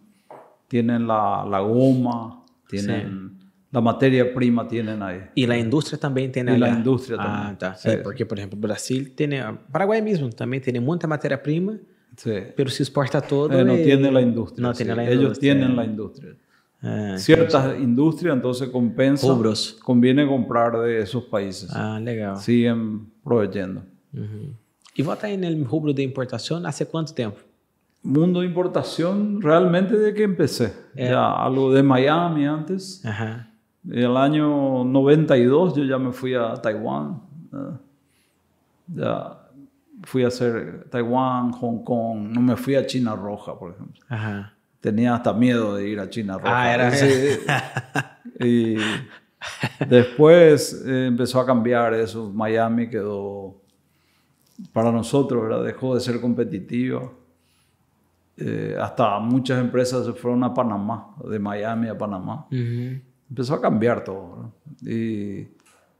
tienen 0.71 1.05
la, 1.05 1.43
la 1.45 1.59
goma, 1.59 2.43
tienen 2.69 3.31
la 3.71 3.81
materia 3.81 4.33
prima, 4.33 4.65
tienen 4.67 5.01
ahí. 5.03 5.19
E 5.35 5.45
a 5.51 5.57
indústria 5.57 5.97
também 5.97 6.29
tem 6.31 6.43
E 6.47 6.57
lá. 6.57 6.67
a 6.67 6.69
indústria 6.79 7.17
Ah, 7.19 7.25
também. 7.41 7.55
tá. 7.57 7.73
Sim. 7.75 7.89
É, 7.89 7.97
porque, 7.97 8.25
por 8.25 8.37
exemplo, 8.37 8.57
o 8.57 8.61
Brasil 8.61 9.11
tem, 9.15 9.29
Paraguai 9.71 10.01
mesmo, 10.01 10.29
também 10.29 10.59
tem 10.61 10.79
muita 10.79 11.07
matéria-prima, 11.07 11.73
Sí. 12.15 12.53
pero 12.55 12.69
se 12.69 12.81
exporta 12.83 13.21
todo. 13.21 13.53
Eh, 13.53 13.63
no 13.65 13.75
e- 13.75 13.83
tiene 13.83 14.09
la 14.11 14.21
industria. 14.21 14.61
No 14.67 14.73
sí. 14.73 14.77
tiene 14.83 14.95
la 14.95 15.03
Ellos 15.03 15.23
industria. 15.23 15.53
tienen 15.53 15.75
la 15.75 15.83
industria. 15.85 16.35
Ah, 16.83 17.15
ciertas 17.17 17.77
industrias, 17.79 18.35
entonces 18.35 18.69
compensa. 18.69 19.27
Rubros. 19.27 19.73
Conviene 19.83 20.25
comprar 20.25 20.71
de 20.81 21.01
esos 21.01 21.23
países. 21.25 21.69
ah, 21.73 21.99
legal. 21.99 22.35
Siguen 22.37 23.07
proveyendo. 23.23 23.83
Uhum. 24.13 24.53
E 24.97 25.01
vos 25.03 25.17
tá 25.19 25.27
aí 25.27 25.37
no 25.37 25.63
rubro 25.65 25.93
de 25.93 26.03
importação 26.03 26.61
há 26.65 26.71
quanto 26.85 27.13
tempo? 27.13 27.37
Mundo 28.03 28.39
de 28.41 28.47
importación, 28.47 29.41
realmente 29.41 29.95
de 29.97 30.13
que 30.13 30.23
empecé. 30.23 30.73
Ya 30.95 31.31
algo 31.33 31.71
de 31.71 31.83
Miami 31.83 32.45
antes. 32.47 33.03
El 33.89 34.17
año 34.17 34.83
92 34.83 35.75
yo 35.75 35.83
ya 35.83 35.97
me 35.97 36.11
fui 36.11 36.33
a 36.33 36.53
Taiwán. 36.55 37.21
¿no? 37.51 37.79
Ya 38.87 39.37
fui 40.03 40.23
a 40.23 40.27
hacer 40.27 40.87
Taiwán, 40.89 41.51
Hong 41.51 41.83
Kong. 41.83 42.29
No 42.33 42.41
me 42.41 42.55
fui 42.55 42.75
a 42.75 42.85
China 42.85 43.15
Roja, 43.15 43.57
por 43.57 43.71
ejemplo. 43.73 44.01
Tenía 44.79 45.13
hasta 45.13 45.31
miedo 45.33 45.75
de 45.75 45.87
ir 45.87 45.99
a 45.99 46.09
China 46.09 46.37
Roja. 46.39 46.61
Ah, 46.61 46.73
era- 46.73 46.91
Sí. 46.91 47.05
y 48.39 48.75
después 49.87 50.83
eh, 50.87 51.05
empezó 51.07 51.39
a 51.39 51.45
cambiar 51.45 51.93
eso. 51.93 52.31
Miami 52.33 52.89
quedó, 52.89 53.61
para 54.73 54.91
nosotros, 54.91 55.43
¿verdad? 55.43 55.63
dejó 55.63 55.93
de 55.95 56.01
ser 56.01 56.19
competitivo. 56.19 57.20
Eh, 58.43 58.75
hasta 58.79 59.19
muchas 59.19 59.59
empresas 59.61 60.05
se 60.05 60.13
fueron 60.13 60.43
a 60.43 60.51
Panamá, 60.53 61.15
de 61.29 61.37
Miami 61.37 61.87
a 61.89 61.97
Panamá. 61.97 62.47
Empezó 63.29 63.53
a 63.53 63.61
cambiar 63.61 64.03
todo. 64.03 64.51
Y, 64.81 65.47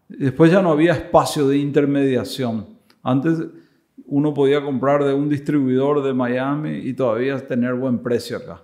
después 0.10 0.52
ya 0.52 0.62
no 0.62 0.72
había 0.72 0.94
espacio 0.94 1.48
de 1.48 1.58
intermediación. 1.58 2.66
Antes 3.04 3.38
uno 4.06 4.34
podía 4.34 4.62
comprar 4.64 5.04
de 5.04 5.14
un 5.14 5.30
distribuidor 5.30 6.02
de 6.04 6.14
Miami 6.14 6.72
y 6.80 6.94
todavía 6.94 7.38
tener 7.46 7.76
buen 7.76 8.00
precio 8.00 8.38
acá. 8.38 8.62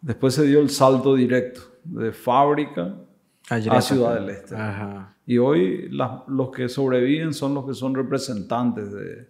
Después 0.00 0.34
se 0.34 0.44
dio 0.46 0.60
el 0.60 0.70
salto 0.70 1.14
directo 1.14 1.60
de 1.84 2.12
fábrica 2.12 2.94
a 3.76 3.80
Ciudad 3.82 4.12
acá. 4.14 4.20
del 4.20 4.30
Este. 4.30 4.54
Y 5.26 5.38
hoy 5.38 5.88
las- 5.90 6.26
los 6.28 6.50
que 6.50 6.68
sobreviven 6.68 7.34
son 7.34 7.54
los 7.54 7.66
que 7.66 7.74
son 7.74 7.94
representantes 7.94 8.90
de, 8.92 9.28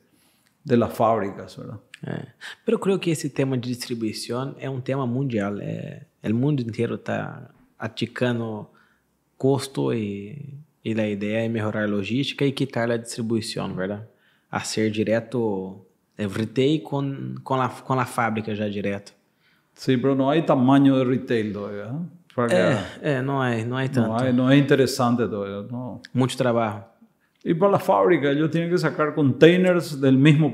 de 0.65 0.77
las 0.77 0.93
fábricas, 0.95 1.59
¿verdad? 1.59 1.81
É. 2.07 2.27
Pero 2.65 2.77
eu 2.77 2.79
creio 2.79 2.99
que 2.99 3.11
esse 3.11 3.29
tema 3.29 3.57
de 3.59 3.69
distribuição 3.69 4.55
é 4.59 4.69
um 4.71 4.81
tema 4.81 5.07
mundial. 5.07 5.59
É, 5.61 6.03
o 6.25 6.35
mundo 6.35 6.61
inteiro 6.63 6.95
está 6.95 7.51
aticando 7.79 8.67
custo 9.37 9.93
e, 9.93 10.59
e 10.85 10.99
a 10.99 11.09
ideia 11.09 11.45
é 11.45 11.49
melhorar 11.49 11.85
a 11.85 11.87
logística 11.87 12.45
e 12.45 12.53
quitar 12.53 12.91
a 12.91 12.97
distribuição, 12.97 13.75
verdade? 13.75 14.05
A 14.51 14.61
ser 14.61 14.91
direto, 14.91 15.85
é, 16.17 16.27
retail 16.27 16.81
com, 16.83 17.35
com, 17.45 17.55
a, 17.61 17.69
com 17.69 17.93
a 17.95 18.07
fábrica 18.07 18.55
já 18.55 18.69
direto. 18.69 19.13
Sí, 19.75 19.97
pero 19.97 20.15
no 20.15 20.29
hay 20.29 20.43
tamaño 20.43 20.99
de 20.99 21.05
retail. 21.05 21.55
¿eh? 21.57 21.91
Que- 22.35 22.55
É, 22.55 22.85
é 23.19 23.23
não 23.23 23.43
é, 23.43 23.65
não 23.65 23.79
é 23.79 23.89
tanto. 23.89 24.33
no 24.33 24.53
es 24.53 24.61
interesante 24.61 25.27
todavía. 25.27 25.63
No. 25.71 26.01
Muito 26.13 26.37
trabalho. 26.37 26.85
Y 27.43 27.55
para 27.55 27.73
la 27.73 27.79
fábrica 27.79 28.31
ellos 28.31 28.51
tienen 28.51 28.69
que 28.71 28.77
sacar 28.77 29.15
containers 29.15 29.99
del 30.01 30.19
mismo 30.19 30.53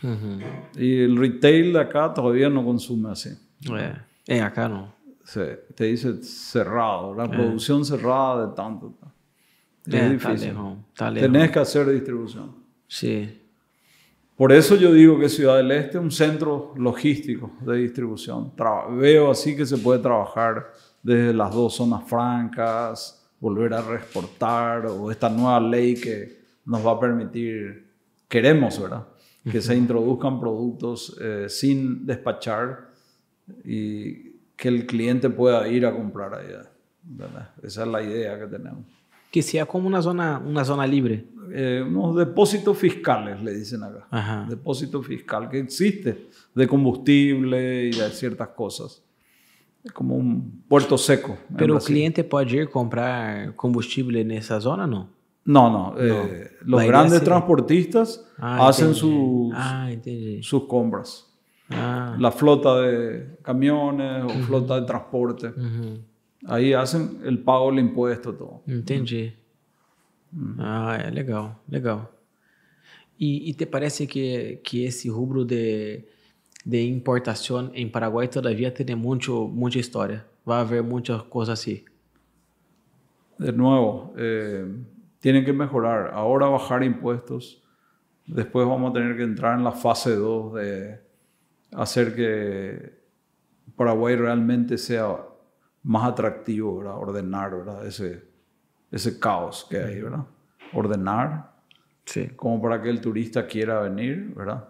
producto. 0.00 0.26
Uhum. 0.26 0.40
Y 0.82 1.00
el 1.02 1.16
retail 1.16 1.72
de 1.72 1.80
acá 1.80 2.12
todavía 2.14 2.48
no 2.48 2.64
consume 2.64 3.10
así. 3.10 3.30
É. 3.70 3.96
é, 4.36 4.40
acá 4.42 4.68
não. 4.68 4.88
Se- 5.24 5.56
te 5.74 5.84
dice 5.86 6.22
cerrado, 6.22 7.14
la 7.14 7.28
producción 7.28 7.84
cerrada 7.84 8.46
de 8.46 8.54
tanto. 8.54 8.94
Es 9.86 9.92
tá 9.92 10.08
difícil. 10.08 10.48
lejos. 10.54 10.76
Lejos. 11.00 11.20
Tenés 11.20 11.50
que 11.50 11.58
hacer 11.58 11.86
distribución. 11.90 12.54
Sim. 12.86 13.28
Por 14.36 14.52
eso 14.52 14.76
yo 14.76 14.92
digo 14.92 15.18
que 15.18 15.28
Ciudad 15.28 15.56
del 15.56 15.70
Este 15.72 15.98
es 15.98 16.02
un 16.04 16.10
centro 16.12 16.72
logístico 16.76 17.50
de 17.60 17.78
distribución. 17.78 18.52
Tra- 18.56 18.86
veo 18.96 19.30
así 19.30 19.56
que 19.56 19.66
se 19.66 19.76
puede 19.78 19.98
trabajar 20.00 20.72
desde 21.02 21.34
las 21.34 21.52
dos 21.52 21.74
zonas 21.74 22.04
francas, 22.08 23.28
volver 23.40 23.74
a 23.74 23.82
reexportar, 23.82 24.86
o 24.86 25.10
esta 25.10 25.28
nueva 25.28 25.58
ley 25.60 25.94
que 25.94 26.38
nos 26.64 26.86
va 26.86 26.92
a 26.92 27.00
permitir, 27.00 27.88
queremos, 28.28 28.80
¿verdad? 28.80 29.06
Que 29.50 29.60
se 29.60 29.74
introduzcan 29.76 30.38
productos 30.40 31.16
eh, 31.20 31.46
sin 31.48 32.04
despachar 32.06 32.88
y 33.64 34.32
que 34.56 34.68
el 34.68 34.86
cliente 34.86 35.30
pueda 35.30 35.66
ir 35.68 35.86
a 35.86 35.92
comprar 35.94 36.34
allá. 36.34 36.70
¿verdad? 37.02 37.50
Esa 37.62 37.82
es 37.82 37.88
la 37.88 38.02
idea 38.02 38.38
que 38.38 38.46
tenemos. 38.46 38.84
Que 39.30 39.42
se 39.42 39.58
é 39.58 39.64
como 39.66 39.88
uma 39.88 40.00
zona, 40.00 40.38
uma 40.38 40.64
zona 40.64 40.86
livre. 40.86 41.26
eh, 41.52 41.82
unos 41.82 42.14
depósitos 42.16 42.76
fiscales, 42.76 43.42
le 43.42 43.54
dicen 43.54 43.82
acá. 43.82 44.06
Ajá. 44.10 44.46
Depósito 44.48 45.02
fiscal 45.02 45.48
que 45.48 45.58
existe 45.58 46.28
de 46.54 46.66
combustible 46.66 47.86
y 47.86 47.90
de 47.90 48.10
ciertas 48.10 48.48
cosas. 48.48 49.02
como 49.94 50.16
un 50.16 50.62
puerto 50.68 50.98
seco. 50.98 51.38
en 51.50 51.56
Pero 51.56 51.74
Brasil. 51.74 51.94
cliente 51.94 52.22
pode 52.24 52.54
ir 52.56 52.68
comprar 52.68 53.54
combustível 53.54 54.22
nessa 54.26 54.60
zona, 54.60 54.86
não? 54.86 55.08
No, 55.48 55.70
no. 55.70 55.94
eh, 55.98 56.50
los 56.66 56.80
grandes 56.84 57.24
transportistas 57.24 58.22
Ah, 58.38 58.68
hacen 58.68 58.94
sus, 58.94 59.50
Ah, 59.54 59.88
sus 60.42 60.64
compras. 60.66 61.24
Ah, 61.70 62.16
La 62.18 62.30
flota 62.30 62.80
de 62.82 63.36
camiones 63.42 64.24
o 64.24 64.28
flota 64.46 64.78
de 64.80 64.86
transporte. 64.86 65.52
Ahí 66.46 66.72
hacen 66.74 67.20
el 67.24 67.38
pago 67.38 67.70
del 67.70 67.80
impuesto, 67.80 68.32
todo. 68.34 68.62
entendi. 68.66 69.32
Ah, 70.58 70.98
é 71.02 71.10
legal, 71.10 71.56
legal. 71.68 72.10
E, 73.18 73.48
e 73.50 73.54
te 73.54 73.64
parece 73.66 74.06
que, 74.06 74.60
que 74.62 74.84
esse 74.84 75.08
rubro 75.08 75.44
de, 75.44 76.04
de 76.64 76.86
importação 76.88 77.70
em 77.74 77.88
Paraguai 77.88 78.28
todavia 78.28 78.70
tem 78.70 78.94
muito, 78.94 79.48
muita 79.48 79.78
história? 79.78 80.24
Vai 80.44 80.60
haver 80.60 80.82
muitas 80.82 81.22
coisas 81.22 81.58
assim. 81.58 81.82
De 83.38 83.50
nuevo, 83.52 84.12
eh, 84.16 84.66
tienen 85.20 85.44
que 85.44 85.52
mejorar. 85.52 86.12
Ahora 86.14 86.46
bajar 86.46 86.82
impuestos. 86.82 87.62
Después 88.26 88.66
vamos 88.66 88.90
a 88.90 88.94
tener 88.94 89.16
que 89.16 89.22
entrar 89.22 89.56
en 89.56 89.64
la 89.64 89.72
fase 89.72 90.14
2 90.14 90.54
de 90.54 91.00
hacer 91.72 92.14
que 92.14 92.98
Paraguay 93.76 94.16
realmente 94.16 94.76
sea 94.76 95.16
más 95.82 96.04
atractivo, 96.04 96.78
¿verdad? 96.78 96.98
Ordenar, 96.98 97.56
¿verdad? 97.56 97.86
Ese, 97.86 98.24
ese 98.90 99.18
caos 99.18 99.66
que 99.68 99.78
hay, 99.78 100.02
¿verdad? 100.02 100.26
Ordenar 100.74 101.52
Sim. 102.04 102.36
como 102.36 102.60
para 102.60 102.82
que 102.82 102.90
el 102.90 103.00
turista 103.00 103.46
quiera 103.46 103.80
venir, 103.80 104.34
¿verdad? 104.34 104.68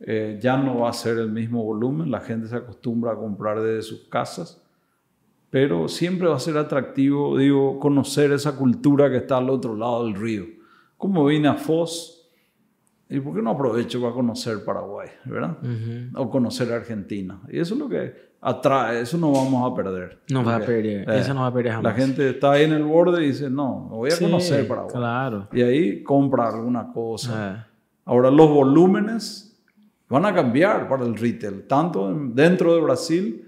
Eh, 0.00 0.38
ya 0.40 0.56
no 0.56 0.80
va 0.80 0.90
a 0.90 0.92
ser 0.92 1.18
el 1.18 1.30
mismo 1.30 1.64
volumen, 1.64 2.10
la 2.10 2.20
gente 2.20 2.46
se 2.46 2.56
acostumbra 2.56 3.12
a 3.12 3.16
comprar 3.16 3.60
desde 3.60 3.82
sus 3.82 4.08
casas, 4.08 4.62
pero 5.50 5.88
siempre 5.88 6.28
va 6.28 6.36
a 6.36 6.40
ser 6.40 6.56
atractivo, 6.58 7.36
digo, 7.38 7.78
conocer 7.78 8.32
esa 8.32 8.56
cultura 8.56 9.10
que 9.10 9.16
está 9.18 9.38
al 9.38 9.48
otro 9.50 9.74
lado 9.74 10.04
del 10.04 10.14
río. 10.14 10.44
Como 10.96 11.24
vine 11.26 11.48
a 11.48 11.54
Foz, 11.54 12.28
¿y 13.08 13.20
por 13.20 13.34
qué 13.34 13.40
no 13.42 13.50
aprovecho 13.50 14.00
para 14.00 14.12
conocer 14.12 14.64
Paraguay, 14.64 15.08
¿verdad? 15.24 15.56
Uhum. 15.62 16.10
O 16.16 16.28
conocer 16.30 16.72
Argentina. 16.72 17.40
Y 17.48 17.58
eso 17.60 17.74
es 17.74 17.80
lo 17.80 17.88
que 17.88 18.28
atrae, 18.40 19.00
eso 19.00 19.16
no 19.16 19.32
vamos 19.32 19.70
a 19.72 19.74
perder. 19.74 20.18
Não 20.30 20.44
vai 20.44 20.58
Porque, 20.58 20.72
perder. 20.72 21.08
eh, 21.08 21.18
Esse 21.18 21.32
não 21.32 21.42
vai 21.42 21.52
perder 21.52 21.70
La 21.82 21.90
jamais. 21.92 21.96
gente 21.96 22.28
está 22.30 22.52
ahí 22.52 22.64
en 22.64 22.72
el 22.72 22.84
borde 22.84 23.22
y 23.24 23.28
dice, 23.28 23.48
no, 23.48 23.88
voy 23.90 24.10
a 24.10 24.16
Sim, 24.16 24.26
conocer 24.26 24.68
Paraguay. 24.68 24.92
Claro. 24.94 25.48
Y 25.52 25.62
ahí 25.62 26.02
compra 26.02 26.48
alguna 26.48 26.92
cosa. 26.92 27.64
É. 27.64 27.68
Ahora 28.04 28.30
los 28.30 28.48
volúmenes 28.48 29.58
van 30.08 30.24
a 30.26 30.34
cambiar 30.34 30.88
para 30.88 31.04
el 31.04 31.16
retail, 31.16 31.62
tanto 31.66 32.10
en- 32.10 32.34
dentro 32.34 32.74
de 32.74 32.80
Brasil, 32.80 33.44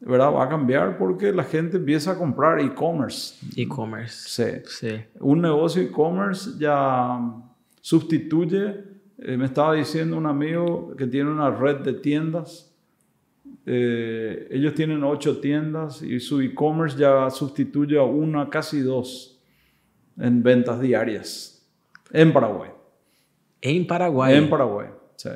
¿verdad? 0.00 0.32
Va 0.32 0.44
a 0.44 0.48
cambiar 0.48 0.96
porque 0.96 1.32
la 1.32 1.44
gente 1.44 1.76
empieza 1.76 2.12
a 2.12 2.18
comprar 2.18 2.60
e-commerce. 2.60 3.34
E-commerce. 3.56 4.28
Sí. 4.28 4.62
Sim. 4.66 5.02
Un 5.20 5.40
negocio 5.40 5.82
e-commerce 5.82 6.52
ya 6.58 7.18
sustituye, 7.80 8.84
eh, 9.18 9.36
me 9.36 9.46
estaba 9.46 9.74
diciendo 9.74 10.16
un 10.16 10.26
amigo 10.26 10.94
que 10.96 11.06
tiene 11.06 11.30
una 11.30 11.50
red 11.50 11.78
de 11.78 11.94
tiendas, 11.94 12.72
eh, 13.66 14.48
ellos 14.50 14.74
tienen 14.74 15.02
ocho 15.04 15.40
tiendas 15.40 16.02
y 16.02 16.20
su 16.20 16.40
e-commerce 16.40 16.96
ya 16.96 17.28
sustituye 17.30 17.98
a 17.98 18.02
una, 18.02 18.48
casi 18.48 18.80
dos, 18.80 19.40
en 20.16 20.42
ventas 20.42 20.80
diarias, 20.80 21.66
en 22.12 22.32
Paraguay. 22.32 22.70
Em 23.60 23.86
Paraguai. 23.86 24.36
En 24.36 24.48
Paraguay, 24.48 24.88
sí. 25.16 25.30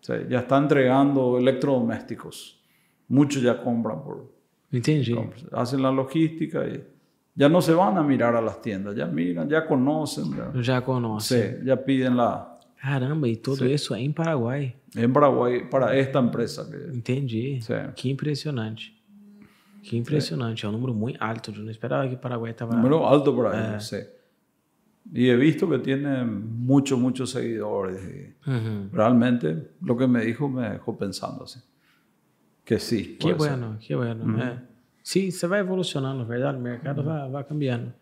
Sí, 0.00 0.12
Ya 0.28 0.40
está 0.40 0.56
entregando 0.58 1.38
electrodomésticos. 1.38 2.62
Muchos 3.08 3.42
ya 3.42 3.62
compran 3.62 4.02
por... 4.02 4.32
Entendi. 4.72 5.14
compran. 5.14 5.44
Hacen 5.52 5.82
la 5.82 5.90
logística 5.90 6.66
y 6.66 6.82
ya 7.34 7.48
no 7.48 7.60
se 7.60 7.72
van 7.72 7.96
a 7.98 8.02
mirar 8.02 8.34
a 8.34 8.40
las 8.40 8.60
tiendas. 8.60 8.96
Ya 8.96 9.06
miran, 9.06 9.48
ya 9.48 9.66
conocen. 9.66 10.24
Ya, 10.62 10.82
conosco. 10.82 11.34
sí, 11.34 11.40
ya 11.64 11.76
piden 11.76 12.16
la... 12.16 12.52
Caramba, 12.80 13.26
e 13.26 13.36
tudo 13.36 13.66
isso 13.66 13.94
é 13.94 14.00
em 14.00 14.12
Paraguai. 14.12 14.76
En 14.94 15.12
Paraguay, 15.12 15.68
para 15.68 15.96
esta 15.96 16.20
empresa. 16.20 16.64
Que, 16.70 16.96
Entendi. 16.96 17.60
Sí. 17.60 17.72
Que 17.96 18.10
impressionante. 18.10 18.94
Que 19.82 19.96
impressionante. 19.96 20.64
É 20.64 20.68
um 20.68 20.72
número 20.72 20.94
muito 20.94 21.18
alto. 21.20 21.50
Eu 21.50 21.64
não 21.64 21.70
esperava 21.70 22.06
que 22.06 22.14
o 22.14 22.18
Paraguai 22.18 22.52
estava. 22.52 22.76
número 22.76 23.04
alto 23.04 23.34
para 23.34 23.70
ellos, 23.70 23.88
sí. 23.88 24.04
Y 25.12 25.28
he 25.28 25.36
visto 25.36 25.68
que 25.68 25.78
tiene 25.78 26.24
muchos, 26.24 26.98
muchos 26.98 27.30
seguidores. 27.30 28.00
y 28.04 28.34
realmente 28.92 29.70
lo 29.80 29.96
que 29.96 30.06
me 30.06 30.24
dijo 30.24 30.48
me 30.48 30.70
dejó 30.70 30.96
pensando 30.96 31.44
así. 31.44 31.60
Que 32.66 32.80
sí. 32.80 33.16
Que 33.18 33.32
puede 33.32 33.50
ser. 33.50 33.58
bueno, 33.58 33.78
que 33.78 33.94
bueno. 33.94 34.42
É. 34.42 34.58
Sim, 35.02 35.30
você 35.30 35.46
vai 35.46 35.60
evolucionando, 35.60 36.26
verdade? 36.26 36.58
O 36.58 36.60
mercado 36.60 37.04
vai, 37.04 37.30
vai 37.30 37.44
cambiando. 37.44 37.92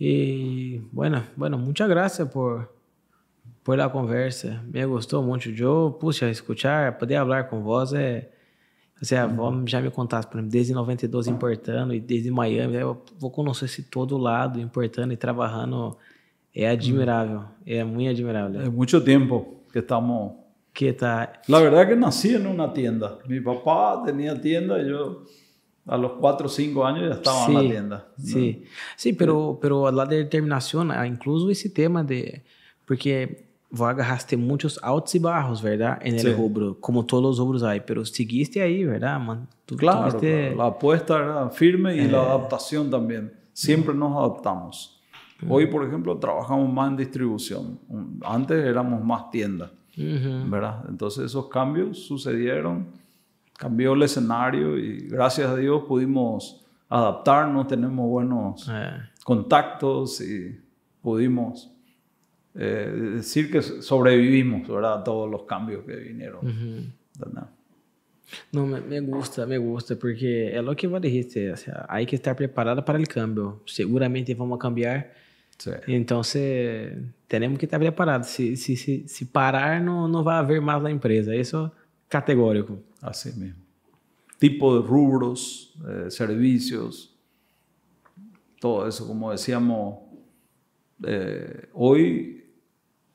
E, 0.00 0.80
bueno, 0.92 1.24
bueno, 1.36 1.58
muchas 1.58 1.88
gracias 1.88 2.28
por, 2.28 2.72
por 3.64 3.76
la 3.76 3.88
conversa. 3.88 4.62
Me 4.72 4.86
gostou 4.86 5.24
muito. 5.24 5.50
Eu, 5.50 5.96
puxa, 5.98 6.30
escuchar, 6.30 6.96
poder 6.98 7.18
falar 7.18 7.44
com 7.44 7.62
vós 7.62 7.92
é. 7.92 8.30
Você, 9.02 9.16
a 9.16 9.24
avó 9.24 9.52
já 9.66 9.80
me 9.80 9.90
contasse, 9.90 10.28
por 10.28 10.38
exemplo, 10.38 10.52
desde 10.52 10.72
92 10.72 11.26
importando 11.26 11.92
e 11.92 11.98
desde 11.98 12.30
Miami, 12.30 12.76
eu 12.76 13.02
vou 13.18 13.28
conhecer 13.28 13.64
esse 13.64 13.82
todo 13.82 14.16
lado, 14.16 14.60
importando 14.60 15.12
e 15.12 15.16
trabalhando. 15.16 15.98
É 16.54 16.68
admirável, 16.68 17.42
é 17.66 17.82
muito 17.82 18.10
admirável. 18.10 18.62
Es 18.62 18.68
mucho 18.72 19.00
tiempo 19.02 19.64
que 19.72 19.80
estamos 19.80 20.43
La 21.46 21.60
verdad 21.60 21.88
que 21.88 21.96
nací 21.96 22.34
en 22.34 22.46
una 22.46 22.72
tienda. 22.72 23.18
Mi 23.28 23.40
papá 23.40 24.02
tenía 24.04 24.38
tienda 24.40 24.80
y 24.82 24.88
yo 24.88 25.22
a 25.86 25.96
los 25.96 26.12
4 26.12 26.46
o 26.46 26.48
5 26.48 26.84
años 26.84 27.08
ya 27.08 27.14
estaba 27.14 27.46
en 27.46 27.54
la 27.54 27.60
tienda. 27.70 28.06
Sim, 28.18 28.62
sim, 28.96 29.14
pero, 29.16 29.58
pero 29.60 29.90
la 29.90 30.04
determinação, 30.06 30.90
ah, 30.90 31.06
incluso 31.06 31.50
esse 31.50 31.68
tema 31.68 32.02
de... 32.02 32.42
Porque 32.86 33.46
vos 33.70 33.88
agarraste 33.88 34.36
muitos 34.36 34.78
altos 34.82 35.14
e 35.14 35.18
bajos, 35.18 35.62
¿verdad? 35.62 35.98
En 36.02 36.14
el 36.14 36.20
Sí. 36.20 36.32
rubro, 36.32 36.76
como 36.80 37.04
todos 37.04 37.22
los 37.22 37.38
rubros 37.38 37.62
hay, 37.62 37.80
pero 37.80 38.04
seguiste 38.04 38.60
ahí, 38.62 38.84
¿verdad, 38.84 39.18
man? 39.20 39.48
Tú 39.66 39.76
Claro, 39.76 40.10
tuviste- 40.18 40.50
claro, 40.50 40.56
la 40.56 40.66
apuesta 40.66 41.16
era 41.18 41.50
firme 41.50 41.96
y 41.96 42.06
la 42.08 42.18
adaptación 42.18 42.90
también. 42.90 43.32
Siempre 43.52 43.94
nos 43.94 44.16
adaptamos. 44.16 45.00
Hoy, 45.48 45.66
por 45.66 45.84
ejemplo, 45.86 46.16
trabajamos 46.18 46.72
más 46.72 46.90
en 46.90 46.96
distribución. 46.96 47.78
Antes 48.22 48.64
éramos 48.64 49.02
más 49.04 49.30
¿verdad? 49.96 50.84
Entonces 50.88 51.24
esos 51.26 51.48
cambios 51.48 51.98
sucedieron, 52.06 52.86
cambió 53.56 53.92
el 53.94 54.02
escenario 54.02 54.76
y 54.78 55.08
gracias 55.08 55.48
a 55.48 55.56
Dios 55.56 55.84
pudimos 55.86 56.60
adaptarnos, 56.88 57.66
tenemos 57.68 58.06
buenos 58.08 58.68
É. 58.68 59.08
contactos 59.24 60.20
y 60.20 60.60
pudimos 61.02 61.70
eh, 62.56 63.12
decir 63.16 63.50
que 63.50 63.60
sobrevivimos, 63.62 64.68
¿verdad? 64.68 65.00
A 65.00 65.04
todos 65.04 65.28
los 65.30 65.42
cambios 65.44 65.84
que 65.84 65.96
vinieron. 65.96 66.40
¿verdad? 67.18 67.48
Não, 68.52 68.66
me, 68.66 68.80
me 68.80 69.00
gusta, 69.00 69.46
me 69.46 69.58
gusta, 69.58 69.94
porque 69.96 70.50
é 70.52 70.60
lo 70.62 70.74
que 70.74 70.86
vos 70.88 71.00
dijiste, 71.00 71.52
o 71.52 71.56
sea, 71.56 71.84
hay 71.88 72.04
que 72.06 72.16
estar 72.16 72.34
preparado 72.34 72.84
para 72.84 72.98
el 72.98 73.06
cambio. 73.06 73.60
Seguramente 73.66 74.34
vamos 74.34 74.56
a 74.56 74.58
cambiar, 74.58 75.12
Sí. 75.58 75.70
tenemos 77.26 77.58
que 77.58 77.66
estar 77.66 77.80
preparados. 77.80 78.26
Si, 78.28 78.56
si, 78.56 78.76
si, 78.76 79.08
si 79.08 79.24
parar, 79.24 79.80
no, 79.80 80.08
no 80.08 80.22
va 80.22 80.36
a 80.36 80.38
haber 80.40 80.60
más 80.60 80.82
la 80.82 80.90
empresa, 80.90 81.34
eso 81.34 81.72
categórico. 82.08 82.78
Así 83.00 83.32
mismo. 83.32 83.62
Tipo 84.38 84.80
de 84.80 84.86
rubros, 84.86 85.74
eh, 85.88 86.10
servicios, 86.10 87.16
todo 88.60 88.86
eso, 88.86 89.06
como 89.06 89.30
decíamos, 89.30 89.98
eh, 91.02 91.68
hoy 91.72 92.44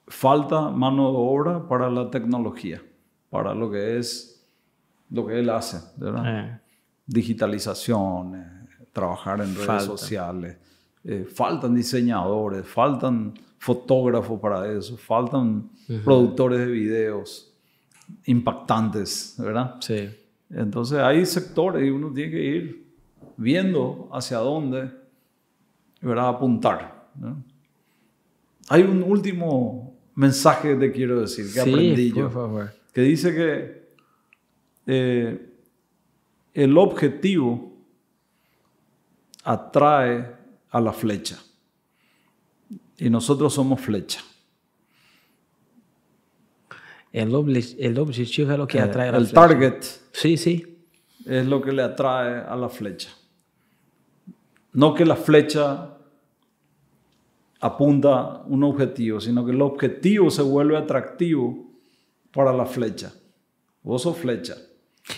falta 0.08 0.70
mano 0.70 1.12
de 1.12 1.18
obra 1.18 1.68
para 1.68 1.90
la 1.90 2.10
tecnología, 2.10 2.82
para 3.30 3.54
lo 3.54 3.70
que 3.70 3.98
es 3.98 4.48
lo 5.10 5.26
que 5.26 5.40
él 5.40 5.50
hace, 5.50 5.78
¿verdad? 5.98 6.26
É. 6.26 6.62
digitalización, 7.08 8.36
eh, 8.36 8.86
trabajar 8.94 9.42
en 9.42 9.56
redes 9.56 9.84
sociales. 9.84 10.58
Eh, 11.04 11.26
faltan 11.34 11.74
diseñadores, 11.76 12.68
faltan 12.68 13.34
fotógrafos 13.58 14.40
para 14.40 14.72
eso, 14.72 14.98
faltan 14.98 15.70
productores 16.04 16.60
de 16.60 16.66
videos 16.68 17.54
impactantes, 18.26 19.36
¿verdad? 19.38 19.76
Sí. 19.80 20.10
Entonces 20.50 21.00
hay 21.00 21.26
sectores 21.26 21.86
y 21.86 21.90
uno 21.90 22.12
tiene 22.12 22.32
que 22.32 22.44
ir 22.44 22.86
viendo 23.38 24.10
hacia 24.12 24.38
dónde, 24.40 24.90
¿verdad? 26.02 26.30
Apuntar. 26.30 27.10
¿no? 27.16 27.42
Hay 28.70 28.82
un 28.84 29.04
último 29.04 29.96
mensaje 30.16 30.70
que 30.74 30.76
te 30.88 30.92
quiero 30.92 31.22
decir, 31.22 31.46
que 31.46 31.62
Sí, 31.62 31.70
aprendí 31.70 32.10
por 32.12 32.20
yo 32.20 32.30
favor. 32.30 32.74
que 32.94 33.02
dice 33.02 33.34
que 33.34 33.90
eh, 34.88 35.50
el 36.54 36.78
objetivo 36.78 37.74
atrae 39.44 40.36
a 40.72 40.80
la 40.82 40.94
flecha 40.94 41.40
y 42.98 43.10
nosotros 43.10 43.54
somos 43.54 43.80
flecha. 43.82 44.22
El, 47.12 47.34
el 47.80 47.98
objetivo 48.00 48.52
es 48.52 48.58
lo 48.58 48.68
que 48.68 48.78
Eh, 48.78 48.82
atrae 48.82 49.10
a 49.10 49.12
la 49.14 49.18
el 49.18 49.26
flecha. 49.28 49.48
target 49.48 49.84
Sí, 50.12 50.38
sí. 50.38 50.78
es 51.26 51.46
lo 51.48 51.62
que 51.62 51.72
le 51.72 51.82
atrae 51.82 52.42
a 52.42 52.56
la 52.56 52.70
flecha. 52.70 53.10
No 54.74 54.94
que 54.94 55.06
la 55.06 55.16
flecha 55.16 55.96
apunta 57.60 58.44
un 58.46 58.64
objetivo, 58.64 59.20
sino 59.20 59.44
que 59.46 59.52
el 59.52 59.62
objetivo 59.62 60.30
se 60.30 60.42
vuelve 60.44 60.78
atractivo 60.78 61.72
para 62.32 62.54
la 62.54 62.66
flecha. 62.66 63.12
Vos 63.82 64.04
sos 64.04 64.16
flecha. 64.18 64.56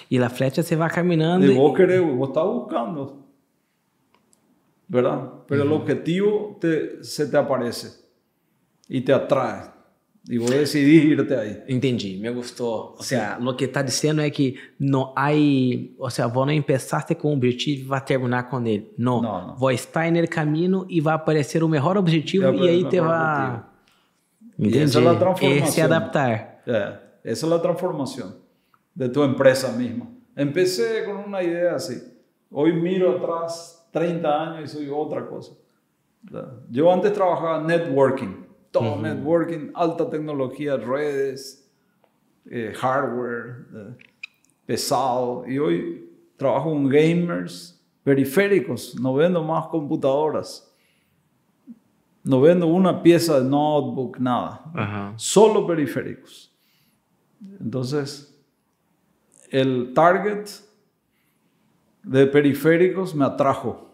Y 0.07 0.17
la 0.17 0.29
flecha 0.29 0.63
se 0.63 0.75
va 0.77 0.89
caminando. 0.89 1.45
Y 1.45 1.55
vos 1.55 1.75
querés, 1.75 2.01
vos 2.15 2.29
estás 2.29 2.45
buscando. 2.45 3.20
¿Verdad? 4.91 5.45
Pero 5.47 5.63
el 5.63 5.71
objetivo 5.71 6.57
te, 6.59 7.01
se 7.01 7.25
te 7.27 7.37
aparece 7.37 7.87
y 8.89 8.99
te 9.01 9.13
atrae. 9.13 9.71
Y 10.27 10.37
vos 10.37 10.51
decidís 10.51 11.05
irte 11.05 11.33
ahí. 11.35 11.63
Entendi, 11.67 12.19
me 12.19 12.29
gostou. 12.29 12.93
Ou 12.97 13.01
seja, 13.01 13.39
o 13.41 13.55
que 13.55 13.65
está 13.65 13.81
dizendo 13.81 14.21
é 14.21 14.29
que 14.29 14.55
não 14.77 15.13
há, 15.15 15.29
ou 15.97 16.09
seja, 16.09 16.27
vou 16.27 16.45
não 16.45 16.61
começaste 16.61 17.15
com 17.15 17.29
um 17.31 17.37
objetivo 17.37 17.85
e 17.85 17.87
vai 17.87 18.01
terminar 18.01 18.43
com 18.49 18.59
ele. 18.67 18.91
Não, 18.97 19.21
Não, 19.21 19.47
não. 19.47 19.55
vou 19.55 19.71
estar 19.71 20.11
no 20.11 20.27
caminho 20.27 20.85
e 20.89 20.99
vai 21.01 21.15
aparecer 21.15 21.63
o 21.63 21.69
melhor 21.69 21.97
objetivo 21.97 22.43
e 22.53 22.69
aí 22.69 22.83
aparecer 22.83 22.85
o 22.85 22.89
te 22.89 22.99
vai... 22.99 23.63
Entendi. 24.59 25.55
É 25.61 25.65
se 25.65 25.81
adaptar. 25.81 26.61
Eh, 26.67 26.93
esa 27.23 27.45
es 27.45 27.51
la 27.51 27.59
transformación 27.61 28.35
de 28.93 29.07
tu 29.09 29.23
empresa 29.23 29.71
misma. 29.71 30.07
Empecé 30.35 31.03
con 31.05 31.17
una 31.17 31.41
idea 31.41 31.75
así. 31.75 31.95
Hoy 32.51 32.73
miro 32.73 33.15
atrás 33.17 33.80
30 33.91 34.41
años 34.41 34.63
y 34.63 34.77
soy 34.77 34.89
otra 34.89 35.27
cosa. 35.27 35.53
¿verdad? 36.21 36.53
Yo 36.69 36.91
antes 36.91 37.13
trabajaba 37.13 37.59
en 37.59 37.67
networking. 37.67 38.45
Todo 38.71 38.95
networking, 38.95 39.71
alta 39.73 40.09
tecnología, 40.09 40.77
redes, 40.77 41.69
eh, 42.45 42.73
hardware, 42.73 43.65
eh, 43.75 43.95
pesado. 44.65 45.45
Y 45.45 45.59
hoy 45.59 46.09
trabajo 46.37 46.69
con 46.69 46.87
gamers, 46.87 47.77
periféricos. 48.03 48.97
No 48.99 49.13
vendo 49.13 49.43
más 49.43 49.67
computadoras. 49.67 50.73
No 52.23 52.39
vendo 52.39 52.67
una 52.67 53.01
pieza 53.01 53.41
de 53.41 53.49
notebook, 53.49 54.19
nada 54.19 55.13
solo 55.17 55.65
periféricos. 55.65 56.51
Entonces, 57.59 58.39
el 59.49 59.93
target 59.93 60.47
de 62.03 62.25
periféricos 62.27 63.13
me 63.15 63.25
atrajo 63.25 63.89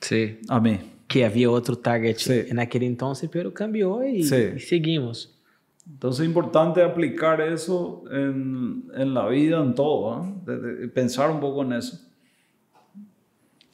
Sim. 0.00 0.38
a 0.48 0.60
mí. 0.60 0.78
Que 1.08 1.24
havia 1.24 1.50
outro 1.50 1.74
target 1.76 2.18
Sim. 2.22 2.52
naquele 2.54 2.84
então, 2.86 3.12
pero 3.30 3.50
cambiou 3.50 4.02
e, 4.02 4.22
Sim. 4.22 4.54
e 4.56 4.60
seguimos. 4.60 5.34
Entonces 5.90 6.20
es 6.20 6.28
importante 6.28 6.82
aplicar 6.82 7.40
eso 7.40 8.04
en, 8.10 8.84
en 8.94 9.14
la 9.14 9.26
vida, 9.28 9.58
en 9.64 9.74
todo, 9.74 10.22
¿eh? 10.22 10.34
De- 10.44 10.58
de- 10.60 10.88
pensar 10.88 11.30
un 11.30 11.40
poco 11.40 11.62
en 11.62 11.72
eso. 11.72 11.98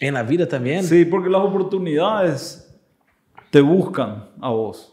E 0.01 0.11
na 0.13 0.23
vida 0.23 0.47
também? 0.47 0.83
Sí, 0.83 1.05
porque 1.05 1.29
las 1.29 1.43
oportunidades 1.43 2.71
te 3.51 3.61
buscan 3.61 4.29
a 4.41 4.51
vos. 4.51 4.93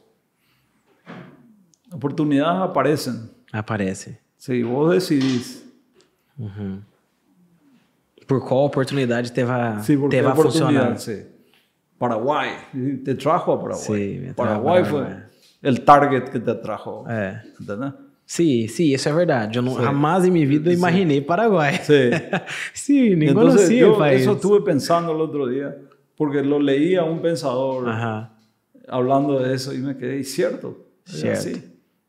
Oportunidades 1.91 2.61
aparecen. 2.61 3.29
Aparece. 3.51 4.19
Si 4.37 4.63
vos 4.63 4.91
decidís. 4.91 5.63
Por 8.31 8.39
qual 8.47 8.65
oportunidade 8.65 9.29
te 9.31 9.43
vai, 9.43 9.83
Sí, 9.83 9.97
porque 9.97 10.15
te 10.17 10.21
vai 10.23 10.31
oportunidad, 10.33 10.95
funcionar? 10.95 10.99
sí. 10.99 11.25
Paraguay, 11.99 12.49
te 13.03 13.13
trajo 13.15 13.51
a 13.53 13.59
Paraguay. 13.59 13.83
Sí, 13.85 14.19
trajo 14.19 14.31
a 14.31 14.35
Paraguay 14.35 14.83
Paraguay. 14.83 15.13
el 15.61 15.81
target 15.83 16.29
que 16.31 16.39
te 16.39 16.51
atrajo. 16.51 17.05
É. 17.09 17.41
¿entendés? 17.59 17.93
Sim, 18.25 18.67
sim, 18.69 18.93
isso 18.93 19.09
é 19.09 19.13
verdade. 19.13 19.57
Eu 19.57 19.61
não, 19.63 19.75
jamais 19.81 20.23
em 20.23 20.31
minha 20.31 20.47
vida 20.47 20.71
imaginei 20.71 21.19
Paraguai. 21.21 21.73
Sí. 21.83 22.09
sim, 22.73 23.15
nem 23.15 23.33
conhecia 23.33 23.89
o 23.91 23.97
país. 23.97 24.21
eso 24.21 24.31
estuve 24.33 24.61
pensando 24.63 25.11
el 25.11 25.19
otro 25.19 25.47
día, 25.47 25.75
porque 26.15 26.41
lo 26.41 26.57
leí 26.57 26.95
a 26.95 27.03
un 27.03 27.19
pensador 27.21 27.89
Ajá. 27.89 28.31
hablando 28.87 29.39
de 29.39 29.53
eso 29.53 29.73
y 29.73 29.79
me 29.79 29.95
quedé, 29.97 30.17
y 30.19 30.23
cierto, 30.23 30.77
Cierto. 31.05 31.39
así. 31.39 31.61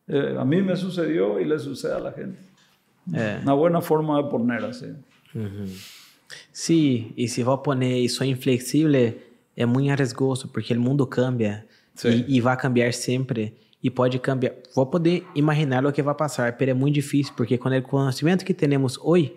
Eh, 0.06 0.36
a 0.38 0.44
mí 0.44 0.62
me 0.62 0.76
sucedió 0.76 1.40
y 1.40 1.44
le 1.44 1.58
sucede 1.58 1.94
a 1.94 1.98
la 1.98 2.12
gente. 2.12 2.38
É. 3.12 3.40
Una 3.42 3.54
buena 3.54 3.80
forma 3.80 4.16
de 4.22 4.28
poner 4.30 4.62
Sim, 6.52 7.12
e 7.16 7.28
se 7.28 7.42
vou 7.42 7.58
poner 7.58 7.98
isso 7.98 8.24
inflexível, 8.24 9.14
é 9.56 9.66
muito 9.66 9.90
arriscoso, 9.90 10.48
porque 10.48 10.74
o 10.74 10.80
mundo 10.80 11.06
cambia 11.06 11.66
e, 12.04 12.36
e 12.36 12.40
vai 12.40 12.56
cambiar 12.56 12.92
sempre. 12.92 13.54
E 13.82 13.90
pode 13.90 14.18
cambiar. 14.20 14.52
Vou 14.76 14.86
poder 14.86 15.26
imaginar 15.34 15.84
o 15.84 15.92
que 15.92 16.00
vai 16.02 16.14
passar, 16.14 16.56
mas 16.58 16.68
é 16.68 16.72
muito 16.74 16.94
difícil, 16.94 17.34
porque 17.36 17.58
com 17.58 17.68
o 17.68 17.82
conhecimento 17.82 18.44
que 18.44 18.54
temos 18.54 18.96
hoje, 18.98 19.34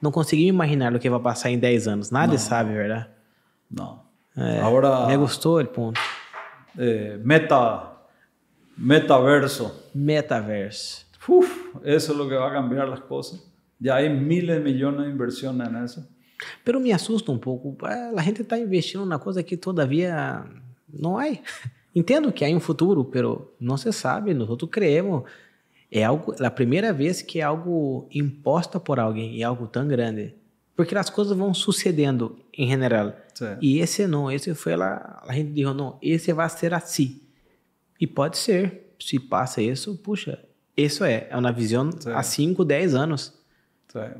não 0.00 0.12
conseguimos 0.12 0.50
imaginar 0.50 0.94
o 0.94 0.98
que 1.00 1.10
vai 1.10 1.18
passar 1.20 1.50
em 1.50 1.58
10 1.58 1.88
anos. 1.88 2.10
Nada 2.10 2.38
sabe, 2.38 2.72
verdade? 2.72 3.06
No. 3.70 4.00
É, 4.36 4.60
Ahora, 4.60 5.06
Me 5.08 5.16
gostou 5.16 5.60
o 5.60 5.66
ponto. 5.66 6.00
eh, 6.78 7.18
meta, 7.24 7.90
metaverso. 8.78 9.72
Metaverso. 9.94 11.04
Uf, 11.28 11.74
eso 11.84 12.12
es 12.12 12.18
lo 12.18 12.28
que 12.28 12.34
va 12.34 12.48
a 12.48 12.52
cambiar 12.52 12.88
las 12.88 13.00
cosas. 13.00 13.40
Ya 13.78 13.96
hay 13.96 14.08
miles 14.08 14.56
de 14.56 14.62
millones 14.62 15.04
de 15.06 15.10
inversiones 15.10 15.68
en 15.68 15.76
eso. 15.84 16.08
Pero 16.64 16.80
me 16.80 16.92
assusta 16.92 17.30
um 17.32 17.38
pouco. 17.38 17.76
Ah, 17.82 18.12
A 18.16 18.22
gente 18.22 18.42
está 18.42 18.58
investindo 18.58 19.04
na 19.06 19.18
coisa 19.18 19.42
que 19.42 19.56
todavia 19.56 20.44
não 20.92 21.18
há. 21.18 21.26
Entendo 21.94 22.32
que 22.32 22.44
há 22.44 22.48
um 22.48 22.60
futuro, 22.60 23.04
pero 23.04 23.52
não 23.58 23.76
se 23.76 23.92
sabe. 23.92 24.32
Nós 24.32 24.48
creemos. 24.70 25.24
É 25.90 26.04
algo, 26.04 26.34
a 26.38 26.50
primeira 26.50 26.92
vez 26.92 27.20
que 27.20 27.40
é 27.40 27.42
algo 27.42 28.06
imposto 28.14 28.78
por 28.78 29.00
alguém 29.00 29.36
e 29.36 29.42
algo 29.42 29.66
tão 29.66 29.88
grande. 29.88 30.34
Porque 30.76 30.96
as 30.96 31.10
coisas 31.10 31.36
vão 31.36 31.52
sucedendo 31.52 32.38
em 32.56 32.68
geral. 32.68 33.12
Sí. 33.34 33.44
E 33.60 33.80
esse 33.80 34.06
não, 34.06 34.30
esse 34.30 34.54
foi 34.54 34.76
lá, 34.76 35.22
a 35.26 35.34
gente 35.34 35.50
disse, 35.52 35.74
não, 35.74 35.98
esse 36.00 36.32
vai 36.32 36.48
ser 36.48 36.72
assim. 36.72 37.20
E 38.00 38.06
pode 38.06 38.38
ser, 38.38 38.94
se 39.00 39.18
passa 39.18 39.60
isso, 39.60 39.96
puxa, 39.96 40.38
isso 40.76 41.04
é, 41.04 41.26
é 41.28 41.36
uma 41.36 41.52
visão 41.52 41.90
Sim. 41.92 42.10
há 42.12 42.22
5, 42.22 42.64
10 42.64 42.94
anos. 42.94 43.34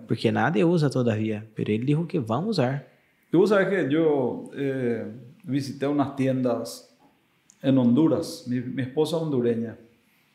Porque 0.07 0.33
nadie 0.33 0.65
usa 0.65 0.91
todavía, 0.91 1.47
pero 1.55 1.73
él 1.73 1.87
dijo 1.87 2.07
que 2.07 2.19
a 2.29 2.39
usar. 2.39 2.89
Vos 3.33 3.51
sabés 3.51 3.69
que 3.69 3.89
yo 3.91 4.51
eh, 4.55 5.07
visité 5.45 5.87
unas 5.87 6.17
tiendas 6.17 6.97
en 7.63 7.79
Honduras. 7.79 8.45
Mi, 8.49 8.61
mi 8.61 8.83
esposa 8.83 9.17
es 9.17 9.23
hondureña. 9.23 9.77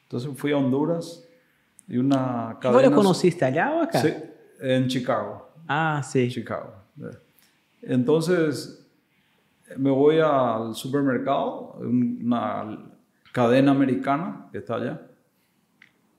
Entonces 0.03 0.31
fui 0.35 0.51
a 0.51 0.57
Honduras 0.57 1.27
y 1.87 1.97
una 1.97 2.53
¿Vos 2.53 2.57
cadena... 2.59 2.89
lo 2.89 2.95
conociste 2.95 3.43
allá 3.45 3.73
o 3.73 3.81
acá? 3.81 4.01
Sí, 4.01 4.13
en 4.61 4.87
Chicago. 4.87 5.49
Ah, 5.67 6.01
sí. 6.03 6.29
Chicago. 6.29 6.73
Entonces 7.81 8.87
me 9.77 9.89
voy 9.89 10.19
al 10.19 10.75
supermercado, 10.75 11.77
una 11.79 12.91
cadena 13.31 13.71
americana 13.71 14.47
que 14.51 14.59
está 14.59 14.75
allá, 14.75 15.01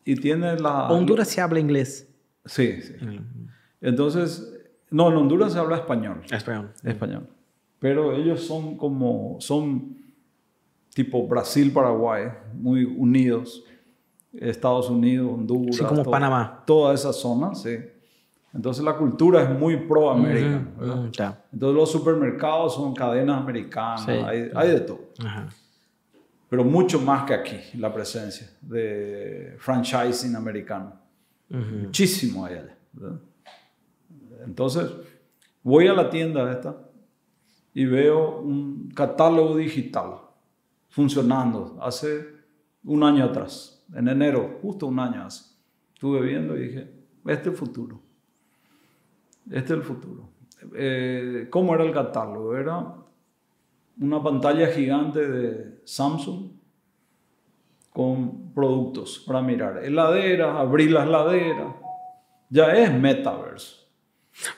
y 0.05 0.17
tiene 0.17 0.59
la... 0.59 0.89
Honduras 0.89 1.29
se 1.29 1.41
habla 1.41 1.59
inglés. 1.59 2.06
Sí, 2.47 2.81
sí. 2.83 2.95
Entonces, 3.81 4.53
no, 4.91 5.11
en 5.11 5.17
Honduras 5.17 5.53
se 5.53 5.59
habla 5.59 5.77
español. 5.77 6.23
Español. 6.31 6.73
Español. 6.83 7.27
Pero 7.79 8.13
ellos 8.13 8.41
son 8.47 8.77
como, 8.77 9.37
son 9.41 9.97
tipo 10.95 11.27
Brasil, 11.29 11.71
Paraguay, 11.73 12.29
muy 12.55 12.85
unidos. 12.85 13.63
Estados 14.33 14.89
Unidos, 14.91 15.31
Honduras. 15.33 15.77
Sí, 15.77 15.85
como 15.85 16.03
todo- 16.03 16.11
Panamá. 16.11 16.63
Toda 16.67 16.95
esa 16.95 17.13
zona, 17.13 17.55
sí. 17.55 17.77
Entonces 18.55 18.83
la 18.85 18.97
cultura 18.97 19.43
es 19.43 19.51
muy 19.51 19.77
pro 19.77 20.11
América. 20.11 20.63
¿verdad? 20.79 20.97
Mm, 20.97 21.11
tá. 21.13 21.45
Entonces 21.53 21.77
los 21.77 21.91
supermercados 21.91 22.75
son 22.75 22.95
cadenas 22.95 23.39
americanas, 23.43 24.05
Sí. 24.05 24.11
hay, 24.13 24.51
hay 24.55 24.69
de 24.71 24.81
todo. 24.81 25.01
Pero 26.49 26.65
mucho 26.65 27.01
más 27.01 27.25
que 27.25 27.35
aquí, 27.35 27.57
la 27.79 27.93
presencia 27.93 28.49
de 28.63 29.57
franchising 29.59 30.35
americano. 30.37 30.93
Muchísimo 31.49 32.45
hay 32.45 32.55
allá. 32.55 32.79
¿verdad? 32.93 33.21
Entonces, 34.45 34.91
voy 35.63 35.89
a 35.89 35.93
la 35.93 36.11
tienda 36.11 36.51
esta 36.51 36.77
y 37.75 37.85
veo 37.85 38.41
un 38.41 38.91
catálogo 38.95 39.57
digital 39.57 40.19
funcionando 40.89 41.77
hace 41.81 42.27
un 42.85 43.03
año 43.03 43.25
atrás, 43.25 43.85
en 43.95 44.09
enero, 44.09 44.59
justo 44.63 44.87
un 44.87 44.99
año 44.99 45.25
hace. 45.25 45.57
Estuve 45.93 46.21
viendo 46.23 46.57
y 46.57 46.69
dije, 46.69 46.91
este 47.27 47.43
es 47.43 47.47
el 47.49 47.57
futuro. 47.57 48.01
Este 49.51 49.73
es 49.73 49.79
el 49.79 49.83
futuro. 49.83 50.29
Eh, 50.75 51.49
¿Cómo 51.51 51.75
era 51.75 51.85
el 51.85 51.93
catálogo? 51.93 52.57
Era 52.57 52.95
una 54.01 54.23
pantalla 54.23 54.69
gigante 54.69 55.29
de 55.29 55.81
Samsung 55.85 56.51
con 57.93 58.46
productos 58.57 59.19
para 59.19 59.43
mirar. 59.43 59.85
Heladeras, 59.85 60.57
abrir 60.57 60.91
las 60.91 61.07
laderas. 61.07 61.75
Ya 62.49 62.73
es 62.73 62.91
metaverso. 62.91 63.87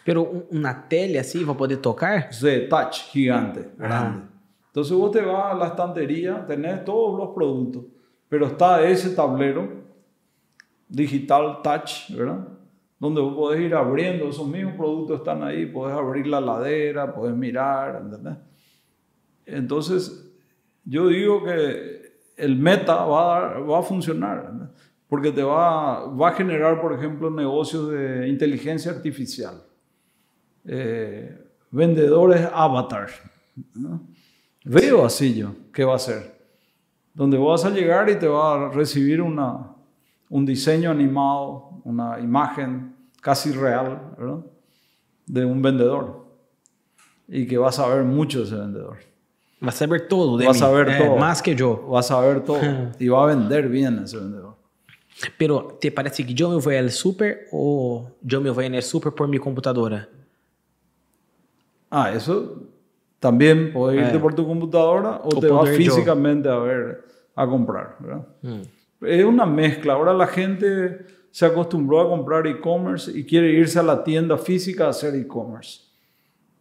Pero 0.04 0.46
uma 0.50 0.72
tele 0.72 1.18
assim, 1.18 1.44
vai 1.44 1.56
poder 1.56 1.78
tocar? 1.78 2.30
de 2.30 2.68
touch 2.68 3.10
gigante, 3.10 3.68
grande. 3.76 4.22
Entonces 4.68 4.96
vos 4.96 5.10
te 5.10 5.20
vas 5.20 5.52
a 5.52 5.54
la 5.54 5.66
estantería, 5.66 6.46
tenés 6.46 6.84
todos 6.84 7.18
los 7.18 7.34
productos, 7.34 7.84
pero 8.28 8.46
está 8.46 8.88
ese 8.88 9.10
tablero 9.10 9.68
digital 10.88 11.60
touch, 11.62 12.10
¿verdad? 12.10 12.46
donde 12.98 13.20
vos 13.20 13.34
podés 13.34 13.60
ir 13.60 13.74
abriendo, 13.74 14.28
esos 14.28 14.46
mismos 14.46 14.74
productos 14.74 15.18
están 15.18 15.42
ahí, 15.42 15.66
podés 15.66 15.96
abrir 15.96 16.26
la 16.26 16.40
ladera, 16.40 17.14
podés 17.14 17.34
mirar, 17.34 18.02
¿entendés? 18.02 18.36
Entonces, 19.46 20.28
yo 20.84 21.06
digo 21.06 21.44
que 21.44 21.97
el 22.38 22.56
meta 22.56 23.04
va 23.04 23.56
a, 23.56 23.58
va 23.58 23.78
a 23.80 23.82
funcionar, 23.82 24.70
porque 25.08 25.32
te 25.32 25.42
va, 25.42 26.06
va 26.06 26.28
a 26.28 26.32
generar, 26.32 26.80
por 26.80 26.92
ejemplo, 26.92 27.30
negocios 27.30 27.90
de 27.90 28.28
inteligencia 28.28 28.92
artificial, 28.92 29.62
eh, 30.64 31.36
vendedores 31.70 32.48
avatars. 32.52 33.20
¿no? 33.74 34.06
Veo 34.64 35.04
así 35.04 35.34
yo, 35.34 35.54
¿qué 35.72 35.84
va 35.84 35.96
a 35.96 35.98
ser? 35.98 36.38
Donde 37.12 37.36
vas 37.36 37.64
a 37.64 37.70
llegar 37.70 38.08
y 38.08 38.16
te 38.16 38.28
va 38.28 38.54
a 38.54 38.68
recibir 38.70 39.20
una, 39.20 39.74
un 40.28 40.46
diseño 40.46 40.90
animado, 40.90 41.80
una 41.84 42.20
imagen 42.20 42.94
casi 43.20 43.50
real, 43.50 44.14
¿verdad? 44.16 44.44
De 45.26 45.44
un 45.44 45.60
vendedor. 45.60 46.26
Y 47.26 47.46
que 47.46 47.58
vas 47.58 47.78
a 47.78 47.88
ver 47.88 48.04
mucho 48.04 48.38
de 48.38 48.44
ese 48.44 48.54
vendedor. 48.54 48.98
Vas 49.60 49.82
a 49.82 49.86
ver 49.86 50.06
todo 50.08 50.36
de 50.38 50.46
Vas 50.46 50.60
mí, 50.60 50.66
a 50.66 50.70
ver 50.70 50.88
eh, 50.88 50.98
todo. 51.04 51.16
Más 51.16 51.42
que 51.42 51.54
yo. 51.54 51.86
Vas 51.88 52.10
a 52.10 52.20
ver 52.20 52.44
todo. 52.44 52.60
y 52.98 53.08
va 53.08 53.24
a 53.24 53.26
vender 53.26 53.68
bien 53.68 53.98
ese 54.04 54.16
vendedor. 54.16 54.54
Pero, 55.36 55.76
¿te 55.80 55.90
parece 55.90 56.24
que 56.24 56.32
yo 56.32 56.48
me 56.50 56.56
voy 56.56 56.76
al 56.76 56.90
súper 56.92 57.48
o 57.50 58.08
yo 58.22 58.40
me 58.40 58.50
voy 58.50 58.66
en 58.66 58.74
el 58.76 58.82
súper 58.82 59.12
por 59.12 59.26
mi 59.26 59.38
computadora? 59.38 60.08
Ah, 61.90 62.12
eso 62.12 62.62
también 63.18 63.72
puedes 63.72 64.00
irte 64.00 64.16
Eh. 64.16 64.20
por 64.20 64.34
tu 64.34 64.46
computadora 64.46 65.20
o, 65.24 65.36
O 65.36 65.40
te 65.40 65.48
vas 65.48 65.60
poder 65.60 65.80
yo. 65.80 65.90
físicamente 65.92 66.48
a 66.48 66.56
ver, 66.58 67.04
a 67.34 67.46
comprar, 67.46 67.96
¿verdad? 67.98 68.26
Mm. 68.42 68.60
Es 69.06 69.24
una 69.24 69.46
mezcla. 69.46 69.94
Ahora 69.94 70.12
la 70.12 70.26
gente 70.26 71.04
se 71.30 71.46
acostumbró 71.46 72.00
a 72.00 72.08
comprar 72.08 72.46
e-commerce 72.46 73.10
y 73.16 73.24
quiere 73.24 73.50
irse 73.50 73.78
a 73.78 73.82
la 73.82 74.04
tienda 74.04 74.36
física 74.38 74.86
a 74.86 74.90
hacer 74.90 75.14
e-commerce. 75.16 75.80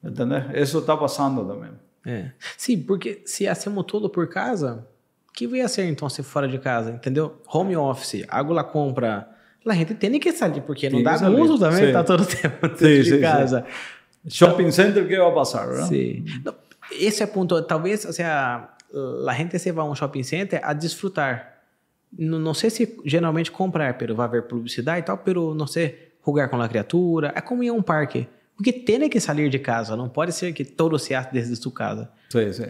¿Entendés? 0.02 0.46
Eso 0.54 0.80
está 0.80 1.00
pasando 1.00 1.46
también. 1.46 1.74
É. 2.08 2.32
Sim, 2.58 2.82
porque 2.82 3.22
se 3.26 3.46
hacemos 3.48 3.84
tudo 3.86 4.10
por 4.10 4.30
casa, 4.30 4.88
o 5.30 5.34
que 5.34 5.46
vai 5.46 5.68
ser 5.68 5.84
então 5.90 6.10
se 6.10 6.24
fora 6.24 6.48
de 6.48 6.58
casa, 6.58 6.92
entendeu? 6.92 7.42
Home 7.54 7.76
office, 7.76 8.24
hago 8.30 8.54
la 8.54 8.64
compra. 8.64 9.28
A 9.68 9.74
gente 9.74 9.96
tem 9.96 10.18
que 10.18 10.32
sair, 10.32 10.62
porque 10.62 10.90
não 10.90 11.00
que 11.00 11.04
dá 11.04 11.30
uso 11.30 11.60
também, 11.60 11.88
sim. 11.88 11.92
tá 11.92 12.02
todo 12.02 12.24
tempo 12.26 12.70
dentro 12.70 12.78
Sim, 12.78 13.02
de 13.02 13.10
sim, 13.10 13.20
casa. 13.20 13.66
Shopping 14.26 14.72
center, 14.72 15.06
¿qué 15.06 15.18
va 15.18 15.28
a 15.28 15.34
pasar? 15.34 15.68
¿verdad? 15.68 15.88
Sim. 15.90 16.24
Não, 16.46 16.56
esse 16.92 17.22
é 17.22 17.26
o 17.26 17.28
ponto. 17.28 17.62
Talvez, 17.64 18.06
o 18.06 18.14
sea, 18.14 18.70
a 19.28 19.34
gente 19.34 19.60
se 19.60 19.70
vá 19.74 19.82
a 19.82 19.86
um 19.86 19.94
shopping 19.94 20.24
center 20.24 20.62
a 20.64 20.72
desfrutar. 20.72 21.58
Não, 22.18 22.40
não 22.40 22.54
sei 22.54 22.70
se 22.70 22.98
geralmente 23.04 23.52
comprar, 23.52 23.98
pero 23.98 24.16
vai 24.16 24.28
haver 24.28 24.44
publicidade 24.44 25.00
e 25.00 25.04
tal, 25.04 25.18
pero 25.18 25.54
não 25.54 25.68
sei, 25.68 26.14
jogar 26.26 26.48
com 26.48 26.62
a 26.62 26.70
criatura. 26.70 27.34
É 27.36 27.42
como 27.42 27.62
ir 27.62 27.68
a 27.68 27.74
um 27.74 27.82
parque. 27.82 28.28
Porque 28.58 28.74
tem 28.74 29.08
que 29.08 29.20
sair 29.20 29.50
de 29.50 29.60
casa, 29.60 29.96
não 29.96 30.10
pode 30.10 30.32
ser 30.34 30.52
que 30.52 30.66
todo 30.66 30.98
se 30.98 31.14
hace 31.14 31.30
desde 31.32 31.56
sua 31.56 31.72
casa. 31.74 32.12
Sí, 32.30 32.52
sí. 32.54 32.66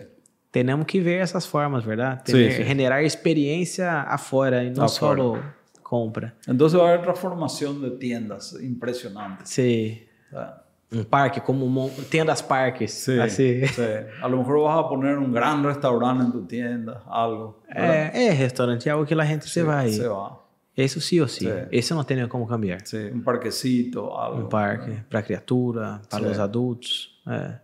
Tenemos 0.51 0.85
que 0.85 0.99
ver 1.01 1.21
essas 1.21 1.47
formas, 1.47 1.85
¿verdad? 1.85 2.21
Sí, 2.25 2.33
Tener- 2.33 2.51
sí. 2.57 2.63
Generar 2.63 3.03
experiencia 3.03 4.01
afuera 4.03 4.63
y 4.63 4.69
no 4.69 4.83
Afuera. 4.83 4.89
solo 4.89 5.39
compra. 5.81 6.33
Entonces 6.45 6.77
va 6.79 6.85
a 6.85 6.89
haber 6.89 7.01
transformación 7.03 7.81
de 7.81 7.91
tiendas 7.91 8.55
impresionante. 8.61 9.45
Sí. 9.45 10.05
¿verdad? 10.31 10.63
Un 10.91 11.03
parque, 11.05 11.41
como 11.41 11.65
un 11.65 11.73
mon- 11.73 11.91
tiendas 12.09 12.41
parques. 12.41 12.93
Sí, 12.93 13.19
Así. 13.19 13.65
sí. 13.67 13.81
A 14.21 14.27
lo 14.27 14.37
mejor 14.37 14.61
vas 14.63 14.85
a 14.85 14.87
poner 14.89 15.17
un 15.17 15.31
gran 15.33 15.63
restaurante 15.63 16.23
en 16.23 16.31
tu 16.31 16.45
tienda, 16.45 17.03
algo. 17.09 17.61
É, 17.69 18.11
é 18.27 18.31
restaurante, 18.33 18.87
é 18.87 18.91
algo 18.93 19.05
que 19.05 19.13
a 19.13 19.25
gente 19.25 19.47
se 19.47 19.63
vai. 19.63 19.89
Se 19.89 20.07
va. 20.07 20.39
Isso 20.77 21.01
sim 21.01 21.19
ou 21.19 21.27
sim. 21.27 21.45
Sí. 21.45 21.51
Esse 21.71 21.93
não 21.93 22.03
tem 22.03 22.27
como 22.27 22.45
cambiar. 22.47 22.79
Sí, 22.85 23.09
un 23.11 23.23
parquecito, 23.23 24.01
algo. 24.11 24.43
Um 24.43 24.47
parque 24.47 24.91
para 25.09 25.23
criatura, 25.23 25.99
para 26.07 26.25
Sí. 26.25 26.31
os 26.31 26.39
adultos, 26.39 27.19
é, 27.27 27.55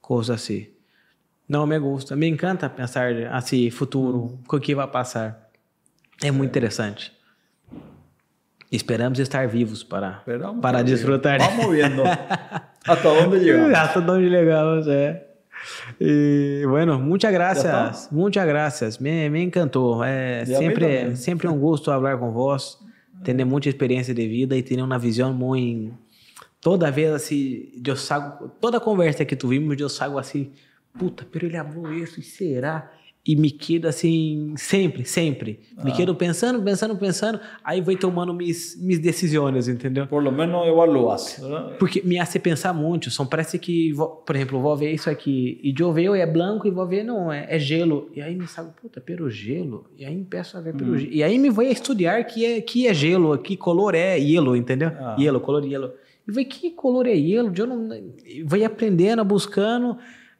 coisa 0.00 0.34
assim. 0.34 0.68
Não 1.46 1.66
me 1.66 1.78
gusta, 1.78 2.16
me 2.16 2.26
encanta 2.26 2.68
pensar 2.70 3.12
assim, 3.30 3.70
futuro, 3.70 4.38
com 4.48 4.56
o 4.56 4.60
que 4.60 4.74
vai 4.74 4.88
passar. 4.88 5.50
É 6.22 6.30
muito 6.30 6.48
interessante. 6.50 7.12
Esperamos 8.72 9.18
estar 9.20 9.46
vivos 9.46 9.84
para, 9.84 10.18
Esperamos 10.26 10.60
para 10.60 10.82
desfrutar. 10.82 11.38
Vamos 11.38 11.70
viendo 11.74 12.02
hasta 12.86 13.08
dónde 13.14 13.38
llegamos. 13.38 13.74
Hasta 13.78 14.00
donde 14.00 14.28
llegamos, 14.28 14.88
é. 14.88 15.25
E, 16.00 16.64
bueno, 16.68 16.98
muchas 16.98 17.32
gracias, 17.32 18.08
muchas 18.10 18.46
gracias. 18.46 18.98
Me, 18.98 19.30
me 19.30 19.42
encantou. 19.42 20.04
É 20.04 20.42
E 20.44 20.48
mim 20.48 20.54
sempre, 20.56 21.16
sempre 21.16 21.48
um 21.48 21.58
gosto 21.58 21.86
falar 21.86 22.18
com 22.18 22.32
vós, 22.32 22.78
ter 23.24 23.44
muita 23.44 23.68
experiência 23.68 24.14
de 24.14 24.28
vida 24.28 24.56
e 24.56 24.62
ter 24.62 24.80
uma 24.80 24.98
visão 24.98 25.32
muito. 25.32 25.94
Toda 26.60 26.90
vez 26.90 27.12
assim, 27.12 27.70
eu 27.86 27.96
sago, 27.96 28.48
toda 28.60 28.80
conversa 28.80 29.24
que 29.24 29.36
tuvimos, 29.36 29.78
eu 29.78 29.88
sago 29.88 30.18
assim, 30.18 30.52
puta, 30.98 31.26
pero 31.30 31.46
ele 31.46 31.56
falou 31.56 31.92
isso, 31.92 32.18
e 32.20 32.22
será? 32.22 32.90
E 33.26 33.34
me 33.34 33.50
quedo 33.50 33.88
assim, 33.88 34.54
sempre, 34.56 35.04
sempre. 35.04 35.58
Me 35.82 35.90
quedo 35.90 36.14
pensando, 36.14 36.62
pensando, 36.62 36.96
pensando, 36.96 37.40
aí 37.64 37.80
vou 37.80 37.96
tomando 37.96 38.32
mis, 38.32 38.80
mis 38.80 39.00
decisões, 39.00 39.66
entendeu? 39.66 40.06
Por 40.06 40.22
lo 40.22 40.30
menos 40.30 40.66
evaluas. 40.68 41.38
¿verdad? 41.40 41.76
Porque 41.76 42.02
me 42.04 42.20
hace 42.20 42.38
pensar 42.38 42.72
muito. 42.72 43.10
São 43.10 43.26
parece 43.26 43.58
que, 43.58 43.92
por 44.24 44.36
exemplo, 44.36 44.60
vou 44.60 44.76
ver 44.76 44.92
isso 44.92 45.10
aqui 45.10 45.60
e 45.62 45.74
eu 45.76 45.92
ver 45.92 46.06
é 46.16 46.26
branco 46.26 46.68
e 46.68 46.70
vou 46.70 46.86
ver 46.86 47.02
não 47.02 47.32
é, 47.32 47.46
é 47.48 47.58
gelo. 47.58 48.08
E 48.14 48.22
aí 48.22 48.36
me 48.36 48.46
sabe, 48.46 48.70
puta, 48.80 49.00
pelo 49.00 49.28
gelo. 49.28 49.86
E 49.98 50.04
aí 50.04 50.14
me 50.14 50.24
peço 50.24 50.56
a 50.56 50.60
ver 50.60 50.74
pelo 50.74 50.96
gelo. 50.96 51.12
E 51.12 51.22
aí 51.24 51.36
me 51.36 51.50
vou 51.50 51.64
estudar 51.64 52.22
que 52.24 52.44
é 52.44 52.60
que 52.60 52.86
é 52.86 52.94
gelo, 52.94 53.36
que 53.38 53.56
color 53.56 53.96
é 53.96 54.16
yellow, 54.18 54.54
entendeu? 54.54 54.92
Ah. 55.00 55.16
Yellow, 55.18 55.40
color 55.40 55.64
yellow. 55.64 55.90
E 56.28 56.32
vai 56.32 56.44
que 56.44 56.70
color 56.70 57.06
é 57.06 57.14
yellow? 57.14 57.52
Eu 57.56 57.66
não 57.66 57.88
vou 58.44 58.64
aprendendo, 58.64 59.24
buscando 59.24 59.98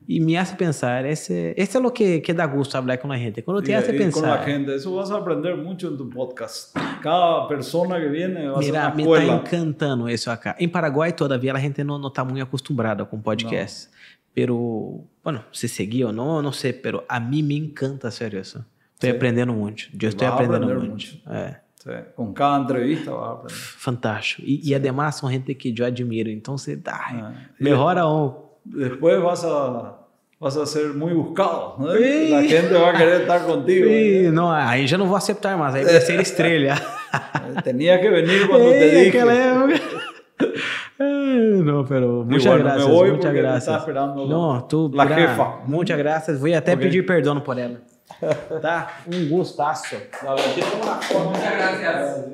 e 0.09 0.21
me 0.21 0.37
hace 0.37 0.55
pensar. 0.57 1.05
Esse, 1.05 1.53
esse 1.57 1.77
é 1.77 1.81
o 1.81 1.91
que 1.91 2.21
que 2.21 2.33
dá 2.33 2.47
gosto 2.47 2.73
falar 2.73 2.99
com 2.99 3.11
a 3.13 3.17
gente. 3.19 3.43
Quando 3.43 3.61
te 3.63 3.73
Y, 3.73 3.75
hace 3.75 3.93
y 3.95 4.11
con 4.11 4.23
la 4.23 4.39
pensar. 4.39 4.45
gente, 4.45 4.75
eso 4.75 4.95
vas 4.95 5.11
a 5.11 5.17
aprender 5.17 5.57
mucho 5.57 5.89
en 5.89 5.97
tu 5.97 6.09
podcast. 6.09 6.77
Cada 7.03 7.47
persona 7.49 7.99
que 7.99 8.09
viene 8.09 8.49
va 8.49 8.59
a 8.59 8.63
ser 8.63 8.73
Mira, 8.73 8.87
una 8.87 8.95
me 8.95 9.03
está 9.03 9.23
escuela. 9.23 9.35
encantando 9.43 10.09
isso 10.09 10.31
acá. 10.31 10.55
Em 10.59 10.69
Paraguai, 10.69 11.13
todavia, 11.13 11.53
a 11.55 11.59
gente 11.59 11.83
não, 11.85 11.99
não 11.99 12.11
tá 12.11 12.25
muito 12.25 12.43
acostumbrada 12.43 13.05
com 13.05 13.21
podcast. 13.21 13.89
Pero, 14.35 15.05
bueno, 15.25 15.43
se 15.53 15.67
seguir 15.69 16.05
ou 16.05 16.13
não, 16.13 16.37
eu 16.37 16.43
não 16.43 16.53
sei, 16.53 16.73
pero 16.73 17.03
a 17.09 17.19
mim 17.19 17.43
me 17.43 17.57
encanta 17.57 18.09
hacer 18.09 18.35
isso. 18.35 18.65
Estou 18.95 19.11
Sí. 19.11 19.17
aprendendo 19.17 19.53
muito. 19.53 19.89
Eu 20.01 20.09
estou 20.09 20.27
Vas 20.29 20.33
a 20.33 20.35
aprendendo 20.35 20.65
aprender 20.65 20.89
muito. 20.89 20.93
mucho. 20.93 21.21
É, 21.31 21.57
Sí, 21.83 21.93
Con 22.17 22.33
cada 22.35 22.63
entrevista 22.65 23.13
vas 23.13 23.29
a 23.29 23.33
aprender. 23.35 23.55
fantástico. 23.55 24.43
E, 24.45 24.61
e 24.71 24.75
además, 24.75 25.15
são 25.15 25.31
gente 25.31 25.55
que 25.55 25.73
eu 25.77 25.87
admiro. 25.87 26.29
Então, 26.29 26.59
você 26.59 26.75
dá. 26.77 26.97
Ah, 27.13 27.33
melhor 27.61 27.97
aún. 27.97 28.46
Después 28.75 29.21
vas 29.23 29.45
a, 29.45 29.97
vas 30.41 30.57
a 30.57 30.67
ser 30.67 30.89
muy 30.95 31.13
buscado. 31.13 31.77
¿no? 31.79 31.93
Sí. 31.95 32.29
La 32.31 32.43
gente 32.43 32.75
va 32.75 32.91
a 32.91 32.93
querer 32.93 33.21
estar 33.23 33.45
contigo. 33.47 33.87
E, 33.89 34.31
não, 34.33 34.51
aí 34.51 34.87
já 34.87 34.99
não 34.99 35.07
vou 35.07 35.17
aceitar 35.17 35.57
mais. 35.57 35.75
Aí 35.75 35.85
vai 35.85 36.01
ser 36.01 36.21
estrela. 36.21 36.75
Eh, 36.75 37.61
Tenías 37.65 38.01
que 38.01 38.09
venir 38.11 38.47
cuando 38.49 38.71
te 38.71 38.77
Ei, 38.85 39.05
dije. 39.05 39.09
aquela 39.19 39.33
época. 39.33 39.81
Eh, 40.99 41.63
No, 41.65 41.85
pero 41.85 42.23
Y 42.23 42.33
muchas 42.33 42.47
bueno, 42.47 42.65
me 42.65 42.71
gracias, 42.71 42.89
voy 42.91 43.09
muchas 43.11 43.25
porque 43.27 43.33
me 43.37 43.43
gracias. 43.43 43.63
está 43.69 43.79
esperando 43.79 44.27
no, 44.27 44.65
tú, 44.67 44.91
la 44.95 45.05
mira, 45.05 45.17
jefa. 45.17 45.61
Muchas 45.67 45.99
gracias. 45.99 46.41
Voy 46.41 46.55
até 46.55 46.73
Ok. 46.75 46.81
pedir 46.81 47.07
perdão 47.07 47.41
por 47.41 47.59
ela. 47.59 47.79
Tá? 48.63 48.89
Um 49.07 49.29
gustaço. 49.29 49.97
Dale. 50.23 50.41
Muchas 51.25 51.57
gracias. 51.57 52.25